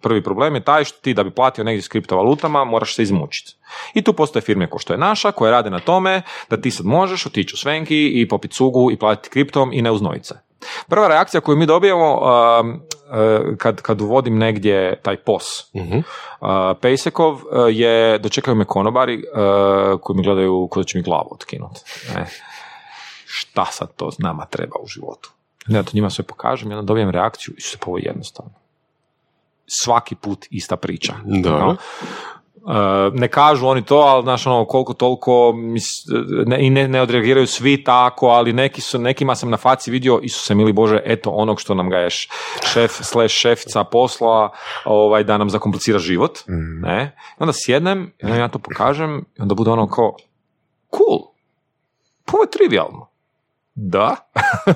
Prvi 0.00 0.22
problem 0.22 0.54
je 0.54 0.64
taj 0.64 0.84
što 0.84 1.00
ti 1.00 1.14
da 1.14 1.22
bi 1.22 1.30
platio 1.30 1.64
negdje 1.64 1.82
s 1.82 1.88
kriptovalutama 1.88 2.64
moraš 2.64 2.94
se 2.94 3.02
izmučiti. 3.02 3.56
I 3.94 4.02
tu 4.02 4.12
postoje 4.12 4.42
firme 4.42 4.70
kao 4.70 4.78
što 4.78 4.92
je 4.92 4.98
naša 4.98 5.32
koje 5.32 5.50
rade 5.50 5.70
na 5.70 5.80
tome 5.80 6.22
da 6.50 6.56
ti 6.60 6.70
sad 6.70 6.86
možeš 6.86 7.26
otići 7.26 7.54
u 7.54 7.56
Svenki 7.56 8.08
i 8.20 8.28
popiti 8.28 8.54
cugu 8.54 8.90
i 8.90 8.96
platiti 8.96 9.30
kriptom 9.30 9.72
i 9.72 9.82
ne 9.82 9.90
uznojiti 9.90 10.26
se. 10.26 10.38
Prva 10.88 11.08
reakcija 11.08 11.40
koju 11.40 11.56
mi 11.56 11.66
dobijemo 11.66 12.14
um, 12.14 12.70
uh, 12.70 13.56
kad, 13.58 13.82
kad 13.82 14.00
uvodim 14.00 14.38
negdje 14.38 15.00
taj 15.02 15.16
POS 15.16 15.74
Mhm. 15.74 15.98
uh, 15.98 16.48
Pejsekov 16.80 17.32
uh, 17.32 17.40
je 17.68 18.18
dočekaju 18.18 18.54
me 18.54 18.64
konobari 18.64 19.16
uh, 19.16 20.00
koji 20.00 20.16
mi 20.16 20.22
gledaju 20.22 20.68
koji 20.70 20.84
će 20.84 20.98
mi 20.98 21.04
glavu 21.04 21.28
otkinuti. 21.30 21.80
Ne. 22.14 22.26
Šta 23.26 23.64
sad 23.64 23.94
to 23.96 24.10
nama 24.18 24.46
treba 24.46 24.76
u 24.82 24.86
životu? 24.86 25.30
Ja 25.68 25.82
to 25.82 25.90
njima 25.94 26.10
sve 26.10 26.24
pokažem 26.24 26.70
i 26.70 26.74
onda 26.74 26.86
dobijem 26.86 27.10
reakciju 27.10 27.54
i 27.58 27.60
sve 27.60 27.78
pa 27.84 27.86
ovo 27.86 27.98
je 27.98 28.04
jednostavno. 28.04 28.52
Svaki 29.68 30.14
put 30.14 30.46
ista 30.50 30.76
priča. 30.76 31.14
Dobro. 31.24 31.66
No? 31.66 31.76
Uh, 32.62 32.74
ne 33.14 33.28
kažu 33.28 33.66
oni 33.66 33.84
to, 33.84 33.96
ali 33.96 34.22
znaš 34.22 34.46
ono 34.46 34.64
koliko 34.64 34.94
toliko 34.94 35.52
mis- 35.52 36.04
ne, 36.46 36.66
i 36.66 36.70
ne, 36.70 36.88
ne 36.88 37.00
odreagiraju 37.00 37.46
svi 37.46 37.84
tako, 37.84 38.26
ali 38.26 38.52
neki 38.52 38.80
su, 38.80 38.98
nekima 38.98 39.34
sam 39.34 39.50
na 39.50 39.56
faci 39.56 39.90
vidio, 39.90 40.20
Isuse 40.22 40.54
mili 40.54 40.72
Bože, 40.72 41.00
eto 41.04 41.30
onog 41.30 41.60
što 41.60 41.74
nam 41.74 41.90
ga 41.90 41.96
je 41.96 42.10
šef 42.72 42.92
slash 42.92 43.34
šefica 43.34 43.84
posla 43.84 44.50
ovaj, 44.84 45.24
da 45.24 45.38
nam 45.38 45.50
zakomplicira 45.50 45.98
život. 45.98 46.38
Ne? 46.82 47.16
I 47.30 47.42
onda 47.42 47.52
sjednem, 47.54 48.12
i 48.18 48.24
onda 48.24 48.36
ja 48.36 48.48
to 48.48 48.58
pokažem 48.58 49.24
i 49.38 49.42
onda 49.42 49.54
bude 49.54 49.70
ono 49.70 49.88
kao 49.88 50.16
cool, 50.96 51.18
ovo 52.32 52.42
je 52.42 52.50
trivialno. 52.50 53.08
Da, 53.80 54.16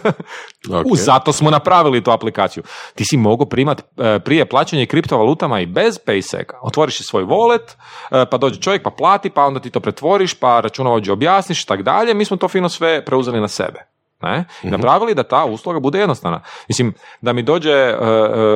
Ok. 0.80 0.86
u, 0.92 0.96
zato 0.96 1.32
smo 1.32 1.50
napravili 1.50 2.04
tu 2.04 2.10
aplikaciju. 2.10 2.62
Ti 2.94 3.04
si 3.10 3.16
mogao 3.16 3.46
primat 3.46 3.80
e, 3.80 4.18
prije 4.18 4.48
plaćanje 4.48 4.86
kriptovalutama 4.86 5.60
i 5.60 5.66
bez 5.66 5.98
Payseka. 6.06 6.54
Otvoriš 6.62 6.96
si 6.96 7.04
svoj 7.04 7.24
wallet, 7.24 7.76
e, 8.10 8.26
pa 8.30 8.38
dođe 8.38 8.60
čovjek 8.60 8.82
pa 8.82 8.90
plati, 8.90 9.30
pa 9.30 9.44
onda 9.44 9.60
ti 9.60 9.70
to 9.70 9.80
pretvoriš, 9.80 10.34
pa 10.34 10.60
računovođe 10.60 11.12
objasniš 11.12 11.62
i 11.62 11.66
tako 11.66 11.82
dalje. 11.82 12.14
Mi 12.14 12.24
smo 12.24 12.36
to 12.36 12.48
fino 12.48 12.68
sve 12.68 13.04
preuzeli 13.04 13.40
na 13.40 13.48
sebe. 13.48 13.80
Ne? 14.22 14.44
I 14.62 14.70
napravili 14.70 15.14
da 15.14 15.22
ta 15.22 15.44
usluga 15.44 15.80
bude 15.80 15.98
jednostavna. 15.98 16.40
Mislim, 16.68 16.94
da 17.20 17.32
mi 17.32 17.42
dođe 17.42 17.72
e, 17.72 17.96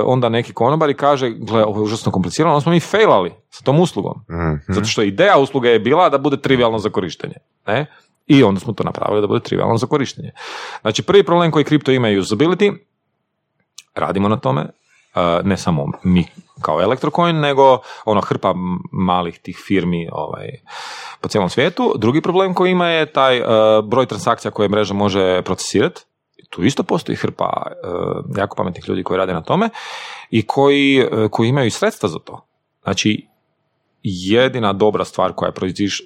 onda 0.04 0.28
neki 0.28 0.52
konobar 0.52 0.90
i 0.90 0.94
kaže, 0.94 1.30
gle, 1.30 1.64
ovo 1.64 1.78
je 1.78 1.84
užasno 1.84 2.12
komplicirano, 2.12 2.54
onda 2.54 2.62
smo 2.62 2.72
mi 2.72 2.80
failali 2.80 3.34
sa 3.50 3.64
tom 3.64 3.80
uslugom. 3.80 4.14
Mhm. 4.30 4.72
Zato 4.74 4.86
što 4.86 5.02
ideja 5.02 5.38
usluge 5.38 5.68
je 5.68 5.78
bila 5.78 6.08
da 6.08 6.18
bude 6.18 6.36
trivialno 6.36 6.78
za 6.78 6.90
korištenje. 6.90 7.34
Ne? 7.66 7.86
I 8.26 8.42
onda 8.42 8.60
smo 8.60 8.72
to 8.72 8.84
napravili 8.84 9.20
da 9.20 9.26
bude 9.26 9.40
trivialno 9.40 9.76
za 9.76 9.86
korištenje. 9.86 10.30
Znači, 10.80 11.02
prvi 11.02 11.22
problem 11.24 11.50
koji 11.50 11.64
kripto 11.64 11.92
ima 11.92 12.08
je 12.08 12.20
usability. 12.20 12.76
radimo 13.94 14.28
na 14.28 14.36
tome, 14.36 14.62
e, 14.62 14.70
ne 15.44 15.56
samo 15.56 15.86
mi 16.02 16.26
kao 16.62 16.82
Electrocoin, 16.82 17.40
nego 17.40 17.78
ono 18.04 18.20
hrpa 18.20 18.54
malih 18.92 19.38
tih 19.38 19.62
firmi 19.66 20.08
ovaj, 20.12 20.48
po 21.20 21.28
cijelom 21.28 21.50
svijetu. 21.50 21.94
Drugi 21.98 22.20
problem 22.20 22.54
koji 22.54 22.70
ima 22.70 22.88
je 22.88 23.12
taj 23.12 23.38
e, 23.38 23.42
broj 23.82 24.06
transakcija 24.06 24.50
koje 24.50 24.68
mreža 24.68 24.94
može 24.94 25.42
procesirati. 25.42 26.02
Tu 26.50 26.64
isto 26.64 26.82
postoji 26.82 27.16
hrpa 27.16 27.72
jako 28.36 28.56
pametnih 28.56 28.88
ljudi 28.88 29.02
koji 29.02 29.18
rade 29.18 29.32
na 29.32 29.42
tome 29.42 29.68
i 30.30 30.46
koji, 30.46 31.06
koji 31.30 31.48
imaju 31.48 31.70
sredstva 31.70 32.08
za 32.08 32.18
to. 32.18 32.46
Znači, 32.82 33.26
jedina 34.08 34.72
dobra 34.72 35.04
stvar 35.04 35.32
koja 35.32 35.48
je, 35.48 35.52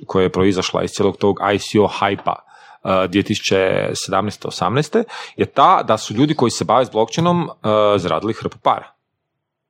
koja 0.07 0.23
je 0.23 0.33
proizašla 0.33 0.83
iz 0.83 0.91
cijelog 0.91 1.17
tog 1.17 1.39
ICO 1.55 1.87
hajpa 1.87 2.35
2017-18 2.85 5.05
je 5.37 5.47
ta 5.47 5.83
da 5.83 5.99
su 5.99 6.15
ljudi 6.15 6.35
koji 6.35 6.51
se 6.51 6.65
bave 6.65 6.85
s 6.85 6.91
blockchainom 6.91 7.43
uh, 7.43 7.51
zaradili 7.97 8.33
hrpu 8.33 8.59
para. 8.59 8.95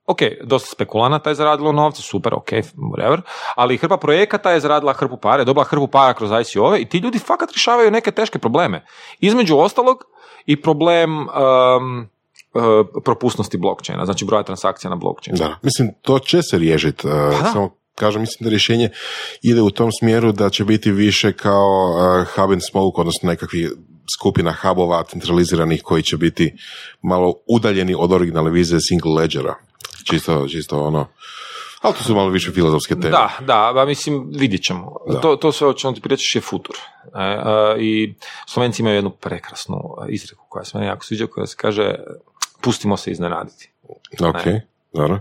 Ok, 0.06 0.18
dosta 0.44 0.70
spekulanata 0.70 1.30
je 1.30 1.34
zaradilo 1.34 1.72
novce, 1.72 2.02
super, 2.02 2.34
ok, 2.34 2.48
whatever, 2.76 3.20
ali 3.56 3.76
hrpa 3.76 3.96
projekata 3.96 4.50
je 4.50 4.60
zaradila 4.60 4.92
hrpu 4.92 5.16
para, 5.16 5.38
je 5.38 5.44
dobila 5.44 5.64
hrpu 5.64 5.86
para 5.86 6.14
kroz 6.14 6.30
ICO 6.30 6.76
i 6.76 6.84
ti 6.84 6.98
ljudi 6.98 7.18
fakat 7.18 7.50
rješavaju 7.50 7.90
neke 7.90 8.10
teške 8.10 8.38
probleme. 8.38 8.84
Između 9.20 9.58
ostalog 9.58 10.04
i 10.46 10.62
problem 10.62 11.18
um, 11.18 11.26
uh, 11.26 11.32
propusnosti 13.04 13.58
blockchaina, 13.58 14.04
znači 14.04 14.24
broja 14.24 14.42
transakcija 14.42 14.90
na 14.90 14.96
blockchainu. 14.96 15.38
Da, 15.38 15.56
mislim, 15.62 15.90
to 16.02 16.18
će 16.18 16.42
se 16.42 16.58
riješiti, 16.58 17.06
uh, 17.06 17.12
pa 17.40 17.46
samo 17.52 17.79
kažem, 17.94 18.20
mislim 18.20 18.44
da 18.44 18.50
rješenje 18.50 18.90
ide 19.42 19.62
u 19.62 19.70
tom 19.70 19.92
smjeru 19.92 20.32
da 20.32 20.50
će 20.50 20.64
biti 20.64 20.90
više 20.90 21.32
kao 21.32 21.94
uh, 21.96 22.28
hub 22.34 22.50
and 22.50 22.62
smoke, 22.70 23.00
odnosno 23.00 23.28
nekakvi 23.28 23.70
skupina 24.18 24.54
hubova 24.62 25.04
centraliziranih 25.04 25.82
koji 25.82 26.02
će 26.02 26.16
biti 26.16 26.54
malo 27.02 27.34
udaljeni 27.46 27.94
od 27.98 28.12
originalne 28.12 28.50
vizije 28.50 28.80
single 28.80 29.12
ledgera. 29.12 29.54
Čisto, 30.04 30.48
čisto 30.48 30.82
ono, 30.82 31.06
ali 31.80 31.94
to 31.94 32.04
su 32.04 32.14
malo 32.14 32.28
više 32.28 32.52
filozofske 32.52 32.94
teme. 32.94 33.10
Da, 33.10 33.30
da, 33.40 33.72
ba, 33.74 33.84
mislim, 33.84 34.30
vidjet 34.34 34.62
ćemo. 34.62 34.96
To, 35.22 35.36
to 35.36 35.52
sve 35.52 35.66
o 35.66 35.72
čemu 35.72 35.94
ti 35.94 36.00
pričaš 36.00 36.34
je 36.34 36.40
futur. 36.40 36.76
E, 37.14 37.22
e, 37.22 37.80
I 37.80 38.14
Slovenci 38.46 38.82
imaju 38.82 38.96
jednu 38.96 39.10
prekrasnu 39.10 39.96
izreku 40.08 40.44
koja 40.48 40.64
se 40.64 40.78
meni 40.78 40.88
jako 40.88 41.04
sviđa, 41.04 41.26
koja 41.26 41.46
se 41.46 41.56
kaže 41.56 41.94
pustimo 42.60 42.96
se 42.96 43.10
iznenaditi. 43.10 43.70
Ok. 44.20 44.44
Dobro. 44.92 45.20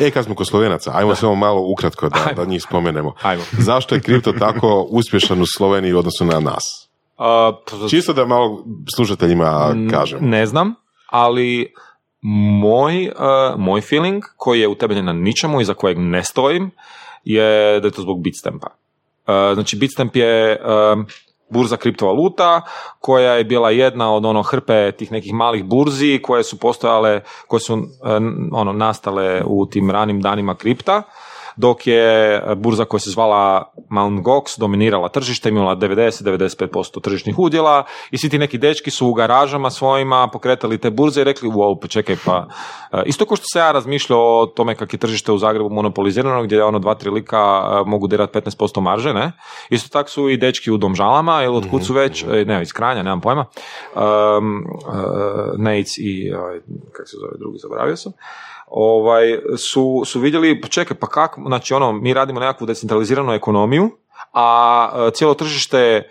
E, 0.00 0.10
kad 0.10 0.24
smo 0.24 0.34
kod 0.34 0.46
Slovenaca, 0.48 0.90
ajmo 0.94 1.14
samo 1.14 1.34
malo 1.34 1.60
ukratko 1.72 2.08
da, 2.08 2.32
da 2.36 2.44
njih 2.44 2.62
spomenemo. 2.62 3.14
Ajmo. 3.22 3.42
Zašto 3.52 3.94
je 3.94 4.00
kripto 4.00 4.32
tako 4.32 4.86
uspješan 4.90 5.42
u 5.42 5.46
Sloveniji 5.56 5.92
u 5.92 5.98
odnosu 5.98 6.24
na 6.24 6.40
nas? 6.40 6.88
Uh, 7.18 7.90
Čisto 7.90 8.12
da 8.12 8.24
malo 8.24 8.64
slušateljima 8.96 9.74
kažem. 9.90 10.18
Ne 10.20 10.46
znam, 10.46 10.74
ali 11.06 11.72
moj, 12.60 13.08
uh, 13.08 13.60
moj 13.60 13.80
feeling 13.80 14.22
koji 14.36 14.60
je 14.60 14.68
utemeljen 14.68 15.04
na 15.04 15.12
ničemu 15.12 15.60
i 15.60 15.64
za 15.64 15.74
kojeg 15.74 15.98
ne 15.98 16.24
stojim 16.24 16.70
je 17.24 17.80
da 17.80 17.86
je 17.86 17.90
to 17.90 18.02
zbog 18.02 18.22
Bitstampa. 18.22 18.66
Uh, 18.66 19.54
znači 19.54 19.76
Bitstamp 19.76 20.16
je 20.16 20.60
uh, 20.60 21.04
burza 21.50 21.76
kriptovaluta 21.76 22.62
koja 23.00 23.32
je 23.32 23.44
bila 23.44 23.70
jedna 23.70 24.14
od 24.14 24.24
ono 24.24 24.42
hrpe 24.42 24.92
tih 24.92 25.12
nekih 25.12 25.34
malih 25.34 25.64
burzi 25.64 26.20
koje 26.22 26.44
su 26.44 26.58
postojale, 26.58 27.20
koje 27.46 27.60
su 27.60 27.82
ono 28.52 28.72
nastale 28.72 29.42
u 29.46 29.66
tim 29.66 29.90
ranim 29.90 30.20
danima 30.20 30.54
kripta 30.54 31.02
dok 31.60 31.86
je 31.86 32.42
burza 32.56 32.84
koja 32.84 33.00
se 33.00 33.10
zvala 33.10 33.72
Mount 33.88 34.20
Gox 34.20 34.58
dominirala 34.58 35.08
tržište, 35.08 35.48
imala 35.48 35.76
90-95% 35.76 37.00
tržišnih 37.02 37.38
udjela 37.38 37.84
i 38.10 38.18
svi 38.18 38.28
ti 38.28 38.38
neki 38.38 38.58
dečki 38.58 38.90
su 38.90 39.08
u 39.08 39.14
garažama 39.14 39.70
svojima 39.70 40.28
pokretali 40.32 40.78
te 40.78 40.90
burze 40.90 41.20
i 41.20 41.24
rekli, 41.24 41.48
wow, 41.48 41.78
pa 41.80 41.88
čekaj, 41.88 42.16
pa 42.24 42.46
e, 42.92 43.02
isto 43.06 43.26
kao 43.26 43.36
što 43.36 43.44
se 43.52 43.58
ja 43.58 43.72
razmišljao 43.72 44.40
o 44.40 44.46
tome 44.46 44.74
kak 44.74 44.92
je 44.92 44.98
tržište 44.98 45.32
u 45.32 45.38
Zagrebu 45.38 45.70
monopolizirano, 45.70 46.42
gdje 46.42 46.64
ono 46.64 46.78
dva, 46.78 46.94
tri 46.94 47.10
lika 47.10 47.38
e, 47.38 47.88
mogu 47.90 48.06
dirati 48.06 48.38
15% 48.38 48.80
marže, 48.80 49.12
ne? 49.14 49.32
Isto 49.70 49.88
tako 49.88 50.10
su 50.10 50.28
i 50.28 50.36
dečki 50.36 50.70
u 50.70 50.76
domžalama 50.76 51.42
ili 51.44 51.56
od 51.56 51.70
kud 51.70 51.84
su 51.86 51.94
već, 51.94 52.24
mhm. 52.24 52.34
e, 52.34 52.44
ne, 52.44 52.62
iz 52.62 52.72
Kranja, 52.72 53.02
nemam 53.02 53.20
pojma, 53.20 53.44
um, 53.94 54.64
uh, 54.86 55.70
i, 55.98 56.34
ovaj, 56.34 56.60
kako 56.92 57.08
se 57.08 57.16
zove 57.20 57.32
drugi, 57.38 57.58
zaboravio 57.58 57.96
sam, 57.96 58.12
ovaj, 58.70 59.38
su, 59.58 60.02
su 60.06 60.20
vidjeli, 60.20 60.60
pa 60.60 60.68
čekaj, 60.68 60.96
pa 60.96 61.06
kako, 61.06 61.42
znači 61.46 61.74
ono, 61.74 61.92
mi 61.92 62.14
radimo 62.14 62.40
nekakvu 62.40 62.66
decentraliziranu 62.66 63.32
ekonomiju, 63.32 63.90
a 64.32 64.90
e, 65.08 65.10
cijelo 65.10 65.34
tržište 65.34 65.78
e, 65.78 66.04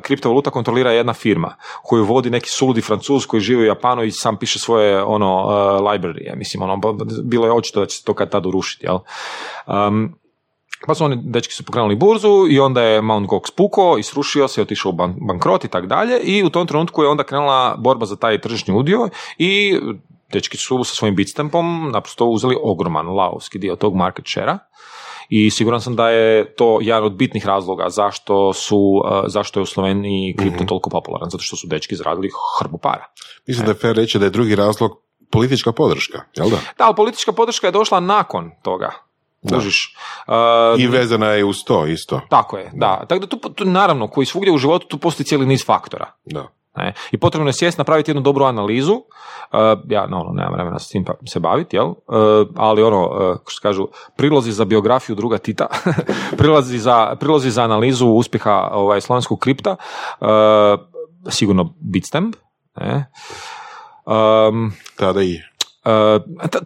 kriptovaluta 0.00 0.50
kontrolira 0.50 0.92
jedna 0.92 1.12
firma 1.12 1.54
koju 1.82 2.04
vodi 2.04 2.30
neki 2.30 2.50
suludi 2.50 2.80
francuz 2.80 3.26
koji 3.26 3.40
živi 3.40 3.62
u 3.62 3.66
Japanu 3.66 4.02
i 4.02 4.10
sam 4.10 4.36
piše 4.36 4.58
svoje 4.58 5.02
ono 5.02 5.44
uh, 5.44 5.52
library, 5.80 6.36
mislim 6.36 6.62
ono 6.62 6.80
bilo 7.24 7.46
je 7.46 7.52
očito 7.52 7.80
da 7.80 7.86
će 7.86 7.96
se 7.96 8.04
to 8.04 8.14
kad 8.14 8.30
tad 8.30 8.46
urušiti, 8.46 8.86
jel? 8.86 8.98
Um, 9.66 10.14
pa 10.86 10.94
su 10.94 11.04
oni, 11.04 11.18
dečki 11.24 11.54
su 11.54 11.64
pokrenuli 11.64 11.96
burzu 11.96 12.46
i 12.50 12.60
onda 12.60 12.82
je 12.82 13.02
Mount 13.02 13.28
Gox 13.28 13.54
puko 13.56 13.96
i 13.98 14.02
srušio 14.02 14.48
se, 14.48 14.62
otišao 14.62 14.90
u 14.90 14.94
bankrot 15.28 15.64
i 15.64 15.68
tak 15.68 15.86
dalje 15.86 16.20
i 16.20 16.44
u 16.44 16.50
tom 16.50 16.66
trenutku 16.66 17.02
je 17.02 17.08
onda 17.08 17.24
krenula 17.24 17.76
borba 17.78 18.06
za 18.06 18.16
taj 18.16 18.40
tržišni 18.40 18.74
udio 18.74 19.08
i 19.38 19.80
dečki 20.32 20.56
su 20.56 20.84
sa 20.84 20.94
svojim 20.94 21.16
bitstampom 21.16 21.90
naprosto 21.92 22.26
uzeli 22.26 22.56
ogroman 22.62 23.06
laovski 23.06 23.58
dio 23.58 23.76
tog 23.76 23.94
market 23.94 24.24
share 24.28 24.58
i 25.28 25.50
siguran 25.50 25.80
sam 25.80 25.96
da 25.96 26.08
je 26.08 26.54
to 26.54 26.78
jedan 26.80 27.04
od 27.04 27.12
bitnih 27.12 27.46
razloga 27.46 27.88
zašto 27.88 28.52
su 28.52 28.78
uh, 28.78 29.24
zašto 29.26 29.60
je 29.60 29.62
u 29.62 29.66
Sloveniji 29.66 30.36
kripto 30.38 30.64
mm 30.64 30.66
toliko 30.66 30.90
popularan, 30.90 31.30
zato 31.30 31.42
što 31.42 31.56
su 31.56 31.66
dečki 31.66 31.96
zaradili 31.96 32.30
hrbu 32.58 32.78
para. 32.78 33.04
Mislim 33.46 33.66
da 33.66 33.72
je 33.72 33.78
fair 33.78 33.96
reći 33.96 34.18
da 34.18 34.24
je 34.24 34.30
drugi 34.30 34.54
razlog 34.54 34.90
politička 35.30 35.72
podrška, 35.72 36.20
jel 36.36 36.50
da? 36.50 36.56
Da, 36.78 36.84
ali 36.84 36.96
politička 36.96 37.32
podrška 37.32 37.66
je 37.66 37.70
došla 37.70 38.00
nakon 38.00 38.50
toga. 38.62 38.90
Da. 39.42 39.56
Uh, 39.56 40.80
I 40.80 40.86
vezana 40.86 41.26
je 41.26 41.44
uz 41.44 41.56
to 41.66 41.86
isto. 41.86 42.20
Tako 42.30 42.58
je, 42.58 42.70
da. 42.74 43.04
Tako 43.08 43.20
da 43.20 43.26
tu, 43.26 43.36
tu, 43.36 43.64
naravno, 43.64 44.08
koji 44.08 44.26
svugdje 44.26 44.52
u 44.52 44.58
životu 44.58 44.86
tu 44.86 44.98
postoji 44.98 45.26
cijeli 45.26 45.46
niz 45.46 45.64
faktora. 45.66 46.12
Da. 46.24 46.48
Ne? 46.76 46.94
I 47.10 47.18
potrebno 47.18 47.48
je 47.48 47.52
sjest 47.52 47.78
napraviti 47.78 48.10
jednu 48.10 48.22
dobru 48.22 48.44
analizu, 48.44 48.92
uh, 48.92 49.00
ja 49.88 50.06
no, 50.06 50.20
ono, 50.20 50.32
nemam 50.32 50.52
vremena 50.52 50.78
s 50.78 50.88
tim 50.88 51.04
pa 51.04 51.14
se 51.28 51.40
baviti, 51.40 51.76
jel? 51.76 51.86
Uh, 51.86 51.96
ali 52.56 52.82
ono, 52.82 53.02
uh, 53.02 53.36
što 53.46 53.62
kažu, 53.62 53.88
prilozi 54.16 54.52
za 54.52 54.64
biografiju 54.64 55.16
druga 55.16 55.38
Tita, 55.38 55.66
prilozi, 56.38 56.78
za, 56.78 57.16
prilozi 57.20 57.50
za 57.50 57.62
analizu 57.62 58.06
uspjeha 58.06 58.68
ovaj, 58.72 59.00
slovenskog 59.00 59.38
kripta, 59.38 59.76
sigurno 61.28 61.74
Bitstamp, 61.80 62.36
ne? 62.76 63.10
Um, 64.06 64.72
tada 64.96 65.22
i. 65.22 65.40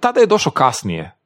tada 0.01 0.21
je 0.21 0.27
došao 0.27 0.53
kasnije, 0.53 1.17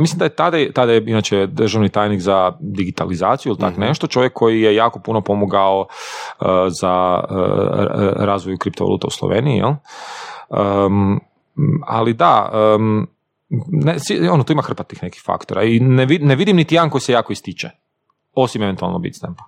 mislim 0.00 0.18
da 0.18 0.24
je 0.24 0.28
tada, 0.28 0.72
tada 0.72 0.92
je 0.92 1.04
inače 1.06 1.46
državni 1.46 1.88
tajnik 1.88 2.20
za 2.20 2.52
digitalizaciju 2.60 3.50
ili 3.50 3.58
tak 3.58 3.72
mhm. 3.72 3.80
nešto, 3.80 4.06
čovjek 4.06 4.32
koji 4.32 4.60
je 4.60 4.74
jako 4.74 4.98
puno 4.98 5.20
pomogao 5.20 5.80
uh, 5.80 6.46
za 6.80 7.24
uh, 7.30 7.36
razvoju 8.16 8.58
kriptovaluta 8.58 9.06
u 9.06 9.10
Sloveniji, 9.10 9.56
jel? 9.56 9.72
Um, 10.48 11.20
ali 11.86 12.12
da, 12.12 12.50
um, 12.76 13.08
ne, 13.68 13.96
ono, 14.30 14.44
tu 14.44 14.52
ima 14.52 14.62
hrpa 14.62 14.82
tih 14.82 15.02
nekih 15.02 15.22
faktora 15.26 15.62
i 15.62 15.80
ne, 15.80 16.06
ne 16.06 16.36
vidim 16.36 16.56
niti 16.56 16.74
jedan 16.74 16.90
koji 16.90 17.00
se 17.00 17.12
jako 17.12 17.32
ističe, 17.32 17.70
osim 18.34 18.62
eventualno 18.62 18.98
Bitstampa. 18.98 19.44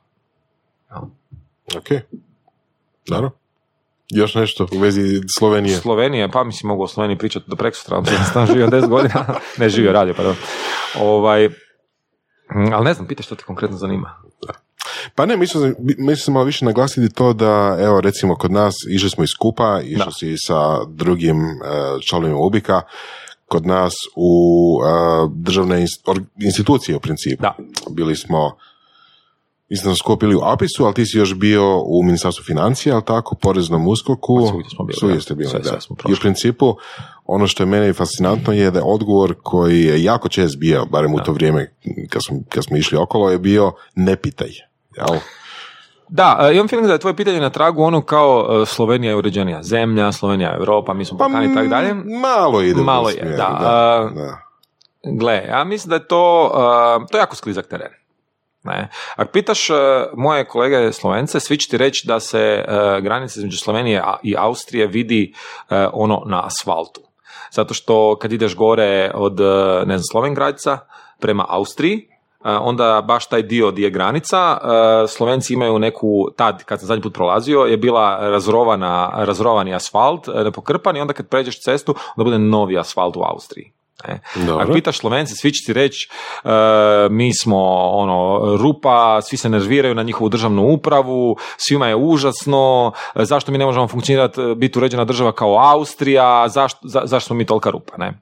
Ok, 1.77 1.89
naravno. 3.09 3.45
Još 4.11 4.35
nešto 4.35 4.66
u 4.73 4.78
vezi 4.78 5.20
Slovenije? 5.39 5.77
Slovenije, 5.77 6.31
pa 6.31 6.45
mislim 6.45 6.69
mogu 6.69 6.83
o 6.83 6.89
Sloveniji 6.89 7.19
pričati 7.19 7.51
do 7.51 7.57
preko 7.57 7.77
sutra, 7.77 8.03
sam 8.33 8.47
živio 8.47 8.66
10 8.66 8.89
godina, 8.89 9.27
ne 9.59 9.69
živio 9.69 9.93
radio, 9.93 10.15
pardon. 10.15 10.37
Ovaj, 11.01 11.49
ali 12.74 12.85
ne 12.85 12.95
znam, 12.95 13.07
pita 13.07 13.23
što 13.23 13.35
te 13.35 13.45
konkretno 13.45 13.77
zanima. 13.77 14.15
Pa 15.15 15.27
ne, 15.27 15.37
mislim, 15.37 15.74
mislim 15.99 16.35
malo 16.35 16.45
više 16.45 16.65
naglasiti 16.65 17.15
to 17.15 17.33
da, 17.33 17.77
evo, 17.81 18.01
recimo 18.01 18.37
kod 18.37 18.53
nas 18.53 18.74
išli 18.91 19.11
smo 19.11 19.24
iz 19.24 19.31
Kupa, 19.39 19.81
išli 19.81 20.12
si 20.12 20.35
sa 20.47 20.85
drugim 20.85 21.39
uh, 21.39 22.03
članovima 22.09 22.39
Ubika, 22.39 22.83
kod 23.47 23.66
nas 23.66 23.95
u 24.16 24.73
uh, 24.81 25.33
državne 25.33 25.85
institucije 26.45 26.97
u 26.97 27.01
principu. 27.01 27.43
Da. 27.43 27.57
Bili 27.91 28.16
smo 28.16 28.57
Mislim 29.68 29.90
da 29.90 29.97
skopili 29.97 30.34
u 30.34 30.40
APIS-u, 30.43 30.84
ali 30.84 30.94
ti 30.94 31.06
si 31.06 31.18
još 31.18 31.34
bio 31.34 31.80
u 31.80 32.02
Ministarstvu 32.02 32.44
financija, 32.44 32.94
ali 32.94 33.05
tako, 33.05 33.34
poreznom 33.34 33.88
uskoku. 33.88 34.47
Svugdje 34.48 34.70
smo 34.70 34.84
bili. 34.84 35.20
ste 35.20 35.34
bili, 35.34 35.51
da. 35.52 35.78
I 36.09 36.12
u 36.12 36.16
principu, 36.20 36.76
ono 37.24 37.47
što 37.47 37.62
je 37.62 37.66
meni 37.66 37.93
fascinantno 37.93 38.52
je 38.52 38.70
da 38.70 38.78
je 38.78 38.84
odgovor 38.86 39.34
koji 39.43 39.82
je 39.82 40.02
jako 40.02 40.28
čest 40.28 40.59
bio, 40.59 40.84
barem 40.84 41.14
u 41.14 41.20
to 41.20 41.32
vrijeme 41.32 41.74
kad 42.10 42.22
smo, 42.26 42.38
kad 42.48 42.64
smo 42.64 42.76
išli 42.76 42.98
okolo, 42.98 43.30
je 43.30 43.38
bio 43.38 43.72
ne 43.94 44.16
pitaj. 44.16 44.51
Jel? 44.97 45.18
Da, 46.09 46.51
imam 46.52 46.68
feeling 46.68 46.86
da 46.86 46.93
je 46.93 46.98
tvoje 46.98 47.16
pitanje 47.16 47.40
na 47.40 47.51
tragu 47.51 47.82
ono 47.82 48.02
kao 48.02 48.62
e, 48.62 48.66
Slovenija 48.66 49.10
je 49.10 49.16
uređenija 49.16 49.62
zemlja, 49.62 50.12
Slovenija 50.12 50.51
je 50.51 50.56
Europa, 50.56 50.94
mi 50.94 51.05
smo 51.05 51.18
pa, 51.18 51.44
i 51.44 51.55
tako 51.55 51.68
dalje. 51.68 51.94
Malo 51.94 52.62
ide 52.62 52.82
Malo 52.82 53.09
je, 53.09 53.24
da. 53.24 53.36
da, 53.36 54.10
da. 54.14 54.38
Gle, 55.18 55.44
ja 55.48 55.64
mislim 55.64 55.88
da 55.88 55.94
je 55.94 56.09
to, 56.09 56.51
to 57.10 57.16
je 57.16 57.20
jako 57.20 57.36
sklizak 57.36 57.66
teren. 57.66 58.06
Ne. 58.66 58.88
Ako 59.16 59.32
pitaš 59.32 59.70
uh, 59.70 59.76
moje 60.16 60.44
kolege 60.44 60.93
Slovence, 60.93 61.40
svi 61.40 61.56
će 61.56 61.68
ti 61.68 61.76
reći 61.76 62.06
da 62.06 62.20
se 62.20 62.64
uh, 62.68 63.05
granica 63.05 63.40
između 63.40 63.59
Slovenije 63.59 64.02
i 64.22 64.34
Austrije 64.38 64.86
vidi 64.86 65.32
uh, 65.70 65.76
ono 65.93 66.22
na 66.26 66.47
asfaltu. 66.47 67.06
zato 67.51 67.74
što 67.74 68.16
kad 68.20 68.32
ideš 68.32 68.56
gore 68.56 69.10
od, 69.14 69.40
e, 69.40 69.44
ne 69.86 69.98
znam, 69.98 70.05
Slovengradca 70.10 70.78
prema 71.20 71.44
Austriji, 71.48 71.97
e, 71.97 72.51
onda 72.51 73.02
baš 73.06 73.26
taj 73.26 73.43
dio 73.43 73.70
di 73.70 73.82
je 73.82 73.90
granica, 73.90 74.59
e, 74.59 75.09
Slovenci 75.09 75.55
imaju 75.55 75.78
neku, 75.78 76.28
tad 76.36 76.64
kad 76.64 76.78
sam 76.78 76.86
zadnji 76.86 77.02
put 77.02 77.14
prolazio, 77.14 77.60
je 77.60 77.76
bila 77.76 78.18
razrovana, 78.20 79.10
razrovani 79.14 79.74
asfalt, 79.74 80.28
nepokrpan 80.44 80.97
i 80.97 81.01
onda 81.01 81.12
kad 81.12 81.28
pređeš 81.28 81.60
cestu, 81.60 81.94
onda 82.16 82.24
bude 82.24 82.38
novi 82.38 82.78
asfalt 82.78 83.16
u 83.16 83.22
Austriji. 83.22 83.72
Ne? 84.09 84.20
Dobro. 84.47 84.64
Ako 84.64 84.73
pitaš 84.73 84.98
Slovence, 84.98 85.35
svi 85.35 85.52
će 85.52 85.66
ti 85.66 85.73
reći 85.73 86.09
e, 86.44 86.48
mi 87.10 87.35
smo 87.35 87.59
ono 87.90 88.40
rupa, 88.56 89.23
svi 89.23 89.36
se 89.36 89.48
nerviraju 89.48 89.94
na 89.94 90.02
njihovu 90.02 90.28
državnu 90.28 90.62
upravu, 90.73 91.36
svima 91.56 91.89
je 91.89 91.97
užasno, 91.97 92.93
e, 93.14 93.24
zašto 93.24 93.52
mi 93.52 93.59
ne 93.59 93.64
možemo 93.64 93.89
funkcionirati, 93.89 94.40
e, 94.40 94.55
biti 94.55 94.78
uređena 94.78 95.05
država 95.05 95.32
kao 95.32 95.59
Austrija, 95.59 96.48
zašto, 96.48 96.78
za- 96.82 97.02
zašto 97.05 97.27
smo 97.27 97.36
mi 97.36 97.47
tolika 97.47 97.70
rupa, 97.70 97.97
ne? 97.97 98.20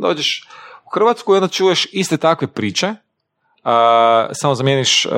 Dođeš 0.00 0.48
u 0.86 0.90
Hrvatsku 0.94 1.34
i 1.34 1.36
onda 1.36 1.48
čuješ 1.48 1.86
iste 1.92 2.16
takve 2.16 2.46
priče, 2.46 2.94
e, 3.64 3.68
samo 4.32 4.54
zamijeniš 4.54 5.06
e, 5.06 5.08
e, 5.08 5.14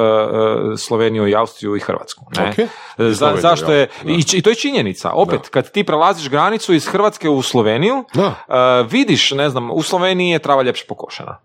Sloveniju 0.77 1.27
i 1.29 1.35
Austriju 1.35 1.77
i 1.77 1.81
Hrvatsku. 1.81 2.25
Ne? 2.37 2.49
Ok. 2.49 2.59
I 2.59 3.13
Za- 3.13 3.37
zašto 3.37 3.73
je, 3.73 3.89
da. 4.05 4.11
i, 4.11 4.25
i 4.33 4.43
to 4.43 4.51
je 4.51 4.57
činjenica. 4.57 5.11
Opet, 5.13 5.49
kad 5.49 5.71
ti 5.71 5.85
prelaziš 5.85 6.29
granicu 6.31 6.75
iz 6.75 6.87
Hrvatske 6.87 7.29
u 7.29 7.43
Sloveniju, 7.43 8.05
Da. 8.15 8.27
Uh, 8.27 8.93
vidiš, 8.93 9.31
ne 9.31 9.51
znam, 9.51 9.71
u 9.71 9.83
Sloveniji 9.83 10.31
je 10.31 10.39
trava 10.39 10.63
ljepše 10.63 10.85
pokošena. 10.89 11.39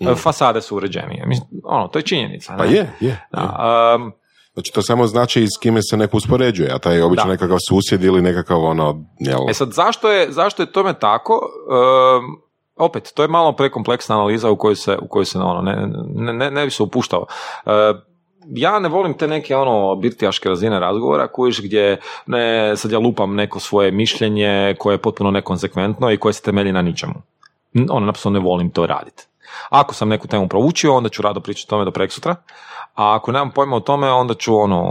Uh, 0.00 0.18
Fasade 0.18 0.60
su 0.62 0.76
uređenije. 0.76 1.26
Mislim, 1.26 1.48
ono, 1.64 1.88
to 1.88 1.98
je 1.98 2.02
činjenica. 2.02 2.54
Mm. 2.54 2.58
Pa 2.58 2.64
je, 2.64 2.72
je. 2.72 2.90
je. 3.00 3.26
Da, 3.32 3.94
um, 3.96 4.12
Znači 4.54 4.72
to 4.72 4.82
samo 4.82 5.06
znači 5.06 5.46
s 5.46 5.58
kime 5.60 5.80
se 5.82 5.96
neko 5.96 6.16
uspoređuje, 6.16 6.70
a 6.72 6.78
taj 6.78 6.96
je 6.96 7.04
obično 7.04 7.24
Da. 7.24 7.30
nekakav 7.30 7.58
susjed 7.68 8.04
ili 8.04 8.22
nekakav 8.22 8.64
ono, 8.64 9.04
jel, 9.18 9.40
e 9.50 9.54
sad, 9.54 9.72
zašto 9.72 10.10
je, 10.10 10.32
zašto 10.32 10.62
je 10.62 10.72
tome 10.72 10.94
tako? 10.98 11.32
Um, 11.32 12.41
opet, 12.76 13.12
to 13.14 13.22
je 13.22 13.28
malo 13.28 13.52
prekompleksna 13.52 14.14
analiza 14.14 14.50
u 14.50 14.56
kojoj 14.56 14.76
se, 14.76 14.96
u 15.02 15.08
kojoj 15.08 15.24
se 15.24 15.38
ono, 15.38 15.62
ne, 15.62 15.88
ne, 16.14 16.32
ne, 16.32 16.50
ne 16.50 16.64
bi 16.64 16.70
se 16.70 16.82
upuštao. 16.82 17.26
Uh, 17.64 17.72
ja 18.46 18.78
ne 18.78 18.88
volim 18.88 19.14
te 19.14 19.28
neke 19.28 19.56
ono 19.56 19.94
birtijaške 19.96 20.48
razine 20.48 20.80
razgovora 20.80 21.28
kojiš 21.28 21.60
gdje 21.62 22.00
ne, 22.26 22.76
sad 22.76 22.90
ja 22.90 22.98
lupam 22.98 23.34
neko 23.34 23.60
svoje 23.60 23.90
mišljenje 23.90 24.74
koje 24.78 24.94
je 24.94 24.98
potpuno 24.98 25.30
nekonsekventno 25.30 26.10
i 26.10 26.16
koje 26.16 26.32
se 26.32 26.42
temelji 26.42 26.72
na 26.72 26.82
ničemu. 26.82 27.14
Ono, 27.90 28.06
naprosto 28.06 28.30
ne 28.30 28.38
volim 28.38 28.70
to 28.70 28.86
raditi. 28.86 29.26
Ako 29.70 29.94
sam 29.94 30.08
neku 30.08 30.28
temu 30.28 30.48
proučio, 30.48 30.94
onda 30.94 31.08
ću 31.08 31.22
rado 31.22 31.40
pričati 31.40 31.66
o 31.68 31.70
tome 31.70 31.84
do 31.84 31.90
preksutra, 31.90 32.36
a 32.94 33.16
ako 33.16 33.32
nemam 33.32 33.50
pojma 33.50 33.76
o 33.76 33.80
tome, 33.80 34.10
onda 34.10 34.34
ću 34.34 34.56
ono, 34.56 34.82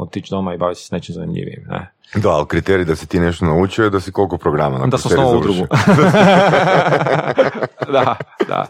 otići 0.00 0.30
doma 0.30 0.54
i 0.54 0.58
baviti 0.58 0.80
se 0.80 0.86
s 0.86 0.90
nečim 0.90 1.14
zanimljivim. 1.14 1.66
Ne? 1.68 1.92
Da, 2.14 2.30
ali 2.30 2.46
kriterij 2.46 2.84
da 2.84 2.96
si 2.96 3.06
ti 3.06 3.20
nešto 3.20 3.44
naučio 3.44 3.84
je 3.84 3.90
da 3.90 4.00
si 4.00 4.12
koliko 4.12 4.38
programa 4.38 4.78
na 4.78 4.86
Da 4.86 4.98
sam 4.98 5.12
osnovao 5.12 5.38
udrugu. 5.38 5.66
da, 7.92 8.16
da. 8.48 8.66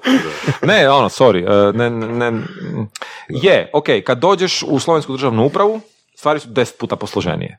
Ne, 0.62 0.90
ono, 0.90 1.09
sorry. 1.09 1.69
e, 1.69 1.73
Ne, 1.73 1.90
ne, 1.90 2.31
ne, 2.31 2.43
je, 3.28 3.70
ok, 3.74 3.86
kad 4.05 4.19
dođeš 4.19 4.65
u 4.69 4.78
slovensku 4.78 5.12
državnu 5.12 5.47
upravu, 5.47 5.81
stvari 6.15 6.40
su 6.40 6.49
deset 6.49 6.78
puta 6.78 6.97
posloženije. 6.97 7.59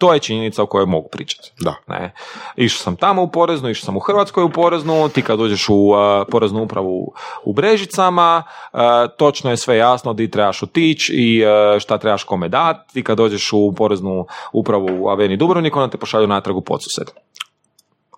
To 0.00 0.14
je 0.14 0.20
činjenica 0.20 0.62
o 0.62 0.66
kojoj 0.66 0.86
mogu 0.86 1.08
pričati. 1.08 1.52
Da. 1.60 1.74
Ne. 1.88 2.14
Išao 2.56 2.82
sam 2.82 2.96
tamo 2.96 3.22
u 3.22 3.30
poreznu, 3.30 3.70
išao 3.70 3.84
sam 3.84 3.96
u 3.96 4.00
Hrvatskoj 4.00 4.44
u 4.44 4.50
poreznu, 4.50 5.08
ti 5.08 5.22
kad 5.22 5.38
dođeš 5.38 5.68
u 5.68 5.74
uh, 5.74 5.96
poreznu 6.30 6.62
upravu 6.62 7.12
u 7.44 7.52
Brežicama, 7.52 8.42
uh, 8.72 8.80
točno 9.18 9.50
je 9.50 9.56
sve 9.56 9.76
jasno 9.76 10.12
di 10.12 10.30
trebaš 10.30 10.62
otići 10.62 11.12
i 11.12 11.44
uh, 11.44 11.78
šta 11.78 11.98
trebaš 11.98 12.24
kome 12.24 12.48
dati. 12.48 12.94
Ti 12.94 13.04
kad 13.04 13.16
dođeš 13.16 13.52
u 13.52 13.74
poreznu 13.76 14.26
upravu 14.52 14.88
u 15.04 15.08
Aveni 15.08 15.36
Dubrovnik, 15.36 15.76
onda 15.76 15.90
te 15.90 15.98
pošalju 15.98 16.26
natrag 16.26 16.56
u 16.56 16.60
Podsused. 16.60 17.10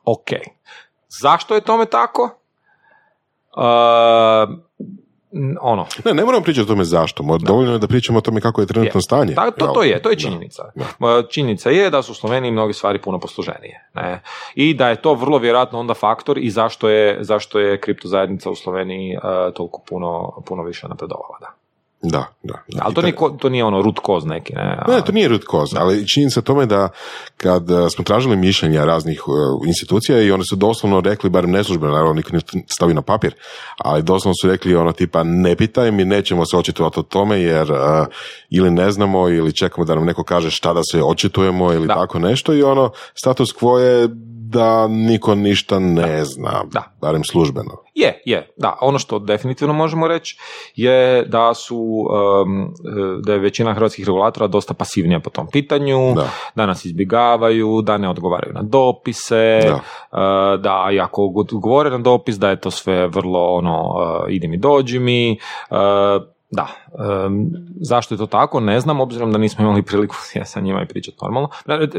Ok. 0.04 0.28
Zašto 1.22 1.54
je 1.54 1.60
tome 1.60 1.86
tako? 1.86 2.22
Uh, 3.56 3.62
ono, 5.60 5.86
Ne, 6.04 6.14
ne 6.14 6.24
moramo 6.24 6.44
pričati 6.44 6.62
o 6.62 6.66
tome 6.66 6.84
zašto, 6.84 7.22
mo- 7.22 7.38
dovoljno 7.38 7.72
je 7.72 7.78
da 7.78 7.88
pričamo 7.88 8.18
o 8.18 8.22
tome 8.22 8.40
kako 8.40 8.60
je 8.60 8.66
trenutno 8.66 8.98
je. 8.98 9.02
stanje. 9.02 9.34
Da, 9.34 9.50
to, 9.50 9.66
to 9.66 9.82
je, 9.82 10.02
to 10.02 10.10
je 10.10 10.16
Da. 10.16 10.20
činjenica. 10.20 10.62
Ma, 10.98 11.22
Činjenica 11.22 11.70
je 11.70 11.90
da 11.90 12.02
su 12.02 12.12
u 12.12 12.14
Sloveniji 12.14 12.52
mnoge 12.52 12.72
stvari 12.72 12.98
puno 12.98 13.18
posluženije. 13.18 13.88
Ne? 13.94 14.22
I 14.54 14.74
da 14.74 14.88
je 14.88 15.02
to 15.02 15.14
vrlo 15.14 15.38
vjerojatno 15.38 15.78
onda 15.78 15.94
faktor 15.94 16.38
i 16.38 16.50
zašto 16.50 16.88
je, 16.88 17.18
zašto 17.20 17.58
je 17.58 17.80
kripto 17.80 18.08
zajednica 18.08 18.50
u 18.50 18.54
Sloveniji 18.54 19.16
uh, 19.16 19.22
toliko 19.54 19.80
puno, 19.88 20.32
puno 20.46 20.62
više 20.62 20.88
napredovala. 20.88 21.36
Da. 21.40 21.46
Da, 22.04 22.24
da. 22.42 22.54
da. 22.68 22.82
Ali 22.82 22.94
to 22.94 23.02
nije, 23.02 23.14
to 23.40 23.48
nije 23.48 23.64
ono 23.64 23.82
root 23.82 23.96
cause 24.06 24.26
neki. 24.26 24.52
Ne, 24.54 24.76
A- 24.78 24.84
Ne, 24.88 25.00
to 25.00 25.12
nije 25.12 25.28
root 25.28 25.42
cause, 25.50 25.76
ali 25.78 26.08
činjenica 26.08 26.40
tome 26.40 26.66
da 26.66 26.88
kad 27.36 27.70
eh, 27.70 27.90
smo 27.90 28.04
tražili 28.04 28.36
mišljenja 28.36 28.84
raznih 28.84 29.22
eh, 29.26 29.66
institucija 29.66 30.22
i 30.22 30.30
oni 30.30 30.44
su 30.44 30.56
doslovno 30.56 31.00
rekli, 31.00 31.30
barem 31.30 31.50
neslužbeno, 31.50 31.92
naravno 31.92 32.12
niko 32.14 32.30
ne 32.32 32.40
stavi 32.66 32.94
na 32.94 33.02
papir, 33.02 33.34
ali 33.78 34.02
doslovno 34.02 34.34
su 34.42 34.48
rekli 34.48 34.74
ono 34.74 34.92
tipa 34.92 35.22
ne 35.22 35.56
pitaj, 35.56 35.90
mi 35.90 36.04
nećemo 36.04 36.46
se 36.46 36.56
očitovati 36.56 37.00
o 37.00 37.02
tome 37.02 37.40
jer 37.40 37.70
eh, 37.70 38.04
ili 38.50 38.70
ne 38.70 38.90
znamo 38.90 39.28
ili 39.28 39.52
čekamo 39.52 39.84
da 39.84 39.94
nam 39.94 40.04
neko 40.04 40.24
kaže 40.24 40.50
šta 40.50 40.72
da 40.72 40.80
se 40.82 41.02
očitujemo 41.02 41.72
ili 41.72 41.86
Da. 41.86 41.94
tako 41.94 42.18
nešto 42.18 42.54
i 42.54 42.62
ono 42.62 42.90
status 43.14 43.54
quo 43.54 43.78
je 43.78 44.08
da 44.48 44.88
niko 44.88 45.34
ništa 45.34 45.78
ne 45.78 46.24
zna, 46.24 46.64
Da. 46.70 46.82
barem 47.00 47.24
službeno. 47.24 47.70
Je, 47.94 48.22
je, 48.24 48.50
da. 48.56 48.78
Ono 48.80 48.98
što 48.98 49.18
definitivno 49.18 49.74
možemo 49.74 50.08
reći 50.08 50.38
je 50.74 51.24
da 51.24 51.54
su, 51.54 52.06
um, 52.42 52.74
da 53.24 53.32
je 53.32 53.38
većina 53.38 53.74
hrvatskih 53.74 54.06
regulatora 54.06 54.46
dosta 54.46 54.74
pasivnija 54.74 55.20
po 55.20 55.30
tom 55.30 55.46
pitanju, 55.52 56.14
Da. 56.54 56.66
nas 56.66 56.84
izbjegavaju, 56.84 57.82
da 57.82 57.98
ne 57.98 58.08
odgovaraju 58.08 58.52
na 58.54 58.62
dopise, 58.62 59.60
Da. 59.66 59.74
uh, 59.74 60.60
da 60.60 60.88
i 60.92 61.00
ako 61.00 61.32
odgovore 61.36 61.90
na 61.90 61.98
dopis, 61.98 62.38
da 62.38 62.50
je 62.50 62.60
to 62.60 62.70
sve 62.70 63.06
vrlo 63.06 63.40
ono, 63.40 63.80
uh, 63.82 64.32
idi 64.32 64.48
mi, 64.48 64.56
dođi 64.56 64.98
mi, 64.98 65.38
uh, 65.70 65.76
da, 66.50 66.66
um, 67.26 67.50
zašto 67.80 68.14
je 68.14 68.18
to 68.18 68.26
tako, 68.26 68.60
ne 68.60 68.80
znam, 68.80 69.00
obzirom 69.00 69.32
da 69.32 69.38
nismo 69.38 69.64
imali 69.64 69.82
priliku 69.82 70.14
sjesti 70.30 70.52
sa 70.52 70.60
njima 70.60 70.82
i 70.82 70.86
pričati 70.86 71.16
normalno. 71.22 71.48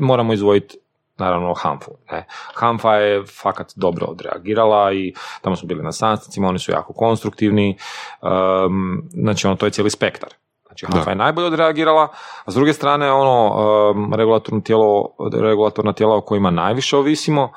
Moramo 0.02 0.34
izvojiti 0.34 0.78
naravno 1.18 1.54
Hanfu. 1.54 1.92
Ne. 2.12 2.26
Hanfa 2.54 2.96
je 2.96 3.26
fakat 3.26 3.74
dobro 3.76 4.06
odreagirala 4.06 4.94
i 4.94 5.14
tamo 5.42 5.56
smo 5.56 5.68
bili 5.68 5.84
na 5.84 5.92
sastancima, 5.92 6.48
oni 6.48 6.60
su 6.60 6.72
jako 6.72 6.94
konstruktivni, 6.94 7.78
um, 8.22 9.04
znači 9.14 9.48
ono, 9.48 9.56
to 9.56 9.66
je 9.66 9.72
cijeli 9.72 9.90
spektar. 9.90 10.30
Znači 10.66 10.86
Hanfa 10.86 11.06
Da. 11.06 11.12
je 11.12 11.16
najbolje 11.16 11.48
odreagirala, 11.48 12.08
a 12.46 12.52
s 12.52 12.56
druge 12.56 12.74
strane 12.74 13.12
ono, 13.12 13.56
um, 13.92 14.14
regulatorno 14.14 14.62
tijelo, 14.62 15.10
regulatorna 15.42 15.94
tijela 15.94 16.16
o 16.16 16.22
kojima 16.22 16.52
najviše 16.52 16.98
ovisimo, 16.98 17.52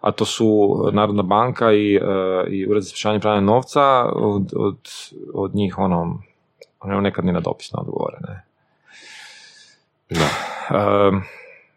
a 0.00 0.12
to 0.12 0.24
su 0.24 0.78
Narodna 0.92 1.22
banka 1.22 1.72
i, 1.72 1.96
uh, 1.96 2.52
i 2.52 2.66
Ured 2.66 2.82
za 2.82 2.88
sprječavanje 2.88 3.20
pranja 3.20 3.40
novca, 3.40 4.04
od, 4.04 4.52
od, 4.56 4.78
od 5.34 5.54
njih 5.54 5.78
ono, 5.78 6.18
ono 6.80 7.00
nekad 7.00 7.24
ni 7.24 7.32
na 7.32 7.40
dopis 7.40 7.72
ne 7.72 7.78
odgovore. 7.80 8.16
Ne. 8.20 8.44
Da. 10.10 10.28
Um, 11.08 11.22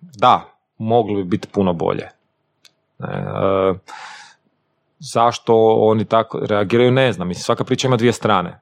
da, 0.01 0.54
moglo 0.77 1.15
bi 1.15 1.23
biti 1.23 1.47
puno 1.47 1.73
bolje. 1.73 2.09
Uh, 2.99 3.07
zašto 4.99 5.55
oni 5.79 6.05
tako 6.05 6.39
reagiraju, 6.39 6.91
ne 6.91 7.13
znam. 7.13 7.27
Mislim, 7.27 7.43
svaka 7.43 7.63
priča 7.63 7.87
ima 7.87 7.97
dvije 7.97 8.13
strane. 8.13 8.59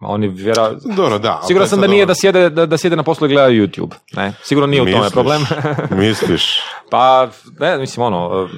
Oni 0.00 0.28
vjera... 0.28 0.70
Dobro, 0.96 1.18
da. 1.18 1.40
Siguran 1.46 1.68
sam 1.68 1.80
da 1.80 1.86
nije 1.86 2.06
da 2.06 2.14
sjede, 2.14 2.50
da, 2.50 2.66
da 2.66 2.78
sjede 2.78 2.96
na 2.96 3.02
poslu 3.02 3.26
i 3.26 3.30
gledaju 3.30 3.66
YouTube. 3.66 3.94
Ne? 4.12 4.32
Sigurno 4.42 4.66
nije 4.66 4.82
u 4.82 4.84
tome 4.84 4.96
Misliš? 4.96 5.12
problem. 5.12 5.46
Misliš? 6.06 6.60
pa, 6.90 7.28
ne, 7.60 7.78
mislim, 7.78 8.06
ono, 8.06 8.48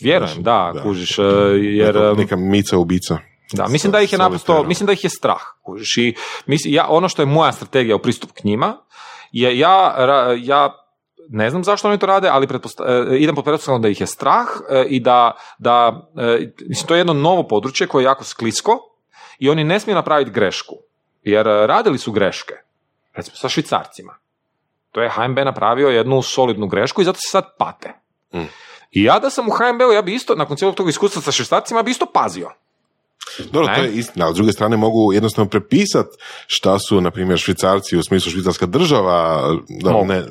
vjerujem, 0.00 0.42
da, 0.42 0.72
Da. 0.74 0.82
kužiš, 0.82 1.18
uh, 1.18 1.26
jer... 1.54 1.94
Neka, 1.94 2.10
um, 2.10 2.18
neka 2.18 2.36
mica 2.36 2.78
ubica. 2.78 3.18
da, 3.52 3.68
mislim 3.68 3.92
da 3.92 4.00
ih 4.00 4.12
je 4.12 4.18
naprosto, 4.18 4.64
mislim 4.64 4.86
da 4.86 4.92
ih 4.92 5.04
je 5.04 5.10
strah. 5.10 5.40
Kužiš, 5.62 5.96
i 5.96 6.14
mislim, 6.46 6.74
ja, 6.74 6.86
ono 6.88 7.08
što 7.08 7.22
je 7.22 7.26
moja 7.26 7.52
strategija 7.52 7.96
u 7.96 7.98
pristupu 7.98 8.34
k 8.34 8.44
njima, 8.44 8.76
je 9.32 9.58
ja, 9.58 9.94
ja 10.38 10.81
ne 11.28 11.50
znam 11.50 11.64
zašto 11.64 11.88
oni 11.88 11.98
to 11.98 12.06
rade, 12.06 12.28
ali 12.28 12.46
pretposta- 12.46 12.84
e, 12.86 13.18
idem 13.18 13.34
po 13.34 13.42
pretpostavkom 13.42 13.82
da 13.82 13.88
ih 13.88 14.00
je 14.00 14.06
strah 14.06 14.46
e, 14.70 14.84
i 14.88 15.00
da, 15.00 15.32
da 15.58 16.08
e, 16.16 16.52
mislim, 16.68 16.86
to 16.86 16.94
je 16.94 17.00
jedno 17.00 17.12
novo 17.12 17.48
područje 17.48 17.86
koje 17.86 18.02
je 18.02 18.04
jako 18.04 18.24
sklisko 18.24 18.78
i 19.38 19.50
oni 19.50 19.64
ne 19.64 19.80
smiju 19.80 19.94
napraviti 19.94 20.30
grešku. 20.30 20.74
Jer 21.22 21.48
e, 21.48 21.66
radili 21.66 21.98
su 21.98 22.12
greške, 22.12 22.54
recimo 23.14 23.36
sa 23.36 23.48
švicarcima. 23.48 24.14
To 24.90 25.02
je 25.02 25.10
HNB 25.10 25.38
napravio 25.38 25.88
jednu 25.88 26.22
solidnu 26.22 26.66
grešku 26.66 27.02
i 27.02 27.04
zato 27.04 27.16
se 27.16 27.30
sad 27.30 27.44
pate. 27.58 27.92
Mm. 28.34 28.48
I 28.90 29.02
ja 29.02 29.18
da 29.18 29.30
sam 29.30 29.48
u 29.48 29.50
HNB-u, 29.50 29.92
ja 29.92 30.02
bi 30.02 30.14
isto, 30.14 30.34
nakon 30.34 30.56
cijelog 30.56 30.74
tog 30.74 30.88
iskustva 30.88 31.22
sa 31.22 31.32
švicarcima, 31.32 31.80
ja 31.80 31.82
bi 31.82 31.90
isto 31.90 32.06
pazio. 32.06 32.50
Dobro, 33.52 33.68
Ne? 33.68 33.74
to 33.76 33.82
je 33.82 33.92
istina, 33.92 34.24
ali 34.24 34.34
s 34.34 34.36
druge 34.36 34.52
strane 34.52 34.76
mogu 34.76 35.12
jednostavno 35.12 35.50
prepisat 35.50 36.06
šta 36.46 36.78
su, 36.78 37.00
na 37.00 37.10
primjer, 37.10 37.38
švicarci 37.38 37.96
u 37.96 38.02
smislu 38.02 38.32
švicarska 38.32 38.66
država, 38.66 39.42
da, 39.82 39.92
Mogu. 39.92 40.06
ne, 40.06 40.22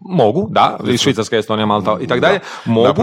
Mogu, 0.00 0.48
da, 0.50 0.78
i 0.88 0.98
Švicarska, 0.98 1.36
Estonija, 1.36 1.66
Malta 1.66 1.98
i 2.00 2.06
tako 2.06 2.20
dalje, 2.20 2.40
mogu. 2.64 3.02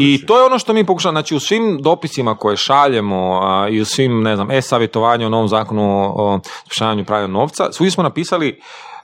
I 0.00 0.26
to 0.26 0.38
je 0.38 0.44
ono 0.44 0.58
što 0.58 0.72
mi 0.72 0.86
pokušamo, 0.86 1.12
znači 1.12 1.34
u 1.34 1.40
svim 1.40 1.78
dopisima 1.82 2.34
koje 2.34 2.56
šaljemo 2.56 3.40
a, 3.42 3.68
i 3.70 3.80
u 3.80 3.84
svim, 3.84 4.22
ne 4.22 4.36
znam, 4.36 4.50
e-savjetovanju 4.50 5.26
o 5.26 5.30
novom 5.30 5.48
zakonu 5.48 6.12
o 6.16 6.40
sprečavanju 6.66 7.04
pranja 7.04 7.26
novca, 7.26 7.72
svi 7.72 7.90
smo 7.90 8.02
napisali 8.02 8.60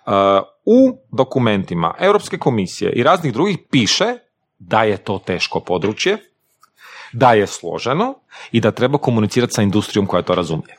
a, 0.06 0.42
u 0.64 0.98
dokumentima 1.12 1.94
Europske 1.98 2.38
komisije 2.38 2.92
i 2.92 3.02
raznih 3.02 3.32
drugih 3.32 3.58
piše 3.70 4.04
da 4.58 4.82
je 4.82 4.96
to 4.96 5.20
teško 5.26 5.60
područje, 5.60 6.18
da 7.14 7.32
je 7.32 7.46
složeno 7.46 8.14
i 8.52 8.60
da 8.60 8.70
treba 8.70 8.98
komunicirati 8.98 9.52
sa 9.52 9.62
industrijom 9.62 10.06
koja 10.06 10.22
to 10.22 10.34
razumije. 10.34 10.76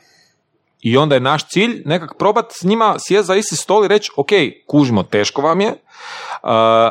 I 0.80 0.96
onda 0.96 1.14
je 1.14 1.20
naš 1.20 1.48
cilj 1.48 1.82
nekak 1.84 2.14
probat 2.18 2.44
s 2.52 2.62
njima 2.64 2.94
sjest 2.98 3.26
za 3.26 3.34
isti 3.34 3.56
stol 3.56 3.84
i 3.84 3.88
reći, 3.88 4.10
ok, 4.16 4.28
kužimo, 4.66 5.02
teško 5.02 5.42
vam 5.42 5.60
je, 5.60 5.68
uh, 5.68 6.48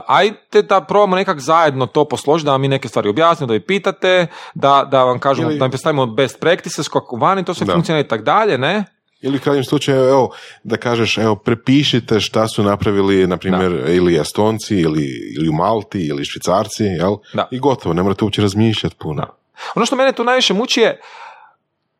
ajde 0.07 0.61
da 0.69 0.81
probamo 0.81 1.15
nekak 1.15 1.39
zajedno 1.39 1.85
to 1.85 2.05
posložiti, 2.05 2.45
da 2.45 2.51
vam 2.51 2.61
mi 2.61 2.67
neke 2.67 2.87
stvari 2.87 3.09
objasnimo, 3.09 3.47
da 3.47 3.53
vi 3.53 3.59
pitate, 3.59 4.27
da, 4.53 4.87
da 4.91 5.03
vam 5.03 5.19
kažemo, 5.19 5.49
Ili- 5.49 5.57
da 5.59 5.63
vam 5.63 5.71
predstavimo 5.71 6.05
best 6.05 6.39
practices, 6.39 6.87
kako 6.87 7.15
vani 7.15 7.45
to 7.45 7.53
sve 7.53 7.65
funkcionira 7.73 8.05
i 8.05 8.07
tako 8.07 8.23
dalje, 8.23 8.57
ne? 8.57 8.83
Ili 9.21 9.37
u 9.37 9.39
krajnjem 9.39 9.63
slučaju, 9.63 10.03
evo, 10.03 10.35
da 10.63 10.77
kažeš, 10.77 11.17
evo, 11.17 11.35
prepišite 11.35 12.19
šta 12.19 12.47
su 12.47 12.63
napravili, 12.63 13.27
na 13.27 13.37
primjer, 13.37 13.83
ili 13.87 14.19
Estonci, 14.19 14.75
ili, 14.75 15.07
ili 15.37 15.49
u 15.49 15.53
Malti, 15.53 16.07
ili 16.07 16.25
Švicarci, 16.25 16.83
jel? 16.83 17.15
Da. 17.33 17.47
I 17.51 17.59
gotovo, 17.59 17.93
ne 17.93 18.03
morate 18.03 18.23
uopće 18.23 18.41
razmišljati 18.41 18.95
puno. 18.99 19.27
Ono 19.75 19.85
što 19.85 19.95
mene 19.95 20.11
tu 20.11 20.23
najviše 20.23 20.53
muči 20.53 20.81
je, 20.81 21.01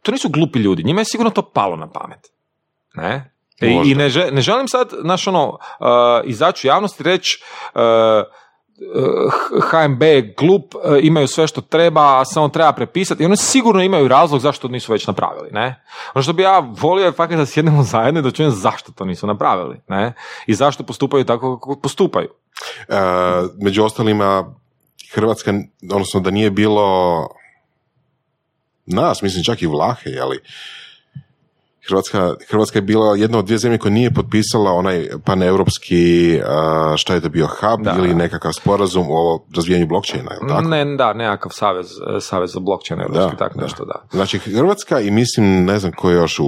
to 0.01 0.11
nisu 0.11 0.29
glupi 0.29 0.59
ljudi, 0.59 0.83
njima 0.83 1.01
je 1.01 1.05
sigurno 1.05 1.31
to 1.31 1.41
palo 1.41 1.75
na 1.75 1.89
pamet. 1.89 2.19
Ne? 2.93 3.31
I, 3.61 3.69
Možda. 3.69 3.91
i 3.91 3.95
ne, 3.95 4.31
ne 4.31 4.41
želim 4.41 4.67
sad, 4.67 4.89
znaš, 5.01 5.27
ono, 5.27 5.49
uh, 5.49 5.57
izaći 6.23 6.67
u 6.67 6.69
javnost 6.69 6.99
i 6.99 7.03
reći 7.03 7.43
uh, 7.75 7.81
HMB 9.71 10.03
je 10.03 10.33
glup, 10.37 10.75
uh, 10.75 10.81
imaju 11.01 11.27
sve 11.27 11.47
što 11.47 11.61
treba, 11.61 12.25
samo 12.25 12.49
treba 12.49 12.73
prepisati. 12.73 13.23
I 13.23 13.25
oni 13.25 13.37
sigurno 13.37 13.83
imaju 13.83 14.07
razlog 14.07 14.41
zašto 14.41 14.67
to 14.67 14.71
nisu 14.71 14.91
već 14.91 15.07
napravili. 15.07 15.49
Ne? 15.51 15.83
Ono 16.13 16.23
što 16.23 16.33
bi 16.33 16.43
ja 16.43 16.59
volio 16.81 17.05
je 17.05 17.11
fakat 17.11 17.37
da 17.37 17.45
sjednemo 17.45 17.83
zajedno 17.83 18.19
i 18.19 18.23
da 18.23 18.31
čujem 18.31 18.51
zašto 18.51 18.91
to 18.91 19.05
nisu 19.05 19.27
napravili. 19.27 19.81
Ne? 19.87 20.13
I 20.47 20.53
zašto 20.53 20.83
postupaju 20.83 21.23
tako 21.23 21.59
kako 21.59 21.79
postupaju. 21.79 22.29
E, 22.89 22.95
među 23.61 23.83
ostalima, 23.83 24.55
Hrvatska, 25.13 25.53
odnosno 25.91 26.19
da 26.19 26.31
nije 26.31 26.51
bilo 26.51 27.27
nas, 28.85 29.21
mislim 29.21 29.43
čak 29.43 29.61
i 29.61 29.67
Vlahe, 29.67 30.09
ali 30.21 30.39
Hrvatska, 31.87 32.33
Hrvatska 32.49 32.77
je 32.77 32.83
bila 32.83 33.15
jedna 33.15 33.37
od 33.37 33.45
dvije 33.45 33.57
zemlje 33.57 33.77
koja 33.77 33.91
nije 33.91 34.11
potpisala 34.13 34.71
onaj 34.71 35.09
paneuropski, 35.25 36.39
šta 36.97 37.13
je 37.13 37.21
to 37.21 37.29
bio, 37.29 37.47
hub 37.47 37.83
Da. 37.83 37.95
ili 37.97 38.13
nekakav 38.13 38.51
sporazum 38.53 39.07
o 39.09 39.45
razvijanju 39.55 39.87
blockchaina, 39.87 40.31
je 40.31 40.39
tako? 40.47 40.67
Ne, 40.67 40.85
da, 40.95 41.13
nekakav 41.13 41.51
savez, 41.51 41.87
savez 42.21 42.53
za 42.53 42.59
blockchain, 42.59 43.01
evropski, 43.01 43.37
tako 43.37 43.61
nešto, 43.61 43.85
da. 43.85 44.05
Znači 44.11 44.39
Hrvatska 44.39 44.99
i 44.99 45.11
mislim, 45.11 45.65
ne 45.65 45.79
znam 45.79 45.91
ko 45.91 46.09
je 46.09 46.15
još 46.15 46.39
u, 46.39 46.45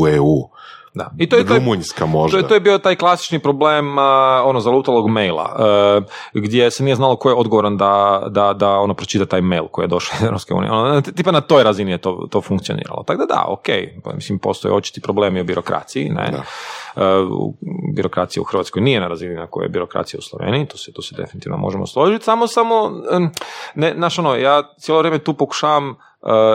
u 0.00 0.08
EU, 0.08 0.55
Da. 0.96 1.10
I 1.18 1.28
to 1.28 1.36
je, 1.36 1.46
to 1.46 1.54
je, 1.54 1.58
Rumunjska 1.58 2.06
možda. 2.06 2.38
to 2.38 2.44
je, 2.44 2.48
to 2.48 2.54
je 2.54 2.60
bio 2.60 2.78
taj 2.78 2.96
klasični 2.96 3.38
problem 3.38 3.98
a, 3.98 4.42
ono 4.44 4.60
zalutalog 4.60 5.08
maila, 5.08 5.56
a, 5.58 6.00
gdje 6.34 6.70
se 6.70 6.84
nije 6.84 6.96
znalo 6.96 7.16
ko 7.16 7.28
je 7.28 7.34
odgovoran 7.34 7.76
da, 7.76 8.22
da, 8.30 8.52
da 8.52 8.78
ono 8.78 8.94
pročita 8.94 9.26
taj 9.26 9.40
mail 9.40 9.66
koji 9.66 9.84
je 9.84 9.88
došao 9.88 10.16
iz 10.16 10.24
Europske 10.24 10.54
unije. 10.54 10.72
Ono, 10.72 11.00
tipa 11.00 11.30
na 11.30 11.40
toj 11.40 11.62
razini 11.62 11.90
je 11.90 11.98
to, 11.98 12.26
to 12.30 12.40
funkcioniralo. 12.40 13.02
Tako 13.02 13.26
da 13.26 13.34
da, 13.34 13.44
ok, 13.48 13.66
pa 14.04 14.12
mislim 14.12 14.38
postoje 14.38 14.74
očiti 14.74 15.00
problemi 15.00 15.40
o 15.40 15.44
birokraciji, 15.44 16.08
ne. 16.08 16.30
Da. 16.30 16.42
E, 17.04 17.18
u- 17.20 17.54
birokracija 17.96 18.40
u 18.40 18.44
Hrvatskoj 18.44 18.82
nije 18.82 19.00
na 19.00 19.08
razini 19.08 19.34
na 19.34 19.46
kojoj 19.46 19.64
je 19.64 19.70
birokracija 19.70 20.18
u 20.18 20.22
Sloveniji, 20.22 20.66
to 20.66 20.78
se, 20.78 20.92
to 20.92 21.02
se 21.02 21.14
definitivno 21.18 21.58
možemo 21.58 21.86
složiti, 21.86 22.24
samo, 22.24 22.46
samo, 22.46 22.90
ne, 23.74 23.94
znaš 23.96 24.18
ono, 24.18 24.34
ja 24.34 24.62
cijelo 24.78 24.98
vrijeme 25.00 25.18
tu 25.18 25.34
pokušavam 25.34 25.94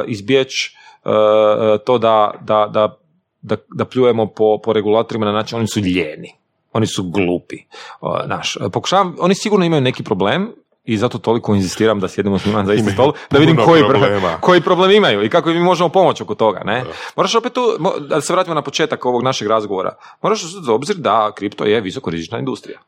izbjeći 0.07 0.75
to 1.85 1.97
da, 1.97 2.31
da, 2.41 2.67
da, 2.73 2.97
da, 3.41 3.55
da 3.69 3.85
pljujemo 3.85 4.25
po, 4.27 4.57
po 4.57 4.73
regulatorima 4.73 5.25
na 5.25 5.31
način, 5.31 5.57
oni 5.57 5.67
su 5.67 5.79
ljeni, 5.79 6.33
oni 6.73 6.87
su 6.87 7.03
glupi. 7.03 7.57
O, 8.01 8.19
Znaš, 8.25 8.57
pokušavam, 8.71 9.15
oni 9.19 9.35
sigurno 9.35 9.65
imaju 9.65 9.81
neki 9.81 10.03
problem, 10.03 10.51
i 10.83 10.97
zato 10.97 11.17
toliko 11.17 11.55
inzistiram 11.55 11.99
da 11.99 12.07
sjedemo 12.07 12.39
s 12.39 12.45
njima 12.45 12.65
za 12.65 12.73
isti 12.73 12.91
stol, 12.91 13.13
da 13.31 13.37
vidim 13.39 13.57
koji, 13.57 13.83
problema. 13.83 14.37
koji 14.37 14.61
problem 14.61 14.91
imaju 14.91 15.23
i 15.23 15.29
kako 15.29 15.49
mi 15.49 15.59
možemo 15.59 15.89
pomoći 15.89 16.23
oko 16.23 16.35
toga. 16.35 16.61
Ne? 16.65 16.83
Moraš 17.15 17.35
opet 17.35 17.53
tu, 17.53 17.61
da 17.99 18.21
se 18.21 18.33
vratimo 18.33 18.53
na 18.53 18.61
početak 18.61 19.05
ovog 19.05 19.23
našeg 19.23 19.47
razgovora, 19.47 19.91
moraš 20.21 20.43
uzeti 20.43 20.65
za 20.65 20.73
obzir 20.73 20.95
da 20.95 21.31
kripto 21.31 21.65
je 21.65 21.81
visoko 21.81 22.09
rizična 22.09 22.39
industrija. 22.39 22.79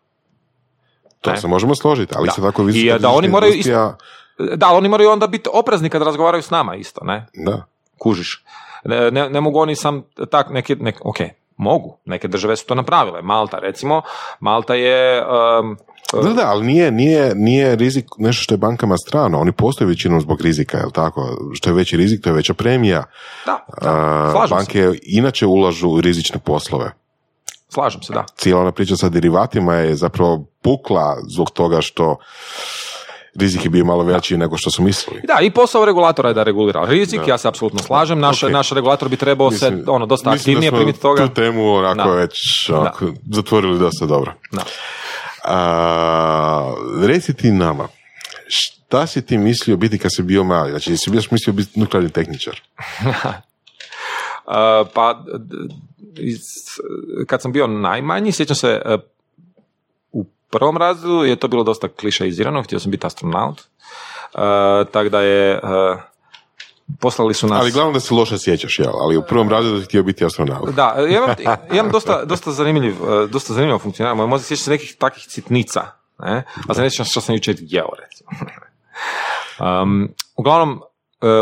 To 1.22 1.32
Ne. 1.32 1.38
se 1.38 1.48
možemo 1.48 1.76
složiti, 1.76 2.14
ali 2.18 2.26
Da. 2.26 2.30
isto 2.30 2.42
tako 2.42 2.62
I, 2.62 2.66
visoka 2.66 2.98
da, 2.98 3.10
oni 3.10 3.28
moraju 3.28 3.54
industrija- 3.54 3.96
Da, 4.56 4.68
oni 4.68 4.90
moraju 4.90 5.10
onda 5.10 5.28
biti 5.28 5.50
oprezni 5.54 5.90
kad 5.90 6.02
razgovaraju 6.02 6.44
s 6.44 6.50
nama 6.50 6.76
isto, 6.76 7.06
ne? 7.06 7.26
Da. 7.36 7.66
Kužiš. 7.98 8.44
Ne, 8.86 9.12
ne, 9.12 9.30
ne 9.30 9.42
mogu 9.42 9.60
oni 9.60 9.76
sam 9.76 10.04
tak, 10.32 10.50
neke, 10.50 10.76
nek, 10.76 11.02
ok, 11.06 11.18
mogu, 11.58 11.98
neke 12.06 12.28
države 12.28 12.56
su 12.56 12.66
to 12.66 12.76
napravile. 12.76 13.22
Malta, 13.22 13.60
recimo, 13.60 14.02
Malta 14.40 14.76
je... 14.76 15.24
um, 15.60 15.78
Da, 16.24 16.34
da, 16.34 16.48
ali 16.48 16.66
nije, 16.66 16.92
nije, 16.92 17.36
nije 17.36 17.76
rizik 17.76 18.06
nešto 18.18 18.44
što 18.44 18.54
je 18.54 18.58
bankama 18.58 18.98
strano. 18.98 19.40
Oni 19.40 19.52
postoje 19.52 19.88
većinom 19.88 20.22
zbog 20.22 20.42
rizika, 20.42 20.78
jel 20.78 20.92
tako? 20.92 21.38
Što 21.54 21.70
je 21.70 21.74
veći 21.74 21.98
rizik, 21.98 22.24
to 22.24 22.30
je 22.30 22.34
veća 22.34 22.54
premija. 22.54 23.04
da, 23.46 23.66
da, 23.82 24.30
slažem 24.32 24.58
banke 24.58 24.92
inače 25.04 25.46
ulažu 25.46 25.90
u 25.90 26.02
rizične 26.02 26.40
poslove. 26.40 26.86
se, 26.86 26.94
slažem 27.70 28.02
se, 28.02 28.14
da. 28.14 28.26
Cijela 28.36 28.62
ona 28.62 28.72
priča 28.72 28.96
sa 28.96 29.10
derivatima 29.10 29.74
je 29.76 29.96
zapravo 29.96 30.46
pukla 30.62 31.18
zbog 31.34 31.52
toga 31.52 31.82
što 31.82 32.18
rizik 33.36 33.64
je 33.64 33.70
bio 33.70 33.86
malo 33.86 34.04
veći 34.04 34.38
nego 34.38 34.58
što 34.58 34.72
su 34.72 34.84
mislili. 34.84 35.22
Da, 35.28 35.40
i 35.42 35.52
posao 35.52 35.86
regulatora 35.86 36.30
je 36.30 36.34
da 36.34 36.44
regulira 36.44 36.86
rizik, 36.86 37.22
ja 37.28 37.38
se 37.38 37.48
apsolutno 37.48 37.80
slažem, 37.80 38.20
naš, 38.20 38.44
Ok. 38.44 38.52
naš 38.52 38.70
regulator 38.72 39.10
bi 39.10 39.16
trebao 39.18 39.50
Mislim- 39.50 39.78
se 39.86 39.92
ono, 39.92 40.06
dosta 40.06 40.30
da 40.30 40.36
aktivnije 40.36 40.72
primiti 40.72 41.00
toga. 41.00 41.28
Tu 41.28 41.34
temu 41.34 41.74
onako 41.74 42.10
Da. 42.10 42.16
već 42.16 42.70
onako, 42.70 43.06
zatvorili 43.32 43.80
dosta 43.80 44.06
dobro. 44.06 44.34
Da. 44.52 44.62
A, 45.44 46.74
reci 47.06 47.34
ti 47.34 47.52
nama, 47.52 47.88
šta 48.48 49.08
si 49.08 49.26
ti 49.26 49.38
mislio 49.38 49.78
biti 49.78 49.98
kad 49.98 50.12
si 50.16 50.24
bio 50.24 50.44
mali? 50.44 50.70
Znači, 50.70 50.92
jesi 50.92 51.10
bio 51.10 51.22
mislio 51.32 51.54
biti 51.54 51.80
nuklearni 51.80 52.10
tehničar? 52.10 52.62
Uh, 54.48 54.54
pa, 54.94 55.24
iz, 56.18 56.40
kad 57.28 57.42
sam 57.42 57.52
bio 57.52 57.68
najmanji, 57.68 58.32
sjećam 58.32 58.56
se, 58.56 58.82
uh, 58.86 58.94
u 58.94 59.00
prvom 60.54 60.78
razredu 60.78 61.24
je 61.24 61.36
to 61.36 61.48
bilo 61.48 61.64
dosta 61.64 61.88
klišeizirano, 61.88 62.64
htio 62.64 62.80
sam 62.80 62.92
biti 62.92 63.08
astronaut, 63.08 63.60
uh, 63.60 64.42
tako 64.92 65.10
da 65.10 65.22
je, 65.22 65.60
uh, 65.64 66.00
poslali 67.00 67.34
su 67.34 67.48
nas... 67.48 67.62
Ali 67.62 67.72
glavno 67.72 67.94
da 67.94 68.00
se 68.00 68.14
loše 68.14 68.38
sjećaš, 68.38 68.80
jel? 68.80 68.94
Ali 69.02 69.18
u 69.18 69.24
prvom 69.30 69.50
razredu 69.50 69.80
si 69.80 69.86
htio 69.86 70.04
biti 70.04 70.26
astronaut. 70.26 70.70
Da, 70.70 70.96
ja 71.10 71.18
imam, 71.18 71.36
imam 71.78 71.92
dosta, 71.92 72.26
dosta, 72.26 72.52
zanimljiv, 72.52 73.04
uh, 73.04 73.30
dosta 73.30 73.54
zanimljivo 73.54 73.80
funkcioniranje. 73.80 74.18
Moje 74.18 74.28
mozak 74.28 74.48
sjeća 74.48 74.64
se 74.64 74.72
nekih 74.72 74.96
takvih 75.00 75.26
sitnica, 75.28 75.82
ne? 76.20 76.44
a 76.68 76.74
se 76.74 76.82
ne 76.82 76.90
sjećam 76.90 77.06
što 77.06 77.22
sam 77.22 77.36
jučer 77.36 77.56
jeo, 77.60 77.90
recimo. 78.02 78.30
Um, 79.60 80.10
uglavnom, 80.36 80.82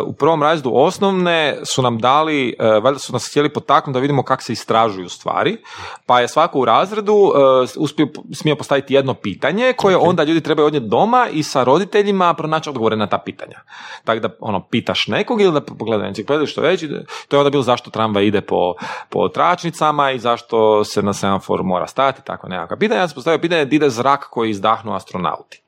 u 0.06 0.14
prvom 0.14 0.44
razredu 0.44 0.72
osnovne 0.74 1.58
su 1.64 1.82
nam 1.82 2.00
dali, 2.00 2.56
uh, 2.60 2.84
valjda 2.84 3.00
su 3.00 3.14
nas 3.14 3.30
htjeli 3.30 3.50
potaknuti 3.50 3.94
da 3.94 4.00
vidimo 4.00 4.24
kako 4.24 4.44
se 4.44 4.54
istražuju 4.54 5.10
stvari, 5.10 5.58
pa 6.06 6.20
je 6.20 6.28
svako 6.28 6.60
u 6.60 6.66
razredu 6.66 7.14
uh, 7.14 7.34
uspio, 7.78 8.08
smio 8.34 8.56
postaviti 8.56 8.94
jedno 8.94 9.14
pitanje 9.14 9.74
koje 9.78 9.98
onda 9.98 10.24
ljudi 10.24 10.42
trebaju 10.42 10.66
odnijeti 10.66 10.90
doma 10.90 11.28
i 11.32 11.44
sa 11.44 11.64
roditeljima 11.64 12.34
pronaći 12.34 12.70
odgovore 12.70 12.96
na 12.96 13.08
ta 13.08 13.18
pitanja. 13.18 13.60
Tako 14.04 14.20
da 14.20 14.30
ono, 14.40 14.68
pitaš 14.68 15.08
nekog 15.08 15.42
ili 15.42 15.52
da 15.52 15.62
pogledaj 15.62 16.08
enciklopediju 16.08 16.48
što 16.48 16.62
već, 16.62 16.84
to 17.28 17.36
je 17.36 17.40
onda 17.40 17.50
bilo 17.50 17.64
zašto 17.64 17.90
tramvaj 17.90 18.26
ide 18.26 18.42
po, 18.42 18.74
po 19.10 19.28
tračnicama 19.28 20.12
i 20.12 20.20
zašto 20.20 20.84
se 20.84 21.02
na 21.02 21.14
semaforu 21.14 21.64
mora 21.64 21.88
stati, 21.88 22.22
tako 22.26 22.48
nekakva 22.48 22.78
pitanja. 22.78 23.02
Ja 23.02 23.08
sam 23.08 23.16
postavio 23.16 23.40
pitanje 23.40 23.66
di 23.66 23.76
ide 23.76 23.90
zrak 23.90 24.28
koji 24.30 24.50
izdahnu 24.50 24.96
astronauti. 24.96 25.62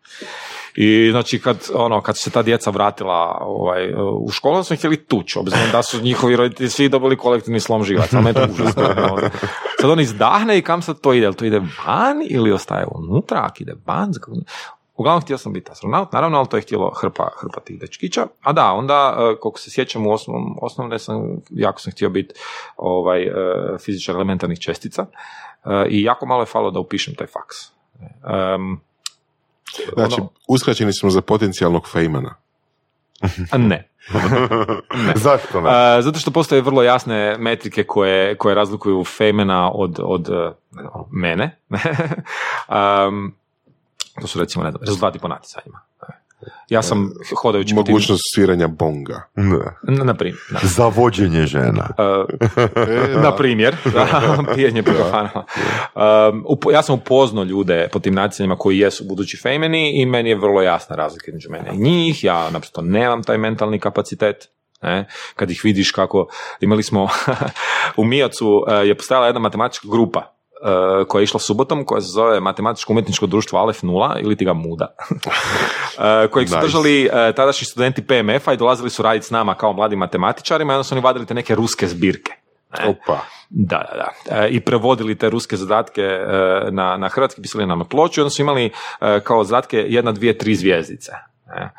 I 0.76 1.12
znači 1.12 1.40
kad, 1.40 1.58
ono, 1.74 2.02
kad 2.02 2.18
se 2.18 2.30
ta 2.30 2.42
djeca 2.42 2.70
vratila 2.70 3.38
ovaj, 3.42 3.94
u 4.20 4.32
školu, 4.32 4.64
ih 4.72 4.78
htjeli 4.78 5.06
tući, 5.06 5.40
obzirom 5.40 5.72
da 5.72 5.84
su 5.84 6.02
njihovi 6.02 6.36
roditelji 6.36 6.70
svi 6.70 6.90
dobili 6.90 7.18
kolektivni 7.18 7.60
slom 7.60 7.84
živaca. 7.84 8.18
Ali 8.18 8.28
je 8.28 8.34
to 8.34 8.48
užasno. 8.52 8.84
ono. 9.12 9.30
Sad 9.82 9.90
on 9.90 10.00
izdahne 10.00 10.58
i 10.58 10.62
kam 10.62 10.82
sad 10.82 11.02
to 11.02 11.14
ide? 11.14 11.32
To 11.32 11.46
ide 11.46 11.60
van 11.60 12.22
ili 12.30 12.52
ostaje 12.52 12.86
unutra? 12.96 13.40
Ako 13.44 13.56
ide 13.60 13.74
van? 13.86 14.12
Uglavnom 14.96 15.22
htio 15.22 15.38
sam 15.38 15.54
biti 15.54 15.72
astronaut, 15.72 16.12
naravno, 16.12 16.38
ali 16.38 16.48
to 16.48 16.58
je 16.58 16.62
htjelo 16.62 16.94
hrpa, 17.02 17.30
hrpa 17.42 17.60
tih 17.60 17.80
dečkića. 17.80 18.28
A 18.42 18.54
da, 18.54 18.72
onda, 18.72 19.18
e, 19.18 19.40
koliko 19.40 19.60
se 19.60 19.72
sjećam, 19.72 20.08
u 20.08 20.12
osnovnom, 20.12 20.58
osnovne 20.62 21.00
sam, 21.00 21.42
jako 21.50 21.82
sam 21.82 21.92
htio 21.92 22.10
biti 22.10 22.34
ovaj, 22.78 23.24
e, 23.24 23.34
fizičar 23.86 24.16
elementarnih 24.16 24.60
čestica 24.60 25.06
e, 25.66 25.86
i 25.90 26.04
jako 26.04 26.26
malo 26.26 26.42
je 26.42 26.46
falo 26.46 26.72
da 26.72 26.80
upišem 26.80 27.16
taj 27.16 27.28
faks. 27.28 27.56
Um, 28.56 28.82
Znači, 29.94 30.16
ono- 30.22 30.30
uskraćeni 30.48 30.94
smo 30.94 31.10
za 31.10 31.22
potencijalnog 31.22 31.88
fejmana. 31.90 32.36
a 33.52 33.58
ne. 33.72 33.90
Zašto 35.16 35.62
ne? 35.62 35.70
A, 35.70 36.02
zato 36.02 36.20
što 36.20 36.32
postoje 36.32 36.62
vrlo 36.62 36.84
jasne 36.84 37.38
metrike 37.38 37.84
koje, 37.84 38.38
koje 38.38 38.56
razlikuju 38.56 39.04
Fejmena 39.04 39.72
od, 39.74 40.00
od 40.04 40.30
eh, 40.30 40.52
mene. 41.12 41.60
um, 43.08 43.36
to 44.22 44.28
su 44.28 44.40
recimo 44.40 44.64
ne 44.64 44.72
znam, 44.72 44.82
rezultati 44.82 45.20
po 45.20 45.28
natjecanjima. 45.28 45.80
Ja 46.70 46.82
sam 46.82 47.12
hodajući 47.42 47.68
tim- 47.68 47.76
Mogućnost 47.76 48.22
sviranja 48.36 48.68
bonga. 48.68 49.22
Da. 49.36 50.04
Na, 50.04 50.14
primjer, 50.14 50.40
da. 50.52 50.60
Za 50.64 50.88
vođenje 50.88 51.46
žena. 51.46 51.90
E, 51.98 53.22
Na 53.24 53.36
primjer, 53.36 53.76
pijenje 54.56 54.84
upo- 56.46 56.72
ja 56.72 56.82
sam 56.84 56.96
upoznao 56.96 57.44
ljude 57.44 57.88
po 57.92 58.00
tim 58.00 58.14
natjecanjima 58.14 58.56
koji 58.56 58.80
jesu 58.80 59.04
budući 59.08 59.38
fejmeni 59.44 60.02
i 60.02 60.06
meni 60.06 60.30
je 60.30 60.36
vrlo 60.36 60.62
jasna 60.62 60.96
razlika 60.96 61.26
između 61.28 61.50
mene 61.52 61.70
i 61.74 61.78
njih. 61.78 62.24
Ja 62.24 62.50
naprosto 62.50 62.82
nemam 62.82 63.24
taj 63.24 63.38
mentalni 63.38 63.80
kapacitet. 63.80 64.36
Ne? 64.82 65.08
Kad 65.36 65.52
ih 65.52 65.62
vidiš 65.64 65.92
kako, 65.92 66.28
imali 66.60 66.84
smo 66.84 67.08
u 67.98 68.04
Mijacu 68.06 68.48
eh, 68.70 68.74
je 68.74 68.96
postojala 68.98 69.26
jedna 69.26 69.40
matematička 69.40 69.88
grupa 69.92 70.36
koja 71.08 71.20
je 71.20 71.24
išla 71.24 71.40
subotom, 71.40 71.86
koja 71.86 72.02
se 72.02 72.08
zove 72.08 72.40
Matematičko 72.40 72.94
umjetničko 72.94 73.26
društvo 73.26 73.60
Alef 73.60 73.84
Nula 73.84 74.20
ili 74.22 74.36
ti 74.36 74.46
ga 74.46 74.54
Muda, 74.54 74.96
eh, 76.24 76.28
kojeg 76.28 76.50
su 76.50 76.56
Nice. 76.56 76.66
držali 76.68 77.06
eh, 77.06 77.34
tadašnji 77.36 77.66
studenti 77.66 78.08
PMF-a 78.08 78.54
i 78.54 78.58
dolazili 78.58 78.90
su 78.90 79.04
raditi 79.04 79.26
s 79.26 79.32
nama 79.32 79.56
kao 79.56 79.74
mladim 79.74 80.00
matematičarima 80.00 80.74
i 80.74 80.76
onda 80.76 80.84
su 80.84 80.96
oni 80.96 81.02
vadili 81.02 81.26
te 81.26 81.34
neke 81.34 81.56
ruske 81.56 81.88
zbirke. 81.88 82.32
Ne? 82.80 82.90
Opa. 82.90 83.20
Da, 83.50 83.78
da, 83.78 83.98
da. 83.98 84.44
E, 84.44 84.50
I 84.50 84.60
prevodili 84.60 85.18
te 85.18 85.30
ruske 85.30 85.58
zadatke 85.58 86.02
e, 86.02 86.28
na, 86.72 86.98
na 86.98 87.10
hrvatski, 87.10 87.42
pisali 87.42 87.66
nam 87.66 87.80
na 87.80 87.86
ploču 87.86 88.20
i 88.20 88.22
onda 88.22 88.30
su 88.30 88.42
imali 88.42 88.66
e, 89.02 89.20
kao 89.20 89.44
zadatke 89.44 89.78
jedna, 89.78 90.12
dvije, 90.12 90.38
tri 90.38 90.56
zvijezdice. 90.56 91.12
E, 91.12 91.70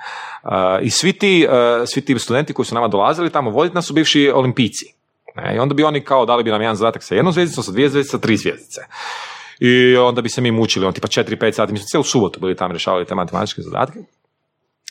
I 0.83 0.91
svi 0.91 1.13
ti, 1.13 1.47
e, 1.51 1.87
svi 1.87 2.05
ti 2.05 2.19
studenti 2.19 2.53
koji 2.53 2.67
su 2.67 2.75
nama 2.75 2.89
dolazili 2.89 3.31
tamo 3.31 3.51
voditi 3.51 3.75
nas 3.75 3.87
su 3.87 3.95
bivši 3.95 4.31
olimpijci. 4.35 5.04
Ne, 5.35 5.57
I 5.57 5.59
onda 5.59 5.75
bi 5.75 5.85
oni 5.85 6.01
kao 6.01 6.27
dali 6.27 6.43
bi 6.43 6.51
nam 6.51 6.63
jedan 6.63 6.77
zadatak 6.77 7.03
sa 7.03 7.15
jednom 7.15 7.33
zvjezdicom, 7.33 7.65
sa 7.65 7.73
dvije 7.73 7.89
zvjezdice, 7.89 8.11
sa 8.11 8.19
tri 8.19 8.37
zvjezdice. 8.37 8.81
I 9.61 9.97
onda 9.97 10.23
bi 10.23 10.29
se 10.29 10.41
mi 10.41 10.51
mučili, 10.51 10.87
on 10.87 10.93
tipa 10.93 11.09
4-5 11.09 11.53
sati, 11.53 11.73
mi 11.73 11.79
smo 11.79 11.87
cijelu 11.87 12.05
subotu 12.05 12.41
bili 12.41 12.57
tamo 12.57 12.73
rješavali 12.73 13.05
te 13.05 13.15
matematičke 13.15 13.63
zadatke. 13.63 13.99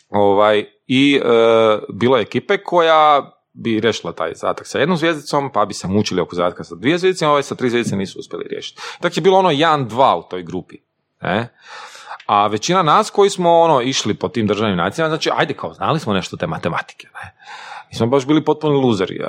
Ovaj, 0.10 0.66
I 0.88 1.16
e, 1.16 1.30
bilo 1.94 2.18
je 2.18 2.22
ekipe 2.22 2.58
koja 2.58 3.32
bi 3.54 3.80
rešila 3.80 4.14
taj 4.14 4.34
zadatak 4.36 4.68
sa 4.68 4.80
jednom 4.80 4.98
zvijezdicom, 4.98 5.52
pa 5.54 5.66
bi 5.66 5.74
se 5.74 5.88
mučili 5.88 6.22
oko 6.22 6.36
zadatka 6.36 6.64
sa 6.64 6.76
dvije 6.76 6.98
zvijezdice, 6.98 7.26
a 7.26 7.30
ovaj 7.30 7.44
sa 7.44 7.56
tri 7.56 7.70
zvijezdice 7.70 7.96
nisu 7.96 8.20
uspjeli 8.20 8.46
riješiti. 8.50 8.82
Tako 9.02 9.14
je 9.18 9.22
bilo 9.22 9.38
ono 9.38 9.50
1-2 9.50 10.14
u 10.16 10.24
toj 10.30 10.44
grupi. 10.44 10.78
Ne? 11.22 11.58
A 12.26 12.48
većina 12.48 12.84
nas 12.84 13.10
koji 13.10 13.30
smo 13.30 13.60
ono 13.60 13.82
išli 13.82 14.14
po 14.14 14.30
tim 14.30 14.48
državnim 14.48 14.78
nacijama, 14.78 15.10
znači 15.10 15.30
ajde 15.34 15.54
kao 15.54 15.74
znali 15.74 16.00
smo 16.00 16.14
nešto 16.14 16.38
te 16.38 16.48
matematike. 16.48 17.08
Ne? 17.14 17.36
Mi 17.94 17.98
smo 17.98 18.08
baš 18.08 18.26
bili 18.26 18.44
potpuni 18.44 18.76
luzeri. 18.76 19.16
E, 19.16 19.26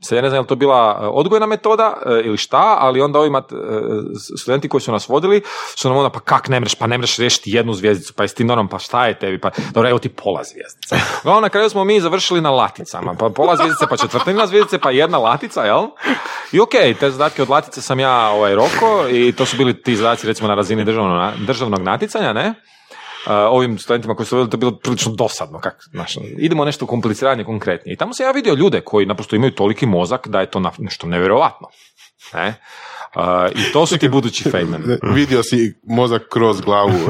sad 0.00 0.16
ja 0.16 0.22
ne 0.22 0.28
znam 0.28 0.36
je 0.36 0.40
li 0.40 0.46
to 0.46 0.54
bila 0.54 1.00
e, 1.02 1.06
odgojna 1.06 1.46
metoda 1.46 1.94
e, 2.06 2.22
ili 2.24 2.36
šta, 2.36 2.76
ali 2.80 3.00
onda 3.00 3.18
ovi 3.18 3.30
mat- 3.30 3.52
e, 3.52 4.36
studenti 4.38 4.68
koji 4.68 4.80
su 4.80 4.92
nas 4.92 5.08
vodili 5.08 5.42
su 5.76 5.88
nam 5.88 5.96
onda 5.96 6.10
pa 6.10 6.20
kak 6.20 6.48
ne 6.48 6.60
mreš, 6.60 6.74
pa 6.74 6.86
ne 6.86 6.98
mreš 6.98 7.16
riješiti 7.16 7.50
jednu 7.50 7.74
zvijezdicu, 7.74 8.14
pa 8.14 8.24
jesi 8.24 8.36
ti 8.36 8.44
normalno, 8.44 8.70
pa 8.70 8.78
šta 8.78 9.06
je 9.06 9.18
tebi, 9.18 9.40
pa 9.40 9.50
dobro 9.72 9.90
evo 9.90 9.98
ti 9.98 10.08
pola 10.08 10.44
zvijezdice. 10.44 10.96
Uglavnom 11.22 11.42
na 11.42 11.48
kraju 11.48 11.70
smo 11.70 11.84
mi 11.84 12.00
završili 12.00 12.40
na 12.40 12.50
laticama, 12.50 13.14
pa 13.14 13.28
pola 13.28 13.56
zvijezdice, 13.56 13.86
pa 13.90 13.96
četvrtina 13.96 14.46
zvijezdice, 14.46 14.78
pa 14.78 14.90
jedna 14.90 15.18
latica, 15.18 15.64
jel? 15.64 15.86
I 16.52 16.60
ok, 16.60 16.72
te 17.00 17.10
zadatke 17.10 17.42
od 17.42 17.48
latice 17.48 17.82
sam 17.82 18.00
ja 18.00 18.28
ovaj, 18.28 18.54
roko 18.54 19.08
i 19.10 19.32
to 19.32 19.46
su 19.46 19.56
bili 19.56 19.82
ti 19.82 19.96
zadaci 19.96 20.26
recimo 20.26 20.48
na 20.48 20.54
razini 20.54 20.84
državnog, 20.84 21.32
državnog 21.46 21.80
naticanja, 21.82 22.32
ne? 22.32 22.54
Ovim 23.26 23.78
studentima 23.78 24.14
koji 24.14 24.26
su 24.26 24.36
vodili 24.36 24.50
to 24.50 24.54
je 24.54 24.58
bilo 24.58 24.72
prilično 24.72 25.12
dosadno. 25.12 25.60
Kak, 25.60 25.84
znaš, 25.90 26.12
idemo 26.38 26.64
nešto 26.64 26.86
kompliciranje, 26.86 27.44
konkretnije. 27.44 27.94
I 27.94 27.96
tamo 27.96 28.14
sam 28.14 28.26
ja 28.26 28.32
vidio 28.32 28.54
ljude 28.54 28.80
koji 28.80 29.06
naprosto 29.06 29.36
imaju 29.36 29.50
toliki 29.52 29.86
mozak 29.86 30.28
da 30.28 30.40
je 30.40 30.50
to 30.50 30.60
na- 30.60 30.72
nešto 30.78 31.06
nevjerojatatno. 31.06 31.68
Ne? 32.34 32.54
Uh, 33.14 33.22
I 33.52 33.72
to 33.72 33.86
su 33.86 33.98
ti 33.98 34.08
budući 34.08 34.50
fejmeni. 34.50 34.84
Vidio 35.04 35.42
si 35.42 35.74
mozak 35.84 36.22
kroz 36.28 36.60
glavu. 36.60 36.92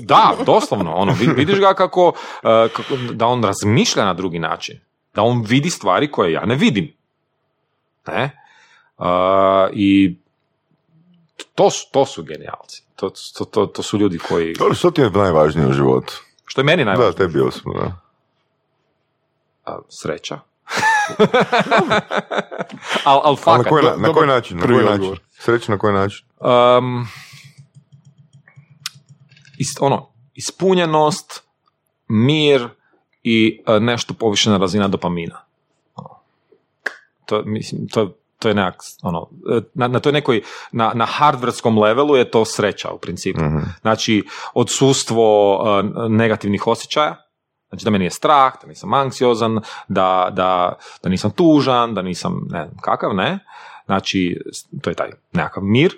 Da, 0.00 0.36
doslovno. 0.46 0.94
Ono, 0.94 1.12
vi- 1.12 1.32
vidiš 1.32 1.58
ga 1.58 1.74
kako, 1.74 2.08
uh, 2.08 2.14
kako, 2.72 2.84
da 3.12 3.26
on 3.26 3.44
razmišlja 3.44 4.04
na 4.04 4.14
drugi 4.14 4.38
način. 4.38 4.80
Da 5.14 5.22
on 5.22 5.42
vidi 5.42 5.70
stvari 5.70 6.10
koje 6.10 6.32
ja 6.32 6.46
ne 6.46 6.54
vidim. 6.54 6.92
Ne? 8.06 8.30
Uh, 8.98 9.04
I 9.72 10.16
to 11.54 11.70
su, 11.70 11.86
to 11.92 12.06
su 12.06 12.22
genijalci. 12.22 12.82
To, 12.98 13.10
to, 13.38 13.44
to, 13.44 13.66
to 13.66 13.82
su 13.82 13.98
ljudi 13.98 14.18
koji... 14.18 14.54
Dobro, 14.54 14.74
što 14.74 14.90
ti 14.90 15.00
je 15.00 15.10
najvažnije 15.10 15.68
u 15.68 15.72
životu? 15.72 16.22
Što 16.44 16.60
je 16.60 16.64
meni 16.64 16.84
najvažnije. 16.84 17.12
Da, 17.12 17.16
tebi 17.16 17.40
osobno, 17.40 17.80
da. 17.80 18.00
A, 19.64 19.78
sreća. 19.88 20.38
al, 23.04 23.18
al 23.18 23.20
Ali 23.24 23.36
na 23.36 23.42
fakat. 23.42 23.68
koji, 23.68 23.84
na, 23.84 23.96
na 23.96 24.12
koji 24.12 24.26
način? 24.26 24.58
Na 24.58 24.66
koji 24.66 24.84
način? 24.84 25.16
Sreća 25.38 25.72
na 25.72 25.78
koji 25.78 25.94
način? 25.94 26.26
Um, 26.40 27.06
is, 29.58 29.68
ono, 29.80 30.12
ispunjenost, 30.34 31.42
mir 32.08 32.68
i 33.22 33.62
e, 33.66 33.80
nešto 33.80 34.14
povišena 34.14 34.56
razina 34.56 34.88
dopamina. 34.88 35.44
To, 37.26 37.42
mislim, 37.44 37.88
to, 37.88 38.17
to 38.38 38.48
je 38.48 38.54
nekak, 38.54 38.82
ono, 39.02 39.28
e, 39.50 39.60
na, 39.74 39.88
na 39.88 40.00
toj 40.00 40.12
nekoj, 40.12 40.42
na, 40.72 40.92
na 40.94 41.06
hardverskom 41.06 41.78
levelu 41.78 42.16
je 42.16 42.30
to 42.30 42.44
sreća 42.44 42.90
u 42.90 42.98
principu. 42.98 43.40
Znači, 43.80 44.24
odsustvo 44.54 45.58
e, 45.80 46.08
negativnih 46.08 46.66
osjećaja, 46.66 47.24
Znači 47.68 47.84
da 47.84 47.90
me 47.90 47.98
nije 47.98 48.10
strah, 48.10 48.52
da 48.62 48.68
nisam 48.68 48.94
anksiozan, 48.94 49.60
da, 49.88 50.28
da, 50.32 50.78
da 51.02 51.08
nisam 51.08 51.30
tužan, 51.30 51.94
da 51.94 52.02
nisam 52.02 52.46
ne 52.50 52.64
znam 52.64 52.78
kakav, 52.80 53.14
ne. 53.14 53.38
Znači, 53.86 54.40
to 54.82 54.90
je 54.90 54.94
taj 54.94 55.10
nekakav 55.32 55.62
mir 55.62 55.94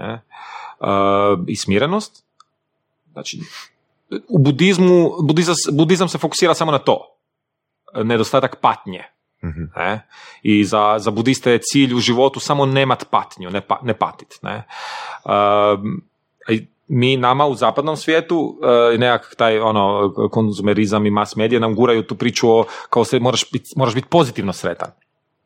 ne. 0.00 0.12
E, 0.12 0.22
i 1.46 1.56
smirenost. 1.56 2.24
Znači, 3.12 3.40
u 4.28 4.38
budizmu, 4.38 5.10
budizam, 5.22 5.54
budizam 5.72 6.08
se 6.08 6.18
fokusira 6.18 6.54
samo 6.54 6.72
na 6.72 6.78
to. 6.78 7.16
Nedostatak 7.94 8.56
patnje. 8.60 9.04
Ne? 9.76 10.06
I 10.42 10.64
za, 10.64 10.94
za 10.98 11.10
budiste 11.10 11.52
je 11.52 11.58
cilj 11.62 11.94
u 11.94 11.98
životu 11.98 12.40
samo 12.40 12.66
nemat 12.66 13.04
patnju, 13.10 13.50
ne, 13.50 13.60
pa, 13.60 13.80
ne 13.82 13.94
patit. 13.94 14.38
Ne? 14.42 14.66
I 16.48 16.66
mi 16.88 17.16
nama 17.16 17.46
u 17.46 17.54
zapadnom 17.54 17.96
svijetu 17.96 18.38
uh, 18.38 18.98
nekak 18.98 19.34
taj 19.38 19.58
ono 19.58 20.12
konzumerizam 20.30 21.06
i 21.06 21.10
mass 21.10 21.36
medije 21.36 21.60
nam 21.60 21.74
guraju 21.74 22.02
tu 22.02 22.14
priču 22.14 22.50
o 22.50 22.64
kao 22.90 23.04
se 23.04 23.20
moraš 23.20 23.50
biti 23.52 23.70
moraš 23.76 23.94
biti 23.94 24.08
pozitivno 24.08 24.52
sretan. 24.52 24.90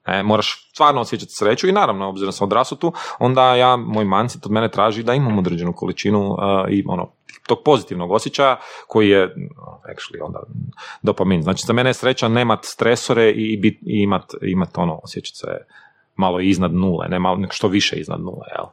E, 0.07 0.23
moraš 0.23 0.71
stvarno 0.73 1.01
osjećati 1.01 1.33
sreću 1.33 1.69
i 1.69 1.73
naravno, 1.73 2.09
obzirom 2.09 2.33
sam 2.33 2.45
odrasao 2.45 2.79
tu, 2.79 2.93
onda 3.19 3.55
ja, 3.55 3.77
moj 3.77 4.05
mindset 4.05 4.47
od 4.47 4.53
mene 4.53 4.71
traži 4.71 5.03
da 5.03 5.15
imam 5.15 5.39
određenu 5.39 5.73
količinu 5.73 6.31
uh, 6.31 6.39
i 6.69 6.85
ono, 6.87 7.13
tog 7.51 7.63
pozitivnog 7.65 8.11
osjećaja 8.11 8.57
koji 8.87 9.09
je 9.09 9.35
actually 9.91 10.23
onda 10.23 10.41
dopamin. 11.03 11.43
Znači 11.43 11.67
za 11.67 11.73
mene 11.73 11.91
je 11.91 11.95
sreća 11.95 12.29
nemat 12.29 12.65
stresore 12.65 13.31
i, 13.31 13.57
bit, 13.57 13.83
i 13.83 14.03
imat, 14.03 14.35
imat 14.43 14.79
ono, 14.79 15.01
osjećati 15.03 15.37
se 15.37 15.47
malo 16.17 16.41
iznad 16.41 16.75
nule, 16.75 17.09
ne 17.09 17.19
malo, 17.19 17.39
što 17.51 17.69
više 17.69 17.97
iznad 17.97 18.21
nule, 18.21 18.47
jel? 18.57 18.67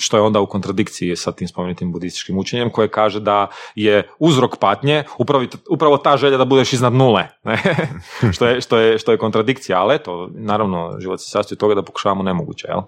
Što 0.00 0.16
je 0.16 0.22
onda 0.22 0.40
u 0.40 0.46
kontradikciji 0.46 1.16
sa 1.16 1.32
tim 1.32 1.48
spomenutim 1.48 1.92
budističkim 1.92 2.38
učenjem 2.38 2.70
koje 2.70 2.88
kaže 2.88 3.20
da 3.20 3.46
je 3.74 4.08
uzrok 4.18 4.56
patnje 4.56 5.04
upravo, 5.18 5.44
upravo 5.70 5.96
ta 5.96 6.16
želja 6.16 6.38
da 6.38 6.44
budeš 6.44 6.72
iznad 6.72 6.92
nule, 6.92 7.28
ne? 7.44 7.62
što, 8.34 8.46
je, 8.46 8.60
što, 8.60 8.78
je, 8.78 8.98
što 8.98 9.12
je 9.12 9.18
kontradikcija, 9.18 9.80
ali 9.80 9.94
eto, 9.94 10.28
naravno, 10.32 10.96
život 10.98 11.20
se 11.20 11.30
sastoji 11.30 11.58
toga 11.58 11.74
da 11.74 11.82
pokušavamo 11.82 12.22
nemoguće, 12.22 12.66
jel? 12.68 12.80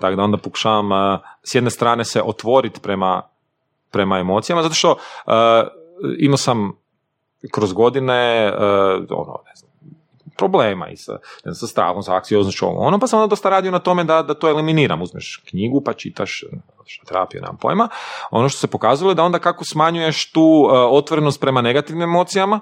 Tako 0.00 0.16
da 0.16 0.22
onda 0.22 0.36
pokušavam 0.36 1.18
s 1.42 1.54
jedne 1.54 1.70
strane 1.70 2.04
se 2.04 2.22
otvoriti 2.22 2.80
prema, 2.80 3.22
prema 3.92 4.18
emocijama, 4.18 4.62
zato 4.62 4.74
što 4.74 4.96
a, 5.26 5.64
imao 6.18 6.36
sam 6.36 6.72
kroz 7.50 7.72
godine, 7.72 8.52
a, 8.58 8.98
ono, 9.10 9.38
ne 9.46 9.52
znam, 9.54 9.72
problema 10.36 10.88
i 10.88 10.96
sa, 10.96 11.12
ne 11.12 11.52
znam, 11.52 11.54
sa 11.54 11.66
strahom, 11.66 12.02
sa 12.02 12.14
anksioznošću, 12.14 12.66
ovo, 12.66 12.80
ono, 12.80 12.98
pa 12.98 13.06
sam 13.06 13.20
onda 13.20 13.30
dosta 13.30 13.50
radio 13.50 13.70
na 13.70 13.78
tome 13.78 14.04
da, 14.04 14.22
da 14.22 14.34
to 14.34 14.48
eliminiram. 14.48 15.02
Uzmeš 15.02 15.42
knjigu 15.50 15.82
pa 15.84 15.92
čitaš 15.92 16.44
što 16.86 17.06
terapiju, 17.06 17.40
nemam 17.40 17.56
pojma. 17.56 17.88
Ono 18.30 18.48
što 18.48 18.58
se 18.58 18.66
pokazalo 18.66 19.10
je 19.10 19.14
da 19.14 19.24
onda 19.24 19.38
kako 19.38 19.64
smanjuješ 19.64 20.32
tu 20.32 20.40
uh, 20.40 20.72
otvorenost 20.72 21.40
prema 21.40 21.60
negativnim 21.60 22.02
emocijama, 22.02 22.60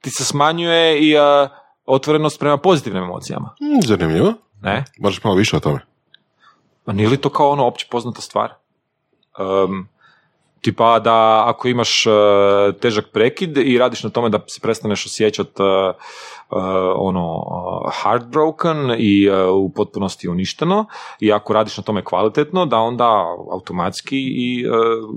ti 0.00 0.10
se 0.10 0.24
smanjuje 0.24 1.00
i 1.00 1.16
uh, 1.16 1.22
otvorenost 1.86 2.40
prema 2.40 2.56
pozitivnim 2.56 3.02
emocijama. 3.02 3.54
Hmm, 3.58 3.82
zanimljivo. 3.82 4.32
Ne? 4.62 4.84
Možeš 4.98 5.24
malo 5.24 5.36
više 5.36 5.56
o 5.56 5.60
tome. 5.60 5.80
A 6.86 6.92
nije 6.92 7.08
li 7.08 7.16
to 7.16 7.28
kao 7.28 7.50
ono 7.50 7.66
opće 7.66 7.86
poznata 7.90 8.20
stvar? 8.20 8.54
Um, 9.38 9.88
tipa 10.66 10.98
da 10.98 11.44
ako 11.46 11.68
imaš 11.68 12.06
uh, 12.06 12.12
težak 12.80 13.04
prekid 13.12 13.56
i 13.56 13.78
radiš 13.78 14.02
na 14.04 14.10
tome 14.10 14.28
da 14.28 14.40
se 14.46 14.60
prestaneš 14.60 15.06
osjećati 15.06 15.62
uh, 15.62 15.68
uh, 16.50 16.58
ono 16.96 17.34
uh, 17.36 17.92
heartbroken 18.02 18.94
i 18.98 19.30
uh, 19.30 19.36
u 19.54 19.70
potpunosti 19.70 20.28
uništeno 20.28 20.86
i 21.20 21.32
ako 21.32 21.52
radiš 21.52 21.76
na 21.76 21.82
tome 21.82 22.04
kvalitetno 22.04 22.66
da 22.66 22.78
onda 22.78 23.36
automatski 23.52 24.18
i 24.18 24.66
uh, 24.66 24.74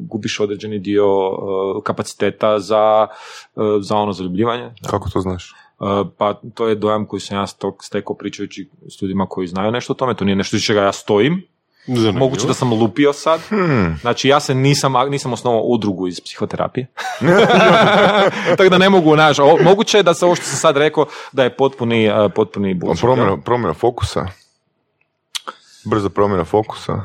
gubiš 0.09 0.39
određeni 0.39 0.79
dio 0.79 1.29
uh, 1.29 1.83
kapaciteta 1.83 2.59
za, 2.59 3.07
uh, 3.55 3.63
za 3.81 3.95
ono 3.95 4.13
zaljubljivanje. 4.13 4.71
Kako 4.89 5.09
to 5.09 5.19
znaš? 5.19 5.53
Uh, 5.79 6.07
pa 6.17 6.33
to 6.53 6.67
je 6.67 6.75
dojam 6.75 7.05
koji 7.05 7.19
sam 7.19 7.37
ja 7.37 7.47
stekao 7.81 8.15
pričajući 8.15 8.69
s 8.89 9.01
ljudima 9.01 9.25
koji 9.25 9.47
znaju 9.47 9.71
nešto 9.71 9.93
o 9.93 9.95
tome, 9.95 10.15
to 10.15 10.25
nije 10.25 10.35
nešto 10.35 10.55
iz 10.55 10.63
čega 10.63 10.81
ja 10.81 10.91
stojim, 10.91 11.41
Zanimljivo. 11.95 12.19
Moguće 12.19 12.47
da 12.47 12.53
sam 12.53 12.73
lupio 12.73 13.13
sad. 13.13 13.39
Znači, 14.01 14.27
ja 14.29 14.39
se 14.39 14.55
nisam, 14.55 14.93
nisam 15.09 15.33
osnovao 15.33 15.61
udrugu 15.61 16.07
iz 16.07 16.21
psihoterapije. 16.21 16.87
Tako 18.57 18.69
da 18.69 18.77
ne 18.77 18.89
mogu, 18.89 19.15
znaš, 19.15 19.39
o- 19.39 19.57
moguće 19.63 19.97
je 19.97 20.03
da 20.03 20.13
se 20.13 20.25
ovo 20.25 20.35
što 20.35 20.45
sam 20.45 20.57
sad 20.57 20.77
rekao, 20.77 21.05
da 21.31 21.43
je 21.43 21.55
potpuni, 21.55 22.05
eh, 22.05 22.29
potpuni? 22.35 22.79
Promjena, 23.01 23.37
promjena 23.37 23.73
fokusa. 23.73 24.25
Brza 25.85 26.09
promjena 26.09 26.45
fokusa. 26.45 27.01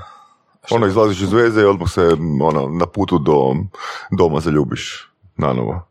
Ono, 0.71 0.87
izlaziš 0.87 1.21
iz 1.21 1.33
veze 1.33 1.61
i 1.61 1.65
odmah 1.65 1.91
se 1.91 2.09
ono, 2.43 2.69
na 2.69 2.87
putu 2.87 3.19
do 3.19 3.55
doma 4.11 4.41
zaljubiš 4.41 5.09
nanovo. 5.37 5.87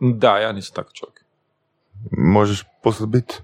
Da, 0.00 0.38
ja 0.38 0.52
nisam 0.52 0.74
takav 0.74 0.92
čovjek. 0.92 1.24
Možeš 2.10 2.64
postati 2.82 3.10
biti. 3.10 3.38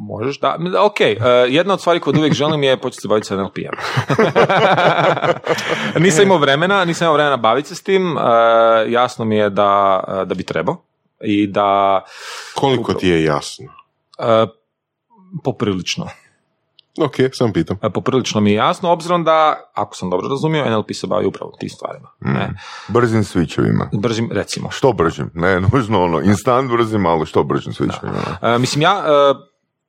Možeš, 0.00 0.40
da. 0.40 0.58
Ok, 0.80 1.00
eh, 1.00 1.16
jedna 1.48 1.74
od 1.74 1.80
stvari 1.80 2.00
koju 2.00 2.14
uvijek 2.18 2.34
želim 2.34 2.62
je 2.62 2.80
početi 2.80 3.02
se 3.02 3.08
baviti 3.08 3.26
sa 3.26 3.36
NLP-em. 3.36 3.72
nisam 6.04 6.24
imao 6.24 6.38
vremena, 6.38 6.84
nisam 6.84 7.04
imao 7.04 7.14
vremena 7.14 7.36
baviti 7.36 7.68
se 7.68 7.74
s 7.74 7.82
tim. 7.82 8.16
eh, 8.18 8.20
jasno 8.88 9.24
mi 9.24 9.36
je 9.36 9.50
da, 9.50 10.00
eh, 10.08 10.24
da 10.24 10.34
bi 10.34 10.42
trebao. 10.42 10.76
I 11.20 11.46
da 11.46 12.00
Koliko 12.54 12.94
ti 12.94 13.08
je 13.08 13.24
jasno? 13.24 13.66
poprilično. 15.44 16.06
Ok, 17.00 17.14
sam 17.32 17.52
pitam. 17.52 17.78
E, 17.82 17.90
Poprilično 17.90 18.40
mi 18.40 18.50
je 18.50 18.54
jasno, 18.56 18.90
obzirom 18.90 19.24
da, 19.24 19.70
ako 19.74 19.96
sam 19.96 20.10
dobro 20.10 20.28
razumio, 20.28 20.70
NLP 20.70 20.92
se 20.92 21.06
bavi 21.06 21.26
upravo 21.26 21.52
tim 21.60 21.68
stvarima. 21.68 22.08
Ne? 22.20 22.50
Brzim 22.88 23.22
switchovima. 23.22 24.00
Bržim, 24.00 24.30
recimo. 24.32 24.70
Što 24.70 24.92
bržim? 24.92 25.30
Ne, 25.34 25.60
nužno 25.72 26.02
ono, 26.04 26.20
instant 26.20 26.70
brzim, 26.70 27.06
ali 27.06 27.26
što 27.26 27.42
bržim 27.44 27.72
switchovima. 27.72 28.54
E, 28.54 28.58
mislim, 28.58 28.82
ja, 28.82 29.04
e, 29.06 29.34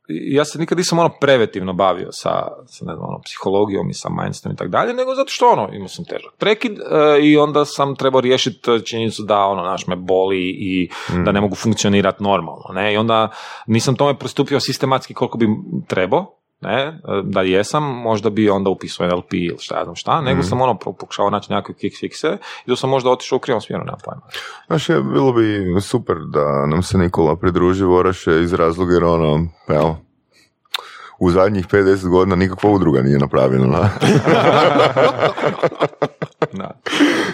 ja 0.10 0.45
se 0.45 0.60
nikad 0.60 0.77
nisam 0.77 0.99
ono 0.99 1.10
preventivno 1.22 1.73
bavio 1.73 2.11
sa, 2.11 2.30
sa 2.68 2.86
ne 2.86 2.95
znam, 2.95 3.10
ono, 3.10 3.22
psihologijom 3.26 3.90
i 3.90 3.94
sa 3.94 4.10
mindsetom 4.10 4.52
i 4.52 4.56
tako 4.56 4.69
dalje, 4.69 4.94
nego 4.94 5.15
zato 5.15 5.30
što 5.30 5.49
ono, 5.49 5.69
imao 5.73 5.88
sam 5.88 6.06
težak 6.06 6.34
prekid 6.38 6.72
e, 6.72 6.81
i 7.22 7.38
onda 7.38 7.65
sam 7.65 7.95
trebao 7.95 8.22
riješiti 8.22 8.86
činjenicu 8.86 9.23
da 9.23 9.38
ono, 9.40 9.61
naš 9.61 9.88
me 9.88 9.95
boli 9.95 10.49
i 10.60 10.90
da 11.26 11.31
ne 11.31 11.41
mogu 11.41 11.56
funkcionirati 11.56 12.23
normalno, 12.23 12.65
ne, 12.73 12.94
i 12.94 12.98
onda 12.98 13.30
nisam 13.68 13.95
tome 13.95 14.18
pristupio 14.18 14.60
sistematski 14.60 15.14
koliko 15.14 15.38
bi 15.38 15.48
trebao, 15.88 16.39
ne, 16.61 16.81
e, 16.81 16.94
da 17.23 17.41
jesam, 17.41 17.84
možda 17.84 18.30
bi 18.30 18.49
onda 18.49 18.69
upisao 18.69 19.07
NLP 19.07 19.34
ili 19.34 19.57
šta 19.60 19.77
ja 19.77 19.84
znam 19.84 19.95
šta, 19.95 20.22
nego 20.22 20.44
sam 20.44 20.61
ono 20.61 20.80
pokušao 20.80 21.30
naći 21.30 21.52
nekakve 21.52 21.76
kick 21.76 21.95
fixe 22.03 22.38
i 22.65 22.69
da 22.69 22.76
sam 22.76 22.90
možda 22.90 23.10
otišao 23.10 23.36
u 23.36 23.40
krivom 23.40 23.61
smjeru, 23.61 23.84
nemam 23.84 23.99
pojma. 24.06 24.22
Znaš, 24.68 24.90
je, 24.90 25.02
bilo 25.02 25.34
bi 25.34 25.81
super 25.81 26.15
da 26.34 26.65
nam 26.65 26.84
se 26.84 26.98
Nikola 26.98 27.36
pridruži 27.36 27.84
Voraše 27.84 28.41
iz 28.41 28.53
razloga 28.53 28.94
jer 28.94 29.03
ono, 29.03 29.48
evo, 29.68 29.98
u 31.19 31.31
zadnjih 31.31 31.68
50 31.68 32.10
godina 32.10 32.36
nikakva 32.36 32.69
udruga 32.69 33.02
nije 33.02 33.19
napravljena. 33.19 33.90
Da. 36.53 36.80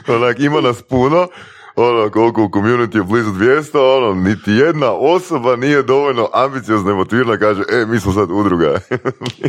Onak, 0.08 0.40
ima 0.40 0.62
nas 0.62 0.82
puno, 0.82 1.28
ono, 1.76 2.10
koliko 2.10 2.44
u 2.44 2.50
community 2.50 2.98
je 2.98 3.04
blizu 3.04 3.32
200, 3.32 3.70
ono, 3.98 4.14
niti 4.14 4.52
jedna 4.52 4.92
osoba 4.92 5.56
nije 5.56 5.84
dovoljno 5.84 6.30
ambiciozna 6.34 6.92
i 6.92 6.96
motivirana 6.96 7.38
kaže, 7.38 7.64
e, 7.72 7.86
mi 7.86 8.00
smo 8.00 8.12
sad 8.14 8.32
udruga. 8.32 8.80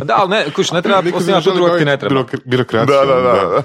Da, 0.03 0.15
ali 0.17 0.29
ne, 0.29 0.45
kuš, 0.55 0.71
ne 0.71 0.81
treba 0.81 0.99
osnivati 1.13 1.49
ako 1.49 1.77
ti 1.77 1.85
ne 1.85 1.97
treba. 1.97 2.15
birok- 2.15 2.39
birokracijom, 2.45 3.07
Da, 3.07 3.15
da, 3.15 3.21
da. 3.21 3.63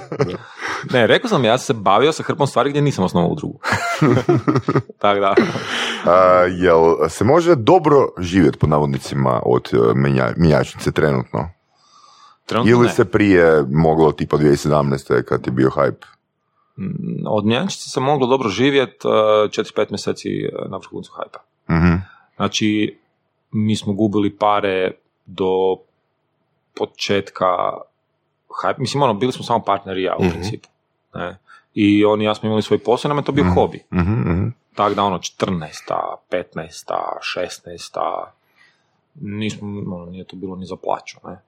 Ne, 0.92 1.06
rekao 1.06 1.28
sam, 1.28 1.44
ja 1.44 1.58
sam 1.58 1.66
se 1.66 1.80
bavio 1.80 2.12
sa 2.12 2.22
hrpom 2.22 2.46
stvari 2.46 2.70
gdje 2.70 2.82
nisam 2.82 3.04
osnovao 3.04 3.30
udrugu. 3.30 3.58
Tako 5.02 5.20
da. 5.20 5.34
A, 6.06 6.20
jel 6.50 6.78
se 7.08 7.24
može 7.24 7.54
dobro 7.54 8.08
živjeti 8.18 8.58
pod 8.58 8.68
navodnicima 8.68 9.40
od 9.44 9.68
e, 9.72 9.94
menja, 9.94 10.32
menjačnice 10.36 10.92
trenutno? 10.92 11.48
Trenutno 12.46 12.70
Ili 12.72 12.86
ne. 12.86 12.92
se 12.92 13.04
prije 13.04 13.64
moglo 13.70 14.12
tipa 14.12 14.36
2017. 14.36 15.22
kad 15.22 15.46
je 15.46 15.52
bio 15.52 15.70
hype? 15.70 16.06
Mm, 16.78 16.84
Od 17.26 17.44
njančice 17.46 17.90
se 17.90 18.00
moglo 18.00 18.26
dobro 18.26 18.48
živjeti 18.48 19.06
4-5 19.06 19.86
mjeseci 19.90 20.28
uh, 20.46 20.70
na 20.70 20.76
vrhuncu 20.76 21.12
hajpa. 21.12 21.38
Mhm. 21.70 21.94
Znači, 22.36 22.98
mi 23.50 23.76
smo 23.76 23.92
gubili 23.92 24.36
pare 24.36 24.90
do 25.26 25.76
početka 26.74 27.46
hype. 28.62 28.78
Mislim, 28.78 29.02
ono, 29.02 29.14
bili 29.14 29.32
smo 29.32 29.44
samo 29.44 29.60
partneri 29.60 30.02
ja 30.02 30.16
u 30.18 30.22
Mhm. 30.24 30.30
principu. 30.32 30.68
Ne? 31.14 31.38
I 31.74 32.04
oni 32.04 32.24
i 32.24 32.26
ja 32.26 32.34
smo 32.34 32.46
imali 32.46 32.62
svoj 32.62 32.78
posao, 32.78 33.08
nam 33.08 33.18
je 33.18 33.24
to 33.24 33.32
bio 33.32 33.44
hobi. 33.54 33.82
Mhm, 33.92 34.12
mhm. 34.12 34.48
Tako 34.74 34.94
da 34.94 35.02
ono 35.02 35.18
14. 35.18 35.92
15. 36.30 36.92
16. 37.20 38.24
Nismo, 39.14 39.68
ono, 39.96 40.06
nije 40.06 40.24
to 40.24 40.36
bilo 40.36 40.56
ni 40.56 40.66
za 40.66 40.76
plaću. 40.76 41.16
Ne? 41.24 41.38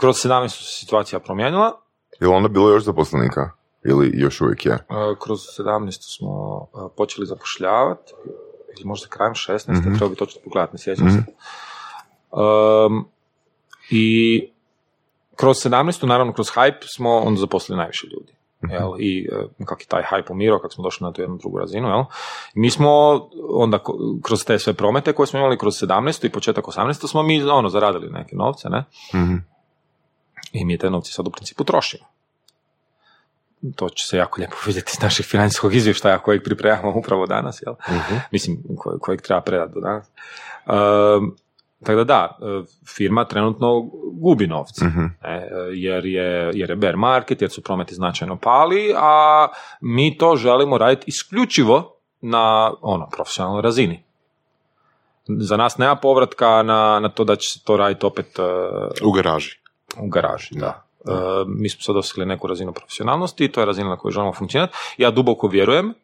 Kroz 0.00 0.16
17 0.16 0.48
su 0.48 0.64
se 0.64 0.80
situacija 0.80 1.18
promijenila. 1.20 1.72
Je 2.20 2.28
onda 2.28 2.48
bilo 2.48 2.70
još 2.70 2.84
zaposlenika? 2.84 3.50
Ili 3.84 4.12
još 4.14 4.40
uvijek 4.40 4.66
je? 4.66 4.78
Kroz 5.22 5.40
17 5.58 6.16
smo 6.18 6.66
počeli 6.96 7.26
zapošljavati. 7.26 8.12
Ili 8.76 8.84
možda 8.84 9.08
krajem 9.08 9.34
16. 9.34 9.68
Mhm. 9.68 9.94
Treba 9.94 10.08
bi 10.08 10.16
točno 10.16 10.40
pogledati, 10.44 10.74
ne 10.74 10.78
sjećam 10.78 11.10
se. 11.10 11.24
Um, 12.30 13.08
I 13.90 14.48
kroz 15.36 15.56
17. 15.56 16.06
naravno 16.06 16.32
kroz 16.32 16.46
hype 16.46 16.96
smo 16.96 17.18
onda 17.18 17.40
zaposlili 17.40 17.76
najviše 17.76 18.06
ljudi. 18.06 18.32
Jel? 18.70 18.92
I 18.98 19.28
e, 19.32 19.64
kak 19.64 19.80
je 19.80 19.86
taj 19.86 20.02
hype 20.02 20.32
umirao, 20.32 20.58
kako 20.58 20.74
smo 20.74 20.84
došli 20.84 21.04
na 21.04 21.12
tu 21.12 21.20
jednu 21.20 21.36
drugu 21.36 21.58
razinu. 21.58 21.88
Jel? 21.88 22.04
Mi 22.54 22.70
smo 22.70 22.90
onda 23.48 23.78
kroz 24.22 24.44
te 24.44 24.58
sve 24.58 24.72
promete 24.72 25.12
koje 25.12 25.26
smo 25.26 25.38
imali 25.38 25.58
kroz 25.58 25.74
17. 25.74 26.26
i 26.26 26.30
početak 26.30 26.64
18. 26.64 27.10
smo 27.10 27.22
mi 27.22 27.42
ono, 27.42 27.68
zaradili 27.68 28.10
neke 28.10 28.36
novce, 28.36 28.68
ne? 28.68 28.84
Mhm. 29.14 29.34
I 30.52 30.64
mi 30.64 30.78
te 30.78 30.90
novce 30.90 31.12
sad 31.12 31.28
u 31.28 31.30
principu 31.30 31.64
trošimo. 31.64 32.04
To 33.72 33.88
će 33.88 34.06
se 34.06 34.16
jako 34.16 34.38
lijepo 34.38 34.56
vidjeti 34.66 34.90
iz 34.92 35.02
našeg 35.02 35.26
financijskog 35.26 35.74
izvještaja 35.74 36.18
kojeg 36.18 36.42
pripremamo 36.44 36.92
upravo 36.92 37.26
danas, 37.26 37.62
jel? 37.62 37.74
Mislim, 38.30 38.56
koje- 38.76 38.98
kojeg 38.98 39.22
treba 39.22 39.40
predati 39.40 39.72
do 39.74 39.80
danas. 39.80 40.06
Ehm, 40.66 41.24
tako 41.80 41.96
da 41.96 42.04
da, 42.04 42.38
e, 42.40 42.44
firma 42.88 43.24
trenutno 43.24 43.80
gubi 44.12 44.46
novce, 44.46 44.84
ne, 44.84 45.10
e, 45.22 45.48
jer, 45.72 46.06
je, 46.06 46.50
jer 46.54 46.70
je 46.70 46.76
bear 46.76 46.96
market, 46.96 47.42
jer 47.42 47.50
su 47.50 47.62
prometi 47.62 47.94
značajno 47.94 48.36
pali, 48.36 48.94
a 48.96 49.46
mi 49.80 50.18
to 50.18 50.36
želimo 50.36 50.78
raditi 50.78 51.04
isključivo 51.06 51.96
na 52.20 52.72
ono, 52.82 53.08
profesionalnoj 53.08 53.62
razini. 53.62 54.04
Za 55.28 55.56
nas 55.56 55.78
nema 55.78 55.96
povratka 55.96 56.62
na, 56.62 57.00
na 57.00 57.08
to 57.08 57.24
da 57.24 57.36
će 57.36 57.48
se 57.48 57.64
to 57.64 57.76
raditi 57.76 58.06
opet 58.06 58.38
e, 58.38 58.42
U 59.04 59.12
garaži. 59.12 59.58
u 59.98 60.08
garaži, 60.08 60.48
da. 60.52 60.82
E, 60.92 60.93
mi 61.46 61.68
smo 61.68 61.82
sad 61.82 61.94
dosegli 61.94 62.26
neku 62.26 62.46
razinu 62.46 62.72
profesionalnosti 62.72 63.44
i 63.44 63.52
to 63.52 63.60
je 63.60 63.66
razina 63.66 63.88
na 63.88 63.96
kojoj 63.96 64.12
želimo 64.12 64.32
funkcionirati. 64.32 64.76
Ja 64.96 65.10
duboko 65.10 65.48
vjerujem, 65.48 65.94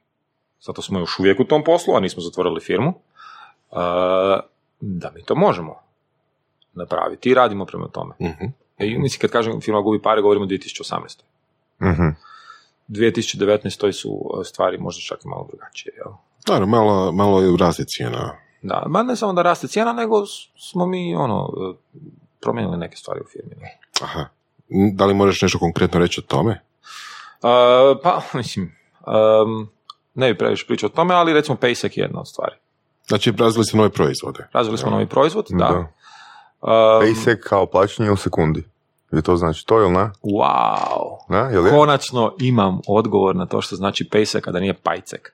zato 0.60 0.82
smo 0.82 0.98
još 0.98 1.18
uvijek 1.18 1.40
u 1.40 1.44
tom 1.44 1.64
poslu, 1.64 1.94
a 1.94 2.00
nismo 2.00 2.22
zatvorili 2.22 2.60
firmu, 2.60 2.88
e, 2.90 3.74
da 4.80 5.10
mi 5.14 5.22
to 5.24 5.34
možemo 5.34 5.74
napraviti 6.72 7.30
i 7.30 7.34
radimo 7.34 7.66
prema 7.66 7.88
tome. 7.88 8.14
Mhm. 8.20 8.44
I 8.78 8.98
mislim, 8.98 9.20
kad 9.20 9.30
kažem 9.30 9.60
firma 9.60 9.80
gubi 9.80 10.02
pare, 10.02 10.22
govorimo 10.22 10.44
o 10.44 10.48
2018. 10.48 11.22
Mhm. 11.82 12.08
2019. 12.88 13.92
su 13.92 14.20
e, 14.40 14.44
stvari 14.44 14.78
možda 14.78 15.00
čak 15.00 15.24
i 15.24 15.28
malo 15.28 15.46
drugačije. 15.50 15.94
Jel? 15.96 16.12
Naravno, 16.48 16.66
malo, 16.66 17.12
malo 17.12 17.40
je 17.40 17.56
raste 17.56 17.84
cijena. 17.84 18.36
Da, 18.62 18.84
ma 18.86 19.02
ne 19.02 19.16
samo 19.16 19.32
da 19.32 19.42
raste 19.42 19.68
cijena, 19.68 19.92
nego 19.92 20.26
smo 20.70 20.86
mi 20.86 21.14
ono, 21.14 21.52
e, 21.56 21.74
promijenili 22.40 22.76
neke 22.78 22.96
stvari 22.96 23.20
u 23.20 23.28
firmi. 23.32 23.54
ne. 23.60 23.78
Aha. 24.02 24.39
Da 24.92 25.06
li 25.06 25.14
možeš 25.14 25.42
nešto 25.42 25.58
konkretno 25.58 26.00
reći 26.00 26.20
o 26.20 26.28
tome? 26.28 26.60
Uh, 27.42 28.00
pa, 28.02 28.22
mislim, 28.38 28.76
um, 29.06 29.68
ne 30.14 30.32
bi 30.32 30.38
previše 30.38 30.66
pričao 30.66 30.86
o 30.86 30.96
tome, 30.96 31.14
ali 31.14 31.32
recimo 31.32 31.56
Paysec 31.56 31.98
je 31.98 32.02
jedna 32.02 32.20
od 32.20 32.28
stvari. 32.28 32.54
Znači, 33.08 33.32
razvili 33.38 33.64
ste 33.64 33.76
nove 33.76 33.90
proizvode. 33.90 34.46
Razvili 34.52 34.78
smo 34.78 34.90
novi 34.90 35.06
proizvod, 35.06 35.46
da. 35.48 35.56
Da. 35.56 35.78
Um, 35.78 37.02
Paysec 37.02 37.36
kao 37.40 37.66
plaćanje 37.66 38.10
u 38.10 38.16
sekundi. 38.16 38.64
Je 39.12 39.22
to 39.22 39.36
znači 39.36 39.66
to 39.66 39.80
ili 39.80 39.90
ne? 39.90 40.10
wow. 40.22 41.16
Ne? 41.28 41.38
Jel 41.52 41.66
je? 41.66 41.70
Konačno 41.72 42.34
imam 42.40 42.80
odgovor 42.88 43.36
na 43.36 43.46
to 43.46 43.60
što 43.60 43.76
znači 43.76 44.08
Paysec, 44.12 44.48
a 44.48 44.52
da 44.52 44.60
nije 44.60 44.74
Pajcek. 44.74 45.32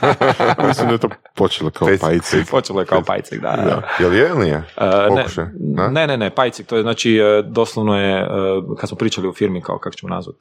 Mislim 0.68 0.86
da 0.86 0.92
je 0.92 0.98
to 0.98 1.08
počelo 1.34 1.70
kao 1.70 1.86
Pejsek. 1.88 2.00
pajice. 2.02 2.44
Počelo 2.50 2.80
je 2.80 2.86
kao 2.86 3.02
Pajcek, 3.02 3.40
da. 3.40 3.48
da. 3.50 3.82
Jel 4.00 4.14
je 4.14 4.28
ili 4.28 4.44
nije? 4.44 4.56
Uh, 4.56 4.64
ne, 5.16 5.22
Pokušaj, 5.22 5.44
ne? 5.60 5.88
ne, 5.90 6.06
ne, 6.06 6.16
ne, 6.16 6.30
Pajcek, 6.30 6.66
to 6.66 6.76
je 6.76 6.82
znači, 6.82 7.20
uh, 7.20 7.52
doslovno 7.52 8.00
je, 8.00 8.22
uh, 8.58 8.78
kad 8.78 8.88
smo 8.88 8.98
pričali 8.98 9.28
u 9.28 9.32
firmi 9.32 9.60
kao 9.62 9.78
kako 9.78 9.96
ćemo 9.96 10.14
nazvat 10.14 10.36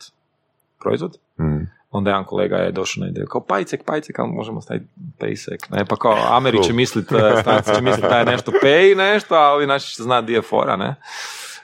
proizvod, 0.79 1.17
Mhm. 1.39 1.57
onda 1.91 2.09
jedan 2.09 2.25
kolega 2.25 2.55
je 2.55 2.71
došao 2.71 3.01
na 3.01 3.07
ideju 3.07 3.27
kao 3.27 3.41
pajcek, 3.41 3.83
pajcek, 3.85 4.19
ali 4.19 4.31
možemo 4.31 4.61
staviti 4.61 4.85
pejsek. 5.19 5.69
Ne, 5.69 5.85
pa 5.85 5.95
kao 5.95 6.17
Ameri 6.29 6.57
će 6.57 6.63
Cool. 6.63 6.75
mislit, 6.75 7.05
stranci 7.41 7.75
će 7.75 7.81
mislit 7.81 8.05
da 8.09 8.17
je 8.19 8.25
nešto 8.25 8.51
pay 8.63 8.97
nešto, 8.97 9.35
a 9.35 9.53
ovi 9.53 9.67
naši 9.67 9.95
će 9.95 10.03
zna 10.03 10.21
di 10.21 10.33
je 10.33 10.41
fora, 10.41 10.75
ne. 10.75 10.95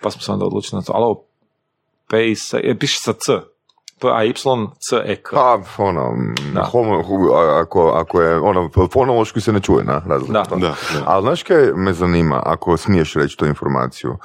Pa 0.01 0.11
smo 0.11 0.21
se 0.21 0.31
onda 0.31 0.45
odlučili 0.45 0.79
na 0.79 0.83
to, 0.83 0.91
ali 0.95 1.03
ovo 1.03 1.23
pejsek, 2.09 2.59
e, 2.63 2.77
piše 2.79 2.99
sa 2.99 3.13
C, 3.13 3.33
P-A-Y-C-E-K. 4.01 5.29
Pa, 5.31 5.59
ono, 5.77 6.13
Da. 6.53 6.63
homo, 6.63 7.03
ako, 7.55 7.87
ako 7.89 8.21
je, 8.21 8.39
ono, 8.39 8.69
fonološki 8.89 9.41
se 9.41 9.53
ne 9.53 9.59
čuje, 9.59 9.83
na, 9.83 10.01
razlika. 10.07 10.33
Da. 10.33 10.43
Da, 10.51 10.57
da. 10.57 11.03
Ali 11.05 11.21
znaš 11.23 11.43
kaj 11.43 11.71
me 11.75 11.93
zanima, 11.93 12.43
ako 12.45 12.77
smiješ 12.77 13.13
reći 13.13 13.37
tu 13.37 13.45
informaciju, 13.45 14.17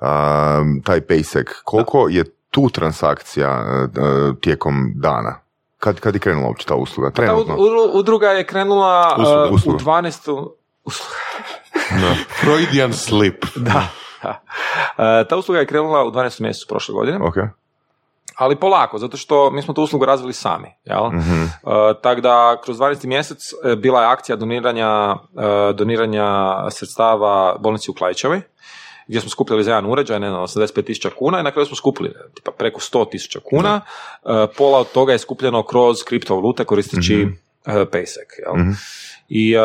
a, 0.00 0.62
taj 0.84 1.00
Paysec, 1.00 1.44
koliko 1.64 2.08
je 2.08 2.24
tu 2.50 2.68
transakcija 2.68 3.48
a, 3.48 3.62
a, 3.96 4.32
tijekom 4.40 4.92
dana? 4.94 5.38
Kad, 5.78 6.00
kad 6.00 6.14
je 6.14 6.20
krenula 6.20 6.48
uopće 6.48 6.66
ta 6.66 6.74
usluga? 6.74 7.10
Ta 7.10 7.14
Trenutno? 7.14 7.54
u- 7.54 7.98
udruga 7.98 8.26
je 8.28 8.46
krenula 8.46 9.16
Usluga, 9.18 9.44
uh, 9.44 9.52
usluga. 9.52 9.76
u 9.76 9.80
12. 9.80 10.50
Usluga. 10.84 11.14
Freudian 12.40 12.92
slip. 12.92 13.44
Da. 13.56 13.86
Uh, 14.24 14.34
ta 15.28 15.36
usluga 15.36 15.58
je 15.58 15.66
krenula 15.66 16.04
u 16.04 16.10
12. 16.10 16.40
mjesecu 16.40 16.66
prošle 16.68 16.94
godine, 16.94 17.18
Ok. 17.22 17.34
ali 18.36 18.56
polako, 18.56 18.98
zato 18.98 19.16
što 19.16 19.50
mi 19.50 19.62
smo 19.62 19.74
tu 19.74 19.82
uslugu 19.82 20.04
razvili 20.04 20.32
sami. 20.32 20.68
Jel? 20.84 21.06
Mhm. 21.06 21.42
Uh, 21.42 21.72
tako 22.02 22.20
da 22.20 22.60
kroz 22.64 22.78
12. 22.78 23.06
mjesec 23.06 23.38
e, 23.64 23.76
bila 23.76 24.00
je 24.00 24.08
akcija 24.08 24.36
doniranja, 24.36 25.16
e, 25.70 25.72
doniranja 25.72 26.56
sredstava 26.70 27.56
bolnici 27.58 27.90
u 27.90 27.94
Klajčevoj, 27.94 28.40
gdje 29.08 29.20
smo 29.20 29.30
skupljali 29.30 29.64
za 29.64 29.70
jedan 29.70 29.90
uređaj, 29.90 30.20
ne 30.20 30.28
znam, 30.30 30.42
85.000 30.42 31.10
kuna 31.18 31.40
i 31.40 31.42
na 31.42 31.50
kraju 31.50 31.66
smo 31.66 31.76
skupili 31.76 32.08
e, 32.08 32.34
tipa 32.34 32.50
preko 32.50 32.80
100.000 32.80 33.38
kuna. 33.44 33.80
E, 34.24 34.46
pola 34.56 34.78
od 34.78 34.92
toga 34.92 35.12
je 35.12 35.18
skupljeno 35.18 35.62
kroz 35.62 35.96
kriptovalute 36.04 36.64
koristeći 36.64 37.28
e, 37.66 37.70
Paysec. 37.72 38.30
Jel? 38.46 38.72
I, 39.34 39.54
e, 39.54 39.58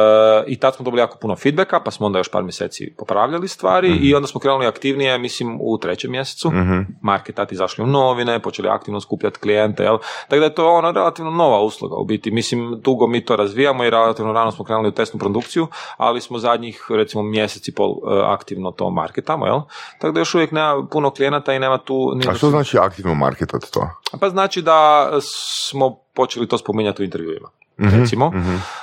I 0.48 0.56
tad 0.60 0.76
smo 0.76 0.84
dobili 0.84 1.02
jako 1.02 1.18
puno 1.18 1.36
feedbacka, 1.36 1.80
pa 1.80 1.92
smo 1.92 2.06
onda 2.06 2.20
još 2.20 2.32
par 2.32 2.44
mjeseci 2.44 2.94
popravljali 2.98 3.48
stvari 3.48 3.90
i 4.02 4.16
onda 4.16 4.28
smo 4.28 4.40
krenuli 4.40 4.66
aktivnije, 4.66 5.18
mislim, 5.18 5.58
u 5.62 5.78
trećem 5.78 6.12
mjesecu. 6.12 6.50
Mhm. 6.50 6.80
Marketati 7.02 7.56
izašli 7.56 7.84
u 7.84 7.88
novine, 7.88 8.40
počeli 8.42 8.70
aktivno 8.70 9.02
skupljati 9.02 9.40
klijente, 9.40 9.84
jel? 9.84 9.98
Tako 10.28 10.40
da 10.40 10.46
je 10.46 10.56
to 10.56 10.70
ono 10.70 10.92
relativno 10.92 11.32
nova 11.32 11.62
usluga 11.62 11.96
u 11.96 12.06
biti. 12.06 12.32
Mislim, 12.32 12.82
dugo 12.84 13.08
mi 13.08 13.26
to 13.26 13.36
razvijamo 13.36 13.84
i 13.84 13.90
relativno 13.90 14.34
rano 14.34 14.52
smo 14.52 14.66
krenuli 14.66 14.88
u 14.88 14.92
testnu 14.92 15.20
produkciju, 15.20 15.68
ali 15.98 16.22
smo 16.22 16.40
zadnjih, 16.40 16.86
recimo, 16.90 17.24
mjesec 17.24 17.68
i 17.68 17.74
pol 17.74 17.90
e, 17.90 18.22
aktivno 18.26 18.72
to 18.72 18.90
marketamo, 18.90 19.46
jel? 19.46 19.60
Tako 20.00 20.14
da 20.14 20.20
još 20.20 20.36
uvijek 20.36 20.52
nema 20.52 20.88
puno 20.92 21.12
klijenata 21.12 21.54
i 21.54 21.60
nema 21.60 21.78
tu... 21.78 22.14
A 22.30 22.34
što 22.34 22.50
znači 22.50 22.78
aktivno 22.78 23.16
marketat 23.16 23.62
to? 23.72 23.90
Pa 24.20 24.30
znači 24.30 24.62
da 24.62 25.10
smo 25.22 25.96
počeli 26.14 26.48
to 26.48 26.58
spominjati 26.58 27.02
u 27.02 27.06
intervjuima. 27.06 27.50
Recimo, 27.78 28.32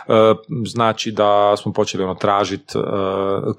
E, 0.09 0.35
znači 0.67 1.13
da 1.13 1.57
smo 1.57 1.73
počeli 1.73 2.05
ono 2.05 2.15
tražiti 2.15 2.75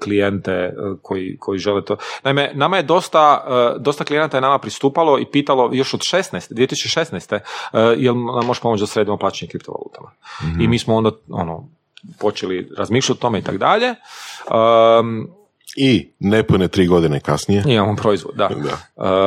klijente 0.02 0.50
e, 0.50 0.72
koji, 1.02 1.36
koji 1.38 1.58
žele 1.58 1.84
to. 1.84 1.96
Naime, 2.22 2.52
nama 2.54 2.76
je 2.76 2.82
dosta, 2.82 3.44
e, 3.48 3.78
dosta 3.80 4.04
klijenata 4.04 4.36
je 4.36 4.40
nama 4.40 4.58
pristupalo 4.58 5.18
i 5.18 5.26
pitalo 5.32 5.70
još 5.72 5.94
od 5.94 6.00
16. 6.00 6.52
2016. 6.54 7.34
e, 7.34 7.40
jel 7.96 8.14
nam 8.14 8.46
može 8.46 8.60
pomoći 8.60 8.82
da 8.82 8.86
sredimo 8.86 9.16
plaćanje 9.16 9.50
kriptovalutama. 9.50 10.10
I 10.60 10.68
mi 10.68 10.78
smo 10.78 10.96
onda 10.96 11.10
ono, 11.30 11.68
počeli 12.20 12.68
razmišljati 12.76 13.18
o 13.18 13.22
tome 13.22 13.38
i 13.38 13.42
tako 13.42 13.58
dalje. 13.58 13.94
Um, 15.00 15.30
I 15.76 16.12
nepune 16.18 16.68
tri 16.68 16.86
godine 16.86 17.20
kasnije. 17.20 17.62
Imamo 17.66 17.96
proizvod, 17.96 18.34
da. 18.34 18.48
Da. 18.48 18.54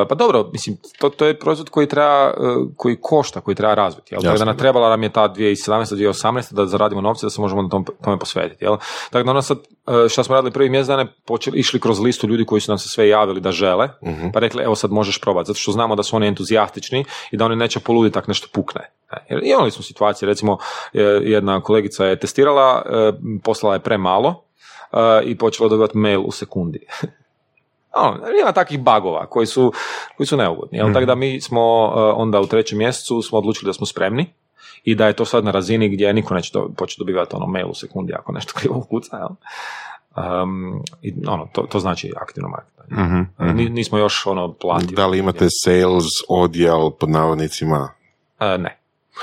Uh, 0.01 0.07
pa 0.09 0.15
dobro, 0.15 0.49
mislim, 0.51 0.77
to, 0.99 1.09
to 1.09 1.25
je 1.25 1.39
proizvod 1.39 1.69
koji 1.69 1.87
treba, 1.87 2.33
uh, 2.37 2.67
koji 2.75 2.97
košta, 3.01 3.41
koji 3.41 3.55
treba 3.55 3.73
razviti. 3.73 4.13
Jel? 4.13 4.21
Tako 4.21 4.27
da 4.27 4.33
Jasno, 4.33 4.45
nam 4.45 4.57
trebala 4.57 4.89
nam 4.89 5.03
je 5.03 5.09
ta 5.09 5.33
2017. 5.33 5.95
2018. 5.95 6.53
da 6.53 6.65
zaradimo 6.65 7.01
novce 7.01 7.25
da 7.25 7.29
se 7.29 7.41
možemo 7.41 7.61
na 7.61 7.69
tom, 7.69 7.85
tome 8.03 8.19
posvetiti. 8.19 8.65
Jel? 8.65 8.77
Tako 9.09 9.23
da 9.23 9.31
ono 9.31 9.41
sad, 9.41 9.57
uh, 9.57 9.93
što 10.09 10.23
smo 10.23 10.35
radili 10.35 10.51
prvi 10.51 10.69
mjesec 10.69 10.87
dana, 10.87 11.07
počeli, 11.25 11.59
išli 11.59 11.79
kroz 11.79 11.99
listu 11.99 12.27
ljudi 12.27 12.45
koji 12.45 12.61
su 12.61 12.71
nam 12.71 12.77
se 12.77 12.89
sve 12.89 13.09
javili 13.09 13.41
da 13.41 13.51
žele, 13.51 13.89
pa 14.33 14.39
rekli, 14.39 14.63
evo 14.63 14.75
sad 14.75 14.91
možeš 14.91 15.21
probati, 15.21 15.47
zato 15.47 15.59
što 15.59 15.71
znamo 15.71 15.95
da 15.95 16.03
su 16.03 16.15
oni 16.15 16.27
entuzijastični 16.27 17.05
i 17.31 17.37
da 17.37 17.45
oni 17.45 17.55
neće 17.55 17.79
poluditi 17.79 18.13
tak 18.13 18.27
nešto 18.27 18.47
pukne. 18.53 18.81
Ne, 19.11 19.25
Jer 19.29 19.41
imali 19.43 19.71
smo 19.71 19.83
situacije, 19.83 20.27
recimo, 20.27 20.57
e, 20.93 21.01
jedna 21.23 21.61
kolegica 21.61 22.05
je 22.05 22.19
testirala, 22.19 22.83
e, 22.85 23.11
poslala 23.43 23.75
je 23.75 23.79
premalo, 23.79 24.29
e, 24.29 24.48
i 25.23 25.37
počela 25.37 25.69
dobivati 25.69 25.97
mail 25.97 26.21
u 26.21 26.31
sekundi. 26.31 26.79
Ono, 27.95 28.17
ima 28.41 28.51
takvih 28.51 28.79
bagova 28.79 29.25
koji 29.25 29.47
su, 29.47 29.73
koji 30.17 30.27
su 30.27 30.37
neugodni. 30.37 30.77
Jel? 30.77 30.93
Tako 30.93 31.05
da 31.05 31.15
mi 31.15 31.41
smo 31.41 31.61
e, 31.87 31.99
onda 31.99 32.39
u 32.39 32.45
trećem 32.45 32.77
mjesecu 32.77 33.21
smo 33.21 33.37
odlučili 33.37 33.69
da 33.69 33.73
smo 33.73 33.85
spremni 33.85 34.25
i 34.83 34.95
da 34.95 35.07
je 35.07 35.13
to 35.13 35.25
sad 35.25 35.43
na 35.45 35.51
razini 35.51 35.89
gdje 35.89 36.13
niko 36.13 36.33
neće 36.33 36.51
do, 36.53 36.69
početi 36.77 36.99
dobivati 37.01 37.35
ono 37.35 37.45
mail 37.45 37.67
u 37.67 37.73
sekundi 37.73 38.13
ako 38.13 38.31
nešto 38.31 38.53
krivo 38.55 38.77
ukuca. 38.77 39.17
Jel? 39.17 39.27
Um, 40.43 40.83
i, 41.01 41.13
ono, 41.27 41.47
to, 41.53 41.61
to 41.61 41.79
znači 41.79 42.13
aktivno 42.17 42.49
marketing. 42.49 42.99
Mhm. 43.39 43.55
Ni- 43.55 43.69
Nismo 43.69 43.97
još 43.97 44.25
ono 44.25 44.53
platili. 44.53 44.95
Da 44.95 45.07
li 45.07 45.17
imate 45.19 45.47
sales 45.65 46.05
odjel 46.29 46.89
pod 46.91 47.09
navodnicima? 47.09 47.89
E, 48.39 48.57
ne. 48.57 48.78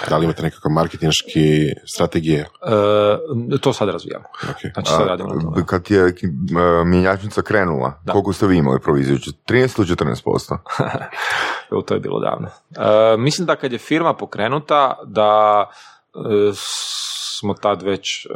Da 0.08 0.16
li 0.16 0.24
imate 0.24 0.42
nekakve 0.42 0.70
marketinški 0.70 1.66
strategije? 1.86 2.40
E, 2.40 3.58
to 3.60 3.72
sad 3.72 3.88
razvijamo. 3.88 4.24
Ok. 4.50 4.72
Znači 4.74 4.90
sad 4.90 5.06
radimo 5.06 5.34
na 5.34 5.40
tome. 5.40 5.66
Kad 5.66 5.90
je 5.90 6.06
e, 6.06 6.12
mjenjačnica 6.84 7.42
krenula, 7.42 8.00
Da. 8.04 8.12
koliko 8.12 8.32
ste 8.32 8.46
vi 8.46 8.56
imali 8.56 8.80
proviziju? 8.80 9.16
13 9.16 9.78
ili 9.78 9.88
14%? 9.88 10.56
Evo, 11.72 11.82
to 11.82 11.94
je 11.94 12.00
bilo 12.00 12.20
davno. 12.20 12.48
E, 12.48 13.16
mislim 13.16 13.46
da 13.46 13.56
kad 13.56 13.72
je 13.72 13.78
firma 13.78 14.14
pokrenuta, 14.14 14.98
da 15.06 15.64
e, 16.14 16.52
smo 17.38 17.54
tad 17.54 17.82
već, 17.82 18.26
e, 18.26 18.28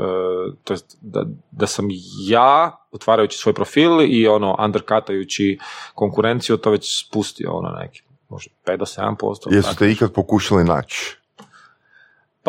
to 0.65 0.73
jest 0.73 0.97
da, 1.01 1.25
da 1.51 1.67
sam 1.67 1.89
ja, 2.29 2.77
otvarajući 2.93 3.39
svoj 3.39 3.55
profil 3.55 3.91
i 4.09 4.29
ono, 4.29 4.57
underkatajući 4.65 5.59
konkurenciju, 5.95 6.57
to 6.57 6.71
već 6.71 7.07
spustio 7.07 7.53
ono 7.53 7.69
neki, 7.69 8.03
možda 8.29 8.51
5 8.67 8.77
do 8.77 8.85
7%. 8.85 9.55
Jesu 9.55 9.75
ste 9.75 9.91
ikad 9.91 10.13
pokušali 10.13 10.65
naći? 10.65 11.20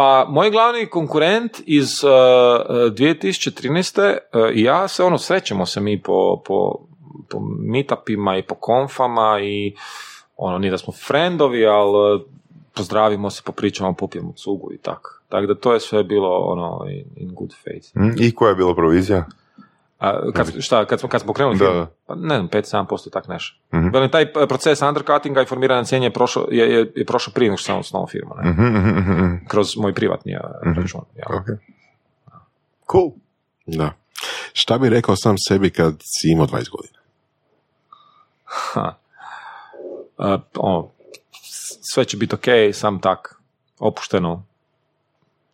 Pa, 0.02 0.26
moj 0.30 0.50
glavni 0.50 0.86
konkurent 0.86 1.52
iz 1.66 2.04
uh, 2.04 2.10
uh, 2.10 2.76
2013. 2.76 4.02
uh, 4.02 4.18
ja 4.56 4.88
se 4.88 5.04
ono, 5.04 5.18
srećemo 5.18 5.66
se 5.66 5.82
mi 5.82 6.02
po, 6.02 6.42
po, 6.46 6.80
po 7.30 7.40
meetupima 7.60 8.38
i 8.38 8.44
po 8.44 8.56
konfama 8.56 9.40
i 9.44 9.76
ono, 10.38 10.58
nije 10.58 10.72
da 10.72 10.78
smo 10.78 10.94
friendovi, 11.08 11.66
ali 11.66 12.16
uh, 12.16 12.22
pozdravimo 12.76 13.30
se, 13.30 13.42
popričamo, 13.46 13.94
popijemo 13.94 14.34
cugu 14.34 14.74
i 14.74 14.78
tako. 14.78 15.22
Tako 15.30 15.48
da 15.48 15.56
to 15.56 15.74
je 15.74 15.80
sve 15.80 16.04
bilo 16.04 16.30
ono, 16.30 16.86
in, 16.90 17.06
in 17.16 17.36
good 17.36 17.54
faith. 17.64 17.88
Hm? 17.94 18.24
I 18.24 18.36
koja 18.36 18.50
je 18.50 18.56
bila 18.56 18.76
provizija? 18.76 19.26
A, 20.02 20.32
kad, 20.34 20.52
šta, 20.60 20.86
kad 20.86 21.00
smo, 21.00 21.10
kad 21.10 21.22
smo 21.22 21.28
pokrenuli 21.28 21.58
Da. 21.58 21.88
Pa, 22.06 22.16
ne 22.16 22.36
znam, 22.36 22.50
5-7% 22.50 23.10
tak 23.12 23.28
nešto. 23.28 23.58
Mhm. 23.74 23.88
Velim, 23.94 24.10
taj 24.10 24.34
proces 24.34 24.82
undercuttinga 24.82 25.42
i 25.42 25.46
formiranja 25.46 25.84
cijene 25.84 26.06
je 26.06 26.14
prošao, 26.14 26.48
je, 26.52 26.74
je, 26.74 26.92
je 26.96 27.06
prošao 27.06 27.34
prije 27.34 27.50
nego 27.50 27.58
što 27.58 27.66
sam 27.66 27.80
osnovao 27.80 28.08
firmu. 28.08 28.32
Ne? 28.44 28.50
Mhm, 28.50 28.64
mhm, 28.64 29.00
mhm, 29.00 29.12
mhm. 29.12 29.36
Kroz 29.48 29.78
moj 29.78 29.94
privatni 29.94 30.36
uh, 30.36 30.42
račun. 30.78 31.02
Ja. 31.18 31.26
Ok. 31.36 31.46
Cool. 32.92 33.12
Da. 33.66 33.94
Šta 34.54 34.78
bi 34.78 34.90
rekao 34.90 35.16
sam 35.16 35.36
sebi 35.48 35.70
kad 35.70 35.94
si 36.00 36.32
imao 36.32 36.48
20 36.48 36.70
godina? 36.70 37.00
Ha. 38.46 38.96
Uh, 40.18 40.42
ono, 40.56 40.90
sve 41.94 42.06
će 42.06 42.18
biti 42.18 42.36
ok, 42.36 42.74
sam 42.74 43.00
tak, 43.00 43.42
opušteno, 43.80 44.46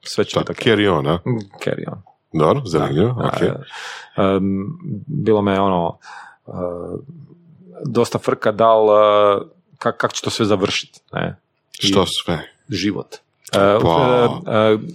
sve 0.01 0.25
će 0.25 0.39
biti 0.39 0.51
ok. 0.51 0.57
carry 0.57 0.97
on, 0.97 1.07
a? 1.07 1.15
Mm, 1.15 1.59
Carry 1.63 1.91
on. 1.91 2.16
Dobro, 2.39 2.61
zanimljivo, 2.65 3.09
ok. 3.09 3.41
Um, 4.17 4.79
bilo 5.07 5.41
me 5.41 5.59
ono, 5.59 5.97
uh, 6.45 6.55
dosta 7.85 8.19
frka 8.19 8.51
da 8.51 8.75
li, 8.75 8.89
uh, 8.89 9.47
kak, 9.77 9.97
kak 9.97 10.13
će 10.13 10.21
to 10.21 10.29
sve 10.29 10.45
završiti, 10.45 10.99
ne? 11.13 11.39
I 11.83 11.87
Što 11.87 12.05
sve? 12.05 12.51
Život. 12.69 13.15
Uh, 13.15 13.81
Pa. 13.81 14.25
uh, 14.25 14.37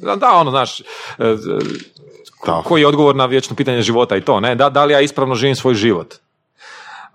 uh, 0.09 0.19
da, 0.19 0.33
ono, 0.35 0.51
znaš, 0.51 0.81
uh, 0.81 0.87
Da. 2.47 2.63
koji 2.65 2.81
je 2.81 2.87
odgovor 2.87 3.17
na 3.17 3.27
vječno 3.27 3.57
pitanje 3.57 3.83
života 3.83 4.17
i 4.17 4.21
to, 4.21 4.41
ne? 4.41 4.55
Da, 4.55 4.71
da 4.71 4.85
li 4.85 4.93
ja 4.93 5.01
ispravno 5.01 5.35
živim 5.35 5.57
svoj 5.57 5.75
život? 5.75 6.15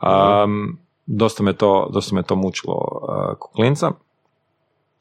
Um, 0.02 0.78
dosta, 1.06 1.44
me 1.44 1.54
to, 1.54 1.90
dosta 1.94 2.16
me 2.16 2.24
to 2.24 2.36
mučilo 2.36 2.76
uh, 3.02 3.38
ko 3.40 3.49
klinca. 3.56 3.91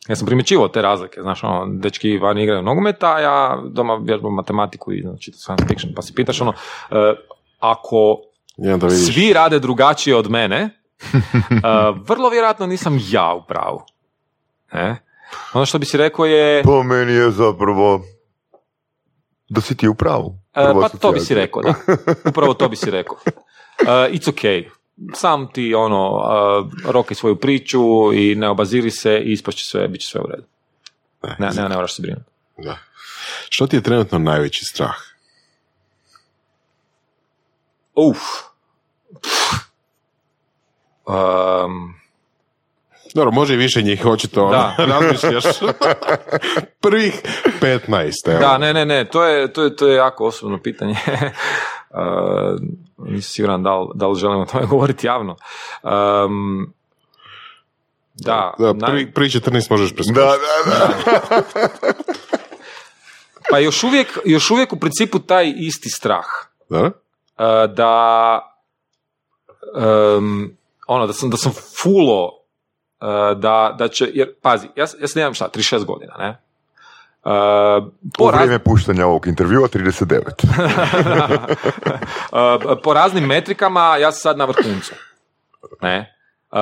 Ja 0.08 0.16
sam 0.16 0.26
primjećivao 0.26 0.68
te 0.68 0.82
razlike, 0.82 1.20
znaš, 1.22 1.44
ono, 1.44 1.66
dečki 1.66 2.18
vani 2.18 2.42
igraju 2.42 2.62
nogometa, 2.62 3.14
a 3.14 3.20
ja 3.20 3.62
doma 3.70 4.00
vježbam 4.02 4.34
matematiku 4.34 4.92
i 4.92 5.00
znači, 5.00 5.32
science 5.32 5.64
fiction, 5.68 5.92
pa 5.96 6.02
se 6.02 6.12
pitaš 6.14 6.40
ono, 6.40 6.50
uh, 6.50 6.96
ako 7.58 8.16
onda 8.58 8.86
vidiš, 8.86 9.14
svi 9.14 9.32
rade 9.32 9.58
drugačije 9.58 10.16
od 10.16 10.30
mene, 10.30 10.70
uh, 11.02 11.98
vrlo 12.08 12.28
vjerojatno 12.28 12.66
nisam 12.66 13.00
ja 13.10 13.34
u 13.34 13.46
pravu. 13.46 13.82
Ne? 14.72 14.96
Ono 15.52 15.66
što 15.66 15.78
bi 15.78 15.86
si 15.86 15.96
rekao 15.96 16.24
je... 16.24 16.62
Po 16.62 16.82
meni 16.82 17.12
je 17.12 17.30
zapravo 17.30 18.00
da 19.48 19.60
si 19.60 19.76
ti 19.76 19.88
u 19.88 19.94
pravu. 19.94 20.38
Prva 20.52 20.80
pa 20.80 20.88
to 20.88 21.12
bi 21.12 21.20
si 21.20 21.34
rekao, 21.34 21.62
da. 21.62 21.74
Upravo 22.28 22.54
to 22.54 22.68
bi 22.68 22.76
si 22.76 22.90
rekao. 22.90 23.16
Uh, 23.26 23.88
it's 24.14 24.28
ok. 24.28 24.75
Sam 25.14 25.48
ti 25.52 25.74
ono, 25.74 26.10
uh, 26.14 26.90
rokaj 26.92 27.14
svoju 27.14 27.36
priču 27.36 27.80
i 28.14 28.34
ne 28.34 28.48
obaziri 28.48 28.90
se 28.90 29.18
i 29.24 29.32
ispašće 29.32 29.64
sve, 29.64 29.88
bit 29.88 30.00
će 30.00 30.06
sve 30.08 30.20
u 30.20 30.26
redu. 30.26 30.44
Ne, 31.38 31.48
ne, 31.56 31.68
ne 31.68 31.74
moraš 31.74 31.96
se 31.96 32.02
brinuti. 32.02 32.30
da. 32.58 32.78
Što 33.48 33.66
ti 33.66 33.76
je 33.76 33.82
trenutno 33.82 34.18
najveći 34.18 34.64
strah? 34.64 34.94
Uf. 37.94 38.18
Um, 41.06 41.94
Dobro, 43.14 43.30
može 43.32 43.54
i 43.54 43.56
više 43.56 43.82
njih, 43.82 44.06
očito 44.06 44.44
ono, 44.44 44.52
Da. 44.52 44.74
razmišljaš. 44.84 45.44
Prvih 46.82 47.22
15, 47.60 48.12
evo. 48.26 48.38
Da, 48.40 48.58
ne, 48.58 48.74
ne, 48.74 48.86
ne, 48.86 49.04
to 49.04 49.24
je, 49.24 49.52
to 49.52 49.62
je, 49.62 49.76
to 49.76 49.86
je 49.88 49.96
jako 49.96 50.26
osobno 50.26 50.62
pitanje. 50.62 50.92
uh, 51.90 51.98
nisam 53.08 53.30
siguran 53.30 53.62
da 53.62 53.78
li, 53.78 53.88
da 53.94 54.08
li 54.08 54.18
želim 54.18 54.40
o 54.40 54.46
tome 54.46 54.66
govoriti 54.74 55.06
javno. 55.06 55.36
Um, 55.82 56.72
da, 58.14 58.54
Da, 58.58 58.72
naj- 58.72 58.86
prvi, 58.86 59.12
prvi 59.12 59.28
14 59.28 59.70
možeš 59.70 59.94
preskočiti. 59.94 60.20
Da, 60.20 60.32
da, 60.66 61.42
da. 61.46 61.92
pa 63.50 63.58
još 63.58 63.82
uvijek, 63.84 64.18
još 64.24 64.50
uvijek 64.50 64.72
u 64.72 64.76
principu 64.80 65.18
taj 65.18 65.52
isti 65.56 65.88
strah. 65.90 66.24
Da? 66.68 66.82
uh, 66.82 67.74
da 67.74 68.40
um, 70.18 70.56
ono, 70.86 71.06
da 71.06 71.12
sam, 71.12 71.30
da 71.30 71.36
sam 71.36 71.52
fulo 71.82 72.24
uh, 72.26 73.38
da, 73.38 73.74
da 73.78 73.88
će, 73.88 74.10
jer 74.14 74.34
pazi, 74.42 74.66
ja, 74.76 74.86
ja 75.00 75.08
sad 75.08 75.16
imam 75.16 75.34
šta, 75.34 75.48
36 75.54 75.84
godina, 75.84 76.14
ne? 76.18 76.42
U 77.26 77.30
po, 78.18 78.24
raz- 78.24 78.34
vrijeme 78.34 78.58
puštanja 78.58 79.06
ovog 79.06 79.26
intervjua 79.26 79.68
39. 79.68 80.20
Uh, 82.32 82.78
po 82.84 82.94
raznim 82.94 83.24
metrikama 83.24 83.96
ja 83.96 84.12
sam 84.12 84.20
sad 84.20 84.38
na 84.38 84.44
vrhuncu. 84.44 84.94
Ne? 85.82 86.12
Uh, 86.52 86.58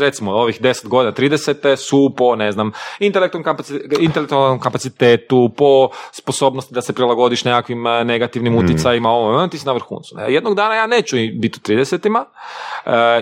recimo 0.00 0.32
ovih 0.32 0.60
10 0.60 0.88
godina 0.88 1.12
30 1.12 1.76
su 1.76 2.14
po 2.16 2.36
ne 2.36 2.52
znam 2.52 2.72
intelektualnom, 2.98 3.56
kapaci- 3.56 4.00
intelektualnom 4.00 4.60
kapacitetu 4.60 5.50
po 5.56 5.88
sposobnosti 6.12 6.74
da 6.74 6.82
se 6.82 6.92
prilagodiš 6.92 7.44
nekakvim 7.44 7.82
negativnim 8.04 8.56
utjecajima 8.56 9.10
ovo 9.10 9.28
ono, 9.28 9.48
ti 9.48 9.58
si 9.58 9.66
na 9.66 9.72
vrhuncu 9.72 10.16
ne? 10.16 10.32
jednog 10.32 10.54
dana 10.54 10.74
ja 10.74 10.86
neću 10.86 11.16
biti 11.16 11.60
u 11.64 11.68
30 11.68 12.18
uh, 12.18 12.24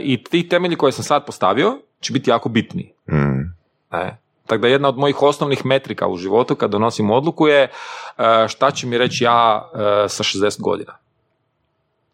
i 0.03 0.25
ti 0.25 0.49
temelji 0.49 0.77
koje 0.77 0.93
sam 0.93 1.05
sad 1.05 1.27
postavio 1.27 1.79
će 2.01 2.13
biti 2.13 2.31
jako 2.31 2.49
bitni 2.49 2.93
Mm. 3.09 3.41
ne? 3.93 4.22
Tako 4.53 4.63
da 4.63 4.69
jedna 4.69 4.89
od 4.89 4.99
mojih 4.99 5.23
osnovnih 5.23 5.67
metrika 5.67 6.09
u 6.09 6.17
životu 6.17 6.55
kad 6.55 6.71
donosim 6.71 7.11
odluku 7.11 7.47
je 7.47 7.63
e, 7.63 7.71
šta 8.49 8.71
će 8.71 8.87
mi 8.87 8.99
reći 8.99 9.25
ja 9.25 9.71
e, 9.75 10.09
sa 10.09 10.23
60 10.23 10.61
godina. 10.61 10.93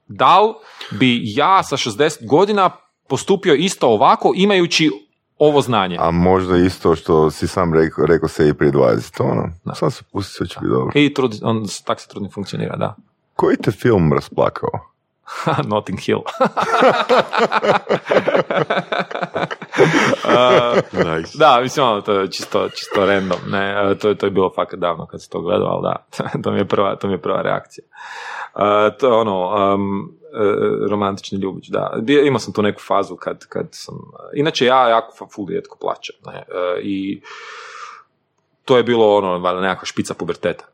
Da 0.09 0.41
li 0.41 0.55
bi 0.91 1.21
ja 1.25 1.63
sa 1.63 1.77
60 1.77 2.27
godina 2.27 2.71
postupio 3.09 3.55
isto 3.55 3.89
ovako 3.89 4.33
imajući 4.37 4.91
ovo 5.39 5.61
znanje? 5.61 5.97
A 6.01 6.11
možda 6.11 6.57
isto 6.57 6.97
što 6.97 7.31
si 7.31 7.47
sam 7.47 7.75
rekao, 7.75 8.07
rekao 8.07 8.29
se 8.29 8.49
i 8.49 8.55
prije 8.55 8.73
20. 8.73 9.23
Ono, 9.23 9.75
sam 9.75 9.91
se 9.91 10.03
pusti, 10.13 10.33
sve 10.33 10.47
će 10.47 10.59
biti 10.61 10.71
dobro. 10.71 10.93
I 10.95 11.15
trud, 11.15 11.39
on 11.43 11.67
tak 11.85 12.01
se 12.01 12.09
trudni 12.09 12.31
funkcionira, 12.31 12.77
da. 12.77 12.97
Koji 13.37 13.57
te 13.57 13.71
film 13.71 14.13
rasplakao? 14.13 14.71
Notting 15.71 16.01
Hill. 16.01 16.23
Nice. 20.93 21.39
Da, 21.39 21.61
mislim, 21.63 21.87
ono, 21.87 22.01
to 22.01 22.13
je 22.13 22.31
čisto, 22.31 22.69
čisto 22.69 23.07
random, 23.07 23.39
ne, 23.47 23.91
e, 23.91 23.99
to, 23.99 24.09
je- 24.09 24.15
to 24.15 24.27
je 24.27 24.31
bilo 24.31 24.53
fakat 24.57 24.79
davno 24.81 25.07
kad 25.07 25.23
se 25.23 25.29
to 25.29 25.41
gledao, 25.41 25.69
ali 25.69 25.83
da, 25.83 26.07
to 26.43 26.51
mi 26.51 26.59
je 26.59 26.65
prva, 26.65 26.97
to 26.97 27.07
mi 27.07 27.15
je 27.15 27.23
prva 27.23 27.43
reakcija. 27.43 27.85
E, 28.57 28.61
to 28.99 29.07
je 29.07 29.13
ono, 29.13 29.75
um, 29.75 30.13
romantični 30.91 31.39
ljubić, 31.39 31.69
da. 31.69 31.93
Imao 32.27 32.39
sam 32.39 32.53
tu 32.53 32.63
neku 32.63 32.81
fazu 32.83 33.17
kad, 33.17 33.47
kad 33.47 33.67
sam, 33.71 33.95
inače 34.35 34.67
ja 34.67 34.89
jako 34.89 35.29
ful 35.29 35.47
rijetko 35.49 35.77
plaćem, 35.81 36.17
ne, 36.27 36.43
i 36.83 37.21
to 38.65 38.77
je 38.77 38.83
bilo 38.83 39.17
ono, 39.17 39.39
nekakva 39.61 39.87
špica 39.87 40.15
puberteta. 40.15 40.65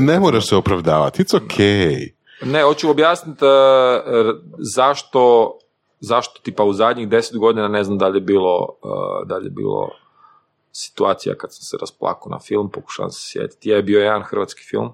Ne 0.00 0.20
moraš 0.20 0.48
se 0.48 0.56
opravdavati, 0.56 1.22
it's 1.22 1.38
okay. 1.38 2.08
Ne, 2.42 2.62
hoću 2.62 2.90
objasniti 2.90 3.44
uh, 3.44 3.50
zašto, 4.58 5.52
zašto 6.00 6.40
tipa 6.42 6.64
u 6.64 6.72
zadnjih 6.72 7.08
deset 7.08 7.38
godina 7.38 7.68
ne 7.68 7.84
znam 7.84 7.98
da 7.98 8.08
li 8.08 8.16
je 8.16 8.20
bilo, 8.20 8.68
uh, 8.82 9.28
da 9.28 9.36
li 9.36 9.46
je 9.46 9.50
bilo 9.50 9.88
situacija 10.72 11.34
kad 11.34 11.54
sam 11.54 11.62
se 11.62 11.76
rasplakao 11.80 12.30
na 12.30 12.38
film, 12.38 12.70
pokušavam 12.70 13.10
se 13.10 13.20
sjetiti. 13.30 13.68
Je 13.68 13.82
bio 13.82 14.00
jedan 14.00 14.22
hrvatski 14.22 14.62
film 14.62 14.92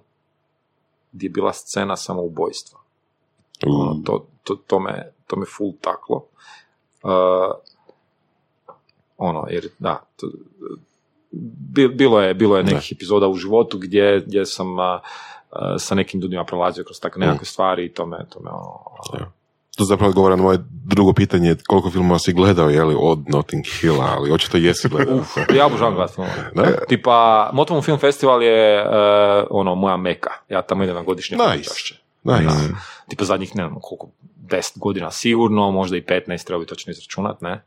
gdje 1.13 1.27
je 1.27 1.31
bila 1.31 1.53
scena 1.53 1.97
samoubojstva. 1.97 2.79
Ono, 3.67 4.03
to, 4.05 4.27
to, 4.43 4.55
to, 4.55 4.81
me, 4.81 5.13
to 5.27 5.37
me 5.37 5.47
full 5.57 5.73
taklo. 5.81 6.27
Uh, 7.03 7.11
ono, 9.17 9.47
jer 9.51 9.69
da, 9.79 10.07
to, 10.17 10.27
bi- 11.73 11.89
bilo 11.89 12.21
je, 12.21 12.35
bilo 12.35 12.57
je 12.57 12.65
nekih 12.65 12.93
epizoda 12.93 13.29
u 13.29 13.35
životu 13.35 13.79
gdje, 13.79 14.21
gdje 14.27 14.47
sam 14.47 14.79
a, 14.79 15.01
sa 15.79 15.95
nekim 15.95 16.21
ljudima 16.21 16.45
prolazio 16.45 16.85
kroz 16.85 17.01
takve 17.01 17.21
nekakve 17.27 17.47
stvari 17.47 17.85
i 17.85 17.93
to 17.93 18.07
me, 18.07 18.17
to 18.29 18.41
me 18.41 18.51
ono, 18.51 19.27
To 19.77 19.85
zapravo 19.85 20.09
odgovara 20.09 20.37
na 20.37 20.43
moje 20.43 20.59
drugo 20.85 21.13
pitanje, 21.13 21.57
koliko 21.67 21.91
filmova 21.91 22.19
si 22.19 22.33
gledao, 22.33 22.71
je 22.71 22.85
li, 22.85 22.97
od 22.99 23.19
Notting 23.29 23.65
Hilla, 23.81 24.15
ali 24.17 24.33
očito 24.33 24.57
jesi 24.57 24.89
gledao. 24.89 25.19
Ja 25.57 25.67
obožavam 25.67 25.95
gledati 25.95 26.15
filmove. 26.15 26.79
Tipa, 26.89 27.51
Motovom 27.53 27.83
film 27.83 27.99
festival 27.99 28.43
je 28.43 28.79
e, 28.79 28.87
ono, 29.51 29.75
moja 29.75 29.97
meka. 29.97 30.31
Ja 30.49 30.63
tamo 30.63 30.85
idem 30.85 30.95
na 30.97 31.03
godišnje 31.03 31.37
Nice. 31.37 31.71
Nice. 32.23 32.75
Tipa 33.09 33.25
zadnjih, 33.25 33.57
ne 33.57 33.69
znam 33.69 33.81
koliko, 33.83 34.09
10 34.51 34.79
godina 34.79 35.11
sigurno, 35.11 35.71
možda 35.71 35.97
i 35.97 36.03
15, 36.03 36.47
treba 36.47 36.61
bi 36.61 36.67
točno 36.67 36.91
izračunat, 36.91 37.41
ne? 37.41 37.65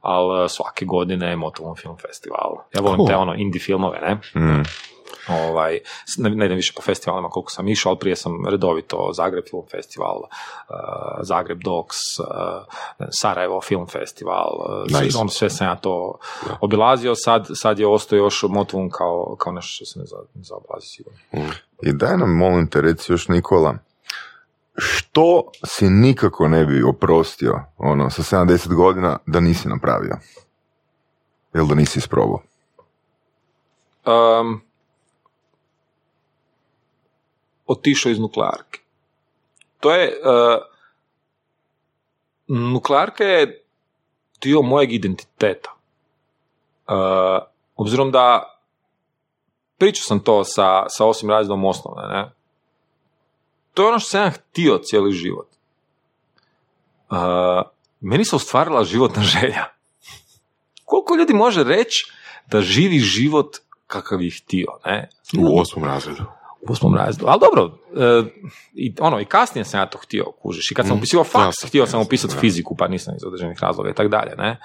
Ali 0.00 0.48
svake 0.48 0.84
godine 0.84 1.30
je 1.30 1.36
Motovom 1.36 1.76
film 1.76 1.96
festival. 1.96 2.56
Ja 2.74 2.80
volim 2.80 2.96
Cool. 2.96 3.08
te 3.08 3.16
ono 3.16 3.34
indie 3.34 3.60
filmove, 3.60 4.00
ne? 4.00 4.14
Mm. 4.40 4.62
Ovaj, 5.28 5.78
ne, 6.18 6.44
idem 6.46 6.56
više 6.56 6.72
po 6.76 6.82
festivalima 6.82 7.28
koliko 7.28 7.50
sam 7.50 7.68
išao, 7.68 7.90
ali 7.90 7.98
prije 7.98 8.16
sam 8.16 8.46
redovito 8.46 9.10
Zagreb 9.12 9.44
Film 9.50 9.62
Festival, 9.70 10.16
uh, 10.16 10.26
Zagreb 11.22 11.60
Docs, 11.64 11.96
uh, 12.18 12.26
Sarajevo 13.22 13.60
Film 13.60 13.86
Festival, 13.86 14.50
uh, 14.58 15.00
Nice. 15.02 15.18
ono 15.18 15.28
sve 15.28 15.50
sam 15.50 15.66
ja 15.66 15.76
to 15.76 16.18
obilazio, 16.60 17.14
sad, 17.14 17.46
sad 17.54 17.78
je 17.78 17.86
ostao 17.86 18.16
još 18.16 18.44
Motovun 18.48 18.90
kao, 18.90 19.36
kao 19.38 19.52
nešto 19.52 19.70
što 19.74 19.84
se 19.84 19.98
ne, 19.98 20.04
za, 20.06 20.16
ne 20.34 20.42
zaobilazi 20.42 20.86
sigurno. 20.86 21.18
I 21.82 21.92
daj 21.92 22.16
nam, 22.16 22.36
molim 22.36 22.66
te, 22.66 22.80
reci 22.80 23.12
još 23.12 23.28
Nikola, 23.28 23.74
što 24.76 25.44
si 25.64 25.90
nikako 25.90 26.48
ne 26.48 26.64
bi 26.66 26.82
oprostio, 26.82 27.60
ono, 27.78 28.10
sa 28.10 28.22
70 28.22 28.74
godina 28.74 29.18
da 29.26 29.40
nisi 29.40 29.68
napravio? 29.68 30.16
Ili 31.54 31.68
da 31.68 31.74
nisi 31.74 31.98
isprobao? 31.98 32.40
Um, 34.06 34.60
otišao 37.66 38.10
iz 38.10 38.18
nuklearke. 38.18 38.80
To 39.80 39.94
je, 39.94 40.08
uh, 40.08 40.62
nuklearka 42.46 43.24
je 43.24 43.64
dio 44.40 44.62
mojeg 44.62 44.92
identiteta. 44.92 45.70
Uh, 46.88 47.42
obzirom 47.76 48.10
da 48.10 48.54
pričao 49.78 50.02
sam 50.02 50.20
to 50.20 50.44
sa, 50.44 50.84
sa 50.88 51.06
osim 51.06 51.30
razredom 51.30 51.64
osnovne, 51.64 52.08
ne? 52.08 52.30
To 53.74 53.82
je 53.82 53.88
ono 53.88 53.98
što 53.98 54.08
sam 54.08 54.30
htio 54.30 54.78
cijeli 54.78 55.12
život. 55.12 55.48
Uh, 57.10 57.16
meni 58.00 58.24
se 58.24 58.36
ostvarila 58.36 58.84
životna 58.84 59.22
želja. 59.40 59.64
Koliko 60.84 61.14
ljudi 61.14 61.34
može 61.34 61.64
reći 61.64 62.12
da 62.46 62.60
živi 62.60 62.98
život 62.98 63.56
kakav 63.86 64.22
je 64.22 64.30
htio, 64.30 64.66
ne? 64.84 65.08
U 65.38 65.60
osmom 65.60 65.84
razredu. 65.84 66.24
U 66.68 66.72
osmom 66.72 66.94
razredu. 66.94 67.26
Ali 67.28 67.40
dobro, 67.40 67.78
e, 67.96 68.22
i, 68.74 68.94
ono, 69.00 69.20
i 69.20 69.24
kasnije 69.24 69.64
sam 69.64 69.80
ja 69.80 69.86
to 69.86 69.98
htio, 69.98 70.24
kužiš. 70.42 70.70
I 70.70 70.74
kad 70.74 70.86
sam 70.86 70.96
Mm, 70.96 70.98
upisivao 70.98 71.24
faks, 71.24 71.46
jasno, 71.46 71.68
htio 71.68 71.86
sam 71.86 72.00
upisati 72.00 72.34
fiziku, 72.40 72.76
pa 72.76 72.88
nisam 72.88 73.14
iz 73.16 73.24
određenih 73.24 73.58
razloga 73.62 73.90
i 73.90 73.94
tako 73.94 74.08
dalje, 74.08 74.36
ne. 74.36 74.50
E, 74.50 74.58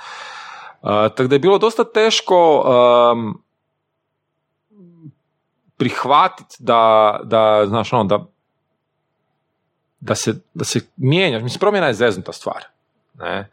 tako 0.83 1.23
da 1.23 1.35
je 1.35 1.39
bilo 1.39 1.57
dosta 1.57 1.83
teško 1.83 2.65
um, 3.13 3.41
prihvatiti 5.77 6.55
da, 6.59 7.19
da, 7.23 7.63
znaš, 7.67 7.93
ono, 7.93 8.03
da, 8.03 8.25
da 9.99 10.15
se, 10.15 10.33
da 10.53 10.65
se 10.65 10.79
mijenjaš. 10.97 11.43
Mislim, 11.43 11.59
promjena 11.59 11.87
je 11.87 11.93
zeznuta 11.93 12.33
stvar. 12.33 12.63
Ne? 13.13 13.49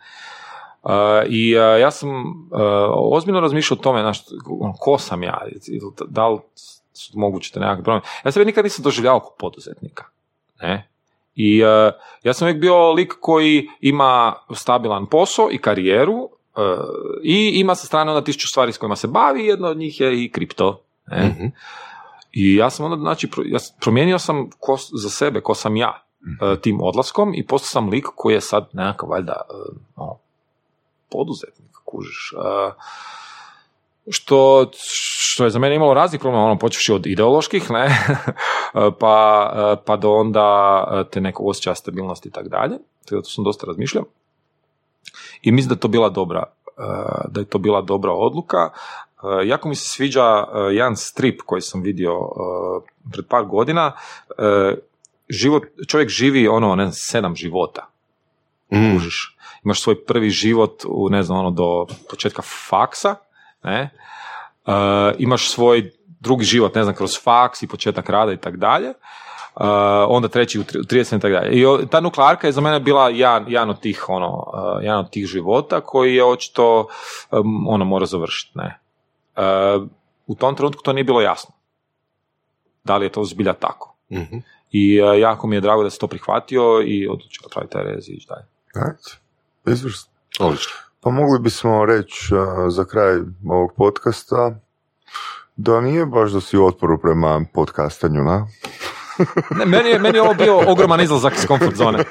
Uh, 0.82 0.92
I 1.26 1.56
uh, 1.56 1.80
ja 1.80 1.90
sam 1.90 2.10
uh, 2.10 2.26
ozbiljno 2.92 3.40
razmišljao 3.40 3.78
o 3.80 3.82
tome, 3.82 4.00
znaš, 4.00 4.22
ono, 4.60 4.72
ko 4.72 4.98
sam 4.98 5.22
ja, 5.22 5.40
da 6.08 6.28
li 6.28 6.38
su 6.96 7.18
moguće 7.18 7.60
nekakve 7.60 7.84
promjene. 7.84 8.06
Ja 8.24 8.32
sebe 8.32 8.44
nikad 8.44 8.64
nisam 8.64 8.82
doživljavao 8.82 9.20
kao 9.20 9.34
poduzetnika. 9.38 10.04
Ne? 10.60 10.88
I 11.34 11.62
uh, 11.64 11.92
ja 12.22 12.32
sam 12.32 12.46
uvijek 12.46 12.60
bio 12.60 12.92
lik 12.92 13.14
koji 13.20 13.68
ima 13.80 14.34
stabilan 14.54 15.06
posao 15.06 15.48
i 15.52 15.58
karijeru 15.58 16.14
uh, 16.14 16.30
i 17.22 17.60
ima 17.60 17.74
sa 17.74 17.86
strane 17.86 18.10
onda 18.10 18.24
tisuću 18.24 18.48
stvari 18.48 18.72
s 18.72 18.78
kojima 18.78 18.96
se 18.96 19.06
bavi 19.06 19.42
i 19.42 19.46
jedno 19.46 19.68
od 19.68 19.76
njih 19.76 20.00
je 20.00 20.24
i 20.24 20.30
kripto. 20.30 20.82
Ne? 21.06 21.26
Mhm. 21.26 21.46
I 22.32 22.54
ja 22.54 22.70
sam 22.70 22.86
onda, 22.86 22.96
znači, 22.96 23.30
pro- 23.30 23.44
ja 23.46 23.58
promijenio 23.80 24.18
sam 24.18 24.50
ko, 24.58 24.76
za 24.92 25.10
sebe, 25.10 25.40
ko 25.40 25.54
sam 25.54 25.76
ja, 25.76 26.02
e, 26.40 26.60
tim 26.60 26.80
odlaskom 26.80 27.34
i 27.34 27.46
postao 27.46 27.66
sam 27.66 27.88
lik 27.88 28.06
koji 28.14 28.34
je 28.34 28.40
sad 28.40 28.68
nekakav, 28.72 29.08
valjda, 29.08 29.40
ono, 29.96 30.18
poduzetnik, 31.10 31.70
kužiš. 31.84 32.32
E, 34.06 34.12
što, 34.12 34.70
što 34.74 35.44
je 35.44 35.50
za 35.50 35.58
mene 35.58 35.74
imalo 35.74 35.94
raznih 35.94 36.20
problema, 36.20 36.44
ono, 36.44 36.58
počevši 36.58 36.92
od 36.92 37.06
ideoloških, 37.06 37.70
ne, 37.70 37.88
pa, 39.00 39.52
e, 39.56 39.82
pa 39.84 39.96
do 39.96 40.12
onda 40.12 40.84
e, 40.92 41.10
te 41.10 41.20
nekog 41.20 41.48
osjećaja 41.48 41.74
stabilnosti 41.74 42.28
i 42.28 42.32
tako 42.32 42.48
dalje. 42.48 42.78
Tako 43.04 43.16
da 43.16 43.22
to 43.22 43.30
sam 43.30 43.44
dosta 43.44 43.66
razmišljao. 43.66 44.04
I 45.42 45.52
mislim 45.52 45.68
da 45.68 45.74
je 45.74 45.80
to 45.80 45.88
bila 45.88 46.08
dobra, 46.08 46.42
uh, 46.76 46.84
da 47.28 47.40
je 47.40 47.46
to 47.46 47.58
bila 47.58 47.82
dobra 47.82 48.12
odluka. 48.12 48.70
Uh, 49.22 49.30
jako 49.44 49.68
mi 49.68 49.74
se 49.74 49.88
sviđa 49.88 50.44
jedan 50.70 50.96
strip 50.96 51.40
koji 51.46 51.62
sam 51.62 51.82
vidio 51.82 52.12
pred 53.12 53.26
par 53.28 53.44
godina. 53.44 53.92
Život, 55.28 55.62
čovjek 55.88 56.08
živi 56.08 56.48
ono, 56.48 56.74
ne 56.74 56.84
znam, 56.84 56.92
sedam 56.92 57.36
života. 57.36 57.88
Mm. 58.72 58.96
Imaš 59.64 59.82
svoj 59.82 60.04
prvi 60.04 60.30
život 60.30 60.82
u, 60.88 61.08
ne 61.08 61.22
znam, 61.22 61.38
ono, 61.38 61.50
do 61.50 61.86
početka 62.10 62.42
faksa, 62.42 63.14
ne? 63.66 63.90
Uh, 64.66 64.72
imaš 65.18 65.50
svoj 65.50 65.90
drugi 66.20 66.44
život, 66.44 66.74
ne 66.74 66.82
znam, 66.82 66.94
kroz 66.94 67.10
faks 67.22 67.62
i 67.62 67.68
početak 67.68 68.08
rada 68.08 68.32
i 68.32 68.36
tako 68.36 68.56
dalje. 68.56 68.88
Uh, 68.88 69.62
onda 70.08 70.28
treći 70.28 70.60
u 70.60 70.64
tri- 70.64 70.80
u 70.80 70.84
30 70.84 71.16
i 71.16 71.20
tako 71.20 71.32
dalje. 71.32 71.50
I 71.50 71.66
o- 71.66 71.78
ta 71.90 72.00
nuklearka 72.00 72.46
je 72.46 72.52
za 72.52 72.60
mene 72.60 72.80
bila 72.80 73.08
jedan, 73.08 73.44
jedan 73.48 73.70
od 73.70 73.80
tih 73.80 74.04
ono, 74.08 74.28
uh, 74.28 74.82
jedan 74.82 74.98
od 74.98 75.10
tih 75.10 75.26
života 75.26 75.80
koji 75.80 76.14
je 76.14 76.24
očito 76.24 76.88
um, 77.30 77.68
ono 77.68 77.84
mora 77.84 78.06
završiti, 78.06 78.52
ne. 78.54 78.78
Uh, 79.36 79.88
u 80.26 80.34
tom 80.34 80.54
trenutku 80.54 80.82
to 80.82 80.92
nije 80.92 81.04
bilo 81.04 81.20
jasno. 81.20 81.54
Da 82.84 82.96
li 82.96 83.06
je 83.06 83.12
to 83.12 83.24
zbilja 83.24 83.52
tako. 83.52 83.96
Mhm. 84.12 84.36
I 84.70 85.02
uh, 85.02 85.18
jako 85.20 85.46
mi 85.46 85.56
je 85.56 85.60
drago 85.60 85.82
da 85.82 85.90
se 85.90 85.98
to 85.98 86.06
prihvatio 86.06 86.82
i 86.84 87.08
odlučio 87.08 87.40
napraviti 87.42 87.72
taj 87.72 87.84
rez 87.84 88.08
i 88.08 88.12
ići 88.12 88.26
dalje. 88.28 88.44
Right. 88.86 89.20
Izvrsno. 89.66 90.12
Odlično. 90.40 90.72
Pa 91.06 91.10
mogli 91.10 91.38
bismo 91.38 91.84
reći 91.84 92.34
za 92.68 92.84
kraj 92.84 93.16
ovog 93.48 93.70
podcasta 93.76 94.54
da 95.56 95.80
nije 95.80 96.06
baš 96.06 96.30
da 96.30 96.40
si 96.40 96.58
u 96.58 96.66
otporu 96.66 96.98
prema 96.98 97.44
podcastanju, 97.54 98.22
na? 98.22 98.46
Ne, 99.58 99.66
meni, 99.66 99.88
je, 99.88 99.98
meni 99.98 100.18
je 100.18 100.22
ovo 100.22 100.34
bio 100.34 100.70
ogroman 100.72 101.00
izlazak 101.00 101.34
iz 101.34 101.46
komfort 101.46 101.76
zone. 101.76 102.04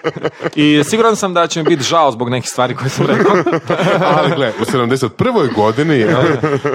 I 0.56 0.84
siguran 0.84 1.16
sam 1.16 1.34
da 1.34 1.48
će 1.48 1.60
mi 1.64 1.70
biti 1.70 1.84
žao 1.84 2.12
zbog 2.12 2.30
nekih 2.30 2.50
stvari 2.50 2.76
koje 2.76 2.90
sam 2.90 3.06
rekao. 3.06 3.36
Ali 4.18 4.36
gle, 4.36 4.54
u 4.62 4.66
71. 4.66 5.56
godini 5.56 6.00
ja, 6.00 6.22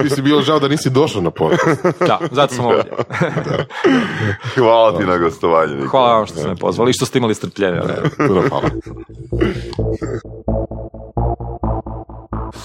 ti 0.01 0.09
si 0.09 0.21
bilo 0.21 0.41
žao 0.41 0.59
da 0.59 0.67
nisi 0.67 0.89
došao 0.89 1.21
na 1.21 1.31
podcast. 1.31 1.83
Da, 1.99 2.19
zato 2.31 2.55
sam 2.55 2.65
ovdje. 2.65 2.91
Hvala 4.55 4.97
ti 4.97 5.05
na 5.05 5.17
gostovanje. 5.17 5.75
Nikola. 5.75 5.89
Hvala 5.89 6.17
vam 6.17 6.25
što 6.25 6.35
ste 6.35 6.47
me 6.47 6.55
pozvali 6.55 6.89
i 6.89 6.93
što 6.93 7.05
ste 7.05 7.17
imali 7.17 7.35
strpljenja. 7.35 7.81
Puno 8.27 8.41
hvala. 8.49 8.69